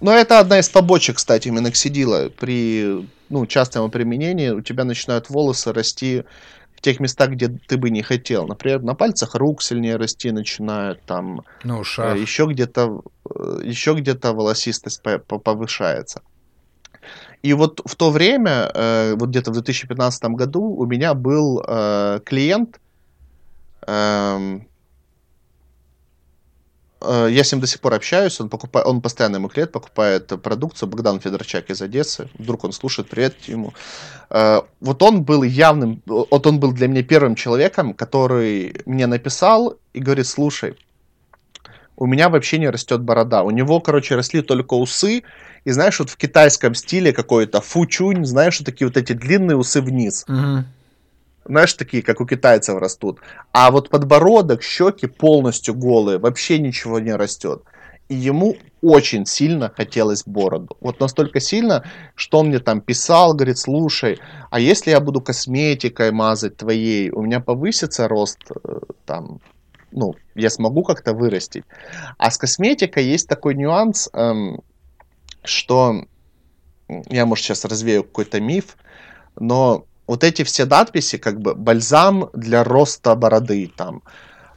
Но 0.00 0.12
это 0.12 0.38
одна 0.38 0.58
из 0.58 0.68
побочек, 0.68 1.16
кстати, 1.16 1.48
миноксидила. 1.48 2.28
При 2.28 3.08
ну, 3.28 3.46
частом 3.46 3.90
применении 3.90 4.50
у 4.50 4.60
тебя 4.60 4.84
начинают 4.84 5.30
волосы 5.30 5.72
расти 5.72 6.24
тех 6.84 7.00
местах, 7.00 7.30
где 7.30 7.48
ты 7.48 7.76
бы 7.76 7.90
не 7.90 8.02
хотел. 8.02 8.46
Например, 8.46 8.82
на 8.82 8.94
пальцах 8.94 9.34
рук 9.34 9.62
сильнее 9.62 9.96
расти 9.96 10.30
начинают, 10.32 11.02
там 11.06 11.42
ну, 11.64 11.82
шах. 11.82 12.16
еще 12.16 12.46
где-то 12.46 13.00
э, 13.34 13.60
еще 13.64 13.94
где-то 13.94 14.32
волосистость 14.32 15.02
повышается. 15.02 16.20
И 17.42 17.54
вот 17.54 17.80
в 17.84 17.94
то 17.96 18.10
время, 18.10 18.70
э, 18.74 19.14
вот 19.16 19.30
где-то 19.30 19.50
в 19.50 19.54
2015 19.54 20.24
году, 20.24 20.62
у 20.62 20.86
меня 20.86 21.14
был 21.14 21.62
э, 21.66 22.20
клиент, 22.24 22.80
эм, 23.86 24.60
Э, 24.60 24.73
я 27.28 27.44
с 27.44 27.52
ним 27.52 27.60
до 27.60 27.66
сих 27.66 27.80
пор 27.80 27.94
общаюсь, 27.94 28.40
он, 28.40 28.48
покупает, 28.48 28.86
он 28.86 29.00
постоянно 29.00 29.36
ему 29.36 29.48
клиент, 29.48 29.72
покупает 29.72 30.26
продукцию, 30.42 30.88
Богдан 30.88 31.20
Федорчак 31.20 31.70
из 31.70 31.82
Одессы, 31.82 32.28
вдруг 32.38 32.64
он 32.64 32.72
слушает, 32.72 33.08
привет 33.08 33.34
ему. 33.46 33.72
Э, 34.30 34.62
вот 34.80 35.02
он 35.02 35.22
был 35.22 35.42
явным, 35.42 36.02
вот 36.06 36.46
он 36.46 36.60
был 36.60 36.72
для 36.72 36.88
меня 36.88 37.02
первым 37.02 37.34
человеком, 37.34 37.94
который 37.94 38.82
мне 38.86 39.06
написал 39.06 39.76
и 39.92 40.00
говорит, 40.00 40.26
слушай, 40.26 40.76
у 41.96 42.06
меня 42.06 42.28
вообще 42.28 42.58
не 42.58 42.68
растет 42.68 43.02
борода. 43.02 43.42
У 43.42 43.50
него, 43.50 43.80
короче, 43.80 44.16
росли 44.16 44.42
только 44.42 44.74
усы, 44.74 45.22
и 45.64 45.70
знаешь, 45.70 45.98
вот 45.98 46.10
в 46.10 46.16
китайском 46.16 46.74
стиле 46.74 47.12
какой-то 47.12 47.60
фучунь, 47.60 48.24
знаешь, 48.24 48.58
вот 48.58 48.66
такие 48.66 48.88
вот 48.88 48.96
эти 48.96 49.12
длинные 49.12 49.56
усы 49.56 49.80
вниз. 49.80 50.24
Угу 50.28 50.64
знаешь, 51.44 51.74
такие, 51.74 52.02
как 52.02 52.20
у 52.20 52.26
китайцев 52.26 52.78
растут. 52.78 53.20
А 53.52 53.70
вот 53.70 53.90
подбородок, 53.90 54.62
щеки 54.62 55.06
полностью 55.06 55.74
голые, 55.74 56.18
вообще 56.18 56.58
ничего 56.58 56.98
не 56.98 57.14
растет. 57.14 57.62
И 58.08 58.14
ему 58.14 58.56
очень 58.82 59.24
сильно 59.24 59.72
хотелось 59.74 60.24
бороду. 60.24 60.76
Вот 60.80 61.00
настолько 61.00 61.40
сильно, 61.40 61.84
что 62.14 62.40
он 62.40 62.48
мне 62.48 62.58
там 62.58 62.80
писал, 62.82 63.32
говорит, 63.32 63.58
слушай, 63.58 64.18
а 64.50 64.60
если 64.60 64.90
я 64.90 65.00
буду 65.00 65.22
косметикой 65.22 66.12
мазать 66.12 66.58
твоей, 66.58 67.10
у 67.10 67.22
меня 67.22 67.40
повысится 67.40 68.08
рост 68.08 68.40
э, 68.50 68.80
там, 69.06 69.40
ну, 69.90 70.14
я 70.34 70.50
смогу 70.50 70.82
как-то 70.82 71.14
вырастить. 71.14 71.64
А 72.18 72.30
с 72.30 72.36
косметикой 72.36 73.04
есть 73.04 73.26
такой 73.26 73.54
нюанс, 73.54 74.10
эм, 74.12 74.60
что 75.42 76.04
я, 77.08 77.24
может, 77.24 77.44
сейчас 77.44 77.64
развею 77.64 78.04
какой-то 78.04 78.40
миф, 78.40 78.76
но 79.36 79.86
вот 80.06 80.24
эти 80.24 80.42
все 80.42 80.66
надписи, 80.66 81.18
как 81.18 81.40
бы 81.40 81.54
бальзам 81.54 82.30
для 82.32 82.64
роста 82.64 83.14
бороды, 83.14 83.70
там, 83.74 84.02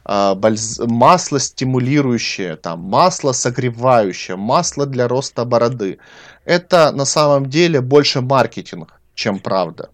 э, 0.04 0.34
бальз... 0.34 0.80
масло 0.86 1.40
стимулирующее, 1.40 2.56
там, 2.56 2.80
масло 2.80 3.32
согревающее, 3.32 4.36
масло 4.36 4.86
для 4.86 5.08
роста 5.08 5.44
бороды. 5.44 5.98
Это 6.44 6.92
на 6.92 7.04
самом 7.04 7.46
деле 7.46 7.80
больше 7.80 8.20
маркетинг, 8.20 8.92
чем 9.14 9.38
правда. 9.38 9.90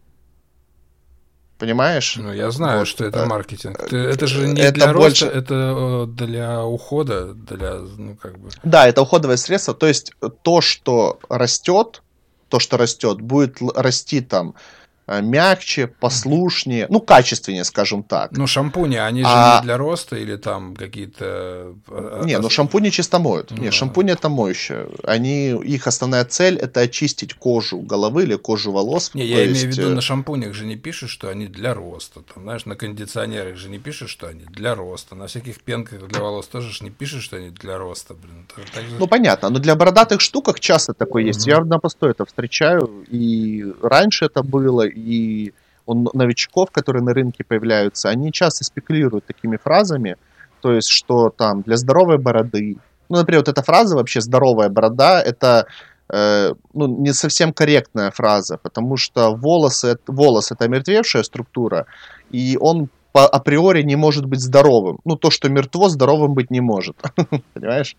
Понимаешь? 1.58 2.16
Ну, 2.16 2.32
я 2.32 2.50
знаю, 2.50 2.80
вот, 2.80 2.88
что 2.88 3.04
это 3.04 3.24
маркетинг. 3.26 3.92
Это 3.92 4.26
же 4.26 4.48
не 4.48 4.60
это 4.60 4.74
для 4.74 4.92
больше... 4.92 5.24
роста, 5.26 5.38
это 5.38 5.54
э, 5.54 6.06
для 6.06 6.64
ухода, 6.64 7.32
для, 7.32 7.74
ну, 7.78 8.16
как 8.16 8.38
бы... 8.38 8.50
Да, 8.64 8.88
это 8.88 9.02
уходовое 9.02 9.36
средство. 9.36 9.72
То 9.72 9.86
есть 9.86 10.12
то, 10.42 10.60
что 10.60 11.20
растет, 11.28 12.02
то, 12.48 12.58
что 12.58 12.76
растет, 12.76 13.20
будет 13.20 13.62
расти 13.76 14.20
там 14.20 14.48
Э, 14.48 14.83
мягче, 15.06 15.86
послушнее, 15.86 16.86
ну, 16.88 17.00
качественнее, 17.00 17.64
скажем 17.64 18.02
так. 18.02 18.32
Ну, 18.32 18.46
шампуни, 18.46 18.96
они 18.96 19.22
же 19.22 19.28
а... 19.30 19.60
не 19.60 19.64
для 19.64 19.76
роста 19.76 20.16
или 20.16 20.36
там 20.36 20.74
какие-то... 20.74 21.74
Э, 21.88 22.22
не, 22.24 22.38
ну 22.38 22.50
шампуни 22.50 22.90
чисто 22.90 23.18
моют. 23.18 23.50
Ну, 23.50 23.62
не, 23.62 23.70
шампуни 23.70 24.12
это 24.12 24.28
моющее. 24.28 24.88
Они, 25.02 25.50
их 25.50 25.86
основная 25.86 26.24
цель 26.24 26.56
это 26.56 26.80
очистить 26.80 27.34
кожу 27.34 27.80
головы 27.80 28.24
или 28.24 28.36
кожу 28.36 28.72
волос. 28.72 29.10
Не, 29.14 29.26
я 29.26 29.42
есть... 29.42 29.62
имею 29.62 29.74
в 29.74 29.78
виду, 29.78 29.90
э, 29.90 29.94
на 29.94 30.00
шампунях 30.00 30.54
же 30.54 30.66
не 30.66 30.76
пишут, 30.76 31.10
что 31.10 31.28
они 31.28 31.46
для 31.46 31.74
роста. 31.74 32.20
Там, 32.34 32.44
знаешь, 32.44 32.64
на 32.64 32.76
кондиционерах 32.76 33.56
же 33.56 33.68
не 33.68 33.78
пишут, 33.78 34.08
что 34.08 34.28
они 34.28 34.44
для 34.44 34.74
роста. 34.74 35.14
На 35.14 35.26
всяких 35.26 35.60
пенках 35.60 36.06
для 36.08 36.20
волос 36.20 36.46
тоже 36.46 36.72
же 36.72 36.84
не 36.84 36.90
пишут, 36.90 37.22
что 37.22 37.36
они 37.36 37.50
для 37.50 37.78
роста. 37.78 38.14
Блин. 38.14 38.46
Же... 38.56 38.96
Ну, 38.98 39.06
понятно, 39.06 39.50
но 39.50 39.58
для 39.58 39.74
бородатых 39.74 40.20
штуках 40.20 40.60
часто 40.60 40.94
такое 40.94 41.24
есть. 41.24 41.46
Я 41.46 41.64
на 41.64 41.78
постой 41.78 42.12
это 42.12 42.24
встречаю, 42.24 43.04
и 43.08 43.64
раньше 43.82 44.26
это 44.26 44.42
было, 44.42 44.86
и 44.94 45.52
он, 45.86 46.08
новичков, 46.14 46.70
которые 46.70 47.02
на 47.02 47.12
рынке 47.12 47.44
появляются, 47.44 48.08
они 48.08 48.32
часто 48.32 48.64
спекулируют 48.64 49.26
такими 49.26 49.56
фразами, 49.56 50.16
то 50.60 50.72
есть, 50.72 50.88
что 50.88 51.30
там 51.30 51.62
для 51.62 51.76
здоровой 51.76 52.18
бороды, 52.18 52.76
ну, 53.08 53.16
например, 53.18 53.40
вот 53.40 53.48
эта 53.48 53.62
фраза 53.62 53.96
вообще 53.96 54.20
«здоровая 54.20 54.70
борода»— 54.70 55.20
это 55.26 55.66
э, 56.08 56.54
ну, 56.72 56.86
не 56.86 57.12
совсем 57.12 57.52
корректная 57.52 58.10
фраза, 58.10 58.56
потому 58.56 58.96
что 58.96 59.34
волосы, 59.34 59.98
волос— 60.06 60.52
это 60.52 60.68
мертвевшая 60.68 61.22
структура, 61.22 61.86
и 62.30 62.56
он 62.58 62.88
по 63.12 63.26
априори 63.26 63.82
не 63.82 63.96
может 63.96 64.24
быть 64.24 64.40
здоровым. 64.40 64.98
Ну, 65.04 65.16
то, 65.16 65.30
что 65.30 65.48
мертво, 65.48 65.88
здоровым 65.88 66.34
быть 66.34 66.50
не 66.50 66.60
может. 66.60 66.96
Понимаешь? 67.54 67.96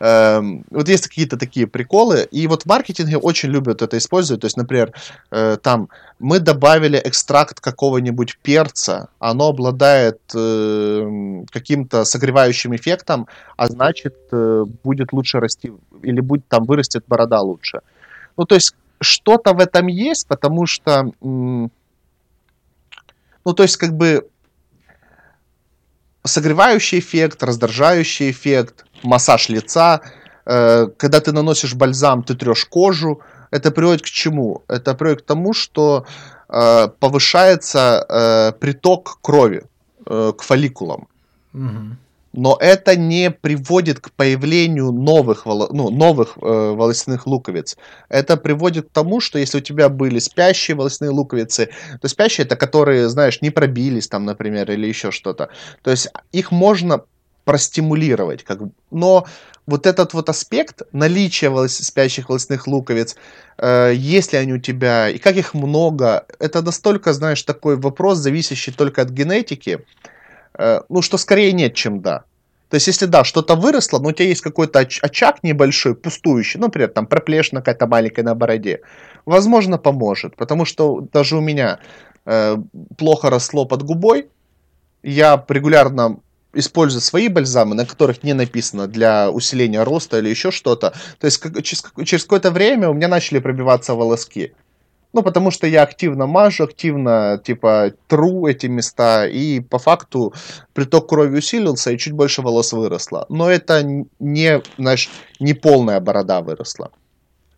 Эм, 0.00 0.64
вот 0.70 0.88
есть 0.88 1.08
какие-то 1.08 1.36
такие 1.36 1.66
приколы, 1.66 2.28
и 2.30 2.46
вот 2.46 2.62
в 2.62 2.66
маркетинге 2.66 3.16
очень 3.16 3.50
любят 3.50 3.82
это 3.82 3.98
использовать. 3.98 4.40
То 4.40 4.46
есть, 4.46 4.56
например, 4.56 4.92
э, 5.30 5.56
там 5.62 5.88
мы 6.18 6.38
добавили 6.38 7.00
экстракт 7.04 7.60
какого-нибудь 7.60 8.38
перца, 8.42 9.08
оно 9.18 9.48
обладает 9.48 10.20
эм, 10.34 11.46
каким-то 11.50 12.04
согревающим 12.04 12.74
эффектом, 12.76 13.26
а 13.56 13.66
значит 13.66 14.16
э, 14.32 14.64
будет 14.84 15.12
лучше 15.12 15.40
расти 15.40 15.72
или 16.02 16.20
будет 16.20 16.46
там 16.48 16.64
вырастет 16.64 17.04
борода 17.06 17.40
лучше. 17.40 17.80
Ну, 18.36 18.44
то 18.44 18.54
есть 18.54 18.74
что-то 19.00 19.52
в 19.52 19.60
этом 19.60 19.88
есть, 19.88 20.26
потому 20.28 20.66
что, 20.66 21.10
ну, 21.20 21.70
то 23.44 23.62
есть 23.62 23.76
как 23.76 23.92
бы 23.96 24.28
согревающий 26.24 26.98
эффект, 26.98 27.42
раздражающий 27.42 28.30
эффект, 28.30 28.84
массаж 29.02 29.48
лица. 29.48 30.00
Э, 30.46 30.86
когда 30.96 31.20
ты 31.20 31.32
наносишь 31.32 31.74
бальзам, 31.74 32.22
ты 32.22 32.34
трешь 32.34 32.64
кожу. 32.64 33.20
Это 33.50 33.70
приводит 33.70 34.02
к 34.02 34.06
чему? 34.06 34.62
Это 34.68 34.94
приводит 34.94 35.22
к 35.22 35.26
тому, 35.26 35.52
что 35.52 36.06
э, 36.48 36.88
повышается 36.98 38.04
э, 38.08 38.52
приток 38.58 39.18
крови 39.22 39.64
к 40.06 40.42
фолликулам. 40.42 41.08
Угу 41.54 41.96
но 42.36 42.56
это 42.60 42.96
не 42.96 43.30
приводит 43.30 44.00
к 44.00 44.10
появлению 44.10 44.90
новых, 44.90 45.46
ну, 45.46 45.90
новых 45.90 46.36
э, 46.36 46.40
волосяных 46.40 47.26
луковиц. 47.26 47.76
Это 48.08 48.36
приводит 48.36 48.88
к 48.88 48.92
тому, 48.92 49.20
что 49.20 49.38
если 49.38 49.58
у 49.58 49.60
тебя 49.60 49.88
были 49.88 50.18
спящие 50.18 50.76
волосяные 50.76 51.10
луковицы, 51.10 51.70
то 52.00 52.08
спящие 52.08 52.44
это 52.44 52.56
которые, 52.56 53.08
знаешь, 53.08 53.40
не 53.40 53.50
пробились 53.50 54.08
там, 54.08 54.24
например, 54.24 54.70
или 54.70 54.86
еще 54.86 55.10
что-то. 55.10 55.48
То 55.82 55.90
есть 55.90 56.08
их 56.32 56.50
можно 56.50 57.04
простимулировать, 57.44 58.42
как 58.42 58.58
но 58.90 59.26
вот 59.66 59.86
этот 59.86 60.12
вот 60.12 60.28
аспект 60.28 60.82
наличия 60.92 61.50
волос... 61.50 61.74
спящих 61.74 62.28
волосяных 62.28 62.66
луковиц, 62.66 63.16
э, 63.58 63.92
если 63.94 64.36
они 64.36 64.54
у 64.54 64.58
тебя 64.58 65.08
и 65.08 65.18
как 65.18 65.36
их 65.36 65.54
много, 65.54 66.26
это 66.38 66.62
настолько, 66.62 67.12
знаешь, 67.12 67.42
такой 67.42 67.76
вопрос, 67.76 68.18
зависящий 68.18 68.72
только 68.72 69.02
от 69.02 69.10
генетики, 69.10 69.84
ну, 70.56 71.02
что 71.02 71.18
скорее 71.18 71.52
нет, 71.52 71.74
чем 71.74 72.00
да. 72.00 72.24
То 72.74 72.76
есть, 72.76 72.86
если 72.88 73.06
да, 73.06 73.24
что-то 73.24 73.54
выросло, 73.54 74.00
но 74.00 74.08
у 74.08 74.12
тебя 74.12 74.28
есть 74.28 74.40
какой-то 74.40 74.80
очаг 74.80 75.42
небольшой, 75.42 75.94
пустующий, 75.94 76.58
ну, 76.58 76.66
например, 76.66 76.88
там 76.88 77.06
проплешина 77.06 77.60
какая-то 77.60 77.86
маленькая 77.86 78.22
на 78.22 78.34
бороде, 78.34 78.80
возможно, 79.26 79.78
поможет. 79.78 80.34
Потому 80.36 80.64
что 80.64 81.00
даже 81.12 81.36
у 81.36 81.40
меня 81.40 81.78
э, 82.26 82.56
плохо 82.96 83.30
росло 83.30 83.64
под 83.64 83.84
губой, 83.84 84.28
я 85.04 85.44
регулярно 85.48 86.18
использую 86.54 87.00
свои 87.00 87.28
бальзамы, 87.28 87.74
на 87.74 87.86
которых 87.86 88.22
не 88.22 88.32
написано 88.32 88.86
для 88.86 89.30
усиления 89.30 89.84
роста 89.84 90.18
или 90.18 90.28
еще 90.28 90.50
что-то. 90.50 90.94
То 91.18 91.26
есть 91.26 91.38
как, 91.38 91.62
через, 91.62 91.84
через 92.04 92.24
какое-то 92.24 92.50
время 92.50 92.88
у 92.88 92.94
меня 92.94 93.08
начали 93.08 93.38
пробиваться 93.38 93.94
волоски. 93.94 94.52
Ну, 95.14 95.22
потому 95.22 95.52
что 95.52 95.68
я 95.68 95.84
активно 95.84 96.26
мажу, 96.26 96.64
активно, 96.64 97.40
типа, 97.44 97.92
тру 98.08 98.48
эти 98.48 98.66
места, 98.66 99.26
и 99.28 99.60
по 99.60 99.78
факту 99.78 100.34
приток 100.72 101.08
крови 101.08 101.38
усилился, 101.38 101.92
и 101.92 101.98
чуть 101.98 102.14
больше 102.14 102.42
волос 102.42 102.72
выросло. 102.72 103.24
Но 103.28 103.48
это 103.48 103.84
не, 104.18 104.60
знаешь, 104.76 105.08
не 105.38 105.54
полная 105.54 106.00
борода 106.00 106.40
выросла. 106.40 106.90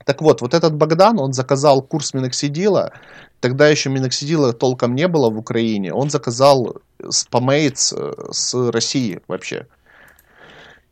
Так 0.04 0.20
вот, 0.20 0.42
вот 0.42 0.52
этот 0.52 0.74
Богдан, 0.74 1.18
он 1.18 1.32
заказал 1.32 1.80
курс 1.80 2.12
миноксидила, 2.12 2.92
тогда 3.40 3.68
еще 3.68 3.88
миноксидила 3.88 4.52
толком 4.52 4.94
не 4.94 5.08
было 5.08 5.30
в 5.30 5.38
Украине, 5.38 5.94
он 5.94 6.10
заказал 6.10 6.76
спамейтс 7.08 7.94
э, 7.96 8.12
с 8.32 8.70
России 8.70 9.20
вообще. 9.28 9.66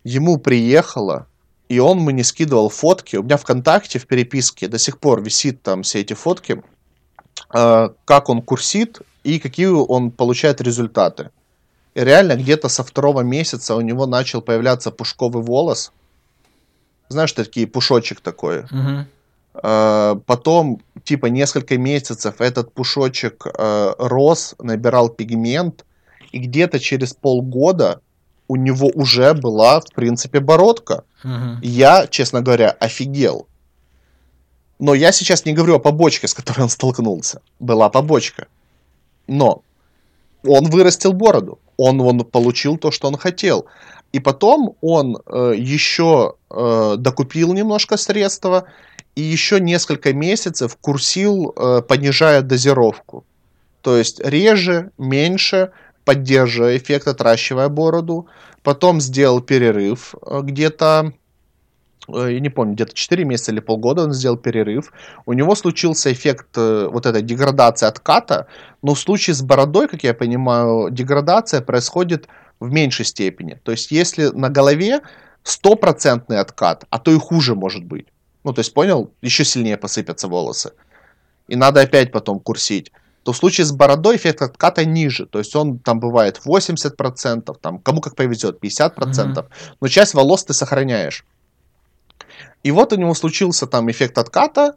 Ему 0.02 0.38
приехало, 0.38 1.26
и 1.74 1.78
он 1.80 1.98
мне 1.98 2.22
скидывал 2.22 2.68
фотки. 2.68 3.16
У 3.16 3.22
меня 3.24 3.36
ВКонтакте 3.36 3.98
в 3.98 4.06
переписке 4.06 4.68
до 4.68 4.78
сих 4.78 4.98
пор 4.98 5.20
висит 5.22 5.62
там 5.62 5.82
все 5.82 6.00
эти 6.00 6.14
фотки, 6.14 6.62
э, 7.52 7.88
как 8.04 8.28
он 8.28 8.42
курсит 8.42 9.00
и 9.24 9.40
какие 9.40 9.66
он 9.66 10.12
получает 10.12 10.60
результаты. 10.60 11.30
И 11.94 12.00
реально 12.00 12.36
где-то 12.36 12.68
со 12.68 12.84
второго 12.84 13.22
месяца 13.22 13.74
у 13.74 13.80
него 13.80 14.06
начал 14.06 14.40
появляться 14.40 14.90
пушковый 14.90 15.42
волос. 15.42 15.92
Знаешь, 17.08 17.32
такие 17.32 17.66
пушочек 17.66 18.20
такой. 18.20 18.60
Угу. 18.60 19.06
Потом, 20.26 20.80
типа, 21.04 21.26
несколько 21.26 21.78
месяцев 21.78 22.40
этот 22.40 22.72
пушочек 22.72 23.46
э, 23.46 23.94
рос, 23.98 24.54
набирал 24.58 25.08
пигмент, 25.08 25.84
и 26.32 26.38
где-то 26.38 26.80
через 26.80 27.14
полгода 27.14 28.00
у 28.48 28.56
него 28.56 28.90
уже 28.94 29.34
была, 29.34 29.80
в 29.80 29.86
принципе, 29.94 30.40
бородка. 30.40 31.04
Угу. 31.24 31.60
Я, 31.62 32.06
честно 32.06 32.40
говоря, 32.40 32.70
офигел. 32.70 33.46
Но 34.78 34.94
я 34.94 35.12
сейчас 35.12 35.44
не 35.44 35.54
говорю 35.54 35.76
о 35.76 35.78
побочке, 35.78 36.28
с 36.28 36.34
которой 36.34 36.62
он 36.62 36.68
столкнулся. 36.68 37.40
Была 37.60 37.88
побочка. 37.88 38.46
Но 39.26 39.62
он 40.46 40.70
вырастил 40.70 41.12
бороду. 41.12 41.58
Он, 41.76 42.00
он 42.00 42.24
получил 42.24 42.76
то, 42.76 42.90
что 42.90 43.08
он 43.08 43.16
хотел. 43.16 43.66
И 44.12 44.20
потом 44.20 44.76
он 44.80 45.16
э, 45.26 45.54
еще 45.56 46.34
э, 46.50 46.94
докупил 46.98 47.52
немножко 47.52 47.96
средства 47.96 48.64
и 49.16 49.22
еще 49.22 49.60
несколько 49.60 50.12
месяцев 50.12 50.76
курсил, 50.80 51.52
э, 51.56 51.82
понижая 51.82 52.42
дозировку. 52.42 53.24
То 53.80 53.96
есть 53.96 54.20
реже, 54.20 54.90
меньше, 54.98 55.70
поддерживая 56.04 56.76
эффект, 56.76 57.08
отращивая 57.08 57.68
бороду. 57.68 58.26
Потом 58.62 59.00
сделал 59.00 59.40
перерыв 59.40 60.14
э, 60.26 60.40
где-то, 60.42 61.12
э, 62.08 62.32
я 62.32 62.40
не 62.40 62.48
помню, 62.48 62.74
где-то 62.74 62.94
4 62.94 63.24
месяца 63.24 63.52
или 63.52 63.60
полгода 63.60 64.04
он 64.04 64.12
сделал 64.12 64.36
перерыв. 64.36 64.92
У 65.26 65.32
него 65.32 65.54
случился 65.54 66.12
эффект 66.12 66.48
э, 66.56 66.88
вот 66.90 67.06
этой 67.06 67.22
деградации 67.22 67.86
отката, 67.86 68.46
но 68.82 68.94
в 68.94 68.98
случае 68.98 69.34
с 69.34 69.42
бородой, 69.42 69.88
как 69.88 70.04
я 70.04 70.14
понимаю, 70.14 70.90
деградация 70.90 71.60
происходит 71.60 72.28
в 72.60 72.70
меньшей 72.70 73.04
степени. 73.04 73.60
То 73.62 73.72
есть 73.72 73.90
если 73.90 74.26
на 74.28 74.48
голове 74.48 75.00
стопроцентный 75.42 76.40
откат, 76.40 76.84
а 76.90 76.98
то 76.98 77.10
и 77.10 77.18
хуже 77.18 77.54
может 77.54 77.84
быть. 77.84 78.06
Ну, 78.44 78.52
то 78.52 78.60
есть, 78.60 78.74
понял, 78.74 79.10
еще 79.22 79.44
сильнее 79.44 79.76
посыпятся 79.76 80.28
волосы. 80.28 80.72
И 81.48 81.56
надо 81.56 81.80
опять 81.80 82.12
потом 82.12 82.40
курсить 82.40 82.92
то 83.24 83.32
в 83.32 83.36
случае 83.36 83.64
с 83.64 83.72
бородой 83.72 84.16
эффект 84.16 84.42
отката 84.42 84.84
ниже. 84.84 85.26
То 85.26 85.38
есть 85.38 85.56
он 85.56 85.78
там 85.78 85.98
бывает 85.98 86.40
80%, 86.44 87.56
там, 87.60 87.78
кому 87.78 88.00
как 88.00 88.14
повезет, 88.14 88.62
50%, 88.62 88.94
mm-hmm. 88.94 89.44
но 89.80 89.88
часть 89.88 90.14
волос 90.14 90.44
ты 90.44 90.52
сохраняешь. 90.52 91.24
И 92.62 92.70
вот 92.70 92.92
у 92.92 92.96
него 92.96 93.14
случился 93.14 93.66
там 93.66 93.90
эффект 93.90 94.18
отката, 94.18 94.76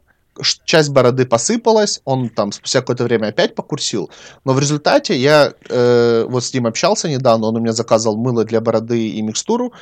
часть 0.64 0.90
бороды 0.90 1.26
посыпалась, 1.26 2.00
он 2.04 2.30
там 2.30 2.52
спустя 2.52 2.80
какое-то 2.80 3.04
время 3.04 3.28
опять 3.28 3.54
покурсил, 3.54 4.10
но 4.44 4.52
в 4.54 4.60
результате 4.60 5.16
я 5.16 5.52
э, 5.68 6.24
вот 6.28 6.44
с 6.44 6.54
ним 6.54 6.66
общался 6.66 7.08
недавно, 7.08 7.48
он 7.48 7.56
у 7.56 7.60
меня 7.60 7.72
заказывал 7.72 8.16
мыло 8.16 8.44
для 8.44 8.60
бороды 8.60 9.08
и 9.08 9.22
микстуру, 9.22 9.72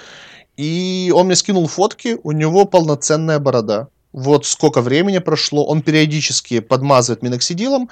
и 0.57 1.13
он 1.15 1.27
мне 1.27 1.37
скинул 1.37 1.67
фотки, 1.67 2.19
у 2.23 2.33
него 2.33 2.65
полноценная 2.65 3.39
борода 3.39 3.89
вот 4.17 4.47
сколько 4.47 4.81
времени 4.81 5.19
прошло, 5.19 5.67
он 5.67 5.83
периодически 5.83 6.61
подмазывает 6.61 7.23
миноксидилом, 7.23 7.91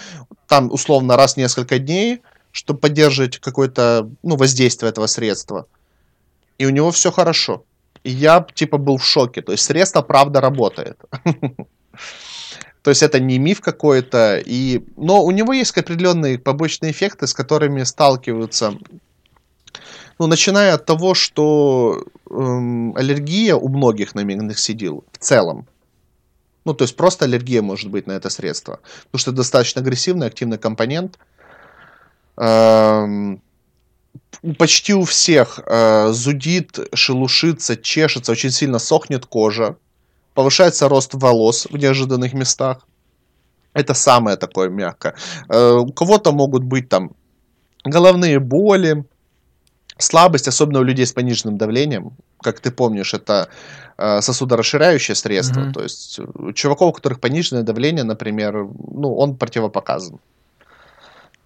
там 0.48 0.72
условно 0.72 1.16
раз 1.16 1.34
в 1.34 1.36
несколько 1.36 1.78
дней, 1.78 2.22
чтобы 2.50 2.80
поддерживать 2.80 3.38
какое-то 3.38 4.08
ну, 4.22 4.36
воздействие 4.36 4.88
этого 4.88 5.06
средства. 5.06 5.66
И 6.56 6.64
у 6.64 6.70
него 6.70 6.90
все 6.90 7.12
хорошо. 7.12 7.64
И 8.04 8.10
я 8.10 8.46
типа 8.54 8.78
был 8.78 8.96
в 8.96 9.04
шоке. 9.04 9.42
То 9.42 9.52
есть 9.52 9.64
средство 9.64 10.00
правда 10.00 10.40
работает. 10.40 10.98
То 12.82 12.90
есть 12.90 13.02
это 13.02 13.20
не 13.20 13.38
миф 13.38 13.60
какой-то. 13.60 14.40
И... 14.46 14.82
Но 14.96 15.22
у 15.22 15.30
него 15.30 15.52
есть 15.52 15.76
определенные 15.76 16.38
побочные 16.38 16.92
эффекты, 16.92 17.26
с 17.26 17.34
которыми 17.34 17.82
сталкиваются. 17.82 18.78
Ну, 20.18 20.26
начиная 20.26 20.74
от 20.74 20.86
того, 20.86 21.12
что 21.12 22.02
эм, 22.30 22.96
аллергия 22.96 23.56
у 23.56 23.68
многих 23.68 24.14
на 24.14 24.20
миноксидил 24.24 25.04
в 25.12 25.18
целом. 25.18 25.66
Ну, 26.64 26.74
то 26.74 26.84
есть 26.84 26.96
просто 26.96 27.26
аллергия 27.26 27.62
может 27.62 27.90
быть 27.90 28.06
на 28.06 28.12
это 28.12 28.30
средство. 28.30 28.80
Потому 29.04 29.20
что 29.20 29.32
достаточно 29.32 29.80
агрессивный, 29.80 30.26
активный 30.26 30.58
компонент. 30.58 31.18
Эм, 32.36 33.42
почти 34.58 34.94
у 34.94 35.04
всех 35.04 35.60
э, 35.66 36.12
зудит, 36.12 36.78
шелушится, 36.94 37.76
чешется, 37.76 38.32
очень 38.32 38.50
сильно 38.50 38.78
сохнет 38.78 39.26
кожа. 39.26 39.76
Повышается 40.34 40.88
рост 40.88 41.14
волос 41.14 41.66
в 41.70 41.76
неожиданных 41.76 42.32
местах. 42.32 42.86
Это 43.74 43.94
самое 43.94 44.36
такое 44.36 44.68
мягкое. 44.68 45.14
Э, 45.48 45.72
у 45.74 45.92
кого-то 45.92 46.32
могут 46.32 46.64
быть 46.64 46.88
там 46.88 47.12
головные 47.84 48.38
боли, 48.38 49.04
слабость, 49.98 50.48
особенно 50.48 50.80
у 50.80 50.84
людей 50.84 51.06
с 51.06 51.12
пониженным 51.12 51.58
давлением. 51.58 52.12
Как 52.40 52.60
ты 52.60 52.70
помнишь, 52.70 53.14
это 53.14 53.48
сосудорасширяющее 53.96 55.14
средство. 55.14 55.60
Mm-hmm. 55.60 55.72
То 55.72 55.82
есть 55.82 56.18
у 56.18 56.52
чуваков, 56.52 56.88
у 56.90 56.92
которых 56.92 57.20
пониженное 57.20 57.62
давление, 57.62 58.04
например, 58.04 58.66
ну, 58.92 59.14
он 59.16 59.36
противопоказан. 59.36 60.18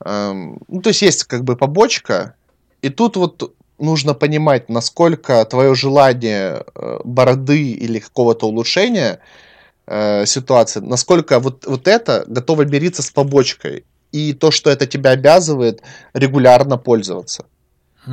Эм, 0.05 0.59
ну, 0.69 0.81
то 0.81 0.91
есть 0.91 1.03
есть 1.03 1.25
как 1.25 1.45
бы 1.45 1.57
побочка, 1.57 2.35
и 2.83 2.89
тут 2.89 3.17
вот 3.17 3.55
нужно 3.79 4.15
понимать, 4.15 4.69
насколько 4.69 5.45
твое 5.45 5.75
желание 5.75 6.65
э, 6.75 7.01
бороды 7.05 7.73
или 7.73 7.99
какого-то 7.99 8.47
улучшения 8.47 9.21
э, 9.87 10.27
ситуации, 10.27 10.81
насколько 10.81 11.39
вот, 11.39 11.67
вот 11.67 11.89
это 11.89 12.25
готово 12.27 12.63
мириться 12.63 13.03
с 13.03 13.11
побочкой. 13.11 13.85
И 14.11 14.33
то, 14.33 14.51
что 14.51 14.71
это 14.71 14.87
тебя 14.87 15.11
обязывает 15.11 15.83
регулярно 16.15 16.79
пользоваться. 16.79 17.45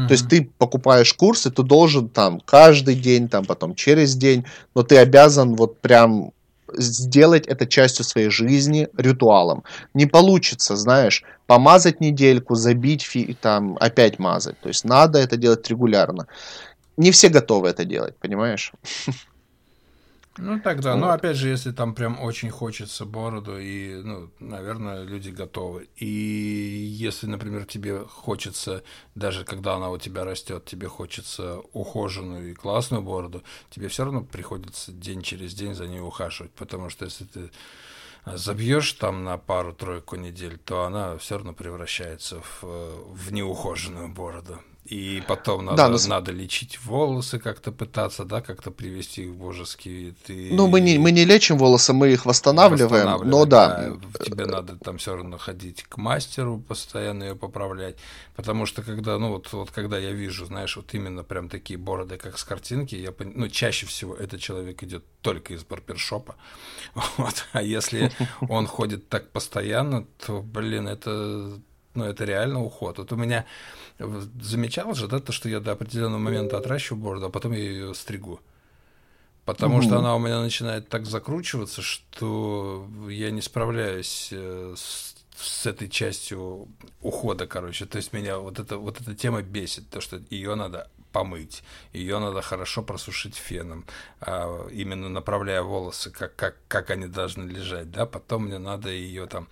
То 0.07 0.13
есть 0.13 0.27
ты 0.27 0.49
покупаешь 0.57 1.13
курсы, 1.13 1.49
ты 1.49 1.63
должен 1.63 2.09
там 2.09 2.41
каждый 2.41 2.95
день, 2.95 3.29
там 3.29 3.45
потом 3.45 3.75
через 3.75 4.15
день, 4.15 4.45
но 4.75 4.83
ты 4.83 4.97
обязан 4.97 5.55
вот 5.55 5.79
прям 5.79 6.31
сделать 6.73 7.47
это 7.47 7.65
частью 7.65 8.03
своей 8.03 8.29
жизни, 8.29 8.89
ритуалом. 8.97 9.63
Не 9.93 10.05
получится, 10.05 10.75
знаешь, 10.75 11.23
помазать 11.47 12.01
недельку, 12.01 12.55
забить, 12.55 13.03
фи, 13.03 13.37
там, 13.39 13.77
опять 13.79 14.19
мазать. 14.19 14.59
То 14.59 14.67
есть 14.67 14.83
надо 14.83 15.19
это 15.19 15.37
делать 15.37 15.69
регулярно. 15.69 16.27
Не 16.97 17.11
все 17.11 17.29
готовы 17.29 17.69
это 17.69 17.85
делать, 17.85 18.15
понимаешь? 18.17 18.73
Ну 20.37 20.59
тогда, 20.59 20.93
вот. 20.93 20.99
ну 20.99 21.09
опять 21.09 21.37
же, 21.37 21.47
если 21.47 21.71
там 21.71 21.95
прям 21.95 22.19
очень 22.21 22.49
хочется 22.49 23.05
бороду, 23.05 23.57
и, 23.57 24.01
ну, 24.03 24.29
наверное, 24.39 25.03
люди 25.03 25.29
готовы. 25.29 25.87
И 25.95 26.05
если, 26.05 27.27
например, 27.27 27.65
тебе 27.65 27.99
хочется, 27.99 28.83
даже 29.15 29.45
когда 29.45 29.75
она 29.75 29.89
у 29.89 29.97
тебя 29.97 30.25
растет, 30.25 30.65
тебе 30.65 30.87
хочется 30.87 31.59
ухоженную 31.71 32.51
и 32.51 32.53
классную 32.53 33.01
бороду, 33.01 33.43
тебе 33.69 33.87
все 33.87 34.03
равно 34.03 34.23
приходится 34.23 34.91
день 34.91 35.21
через 35.21 35.53
день 35.53 35.73
за 35.73 35.87
ней 35.87 36.01
ухаживать, 36.01 36.51
потому 36.51 36.89
что 36.89 37.05
если 37.05 37.23
ты 37.23 37.51
забьешь 38.25 38.91
там 38.93 39.23
на 39.23 39.37
пару-тройку 39.37 40.15
недель, 40.15 40.57
то 40.57 40.83
она 40.83 41.17
все 41.17 41.35
равно 41.35 41.53
превращается 41.53 42.41
в, 42.41 42.63
в 43.13 43.31
неухоженную 43.31 44.09
бороду. 44.09 44.59
И 44.85 45.23
потом 45.27 45.65
надо, 45.65 45.77
да, 45.77 45.89
но... 45.89 45.97
надо 46.07 46.31
лечить 46.31 46.79
волосы, 46.85 47.39
как-то 47.39 47.71
пытаться, 47.71 48.23
да, 48.23 48.41
как-то 48.41 48.69
привести 48.69 49.23
их 49.23 49.31
в 49.31 49.35
божеский 49.35 49.91
вид. 49.91 50.17
И... 50.29 50.49
Ну, 50.53 50.67
мы 50.67 50.79
не, 50.79 50.99
мы 50.99 51.11
не 51.11 51.25
лечим 51.25 51.57
волосы, 51.57 51.91
мы 51.93 52.11
их 52.11 52.27
восстанавливаем, 52.27 52.91
восстанавливаем 52.91 53.31
но 53.31 53.45
да. 53.45 53.89
да. 53.89 54.23
Тебе 54.23 54.45
надо 54.45 54.77
там 54.77 54.99
все 54.99 55.15
равно 55.15 55.39
ходить 55.39 55.83
к 55.83 55.97
мастеру, 55.97 56.59
постоянно 56.59 57.23
ее 57.23 57.35
поправлять. 57.35 57.95
Потому 58.35 58.67
что 58.67 58.83
когда, 58.83 59.17
ну 59.17 59.29
вот, 59.29 59.51
вот 59.53 59.71
когда 59.71 59.97
я 59.97 60.11
вижу, 60.11 60.45
знаешь, 60.45 60.77
вот 60.77 60.93
именно 60.93 61.23
прям 61.23 61.49
такие 61.49 61.79
бороды, 61.79 62.17
как 62.17 62.37
с 62.37 62.43
картинки, 62.43 62.93
я 62.93 63.11
пон... 63.11 63.31
ну, 63.35 63.49
чаще 63.49 63.87
всего 63.87 64.13
этот 64.13 64.39
человек 64.39 64.83
идет 64.83 65.03
только 65.21 65.55
из 65.55 65.63
барбершопа. 65.63 66.35
Вот. 67.17 67.45
А 67.53 67.61
если 67.63 68.11
он 68.49 68.67
ходит 68.67 69.09
так 69.09 69.31
постоянно, 69.31 70.05
то, 70.25 70.41
блин, 70.41 70.87
это 70.87 71.59
ну, 71.95 72.05
это 72.05 72.25
реально 72.25 72.63
уход. 72.63 72.97
Вот 72.97 73.11
у 73.11 73.15
меня 73.15 73.45
замечал 74.41 74.93
же, 74.93 75.07
да, 75.07 75.19
то, 75.19 75.31
что 75.31 75.49
я 75.49 75.59
до 75.59 75.71
определенного 75.71 76.19
момента 76.19 76.57
отращиваю 76.57 77.01
бороду, 77.01 77.25
а 77.27 77.29
потом 77.29 77.53
я 77.53 77.59
ее 77.59 77.93
стригу. 77.93 78.39
Потому 79.45 79.77
угу. 79.77 79.83
что 79.83 79.99
она 79.99 80.15
у 80.15 80.19
меня 80.19 80.41
начинает 80.41 80.89
так 80.89 81.05
закручиваться, 81.05 81.81
что 81.81 82.87
я 83.09 83.29
не 83.29 83.41
справляюсь 83.41 84.29
э, 84.31 84.73
с, 84.75 85.15
с 85.37 85.65
этой 85.67 85.87
частью 85.87 86.67
ухода, 87.01 87.45
короче. 87.45 87.85
То 87.85 87.97
есть 87.97 88.11
меня 88.11 88.39
вот 88.39 88.59
эта, 88.59 88.77
вот 88.77 88.99
эта 88.99 89.13
тема 89.13 89.43
бесит, 89.43 89.89
то, 89.89 90.01
что 90.01 90.19
ее 90.31 90.55
надо 90.55 90.89
помыть. 91.15 91.63
Ее 91.93 92.19
надо 92.19 92.41
хорошо 92.41 92.83
просушить 92.83 93.35
феном, 93.35 93.85
а, 94.19 94.67
именно 94.67 95.07
направляя 95.07 95.61
волосы, 95.61 96.11
как, 96.11 96.35
как, 96.35 96.55
как 96.67 96.89
они 96.89 97.07
должны 97.07 97.49
лежать. 97.49 97.89
Да? 97.89 98.05
Потом 98.05 98.47
мне 98.47 98.57
надо 98.57 98.89
ее 98.89 99.25
там 99.25 99.47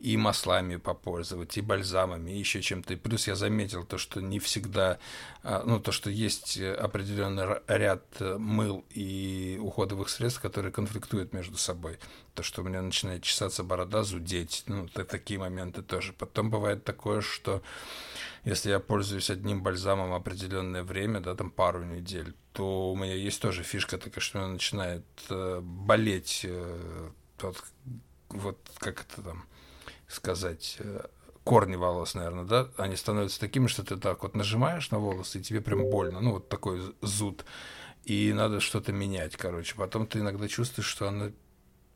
и 0.00 0.16
маслами 0.16 0.76
попользовать, 0.76 1.56
и 1.56 1.60
бальзамами, 1.60 2.30
и 2.30 2.38
еще 2.38 2.62
чем-то. 2.62 2.94
И 2.94 2.96
плюс 2.96 3.26
я 3.26 3.34
заметил 3.34 3.84
то, 3.84 3.98
что 3.98 4.20
не 4.20 4.38
всегда, 4.38 4.98
а, 5.42 5.62
ну, 5.64 5.80
то, 5.80 5.92
что 5.92 6.10
есть 6.10 6.58
определенный 6.58 7.60
ряд 7.66 8.04
мыл 8.20 8.84
и 8.90 9.58
уходовых 9.60 10.08
средств, 10.08 10.40
которые 10.40 10.72
конфликтуют 10.72 11.32
между 11.32 11.56
собой. 11.56 11.98
То, 12.34 12.42
что 12.42 12.62
у 12.62 12.64
меня 12.64 12.82
начинает 12.82 13.22
чесаться 13.22 13.64
борода, 13.64 14.02
зудеть, 14.04 14.62
ну, 14.66 14.88
такие 14.88 15.40
моменты 15.40 15.82
тоже. 15.82 16.12
Потом 16.12 16.50
бывает 16.50 16.84
такое, 16.84 17.20
что 17.20 17.62
если 18.44 18.70
я 18.70 18.80
пользуюсь 18.80 19.30
одним 19.30 19.62
бальзамом 19.62 20.12
определенное 20.12 20.82
время, 20.82 21.20
да, 21.20 21.34
там 21.34 21.50
пару 21.50 21.84
недель, 21.84 22.34
то 22.52 22.92
у 22.92 22.96
меня 22.96 23.14
есть 23.14 23.42
тоже 23.42 23.62
фишка 23.62 23.98
такая, 23.98 24.20
что 24.20 24.38
меня 24.38 24.48
начинает 24.48 25.04
э, 25.28 25.60
болеть, 25.62 26.42
э, 26.44 27.10
вот, 27.40 27.64
вот 28.30 28.58
как 28.78 29.02
это 29.02 29.22
там 29.22 29.44
сказать, 30.08 30.76
э, 30.80 31.06
корни 31.44 31.76
волос, 31.76 32.14
наверное, 32.14 32.44
да, 32.44 32.68
они 32.76 32.96
становятся 32.96 33.40
такими, 33.40 33.68
что 33.68 33.84
ты 33.84 33.96
так 33.96 34.22
вот 34.22 34.34
нажимаешь 34.34 34.90
на 34.90 34.98
волосы, 34.98 35.38
и 35.38 35.42
тебе 35.42 35.60
прям 35.60 35.88
больно, 35.88 36.20
ну, 36.20 36.32
вот 36.32 36.48
такой 36.48 36.94
зуд, 37.00 37.44
и 38.04 38.32
надо 38.34 38.60
что-то 38.60 38.92
менять, 38.92 39.36
короче. 39.36 39.74
Потом 39.76 40.06
ты 40.06 40.18
иногда 40.20 40.48
чувствуешь, 40.48 40.88
что 40.88 41.08
оно 41.08 41.30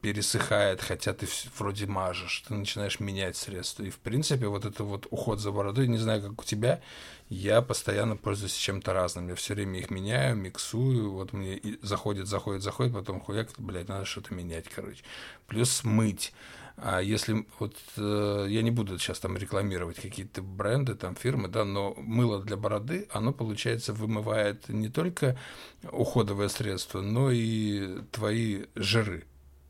пересыхает, 0.03 0.83
хотя 0.83 1.15
ты 1.15 1.29
вроде 1.57 1.87
мажешь, 1.87 2.45
ты 2.47 2.55
начинаешь 2.55 2.99
менять 2.99 3.37
средства. 3.37 3.85
И, 3.85 3.91
в 3.91 3.99
принципе, 3.99 4.49
вот 4.49 4.65
это 4.65 4.83
вот 4.85 5.07
уход 5.11 5.39
за 5.39 5.53
бородой, 5.53 5.87
не 5.87 5.97
знаю, 5.97 6.21
как 6.21 6.43
у 6.43 6.45
тебя, 6.45 6.83
я 7.29 7.63
постоянно 7.63 8.17
пользуюсь 8.17 8.55
чем-то 8.55 8.93
разным. 8.93 9.29
Я 9.29 9.37
все 9.37 9.55
время 9.55 9.79
их 9.79 9.91
меняю, 9.91 10.37
миксую, 10.37 11.13
вот 11.13 11.33
мне 11.33 11.61
заходит, 11.83 12.27
заходит, 12.27 12.63
заходит, 12.63 12.93
потом 12.93 13.21
хуяк, 13.21 13.51
блядь, 13.59 13.89
надо 13.89 14.05
что-то 14.05 14.35
менять, 14.35 14.69
короче. 14.69 15.03
Плюс 15.47 15.85
мыть. 15.85 16.33
А 16.77 17.01
если 17.01 17.47
вот 17.59 17.77
э, 17.97 18.47
я 18.49 18.63
не 18.63 18.71
буду 18.71 18.99
сейчас 18.99 19.21
там 19.21 19.37
рекламировать 19.37 19.97
какие-то 19.97 20.43
бренды, 20.43 20.95
там 20.95 21.15
фирмы, 21.15 21.49
да, 21.49 21.65
но 21.65 21.95
мыло 21.97 22.43
для 22.43 22.57
бороды, 22.57 23.09
оно 23.13 23.33
получается 23.33 23.93
вымывает 23.93 24.69
не 24.69 24.89
только 24.89 25.39
уходовое 25.91 26.49
средство, 26.49 27.01
но 27.01 27.31
и 27.31 28.01
твои 28.11 28.65
жиры 28.75 29.25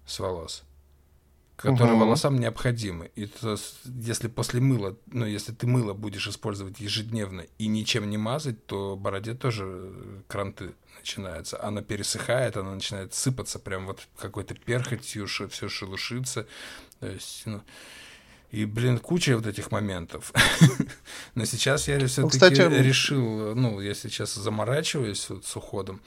с 0.07 0.21
волос, 0.21 0.65
которые 1.57 1.97
угу. 1.97 2.05
волосам 2.05 2.39
необходимы. 2.39 3.11
И 3.17 3.27
то, 3.27 3.57
если 3.85 4.29
после 4.29 4.61
мыла, 4.61 4.97
ну, 5.07 5.27
если 5.27 5.53
ты 5.53 5.67
мыло 5.67 5.95
будешь 5.95 6.29
использовать 6.29 6.81
ежедневно 6.81 7.45
и 7.59 7.67
ничем 7.67 8.09
не 8.11 8.17
мазать, 8.17 8.65
то 8.67 8.97
бороде 8.97 9.35
тоже 9.35 10.23
кранты 10.29 10.73
начинаются. 10.99 11.63
Она 11.63 11.83
пересыхает, 11.83 12.57
она 12.57 12.75
начинает 12.75 13.13
сыпаться, 13.13 13.59
прям 13.59 13.87
вот 13.87 14.07
какой-то 14.17 14.55
перхотью, 14.55 15.27
все 15.27 15.69
шелушится. 15.69 16.47
То 17.03 17.09
есть, 17.09 17.43
ну, 17.47 17.61
и, 18.53 18.65
блин, 18.65 19.01
куча 19.01 19.35
вот 19.37 19.49
этих 19.49 19.73
моментов. 19.73 20.33
Но 21.35 21.45
сейчас 21.47 21.89
я 21.89 21.99
все-таки 22.07 22.63
ну, 22.63 22.81
решил, 22.81 23.57
ну, 23.57 23.81
я 23.81 23.93
сейчас 23.93 24.35
заморачиваюсь 24.35 25.29
вот 25.31 25.45
с 25.45 25.57
уходом, 25.57 26.01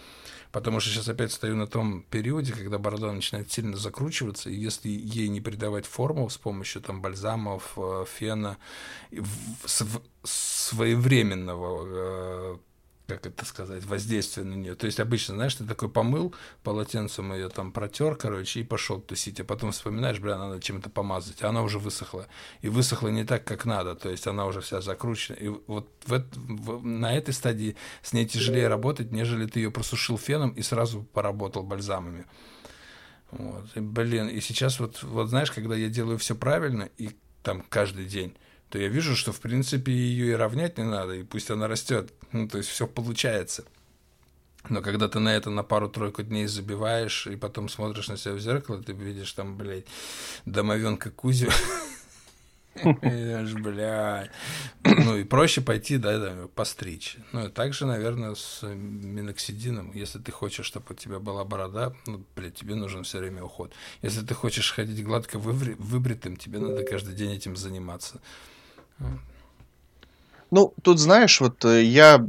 потому 0.53 0.80
что 0.80 0.91
сейчас 0.91 1.09
опять 1.09 1.34
стою 1.34 1.57
на 1.57 1.67
том 1.67 2.05
периоде, 2.09 2.53
когда 2.53 2.77
борода 2.77 3.11
начинает 3.11 3.51
сильно 3.51 3.76
закручиваться, 3.76 4.49
и 4.49 4.55
если 4.55 4.88
ей 4.88 5.27
не 5.27 5.41
придавать 5.41 5.85
форму 5.85 6.30
с 6.30 6.38
помощью 6.38 6.81
там 6.81 7.01
бальзамов, 7.01 7.73
э, 7.76 8.05
фена, 8.17 8.55
своевременного 10.23 11.84
э, 11.88 12.57
как 13.07 13.26
это 13.26 13.45
сказать, 13.45 13.86
воздействие 13.86 14.45
на 14.45 14.56
нее. 14.56 14.76
То 14.76 14.86
есть 14.86 14.99
обычно, 14.99 15.36
знаешь, 15.36 15.56
ты 15.56 15.65
такой 15.65 15.90
помыл 15.90 16.34
полотенцем 16.64 17.34
ее 17.34 17.49
там 17.49 17.72
протер, 17.72 18.15
короче, 18.15 18.61
и 18.61 18.64
пошел 18.64 18.99
тусить, 18.99 19.40
а 19.40 19.44
потом 19.44 19.72
вспоминаешь, 19.72 20.19
бля, 20.19 20.38
надо 20.38 20.60
чем-то 20.60 20.90
помазать, 20.90 21.44
а 21.44 21.49
она 21.49 21.61
уже 21.61 21.80
высохла. 21.80 22.27
И 22.61 22.69
высохла 22.69 23.10
не 23.10 23.23
так, 23.23 23.44
как 23.44 23.65
надо, 23.65 23.95
то 23.95 24.10
есть 24.10 24.26
она 24.27 24.45
уже 24.45 24.61
вся 24.61 24.82
закручена. 24.82 25.36
И 25.36 25.48
вот 25.68 25.90
в, 26.06 26.23
в, 26.34 26.86
на 26.86 27.15
этой 27.15 27.34
стадии 27.34 27.76
с 28.02 28.14
ней 28.14 28.26
тяжелее 28.26 28.68
работать, 28.68 29.11
нежели 29.11 29.45
ты 29.45 29.60
ее 29.60 29.72
просушил 29.72 30.18
феном 30.18 30.52
и 30.52 30.61
сразу 30.61 31.03
поработал 31.03 31.64
бальзамами. 31.64 32.26
Вот. 33.32 33.65
И, 33.76 33.80
блин, 33.80 34.30
и 34.30 34.40
сейчас 34.40 34.80
вот, 34.80 35.03
вот 35.03 35.30
знаешь, 35.30 35.52
когда 35.52 35.76
я 35.76 35.90
делаю 35.90 36.18
все 36.18 36.36
правильно, 36.36 36.90
и 36.98 37.11
там 37.44 37.64
каждый 37.69 38.06
день, 38.06 38.36
то 38.69 38.79
я 38.79 38.87
вижу, 38.87 39.15
что 39.15 39.31
в 39.31 39.39
принципе 39.39 39.91
ее 39.91 40.31
и 40.31 40.35
равнять 40.35 40.77
не 40.77 40.83
надо, 40.83 41.13
и 41.13 41.23
пусть 41.23 41.51
она 41.51 41.67
растет. 41.67 42.13
Ну, 42.31 42.47
то 42.47 42.57
есть 42.57 42.69
все 42.69 42.87
получается. 42.87 43.65
Но 44.69 44.81
когда 44.81 45.07
ты 45.07 45.19
на 45.19 45.35
это 45.35 45.49
на 45.49 45.63
пару-тройку 45.63 46.23
дней 46.23 46.47
забиваешь, 46.47 47.27
и 47.27 47.35
потом 47.35 47.69
смотришь 47.69 48.07
на 48.07 48.17
себя 48.17 48.33
в 48.33 48.39
зеркало, 48.39 48.81
ты 48.81 48.93
видишь 48.93 49.31
там, 49.33 49.57
блядь, 49.57 49.85
домовенка 50.45 51.11
Кузю. 51.11 51.49
Блядь. 52.83 54.31
Ну 54.83 55.17
и 55.17 55.23
проще 55.23 55.61
пойти, 55.61 55.97
да, 55.97 56.19
да, 56.19 56.47
постричь. 56.55 57.17
Ну 57.31 57.45
и 57.45 57.49
также, 57.49 57.85
наверное, 57.85 58.35
с 58.35 58.63
миноксидином. 58.63 59.93
Если 59.93 60.19
ты 60.19 60.31
хочешь, 60.31 60.65
чтобы 60.65 60.87
у 60.89 60.93
тебя 60.93 61.19
была 61.19 61.45
борода, 61.45 61.93
ну, 62.05 62.25
блядь, 62.35 62.55
тебе 62.55 62.75
нужен 62.75 63.03
все 63.03 63.19
время 63.19 63.43
уход. 63.43 63.71
Если 64.01 64.25
ты 64.25 64.33
хочешь 64.33 64.73
ходить 64.73 65.03
гладко 65.05 65.39
выбритым, 65.39 66.35
тебе 66.35 66.59
надо 66.59 66.83
каждый 66.83 67.15
день 67.15 67.31
этим 67.31 67.55
заниматься. 67.55 68.19
Ну, 70.51 70.73
тут, 70.81 70.99
знаешь, 70.99 71.41
вот 71.41 71.65
э, 71.65 71.84
я, 71.84 72.26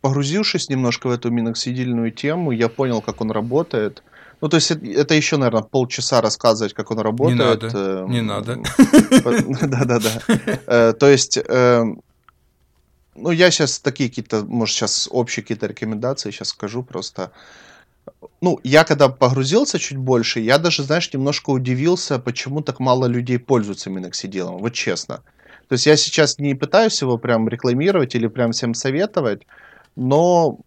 погрузившись 0.00 0.68
немножко 0.68 1.08
в 1.08 1.10
эту 1.10 1.30
миноксидильную 1.30 2.12
тему, 2.12 2.52
я 2.52 2.68
понял, 2.68 3.00
как 3.00 3.20
он 3.20 3.30
работает. 3.30 4.02
Ну, 4.40 4.48
то 4.48 4.56
есть 4.56 4.70
это, 4.70 4.86
это 4.86 5.14
еще, 5.14 5.38
наверное, 5.38 5.62
полчаса 5.62 6.20
рассказывать, 6.20 6.74
как 6.74 6.90
он 6.90 6.98
работает. 6.98 7.72
Не 7.72 7.80
надо, 7.80 8.04
не 8.08 8.20
надо. 8.20 8.58
Да-да-да. 9.66 10.22
Э, 10.66 10.92
то 10.92 11.08
есть, 11.08 11.38
эм, 11.48 12.02
ну, 13.16 13.30
я 13.30 13.50
сейчас 13.50 13.78
такие 13.78 14.08
какие-то, 14.08 14.44
может, 14.44 14.76
сейчас 14.76 15.08
общие 15.10 15.42
какие-то 15.42 15.66
рекомендации 15.66 16.30
сейчас 16.30 16.48
скажу 16.48 16.82
просто. 16.82 17.30
Ну, 18.40 18.60
я 18.62 18.84
когда 18.84 19.08
погрузился 19.08 19.78
чуть 19.78 19.96
больше, 19.96 20.40
я 20.40 20.58
даже, 20.58 20.82
знаешь, 20.82 21.12
немножко 21.12 21.50
удивился, 21.50 22.18
почему 22.18 22.60
так 22.60 22.80
мало 22.80 23.06
людей 23.06 23.38
пользуются 23.38 23.88
миноксидилом, 23.88 24.58
вот 24.58 24.74
честно. 24.74 25.22
То 25.68 25.74
есть 25.74 25.86
я 25.86 25.96
сейчас 25.96 26.38
не 26.38 26.54
пытаюсь 26.54 27.00
его 27.02 27.18
прям 27.18 27.48
рекламировать 27.48 28.14
или 28.14 28.26
прям 28.26 28.52
всем 28.52 28.74
советовать, 28.74 29.42
но 29.96 30.58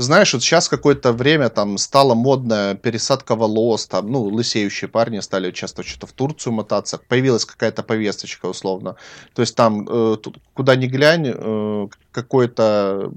знаешь, 0.00 0.32
вот 0.32 0.42
сейчас 0.42 0.68
какое-то 0.68 1.12
время 1.12 1.50
там 1.50 1.76
стала 1.76 2.14
модная 2.14 2.74
пересадка 2.74 3.36
волос, 3.36 3.86
там, 3.86 4.10
ну, 4.10 4.22
лысеющие 4.22 4.88
парни 4.88 5.20
стали 5.20 5.50
часто 5.50 5.82
что-то 5.82 6.06
в 6.06 6.12
Турцию 6.12 6.54
мотаться, 6.54 6.98
появилась 6.98 7.44
какая-то 7.44 7.82
повесточка 7.82 8.46
условно. 8.46 8.96
То 9.34 9.42
есть 9.42 9.54
там, 9.56 9.86
э, 9.86 10.16
куда 10.54 10.76
ни 10.76 10.86
глянь, 10.86 11.30
э, 11.34 11.88
какой-то 12.12 13.12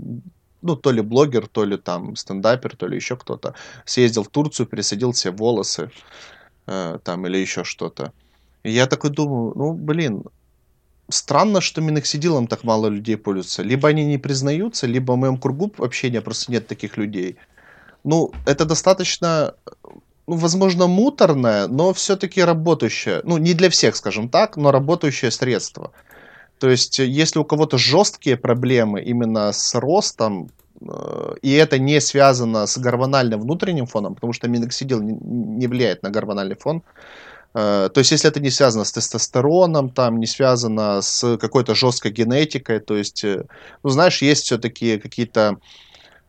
ну, 0.62 0.76
то 0.76 0.92
ли 0.92 1.02
блогер, 1.02 1.48
то 1.48 1.66
ли 1.66 1.78
там 1.78 2.16
стендапер, 2.16 2.76
то 2.76 2.88
ли 2.88 2.96
еще 2.96 3.16
кто-то 3.16 3.54
съездил 3.86 4.24
в 4.24 4.30
Турцию, 4.30 4.66
пересадил 4.66 5.14
себе 5.14 5.34
волосы, 5.34 5.92
э, 6.68 7.00
там, 7.04 7.28
или 7.28 7.38
еще 7.38 7.64
что-то. 7.64 8.12
Я 8.64 8.88
такой 8.88 9.10
думаю, 9.10 9.54
ну, 9.56 9.74
блин, 9.74 10.24
странно, 11.10 11.62
что 11.62 11.82
миноксидилом 11.82 12.48
так 12.48 12.64
мало 12.64 12.88
людей 12.88 13.18
пользуются. 13.18 13.62
Либо 13.62 13.90
они 13.90 14.06
не 14.06 14.18
признаются, 14.18 14.88
либо 14.88 15.14
в 15.14 15.18
моем 15.18 15.38
кругу 15.38 15.72
общения 15.78 16.22
просто 16.22 16.52
нет 16.52 16.68
таких 16.68 16.98
людей. 16.98 17.38
Ну, 18.04 18.32
это 18.46 18.66
достаточно, 18.66 19.56
ну, 20.28 20.36
возможно, 20.36 20.88
муторное, 20.88 21.68
но 21.68 21.94
все-таки 21.94 22.44
работающее. 22.44 23.22
Ну, 23.24 23.38
не 23.38 23.54
для 23.54 23.70
всех, 23.70 23.96
скажем 23.96 24.30
так, 24.30 24.58
но 24.58 24.72
работающее 24.72 25.32
средство. 25.32 25.92
То 26.60 26.70
есть, 26.70 27.00
если 27.00 27.40
у 27.40 27.46
кого-то 27.46 27.78
жесткие 27.78 28.38
проблемы 28.38 29.02
именно 29.02 29.52
с 29.52 29.76
ростом, 29.76 30.50
э, 30.82 31.36
и 31.42 31.52
это 31.52 31.78
не 31.78 32.00
связано 32.00 32.66
с 32.66 32.78
гормональным 32.78 33.42
внутренним 33.42 33.86
фоном, 33.86 34.16
потому 34.16 34.32
что 34.32 34.48
миноксидил 34.48 35.02
не 35.02 35.68
влияет 35.68 36.04
на 36.04 36.10
гормональный 36.10 36.56
фон, 36.56 36.84
то 37.54 37.92
есть, 37.96 38.12
если 38.12 38.30
это 38.30 38.40
не 38.40 38.50
связано 38.50 38.84
с 38.84 38.92
тестостероном, 38.92 39.90
там, 39.90 40.20
не 40.20 40.26
связано 40.26 41.02
с 41.02 41.38
какой-то 41.38 41.76
жесткой 41.76 42.12
генетикой, 42.12 42.80
то 42.80 42.98
есть, 42.98 43.24
э, 43.24 43.46
ну, 43.84 43.90
знаешь, 43.90 44.24
есть 44.24 44.44
все-таки 44.46 44.98
какие-то 44.98 45.58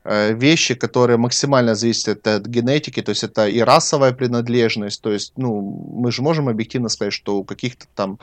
вещи, 0.04 0.74
которые 0.74 1.16
максимально 1.16 1.74
зависят 1.74 2.26
от 2.26 2.46
генетики, 2.46 3.00
то 3.00 3.08
есть 3.08 3.24
это 3.24 3.48
и 3.48 3.60
расовая 3.60 4.12
принадлежность, 4.12 5.00
то 5.00 5.10
есть, 5.10 5.32
ну, 5.36 5.62
мы 5.62 6.12
же 6.12 6.20
можем 6.20 6.50
объективно 6.50 6.90
сказать, 6.90 7.14
что 7.14 7.38
у 7.38 7.44
каких-то 7.44 7.86
там 7.94 8.18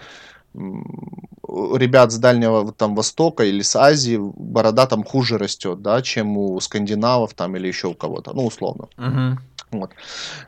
ребят 0.54 2.12
с 2.12 2.18
Дальнего 2.18 2.72
там, 2.72 2.96
Востока 2.96 3.44
или 3.44 3.62
с 3.62 3.76
Азии 3.76 4.20
борода 4.20 4.86
там 4.86 5.04
хуже 5.04 5.38
растет, 5.38 5.82
да, 5.82 6.02
чем 6.02 6.38
у 6.38 6.60
скандинавов 6.60 7.34
там 7.34 7.56
или 7.56 7.68
еще 7.68 7.88
у 7.88 7.94
кого-то, 7.94 8.34
ну, 8.34 8.46
условно. 8.46 8.88
Uh-huh. 8.98 9.38
Вот. 9.72 9.92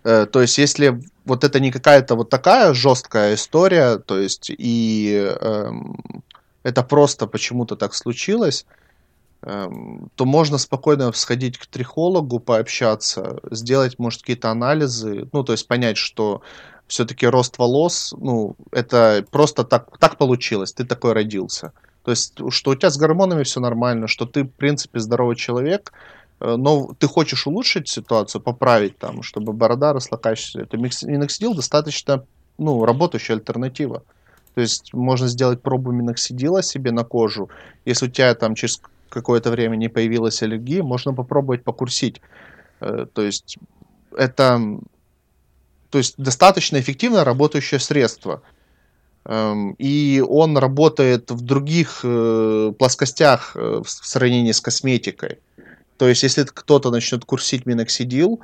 Э, 0.04 0.26
то 0.26 0.42
есть, 0.42 0.58
если 0.58 1.00
вот 1.26 1.44
это 1.44 1.60
не 1.60 1.72
какая-то 1.72 2.16
вот 2.16 2.30
такая 2.30 2.74
жесткая 2.74 3.36
история, 3.36 3.98
то 3.98 4.20
есть, 4.20 4.50
и 4.50 5.36
э, 5.40 5.72
это 6.64 6.84
просто 6.84 7.28
почему-то 7.28 7.76
так 7.76 7.94
случилось, 7.94 8.66
э, 9.42 9.68
то 10.16 10.26
можно 10.26 10.58
спокойно 10.58 11.12
сходить 11.14 11.58
к 11.58 11.66
трихологу, 11.66 12.40
пообщаться, 12.40 13.40
сделать, 13.52 14.00
может, 14.00 14.22
какие-то 14.22 14.50
анализы, 14.50 15.28
ну, 15.32 15.44
то 15.44 15.54
есть 15.54 15.68
понять, 15.68 15.98
что 15.98 16.42
все-таки 16.88 17.26
рост 17.28 17.58
волос, 17.58 18.14
ну, 18.18 18.56
это 18.72 19.26
просто 19.32 19.64
так, 19.64 19.98
так 19.98 20.18
получилось, 20.18 20.74
ты 20.74 20.86
такой 20.86 21.14
родился. 21.14 21.72
То 22.04 22.12
есть, 22.12 22.40
что 22.50 22.72
у 22.72 22.76
тебя 22.76 22.90
с 22.90 22.98
гормонами 22.98 23.44
все 23.44 23.62
нормально, 23.62 24.08
что 24.08 24.26
ты, 24.26 24.44
в 24.44 24.52
принципе, 24.52 25.00
здоровый 25.00 25.38
человек, 25.38 25.94
но 26.44 26.94
ты 27.00 27.08
хочешь 27.08 27.48
улучшить 27.48 27.88
ситуацию, 27.88 28.42
поправить 28.42 28.98
там, 28.98 29.24
чтобы 29.24 29.54
борода 29.54 29.94
росла 29.94 30.18
качественно. 30.18 30.64
Это 30.64 30.78
миноксидил 30.78 31.56
достаточно, 31.56 32.26
ну, 32.58 32.84
работающая 32.86 33.36
альтернатива. 33.36 34.04
То 34.56 34.62
есть 34.62 34.94
можно 34.94 35.28
сделать 35.28 35.62
пробу 35.62 35.92
миноксидила 35.92 36.62
себе 36.62 36.92
на 36.92 37.04
кожу. 37.04 37.50
Если 37.86 38.08
у 38.08 38.10
тебя 38.10 38.36
там 38.36 38.56
через 38.56 38.82
какое-то 39.10 39.52
время 39.52 39.76
не 39.76 39.90
появилась 39.90 40.42
аллергия, 40.44 40.84
можно 40.84 41.14
попробовать 41.14 41.64
покурсить. 41.64 42.22
Э, 42.82 43.06
то 43.12 43.22
есть 43.22 43.58
это 44.16 44.60
то 45.90 46.00
есть 46.00 46.16
достаточно 46.18 46.80
эффективно 46.80 47.24
работающее 47.24 47.80
средство. 47.80 48.42
Эм, 49.26 49.74
и 49.78 50.24
он 50.28 50.58
работает 50.58 51.30
в 51.32 51.42
других 51.42 52.02
э, 52.04 52.74
плоскостях 52.78 53.56
э, 53.56 53.82
в 53.84 53.88
сравнении 53.88 54.52
с 54.52 54.60
косметикой. 54.60 55.40
То 55.98 56.08
есть, 56.08 56.24
если 56.24 56.44
кто-то 56.44 56.92
начнет 56.92 57.26
курсить 57.26 57.66
миноксидил, 57.66 58.40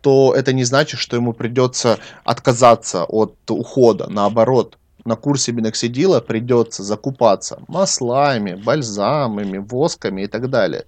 то 0.00 0.34
это 0.34 0.52
не 0.52 0.64
значит, 0.64 0.98
что 0.98 1.16
ему 1.16 1.32
придется 1.32 1.98
отказаться 2.24 3.04
от 3.04 3.36
ухода. 3.48 4.08
Наоборот, 4.08 4.78
на 5.04 5.16
курсе 5.16 5.52
миноксидила 5.52 6.20
придется 6.20 6.82
закупаться 6.82 7.60
маслами, 7.68 8.54
бальзамами, 8.54 9.58
восками 9.58 10.22
и 10.22 10.26
так 10.26 10.50
далее. 10.50 10.84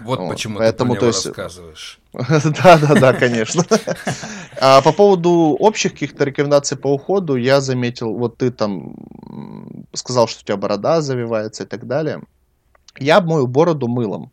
Вот, 0.00 0.18
вот 0.18 0.30
почему 0.30 0.58
Поэтому, 0.58 0.94
ты 0.94 1.00
про 1.00 1.06
него 1.06 1.14
есть... 1.14 1.26
рассказываешь. 1.26 2.00
Да, 2.12 2.78
да, 2.78 2.94
да, 2.94 3.12
конечно. 3.12 3.64
А 4.60 4.80
по 4.80 4.92
поводу 4.92 5.56
общих 5.58 5.92
каких-то 5.92 6.24
рекомендаций 6.24 6.76
по 6.76 6.92
уходу, 6.92 7.36
я 7.36 7.60
заметил, 7.60 8.14
вот 8.14 8.38
ты 8.38 8.50
там 8.50 8.94
сказал, 9.92 10.26
что 10.26 10.40
у 10.40 10.44
тебя 10.44 10.56
борода 10.56 11.02
завивается 11.02 11.64
и 11.64 11.66
так 11.66 11.86
далее. 11.86 12.22
Я 12.98 13.20
мою 13.20 13.46
бороду 13.46 13.88
мылом 13.88 14.32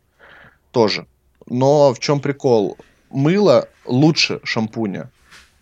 тоже. 0.72 1.06
Но 1.50 1.94
в 1.94 1.98
чем 1.98 2.20
прикол? 2.20 2.76
Мыло 3.10 3.68
лучше 3.86 4.40
шампуня. 4.44 5.10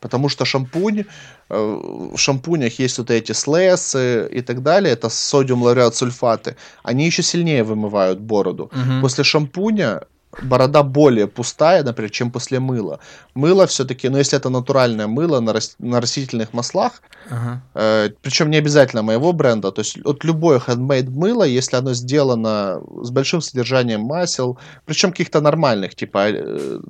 Потому 0.01 0.29
что 0.29 0.45
шампунь, 0.45 1.05
э, 1.49 1.81
в 2.13 2.19
шампунях 2.19 2.79
есть 2.79 2.99
вот 2.99 3.11
эти 3.11 3.33
слэсы 3.33 4.29
и 4.31 4.43
так 4.43 4.63
далее, 4.63 4.93
это 4.93 5.09
содиум 5.09 5.63
лауреат 5.63 5.95
сульфаты, 5.95 6.57
они 6.83 7.07
еще 7.07 7.23
сильнее 7.23 7.65
вымывают 7.65 8.21
бороду. 8.21 8.65
Угу. 8.65 9.01
После 9.01 9.25
шампуня 9.25 10.03
борода 10.43 10.83
более 10.83 11.27
пустая, 11.27 11.83
например, 11.83 12.11
чем 12.11 12.31
после 12.31 12.61
мыла. 12.61 12.99
Мыло 13.35 13.67
все-таки, 13.67 14.09
ну 14.09 14.19
если 14.19 14.39
это 14.39 14.51
натуральное 14.51 15.07
мыло 15.07 15.41
на, 15.41 15.53
рас, 15.53 15.77
на 15.79 16.01
растительных 16.01 16.53
маслах, 16.53 17.03
uh-huh. 17.31 17.59
э, 17.75 18.11
причем 18.23 18.51
не 18.51 18.59
обязательно 18.59 19.03
моего 19.03 19.33
бренда, 19.33 19.73
то 19.73 19.81
есть 19.81 19.99
от 20.05 20.25
любое 20.25 20.59
handmade 20.59 21.11
мыло, 21.11 21.45
если 21.45 21.77
оно 21.77 21.95
сделано 21.95 22.81
с 23.03 23.11
большим 23.11 23.41
содержанием 23.41 24.01
масел, 24.01 24.59
причем 24.85 25.11
каких-то 25.11 25.41
нормальных, 25.41 25.95
типа 25.95 26.29
э, 26.29 26.81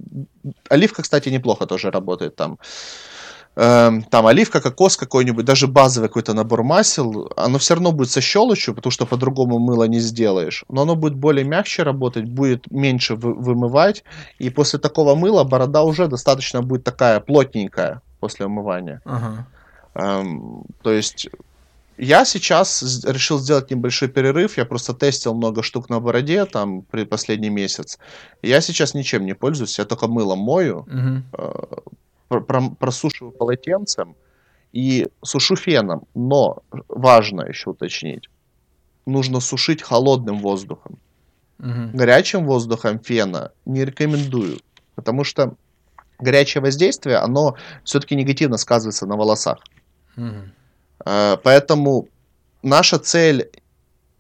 оливка, 0.69 1.03
кстати, 1.03 1.29
неплохо 1.29 1.67
тоже 1.67 1.91
работает 1.91 2.37
там. 2.37 2.53
Эм, 2.53 2.59
там 3.57 4.27
оливка, 4.27 4.61
кокос 4.61 4.99
какой-нибудь, 4.99 5.47
даже 5.47 5.67
базовый 5.67 6.11
какой-то 6.11 6.35
набор 6.35 6.63
масел, 6.63 7.33
оно 7.37 7.59
все 7.59 7.75
равно 7.75 7.91
будет 7.91 8.11
со 8.11 8.21
щелочью, 8.21 8.75
потому 8.75 8.91
что 8.91 9.07
по-другому 9.07 9.59
мыло 9.59 9.85
не 9.85 9.99
сделаешь. 9.99 10.65
Но 10.69 10.83
оно 10.83 10.95
будет 10.95 11.15
более 11.15 11.45
мягче 11.45 11.83
работать, 11.83 12.27
будет 12.27 12.71
меньше 12.71 13.15
вы- 13.15 13.33
вымывать. 13.33 14.05
И 14.39 14.51
после 14.51 14.79
такого 14.79 15.15
мыла 15.15 15.45
борода 15.45 15.85
уже 15.85 16.07
достаточно 16.07 16.61
будет 16.61 16.85
такая 16.85 17.19
плотненькая 17.21 18.03
после 18.21 18.45
умывания. 18.45 19.01
Uh-huh. 19.07 19.39
Эм, 19.95 20.65
то 20.83 20.93
есть 20.93 21.29
я 21.97 22.27
сейчас 22.27 23.05
решил 23.07 23.39
сделать 23.39 23.71
небольшой 23.71 24.09
перерыв. 24.09 24.59
Я 24.59 24.67
просто 24.67 24.93
тестил 24.93 25.33
много 25.35 25.63
штук 25.63 25.89
на 25.89 25.99
бороде 25.99 26.45
там 26.45 26.83
при 26.83 27.05
последний 27.05 27.49
месяц. 27.49 27.99
Я 28.43 28.61
сейчас 28.61 28.93
ничем 28.93 29.25
не 29.25 29.35
пользуюсь, 29.35 29.79
я 29.79 29.87
только 29.87 30.09
мылом 30.09 30.41
мою. 30.41 30.87
Uh-huh 30.91 31.83
просушиваю 32.29 33.33
полотенцем 33.33 34.17
и 34.73 35.07
сушу 35.23 35.57
феном. 35.57 36.07
Но 36.15 36.63
важно 36.89 37.43
еще 37.43 37.71
уточнить, 37.71 38.29
нужно 39.07 39.41
сушить 39.41 39.83
холодным 39.83 40.41
воздухом. 40.41 40.99
Угу. 41.59 41.91
Горячим 41.95 42.45
воздухом 42.47 42.99
фена 42.99 43.53
не 43.65 43.85
рекомендую, 43.85 44.59
потому 44.95 45.25
что 45.25 45.55
горячее 46.19 46.63
воздействие, 46.63 47.17
оно 47.17 47.57
все-таки 47.85 48.15
негативно 48.17 48.59
сказывается 48.59 49.07
на 49.07 49.17
волосах. 49.17 49.59
Угу. 50.17 50.51
Поэтому 51.43 52.09
наша 52.63 52.99
цель 52.99 53.51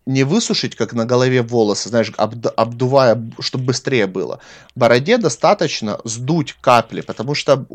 не 0.06 0.22
высушить, 0.24 0.76
как 0.76 0.92
на 0.92 1.04
голове 1.04 1.42
волосы, 1.42 1.88
знаешь, 1.88 2.12
обду- 2.16 2.52
обдувая, 2.56 3.20
чтобы 3.40 3.64
быстрее 3.64 4.06
было. 4.06 4.38
Бороде 4.76 5.18
достаточно 5.18 5.98
сдуть 6.04 6.56
капли, 6.60 7.00
потому 7.00 7.34
что 7.34 7.66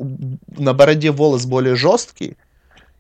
на 0.58 0.74
бороде 0.74 1.12
волос 1.12 1.45
более 1.45 1.76
жесткий, 1.76 2.38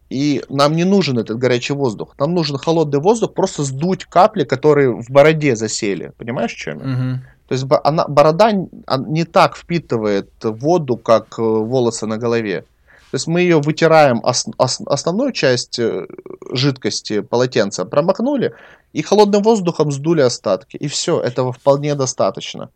и 0.09 0.43
нам 0.49 0.75
не 0.75 0.83
нужен 0.83 1.17
этот 1.17 1.37
горячий 1.37 1.73
воздух. 1.73 2.15
Нам 2.19 2.33
нужен 2.33 2.57
холодный 2.57 2.99
воздух, 2.99 3.33
просто 3.33 3.63
сдуть 3.63 4.03
капли, 4.03 4.43
которые 4.43 4.89
в 4.89 5.09
бороде 5.09 5.55
засели. 5.55 6.11
Понимаешь, 6.17 6.53
чем 6.53 6.79
я? 6.79 6.93
Угу. 6.93 7.21
То 7.47 7.53
есть 7.53 7.65
она, 7.83 8.05
борода 8.07 8.51
не 8.51 9.23
так 9.23 9.55
впитывает 9.55 10.29
воду, 10.41 10.97
как 10.97 11.39
э, 11.39 11.41
волосы 11.41 12.05
на 12.05 12.17
голове. 12.17 12.65
То 13.11 13.15
есть 13.15 13.27
мы 13.27 13.41
ее 13.41 13.59
вытираем, 13.59 14.21
ос, 14.23 14.45
ос, 14.57 14.81
основную 14.85 15.33
часть 15.33 15.79
э, 15.79 16.07
жидкости 16.53 17.19
полотенца 17.19 17.83
промокнули 17.83 18.53
и 18.93 19.01
холодным 19.01 19.43
воздухом 19.43 19.91
сдули 19.91 20.21
остатки. 20.21 20.77
И 20.77 20.87
все, 20.87 21.19
этого 21.19 21.51
вполне 21.51 21.93
достаточно. 21.95 22.69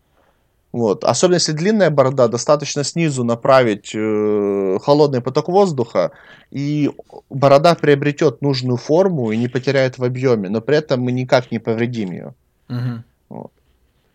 Вот. 0.74 1.06
Особенно 1.06 1.36
если 1.36 1.54
длинная 1.54 1.90
борода, 1.90 2.28
достаточно 2.28 2.84
снизу 2.84 3.24
направить 3.24 3.96
э, 3.96 4.78
холодный 4.84 5.22
поток 5.22 5.48
воздуха, 5.48 6.12
и 6.52 6.92
борода 7.30 7.74
приобретет 7.76 8.42
нужную 8.42 8.76
форму 8.76 9.32
и 9.32 9.38
не 9.38 9.48
потеряет 9.48 9.98
в 9.98 10.04
объеме, 10.04 10.50
но 10.50 10.60
при 10.60 10.76
этом 10.76 11.00
мы 11.00 11.14
никак 11.14 11.50
не 11.50 11.60
повредим 11.60 12.12
ее. 12.12 12.34
Угу. 12.68 13.04
Вот. 13.30 13.52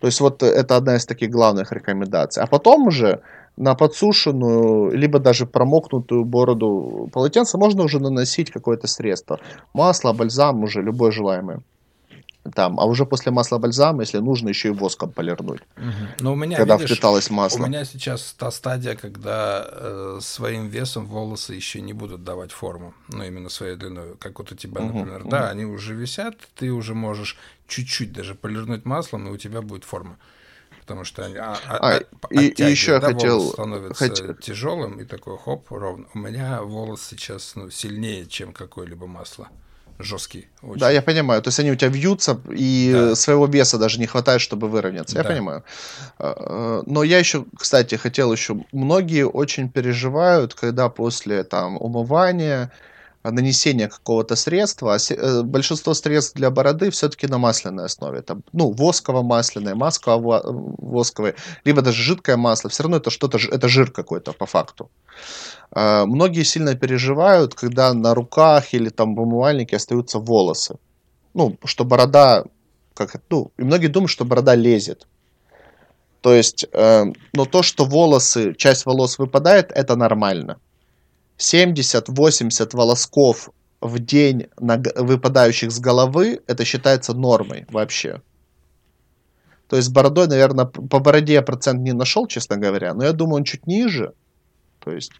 То 0.00 0.06
есть 0.06 0.20
вот 0.20 0.42
это 0.42 0.76
одна 0.76 0.96
из 0.96 1.06
таких 1.06 1.30
главных 1.30 1.72
рекомендаций. 1.72 2.42
А 2.42 2.46
потом 2.46 2.88
уже 2.88 3.22
на 3.56 3.74
подсушенную, 3.74 4.96
либо 4.96 5.18
даже 5.18 5.46
промокнутую 5.46 6.24
бороду 6.24 7.08
полотенца 7.12 7.58
можно 7.58 7.82
уже 7.82 8.00
наносить 8.00 8.50
какое-то 8.50 8.86
средство. 8.86 9.38
Масло, 9.74 10.12
бальзам, 10.12 10.64
уже 10.64 10.82
любое 10.82 11.10
желаемое. 11.10 11.60
Там, 12.54 12.80
а 12.80 12.86
уже 12.86 13.04
после 13.04 13.30
масла 13.32 13.58
бальзама, 13.58 14.00
если 14.00 14.18
нужно, 14.18 14.48
еще 14.48 14.68
и 14.68 14.72
воском 14.72 15.12
полирнуть. 15.12 15.60
Угу. 15.76 16.06
Но 16.20 16.32
у 16.32 16.36
меня, 16.36 16.56
когда 16.56 16.76
видишь, 16.76 16.96
впиталось 16.96 17.28
масло. 17.28 17.64
У 17.64 17.66
меня 17.66 17.84
сейчас 17.84 18.34
та 18.38 18.50
стадия, 18.50 18.94
когда 18.94 19.66
э, 19.70 20.18
своим 20.22 20.68
весом 20.68 21.04
волосы 21.04 21.52
еще 21.52 21.82
не 21.82 21.92
будут 21.92 22.24
давать 22.24 22.50
форму, 22.50 22.94
ну 23.08 23.22
именно 23.22 23.50
своей 23.50 23.76
длиной, 23.76 24.16
как 24.18 24.38
вот 24.38 24.52
у 24.52 24.54
тебя, 24.54 24.80
угу, 24.80 24.98
например. 24.98 25.20
Угу. 25.20 25.28
Да, 25.28 25.50
они 25.50 25.66
уже 25.66 25.94
висят, 25.94 26.36
ты 26.54 26.72
уже 26.72 26.94
можешь 26.94 27.36
чуть-чуть 27.68 28.12
даже 28.12 28.34
полирнуть 28.34 28.86
маслом, 28.86 29.28
и 29.28 29.30
у 29.30 29.36
тебя 29.36 29.60
будет 29.60 29.84
форма 29.84 30.16
потому 30.90 31.04
что 31.04 31.24
они 31.24 31.36
а, 31.36 31.56
а, 31.68 31.98
а, 31.98 32.00
и, 32.30 32.48
и 32.48 32.64
еще 32.64 32.98
да, 32.98 33.12
хотел 33.12 33.52
становится 33.52 34.08
хот... 34.08 34.40
тяжелым 34.40 34.98
и 34.98 35.04
такой 35.04 35.38
хоп 35.38 35.70
ровно. 35.70 36.06
У 36.14 36.18
меня 36.18 36.62
волос 36.62 37.02
сейчас 37.08 37.52
ну, 37.54 37.70
сильнее, 37.70 38.26
чем 38.26 38.52
какое-либо 38.52 39.06
масло. 39.06 39.46
жесткий. 40.00 40.48
Очень. 40.62 40.80
Да, 40.80 40.90
я 40.90 41.00
понимаю. 41.00 41.42
То 41.42 41.48
есть 41.48 41.60
они 41.60 41.70
у 41.70 41.76
тебя 41.76 41.90
вьются, 41.90 42.40
и 42.50 42.90
да. 42.92 43.14
своего 43.14 43.46
веса 43.46 43.78
даже 43.78 44.00
не 44.00 44.06
хватает, 44.06 44.40
чтобы 44.40 44.68
выровняться. 44.68 45.16
Я 45.16 45.22
да. 45.22 45.28
понимаю. 45.28 45.64
А, 46.18 46.34
а, 46.36 46.82
но 46.86 47.04
я 47.04 47.18
еще, 47.18 47.44
кстати, 47.56 47.94
хотел 47.94 48.32
еще... 48.32 48.56
Многие 48.72 49.28
очень 49.28 49.68
переживают, 49.68 50.54
когда 50.54 50.88
после 50.88 51.44
там 51.44 51.76
умывания 51.76 52.72
нанесения 53.22 53.88
какого-то 53.88 54.36
средства, 54.36 54.94
а 54.94 54.98
э, 55.10 55.42
большинство 55.42 55.94
средств 55.94 56.34
для 56.34 56.50
бороды 56.50 56.90
все-таки 56.90 57.26
на 57.26 57.38
масляной 57.38 57.84
основе. 57.84 58.22
Там, 58.22 58.42
ну, 58.52 58.70
восково-масляное, 58.72 59.74
масково-восковое, 59.74 61.34
либо 61.64 61.82
даже 61.82 62.02
жидкое 62.02 62.36
масло. 62.36 62.70
Все 62.70 62.82
равно 62.84 62.96
это 62.96 63.10
что-то, 63.10 63.38
это 63.38 63.68
жир 63.68 63.90
какой-то 63.90 64.32
по 64.32 64.46
факту. 64.46 64.90
А, 65.70 66.06
многие 66.06 66.44
сильно 66.44 66.74
переживают, 66.74 67.54
когда 67.54 67.92
на 67.92 68.14
руках 68.14 68.72
или 68.72 68.88
там 68.88 69.14
в 69.14 69.20
умывальнике 69.20 69.76
остаются 69.76 70.18
волосы. 70.18 70.76
Ну, 71.34 71.58
что 71.64 71.84
борода, 71.84 72.44
как, 72.94 73.20
ну, 73.28 73.52
и 73.58 73.62
многие 73.62 73.88
думают, 73.88 74.10
что 74.10 74.24
борода 74.24 74.54
лезет. 74.54 75.06
То 76.22 76.34
есть, 76.34 76.66
э, 76.72 77.04
но 77.34 77.44
то, 77.44 77.62
что 77.62 77.84
волосы, 77.84 78.54
часть 78.54 78.86
волос 78.86 79.18
выпадает, 79.18 79.72
это 79.72 79.96
нормально. 79.96 80.58
70-80 81.40 82.76
волосков 82.76 83.50
в 83.80 83.98
день 83.98 84.48
на, 84.60 84.80
выпадающих 84.96 85.72
с 85.72 85.80
головы, 85.80 86.40
это 86.46 86.64
считается 86.64 87.14
нормой 87.14 87.66
вообще. 87.70 88.20
То 89.68 89.76
есть 89.76 89.90
бородой, 89.90 90.26
наверное, 90.26 90.66
по 90.66 90.98
бороде 90.98 91.32
я 91.32 91.42
процент 91.42 91.80
не 91.80 91.92
нашел, 91.92 92.26
честно 92.26 92.56
говоря, 92.56 92.92
но 92.92 93.04
я 93.04 93.12
думаю, 93.12 93.36
он 93.36 93.44
чуть 93.44 93.66
ниже. 93.66 94.12
То 94.80 94.92
есть, 94.92 95.12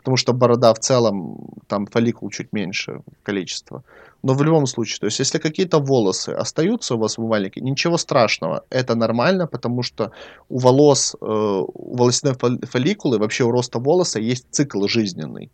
потому 0.00 0.16
что 0.16 0.32
борода 0.32 0.72
в 0.72 0.78
целом, 0.78 1.36
там 1.66 1.86
фолликул 1.86 2.30
чуть 2.30 2.52
меньше 2.52 3.02
количество. 3.22 3.82
Но 4.22 4.32
в 4.32 4.42
любом 4.42 4.66
случае, 4.66 4.98
то 5.00 5.06
есть, 5.06 5.18
если 5.18 5.38
какие-то 5.38 5.78
волосы 5.78 6.30
остаются 6.30 6.94
у 6.94 6.98
вас 6.98 7.18
в 7.18 7.20
умывальнике, 7.20 7.60
ничего 7.60 7.98
страшного, 7.98 8.64
это 8.70 8.94
нормально, 8.94 9.46
потому 9.46 9.82
что 9.82 10.10
у 10.48 10.58
волос, 10.58 11.16
э, 11.20 11.24
у 11.26 11.96
волосяной 11.96 12.34
фолликулы, 12.62 13.18
вообще 13.18 13.44
у 13.44 13.50
роста 13.50 13.78
волоса 13.78 14.20
есть 14.20 14.46
цикл 14.50 14.86
жизненный. 14.88 15.50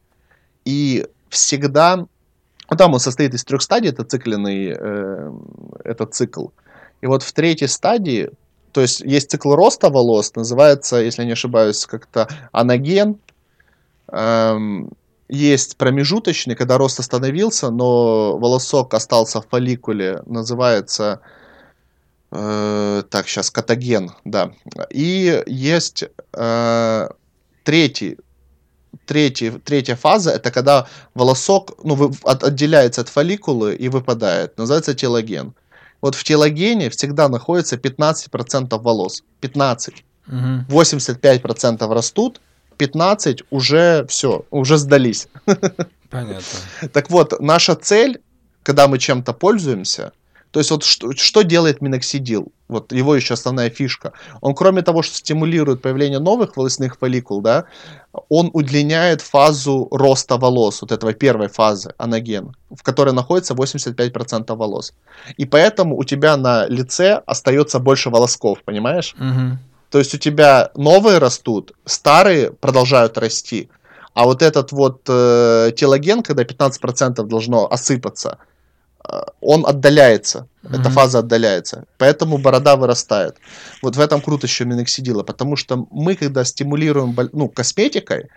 И 0.64 1.06
всегда, 1.28 1.96
ну, 2.70 2.76
там 2.76 2.94
он 2.94 3.00
состоит 3.00 3.34
из 3.34 3.44
трех 3.44 3.62
стадий, 3.62 3.90
это 3.90 4.04
цикленный, 4.04 4.76
э, 4.78 5.32
это 5.84 6.06
цикл. 6.06 6.46
И 7.00 7.06
вот 7.06 7.24
в 7.24 7.32
третьей 7.32 7.68
стадии, 7.68 8.30
то 8.70 8.80
есть 8.80 9.00
есть 9.00 9.30
цикл 9.30 9.54
роста 9.54 9.90
волос, 9.90 10.36
называется, 10.36 10.98
если 10.98 11.22
я 11.22 11.26
не 11.26 11.32
ошибаюсь, 11.32 11.84
как-то 11.86 12.28
анаген, 12.52 13.16
эм, 14.08 14.90
есть 15.28 15.76
промежуточный, 15.76 16.54
когда 16.54 16.78
рост 16.78 17.00
остановился, 17.00 17.70
но 17.70 18.38
волосок 18.38 18.94
остался 18.94 19.40
в 19.40 19.48
фолликуле, 19.48 20.22
называется 20.26 21.20
э, 22.30 23.02
так 23.10 23.28
сейчас 23.28 23.50
катаген, 23.50 24.12
да. 24.24 24.52
И 24.90 25.42
есть 25.46 26.04
э, 26.32 27.08
третий, 27.64 28.18
третий, 29.04 29.50
третья 29.50 29.96
фаза, 29.96 30.30
это 30.30 30.50
когда 30.50 30.86
волосок 31.14 31.72
ну, 31.82 31.94
вы, 31.94 32.12
от, 32.22 32.44
отделяется 32.44 33.00
от 33.00 33.08
фолликулы 33.08 33.74
и 33.74 33.88
выпадает, 33.88 34.56
называется 34.58 34.94
телоген. 34.94 35.54
Вот 36.00 36.14
в 36.14 36.22
телогене 36.22 36.88
всегда 36.90 37.28
находится 37.28 37.76
15% 37.76 38.80
волос, 38.80 39.24
15. 39.40 40.04
Угу. 40.28 40.36
85% 40.68 41.92
растут, 41.92 42.40
15 42.76 43.42
уже 43.50 44.06
все, 44.08 44.44
уже 44.50 44.76
сдались. 44.76 45.28
Понятно. 46.10 46.88
Так 46.92 47.10
вот, 47.10 47.40
наша 47.40 47.74
цель, 47.74 48.20
когда 48.62 48.88
мы 48.88 48.98
чем-то 48.98 49.32
пользуемся, 49.32 50.12
то 50.56 50.60
есть 50.60 50.70
вот 50.70 50.84
что, 50.84 51.12
что 51.12 51.42
делает 51.42 51.82
миноксидил? 51.82 52.50
Вот 52.68 52.92
его 52.92 53.14
еще 53.14 53.34
основная 53.34 53.68
фишка. 53.68 54.12
Он 54.40 54.54
кроме 54.54 54.82
того, 54.82 55.02
что 55.02 55.16
стимулирует 55.16 55.82
появление 55.82 56.18
новых 56.18 56.56
волосных 56.56 56.96
фолликул, 56.98 57.42
да, 57.42 57.64
он 58.28 58.50
удлиняет 58.54 59.20
фазу 59.20 59.88
роста 59.90 60.38
волос, 60.38 60.80
вот 60.80 60.92
этого 60.92 61.12
первой 61.12 61.48
фазы, 61.48 61.92
анаген, 61.98 62.54
в 62.70 62.82
которой 62.82 63.12
находится 63.12 63.54
85% 63.54 64.56
волос. 64.56 64.94
И 65.36 65.44
поэтому 65.44 65.96
у 65.96 66.04
тебя 66.04 66.36
на 66.38 66.66
лице 66.66 67.22
остается 67.26 67.78
больше 67.78 68.08
волосков, 68.08 68.62
понимаешь? 68.64 69.14
Угу. 69.18 69.58
То 69.90 69.98
есть 69.98 70.14
у 70.14 70.18
тебя 70.18 70.70
новые 70.74 71.18
растут, 71.18 71.72
старые 71.84 72.50
продолжают 72.50 73.18
расти, 73.18 73.68
а 74.14 74.24
вот 74.24 74.42
этот 74.42 74.72
вот 74.72 75.02
э, 75.08 75.72
телоген, 75.76 76.22
когда 76.22 76.42
15% 76.42 77.22
должно 77.24 77.70
осыпаться, 77.70 78.38
э, 79.08 79.20
он 79.40 79.66
отдаляется, 79.66 80.48
mm-hmm. 80.62 80.80
эта 80.80 80.90
фаза 80.90 81.18
отдаляется, 81.18 81.84
поэтому 81.98 82.38
борода 82.38 82.76
вырастает. 82.76 83.36
Вот 83.82 83.96
в 83.96 84.00
этом 84.00 84.20
круто 84.20 84.46
еще 84.46 84.64
миноксидила, 84.64 85.22
потому 85.22 85.56
что 85.56 85.86
мы, 85.90 86.16
когда 86.16 86.44
стимулируем 86.44 87.14
ну, 87.32 87.48
косметикой, 87.48 88.28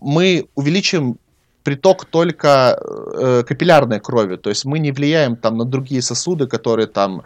мы 0.00 0.48
увеличим 0.54 1.18
приток 1.62 2.04
только 2.04 2.78
э, 3.18 3.42
капиллярной 3.46 4.00
крови, 4.00 4.36
то 4.36 4.50
есть 4.50 4.64
мы 4.64 4.78
не 4.78 4.92
влияем 4.92 5.36
там 5.36 5.56
на 5.56 5.64
другие 5.64 6.02
сосуды, 6.02 6.46
которые 6.46 6.86
там 6.86 7.22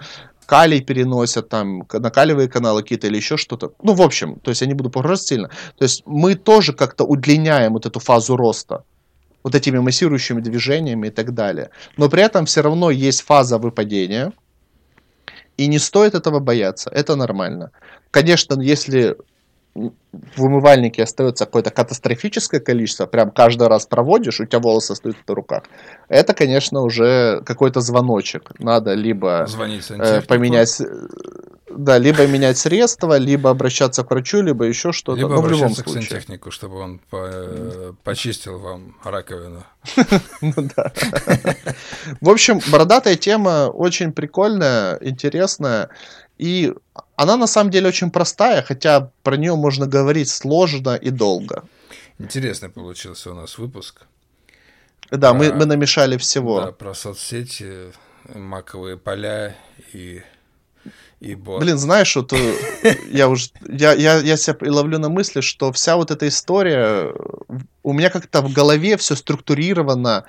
калий 0.47 0.81
переносят, 0.81 1.49
там, 1.49 1.87
накаливые 1.93 2.49
каналы 2.49 2.83
какие-то 2.83 3.07
или 3.07 3.17
еще 3.17 3.37
что-то. 3.37 3.73
Ну, 3.83 3.95
в 3.95 4.03
общем, 4.03 4.37
то 4.37 4.51
есть 4.51 4.61
я 4.61 4.67
не 4.67 4.75
буду 4.75 4.91
погружаться 4.91 5.29
сильно. 5.29 5.49
То 5.79 5.85
есть 5.85 6.03
мы 6.07 6.35
тоже 6.35 6.73
как-то 6.73 7.05
удлиняем 7.05 7.73
вот 7.73 7.87
эту 7.87 8.01
фазу 8.01 8.37
роста 8.37 8.85
вот 9.45 9.55
этими 9.55 9.79
массирующими 9.79 10.41
движениями 10.41 11.09
и 11.09 11.11
так 11.11 11.35
далее. 11.35 11.69
Но 11.99 12.09
при 12.09 12.23
этом 12.23 12.47
все 12.47 12.63
равно 12.63 12.91
есть 12.91 13.21
фаза 13.21 13.59
выпадения, 13.59 14.33
и 15.57 15.69
не 15.69 15.79
стоит 15.79 16.15
этого 16.15 16.41
бояться, 16.41 16.91
это 16.91 17.15
нормально. 17.15 17.71
Конечно, 18.11 18.61
если 18.61 19.17
в 19.75 20.45
умывальнике 20.45 21.03
остается 21.03 21.47
какое-то 21.47 21.71
катастрофическое 21.71 22.61
количество, 22.61 23.07
прям 23.07 23.31
каждый 23.31 23.67
раз 23.67 23.87
проводишь, 23.87 24.41
у 24.41 24.47
тебя 24.47 24.61
волосы 24.61 24.93
остаются 24.93 25.23
на 25.27 25.35
руках, 25.35 25.65
это, 26.09 26.33
конечно, 26.33 26.83
уже 26.83 27.43
какой-то 27.45 27.81
звоночек. 27.81 28.53
Надо 28.59 28.95
либо 28.95 29.47
э, 29.47 30.23
поменять, 30.23 30.81
да, 31.69 31.99
либо 31.99 32.27
менять 32.27 32.57
средства, 32.57 33.19
либо 33.19 33.51
обращаться 33.51 34.05
к 34.05 34.11
врачу, 34.11 34.43
либо 34.43 34.65
еще 34.65 34.93
что-то. 34.93 35.19
Либо 35.19 35.35
Но 35.35 35.43
в 35.43 35.51
любом 35.51 35.75
случае. 35.75 35.85
к 35.85 35.89
сантехнику, 35.89 36.51
чтобы 36.53 36.79
он 36.79 37.01
по 37.11 37.27
э, 37.33 37.93
почистил 38.05 38.59
вам 38.59 38.97
раковину. 39.03 39.65
Ну 40.41 40.69
да. 40.77 40.93
В 42.21 42.29
общем, 42.29 42.61
бородатая 42.71 43.17
тема 43.17 43.71
очень 43.73 44.13
прикольная, 44.13 44.99
интересная. 45.01 45.89
И 46.39 46.75
она 47.17 47.37
на 47.37 47.47
самом 47.47 47.71
деле 47.71 47.89
очень 47.89 48.11
простая, 48.11 48.63
хотя 48.63 49.11
про 49.23 49.37
нее 49.37 49.57
можно 49.57 49.87
говорить 49.87 50.29
сложно 50.29 50.97
и 50.97 51.11
долго. 51.11 51.65
Интересный 52.19 52.69
получился 52.69 53.31
у 53.31 53.35
нас 53.35 53.59
выпуск. 53.59 54.07
Да, 55.11 55.31
про, 55.31 55.39
мы, 55.39 55.53
мы 55.53 55.67
намешали 55.67 56.17
всего. 56.17 56.61
Да, 56.61 56.73
про 56.73 56.95
соцсети, 56.95 57.93
маковые 58.35 58.97
поля 58.97 59.57
и 59.93 60.23
и 61.21 61.35
бот. 61.35 61.61
Блин, 61.61 61.79
знаешь, 61.79 62.15
вот 62.17 62.33
э, 62.33 62.55
я 63.11 63.29
уже 63.29 63.49
я, 63.67 63.95
я, 63.95 64.19
я 64.19 64.37
себя 64.37 64.57
ловлю 64.71 64.99
на 64.99 65.09
мысли, 65.09 65.41
что 65.41 65.73
вся 65.73 65.97
вот 65.97 66.11
эта 66.11 66.29
история 66.29 67.15
у 67.83 67.93
меня 67.93 68.11
как-то 68.11 68.43
в 68.43 68.53
голове 68.53 68.97
все 68.97 69.17
структурировано 69.17 70.25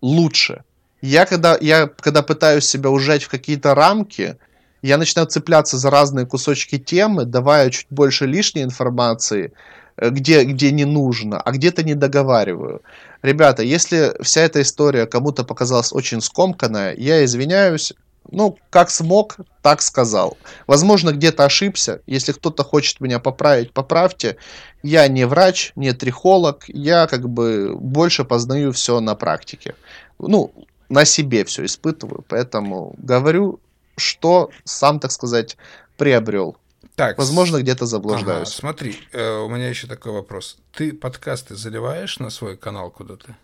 лучше. 0.00 0.64
Я 1.00 1.26
когда, 1.26 1.56
я 1.60 1.86
когда 1.86 2.22
пытаюсь 2.22 2.64
себя 2.64 2.90
ужать 2.90 3.24
в 3.24 3.28
какие-то 3.28 3.74
рамки, 3.74 4.38
я 4.82 4.98
начинаю 4.98 5.28
цепляться 5.28 5.78
за 5.78 5.90
разные 5.90 6.26
кусочки 6.26 6.78
темы, 6.78 7.24
давая 7.24 7.70
чуть 7.70 7.86
больше 7.90 8.26
лишней 8.26 8.64
информации, 8.64 9.52
э, 9.96 10.10
где, 10.10 10.44
где 10.44 10.70
не 10.70 10.84
нужно, 10.84 11.40
а 11.40 11.52
где-то 11.52 11.82
не 11.82 11.94
договариваю. 11.94 12.82
Ребята, 13.22 13.62
если 13.62 14.14
вся 14.22 14.42
эта 14.42 14.62
история 14.62 15.06
кому-то 15.06 15.44
показалась 15.44 15.92
очень 15.92 16.20
скомканная, 16.20 16.94
я 16.96 17.24
извиняюсь, 17.24 17.92
ну, 18.30 18.58
как 18.70 18.90
смог, 18.90 19.36
так 19.62 19.82
сказал. 19.82 20.36
Возможно, 20.66 21.12
где-то 21.12 21.44
ошибся. 21.44 22.00
Если 22.06 22.32
кто-то 22.32 22.64
хочет 22.64 23.00
меня 23.00 23.18
поправить, 23.18 23.72
поправьте. 23.72 24.36
Я 24.82 25.08
не 25.08 25.26
врач, 25.26 25.72
не 25.76 25.92
трихолог. 25.92 26.64
Я 26.68 27.06
как 27.06 27.28
бы 27.28 27.76
больше 27.76 28.24
познаю 28.24 28.72
все 28.72 29.00
на 29.00 29.14
практике. 29.14 29.74
Ну, 30.18 30.52
на 30.88 31.04
себе 31.04 31.44
все 31.44 31.64
испытываю. 31.64 32.24
Поэтому 32.28 32.94
говорю 32.98 33.60
что 33.96 34.50
сам, 34.64 35.00
так 35.00 35.10
сказать, 35.10 35.56
приобрел. 35.96 36.56
Так, 36.94 37.18
Возможно, 37.18 37.60
где-то 37.60 37.84
заблуждаюсь. 37.84 38.48
Ага, 38.48 38.56
смотри, 38.56 38.96
э, 39.12 39.38
у 39.38 39.48
меня 39.48 39.68
еще 39.68 39.86
такой 39.86 40.12
вопрос. 40.12 40.56
Ты 40.72 40.94
подкасты 40.94 41.54
заливаешь 41.54 42.18
на 42.18 42.30
свой 42.30 42.56
канал 42.56 42.90
куда-то? 42.90 43.36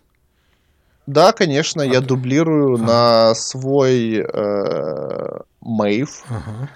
Да, 1.05 1.33
конечно, 1.33 1.83
а 1.83 1.85
я 1.85 2.01
ты... 2.01 2.07
дублирую 2.07 2.75
ага. 2.75 2.83
на 2.83 3.35
свой 3.35 4.25
э, 4.25 5.39
Мейв. 5.61 6.23
Ага. 6.29 6.69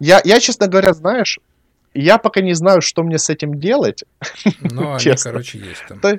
Я, 0.00 0.22
я, 0.24 0.40
честно 0.40 0.66
говоря, 0.66 0.94
знаешь, 0.94 1.38
я 1.92 2.18
пока 2.18 2.40
не 2.40 2.54
знаю, 2.54 2.80
что 2.80 3.02
мне 3.02 3.18
с 3.18 3.30
этим 3.30 3.60
делать. 3.60 4.04
Ну, 4.60 4.94
они, 4.94 5.14
короче, 5.22 5.58
есть 5.58 5.84
там. 5.88 6.00
То, 6.00 6.18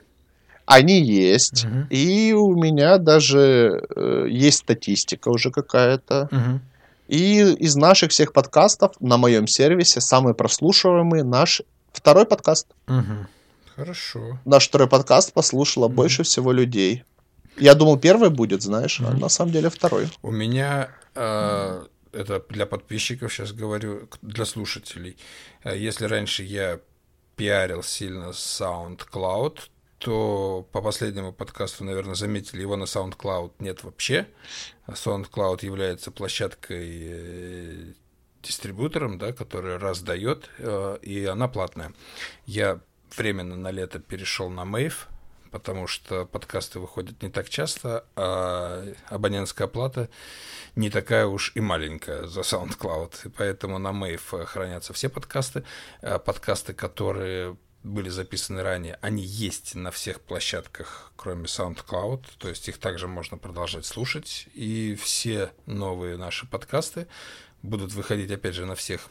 Они 0.65 1.01
есть. 1.01 1.65
Угу. 1.65 1.87
И 1.89 2.33
у 2.33 2.55
меня 2.55 2.97
даже 2.97 3.83
э, 3.95 4.27
есть 4.29 4.59
статистика 4.59 5.29
уже 5.29 5.51
какая-то. 5.51 6.29
Угу. 6.31 6.59
И 7.07 7.39
из 7.39 7.75
наших 7.75 8.11
всех 8.11 8.33
подкастов 8.33 8.93
на 8.99 9.17
моем 9.17 9.47
сервисе 9.47 10.01
самый 10.01 10.33
прослушиваемый 10.33 11.23
наш 11.23 11.61
второй 11.91 12.25
подкаст. 12.25 12.67
Угу. 12.87 13.27
Хорошо. 13.75 14.39
Наш 14.45 14.67
второй 14.67 14.87
подкаст 14.87 15.33
послушало 15.33 15.85
угу. 15.85 15.95
больше 15.95 16.23
всего 16.23 16.51
людей. 16.51 17.03
Я 17.57 17.75
думал, 17.75 17.97
первый 17.97 18.29
будет, 18.29 18.61
знаешь, 18.61 18.99
угу. 18.99 19.09
а 19.09 19.13
на 19.13 19.29
самом 19.29 19.51
деле 19.51 19.69
второй. 19.69 20.09
У 20.21 20.31
меня 20.31 20.89
э, 21.13 21.85
это 22.11 22.43
для 22.49 22.65
подписчиков 22.65 23.31
сейчас 23.31 23.51
говорю, 23.51 24.09
для 24.21 24.45
слушателей. 24.45 25.17
Э, 25.63 25.77
если 25.77 26.05
раньше 26.05 26.43
я 26.43 26.79
пиарил 27.35 27.83
сильно 27.83 28.29
SoundCloud, 28.29 29.59
то 29.99 30.67
по 30.71 30.81
последнему 30.81 31.33
подкасту, 31.33 31.83
наверное, 31.83 32.15
заметили, 32.15 32.61
его 32.61 32.75
на 32.75 32.83
SoundCloud 32.83 33.53
нет 33.59 33.83
вообще. 33.83 34.27
SoundCloud 34.87 35.65
является 35.65 36.11
площадкой 36.11 36.99
э, 37.01 37.93
дистрибьютором, 38.43 39.17
да, 39.17 39.33
который 39.33 39.77
раздает, 39.77 40.49
э, 40.59 40.97
и 41.01 41.25
она 41.25 41.47
платная. 41.47 41.93
Я 42.45 42.79
временно 43.15 43.55
на 43.55 43.71
лето 43.71 43.99
перешел 43.99 44.49
на 44.49 44.61
Mave, 44.61 45.07
потому 45.51 45.87
что 45.87 46.25
подкасты 46.25 46.79
выходят 46.79 47.21
не 47.23 47.29
так 47.29 47.49
часто, 47.49 48.05
а 48.15 48.85
абонентская 49.09 49.67
плата 49.67 50.09
не 50.75 50.89
такая 50.89 51.25
уж 51.25 51.53
и 51.55 51.61
маленькая 51.61 52.27
за 52.27 52.41
SoundCloud. 52.41 53.27
И 53.27 53.29
поэтому 53.29 53.79
на 53.79 53.89
Mave 53.89 54.45
хранятся 54.45 54.93
все 54.93 55.09
подкасты. 55.09 55.63
А 56.01 56.19
подкасты, 56.19 56.73
которые 56.73 57.55
были 57.85 58.09
записаны 58.09 58.63
ранее, 58.63 58.97
они 59.01 59.23
есть 59.23 59.75
на 59.75 59.91
всех 59.91 60.19
площадках, 60.19 61.11
кроме 61.15 61.45
SoundCloud, 61.45 62.25
то 62.39 62.49
есть 62.49 62.67
их 62.67 62.79
также 62.79 63.07
можно 63.07 63.37
продолжать 63.37 63.85
слушать, 63.85 64.47
и 64.55 64.95
все 64.95 65.51
новые 65.67 66.17
наши 66.17 66.47
подкасты 66.47 67.07
будут 67.61 67.93
выходить, 67.93 68.31
опять 68.31 68.55
же, 68.55 68.65
на 68.65 68.75
всех 68.75 69.09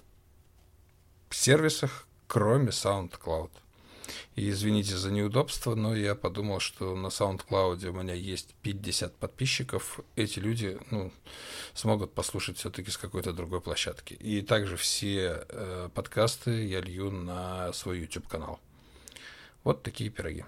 сервисах, 1.30 2.06
кроме 2.26 2.68
SoundCloud. 2.68 3.51
И 4.34 4.51
извините 4.51 4.96
за 4.96 5.10
неудобство, 5.10 5.74
но 5.74 5.94
я 5.94 6.14
подумал, 6.14 6.59
что 6.59 6.96
на 6.96 7.06
SoundCloud 7.06 7.86
у 7.86 7.92
меня 7.92 8.14
есть 8.14 8.55
50 8.62 9.14
подписчиков. 9.16 10.01
Эти 10.16 10.40
люди 10.40 10.78
ну, 10.90 11.12
смогут 11.74 12.12
послушать 12.12 12.59
все-таки 12.59 12.90
с 12.90 12.98
какой-то 12.98 13.32
другой 13.32 13.60
площадки. 13.60 14.14
И 14.14 14.42
также 14.42 14.76
все 14.76 15.44
э, 15.48 15.88
подкасты 15.94 16.66
я 16.66 16.80
лью 16.80 17.10
на 17.10 17.72
свой 17.72 18.01
YouTube-канал. 18.01 18.60
Вот 19.65 19.82
такие 19.82 20.11
пироги. 20.11 20.45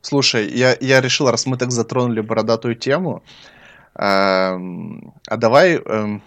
Слушай, 0.00 0.48
я, 0.48 0.76
я 0.80 1.00
решил, 1.00 1.30
раз 1.30 1.46
мы 1.46 1.56
так 1.56 1.70
затронули 1.70 2.20
бородатую 2.20 2.74
тему, 2.74 3.22
э, 3.94 4.00
а 4.00 5.36
давай... 5.36 5.76
Э, 5.76 6.20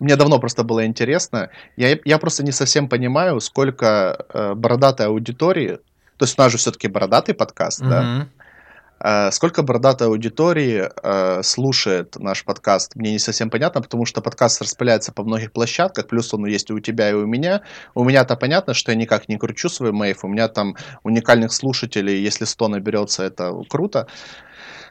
мне 0.00 0.14
давно 0.14 0.38
просто 0.38 0.62
было 0.62 0.86
интересно. 0.86 1.50
Я, 1.76 1.98
я 2.04 2.18
просто 2.18 2.44
не 2.44 2.52
совсем 2.52 2.88
понимаю, 2.88 3.40
сколько 3.40 4.26
э, 4.32 4.54
бородатой 4.54 5.06
аудитории, 5.06 5.78
то 6.18 6.24
есть 6.24 6.38
у 6.38 6.42
нас 6.42 6.52
же 6.52 6.58
все-таки 6.58 6.86
бородатый 6.86 7.32
подкаст, 7.34 7.82
mm-hmm. 7.82 7.88
да? 7.88 8.28
Э, 9.00 9.30
сколько 9.30 9.62
бородатой 9.62 10.08
аудитории 10.08 10.88
э, 11.02 11.42
слушает 11.42 12.16
наш 12.16 12.44
подкаст, 12.44 12.96
мне 12.96 13.12
не 13.12 13.18
совсем 13.18 13.50
понятно, 13.50 13.80
потому 13.80 14.04
что 14.04 14.20
подкаст 14.20 14.62
распыляется 14.62 15.12
по 15.12 15.22
многих 15.22 15.52
площадках, 15.52 16.08
плюс 16.08 16.32
он 16.34 16.46
есть 16.46 16.70
и 16.70 16.72
у 16.72 16.80
тебя, 16.80 17.10
и 17.10 17.14
у 17.14 17.26
меня. 17.26 17.62
У 17.94 18.04
меня-то 18.04 18.36
понятно, 18.36 18.74
что 18.74 18.90
я 18.92 18.96
никак 18.96 19.28
не 19.28 19.36
кручу 19.36 19.68
свой 19.68 19.92
мейф, 19.92 20.24
у 20.24 20.28
меня 20.28 20.48
там 20.48 20.76
уникальных 21.04 21.52
слушателей, 21.52 22.20
если 22.20 22.44
100 22.44 22.68
наберется, 22.68 23.22
это 23.22 23.52
круто. 23.68 24.08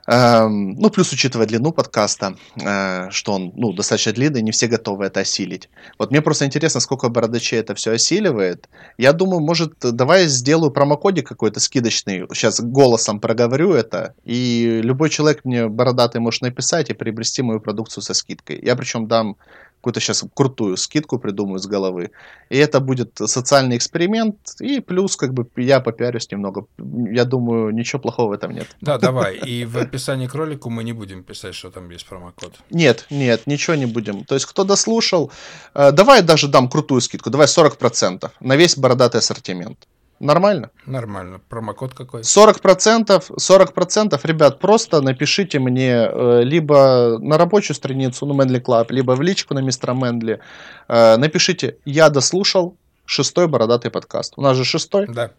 Ну, 0.07 0.89
плюс 0.89 1.11
учитывая 1.11 1.47
длину 1.47 1.73
подкаста, 1.73 2.37
э, 2.55 3.09
что 3.11 3.33
он 3.33 3.51
ну, 3.55 3.73
достаточно 3.73 4.13
длинный, 4.13 4.41
не 4.41 4.51
все 4.51 4.67
готовы 4.67 5.05
это 5.05 5.19
осилить. 5.19 5.69
Вот 5.99 6.11
мне 6.11 6.21
просто 6.21 6.45
интересно, 6.45 6.79
сколько 6.79 7.09
бородачей 7.09 7.59
это 7.59 7.75
все 7.75 7.91
осиливает. 7.91 8.69
Я 8.97 9.11
думаю, 9.11 9.41
может, 9.41 9.73
давай 9.81 10.27
сделаю 10.27 10.71
промокодик 10.71 11.27
какой-то 11.27 11.59
скидочный. 11.59 12.25
Сейчас 12.33 12.61
голосом 12.61 13.19
проговорю 13.19 13.73
это, 13.73 14.13
и 14.23 14.79
любой 14.81 15.09
человек 15.09 15.43
мне 15.43 15.67
бородатый 15.67 16.21
может 16.21 16.41
написать 16.41 16.89
и 16.89 16.93
приобрести 16.93 17.41
мою 17.41 17.59
продукцию 17.59 18.01
со 18.01 18.13
скидкой. 18.13 18.61
Я 18.63 18.77
причем 18.77 19.07
дам 19.07 19.35
какую-то 19.77 19.99
сейчас 19.99 20.25
крутую 20.33 20.77
скидку 20.77 21.19
придумаю 21.19 21.59
с 21.59 21.67
головы. 21.67 22.11
И 22.49 22.57
это 22.57 22.79
будет 22.79 23.11
социальный 23.25 23.77
эксперимент, 23.77 24.35
и 24.59 24.79
плюс 24.79 25.15
как 25.15 25.33
бы 25.33 25.47
я 25.55 25.79
попиарюсь 25.79 26.31
немного. 26.31 26.65
Я 26.77 27.25
думаю, 27.25 27.71
ничего 27.71 28.01
плохого 28.01 28.29
в 28.29 28.31
этом 28.31 28.51
нет. 28.51 28.67
Да, 28.81 28.97
давай. 28.97 29.37
И 29.37 29.65
в 29.65 29.77
описании 29.77 30.27
к 30.27 30.35
ролику 30.35 30.69
мы 30.69 30.83
не 30.83 30.93
будем 30.93 31.23
писать, 31.23 31.55
что 31.55 31.69
там 31.69 31.89
есть 31.89 32.05
промокод. 32.05 32.53
Нет, 32.69 33.05
нет, 33.09 33.47
ничего 33.47 33.75
не 33.75 33.85
будем. 33.85 34.23
То 34.23 34.35
есть, 34.35 34.45
кто 34.45 34.63
дослушал, 34.63 35.31
э, 35.73 35.91
давай 35.91 36.21
даже 36.21 36.47
дам 36.47 36.69
крутую 36.69 37.01
скидку, 37.01 37.29
давай 37.29 37.47
40% 37.47 38.31
на 38.39 38.55
весь 38.55 38.77
бородатый 38.77 39.17
ассортимент. 39.17 39.77
Нормально? 40.19 40.71
Нормально. 40.85 41.39
Промокод 41.49 41.93
какой? 41.93 42.21
40%, 42.21 43.35
40%, 43.35 44.19
ребят, 44.23 44.59
просто 44.59 45.01
напишите 45.01 45.59
мне 45.59 46.09
э, 46.11 46.41
либо 46.43 47.17
на 47.19 47.37
рабочую 47.37 47.75
страницу, 47.75 48.25
ну, 48.25 48.33
Manly 48.33 48.59
Club, 48.59 48.91
либо 48.91 49.11
в 49.11 49.21
личку 49.21 49.53
на 49.53 49.59
мистера 49.59 49.93
Manly. 49.93 50.39
Э, 50.87 51.17
напишите, 51.17 51.77
я 51.85 52.09
дослушал 52.09 52.77
шестой 53.05 53.47
бородатый 53.47 53.91
подкаст. 53.91 54.33
У 54.37 54.41
нас 54.41 54.57
же 54.57 54.65
шестой? 54.65 55.07
Да. 55.07 55.31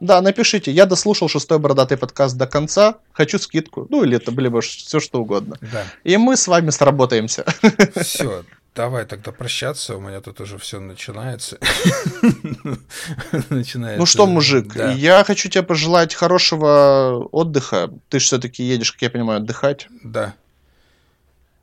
Да, 0.00 0.20
напишите, 0.20 0.70
я 0.70 0.86
дослушал 0.86 1.28
шестой 1.28 1.58
бородатый 1.58 1.96
подкаст 1.96 2.36
до 2.36 2.46
конца, 2.46 2.98
хочу 3.12 3.38
скидку, 3.38 3.86
ну 3.90 4.04
или 4.04 4.16
это, 4.16 4.30
либо 4.30 4.60
все 4.60 5.00
что 5.00 5.20
угодно. 5.20 5.56
Да. 5.60 5.84
И 6.04 6.16
мы 6.16 6.36
с 6.36 6.46
вами 6.46 6.70
сработаемся. 6.70 7.44
Все, 7.96 8.44
Давай 8.74 9.06
тогда 9.06 9.32
прощаться, 9.32 9.96
у 9.96 10.00
меня 10.00 10.20
тут 10.20 10.40
уже 10.40 10.56
все 10.58 10.78
начинается. 10.78 11.58
начинается. 13.50 13.98
Ну 13.98 14.06
что, 14.06 14.26
мужик, 14.26 14.72
да. 14.72 14.92
я 14.92 15.24
хочу 15.24 15.48
тебе 15.48 15.64
пожелать 15.64 16.14
хорошего 16.14 17.28
отдыха. 17.32 17.90
Ты 18.08 18.18
все-таки 18.18 18.62
едешь, 18.62 18.92
как 18.92 19.02
я 19.02 19.10
понимаю, 19.10 19.40
отдыхать. 19.40 19.88
Да. 20.04 20.34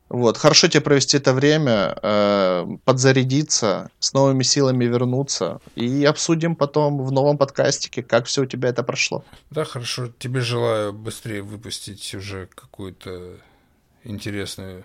Вот, 0.08 0.36
хорошо 0.36 0.68
тебе 0.68 0.82
провести 0.82 1.16
это 1.16 1.32
время, 1.32 1.96
э, 2.00 2.66
подзарядиться, 2.84 3.90
с 3.98 4.12
новыми 4.12 4.44
силами 4.44 4.84
вернуться 4.84 5.60
и 5.74 6.04
обсудим 6.04 6.54
потом 6.54 7.04
в 7.04 7.10
новом 7.10 7.38
подкастике, 7.38 8.04
как 8.04 8.26
все 8.26 8.42
у 8.42 8.46
тебя 8.46 8.68
это 8.68 8.84
прошло. 8.84 9.24
Да, 9.50 9.64
хорошо. 9.64 10.08
Тебе 10.18 10.42
желаю 10.42 10.92
быстрее 10.92 11.42
выпустить 11.42 12.14
уже 12.14 12.48
какую-то 12.54 13.38
интересную 14.04 14.84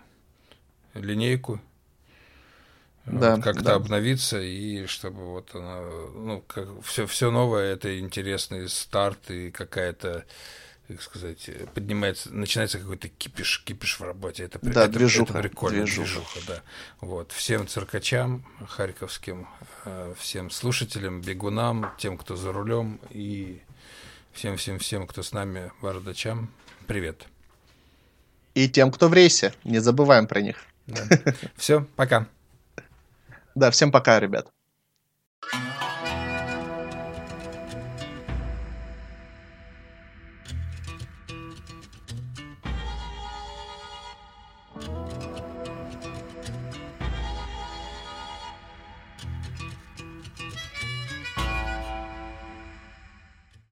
линейку 0.95 1.61
да, 3.05 3.35
вот, 3.35 3.43
как-то 3.43 3.63
да. 3.63 3.75
обновиться 3.75 4.39
и 4.39 4.85
чтобы 4.85 5.25
вот 5.25 5.55
она, 5.55 5.81
ну, 6.13 6.43
как 6.47 6.67
все, 6.83 7.07
все 7.07 7.31
новое, 7.31 7.73
это 7.73 7.99
интересный 7.99 8.69
старт 8.69 9.31
и 9.31 9.49
какая-то, 9.49 10.25
как 10.87 11.01
сказать, 11.01 11.49
поднимается, 11.73 12.33
начинается 12.33 12.79
какой-то 12.79 13.09
кипиш, 13.09 13.63
кипиш 13.65 13.99
в 13.99 14.03
работе. 14.03 14.43
Это, 14.43 14.59
да, 14.61 14.85
это, 14.85 14.93
движуха, 14.99 15.33
это 15.33 15.41
прикольно, 15.41 15.83
движуха. 15.83 16.07
движуха, 16.07 16.39
да. 16.47 16.61
Вот. 16.99 17.31
Всем 17.31 17.67
циркачам 17.67 18.45
харьковским, 18.67 19.47
э, 19.85 20.13
всем 20.17 20.51
слушателям, 20.51 21.21
бегунам, 21.21 21.91
тем, 21.97 22.17
кто 22.17 22.35
за 22.35 22.51
рулем 22.51 22.99
и 23.09 23.61
всем-всем-всем, 24.33 25.07
кто 25.07 25.23
с 25.23 25.33
нами, 25.33 25.71
бородачам, 25.81 26.51
привет. 26.87 27.25
И 28.53 28.69
тем, 28.69 28.91
кто 28.91 29.07
в 29.07 29.13
рейсе, 29.13 29.53
не 29.63 29.79
забываем 29.79 30.27
про 30.27 30.41
них. 30.41 30.57
Да. 30.87 31.07
Все, 31.55 31.85
пока. 31.95 32.27
Да, 33.55 33.71
всем 33.71 33.91
пока, 33.91 34.19
ребят. 34.19 34.51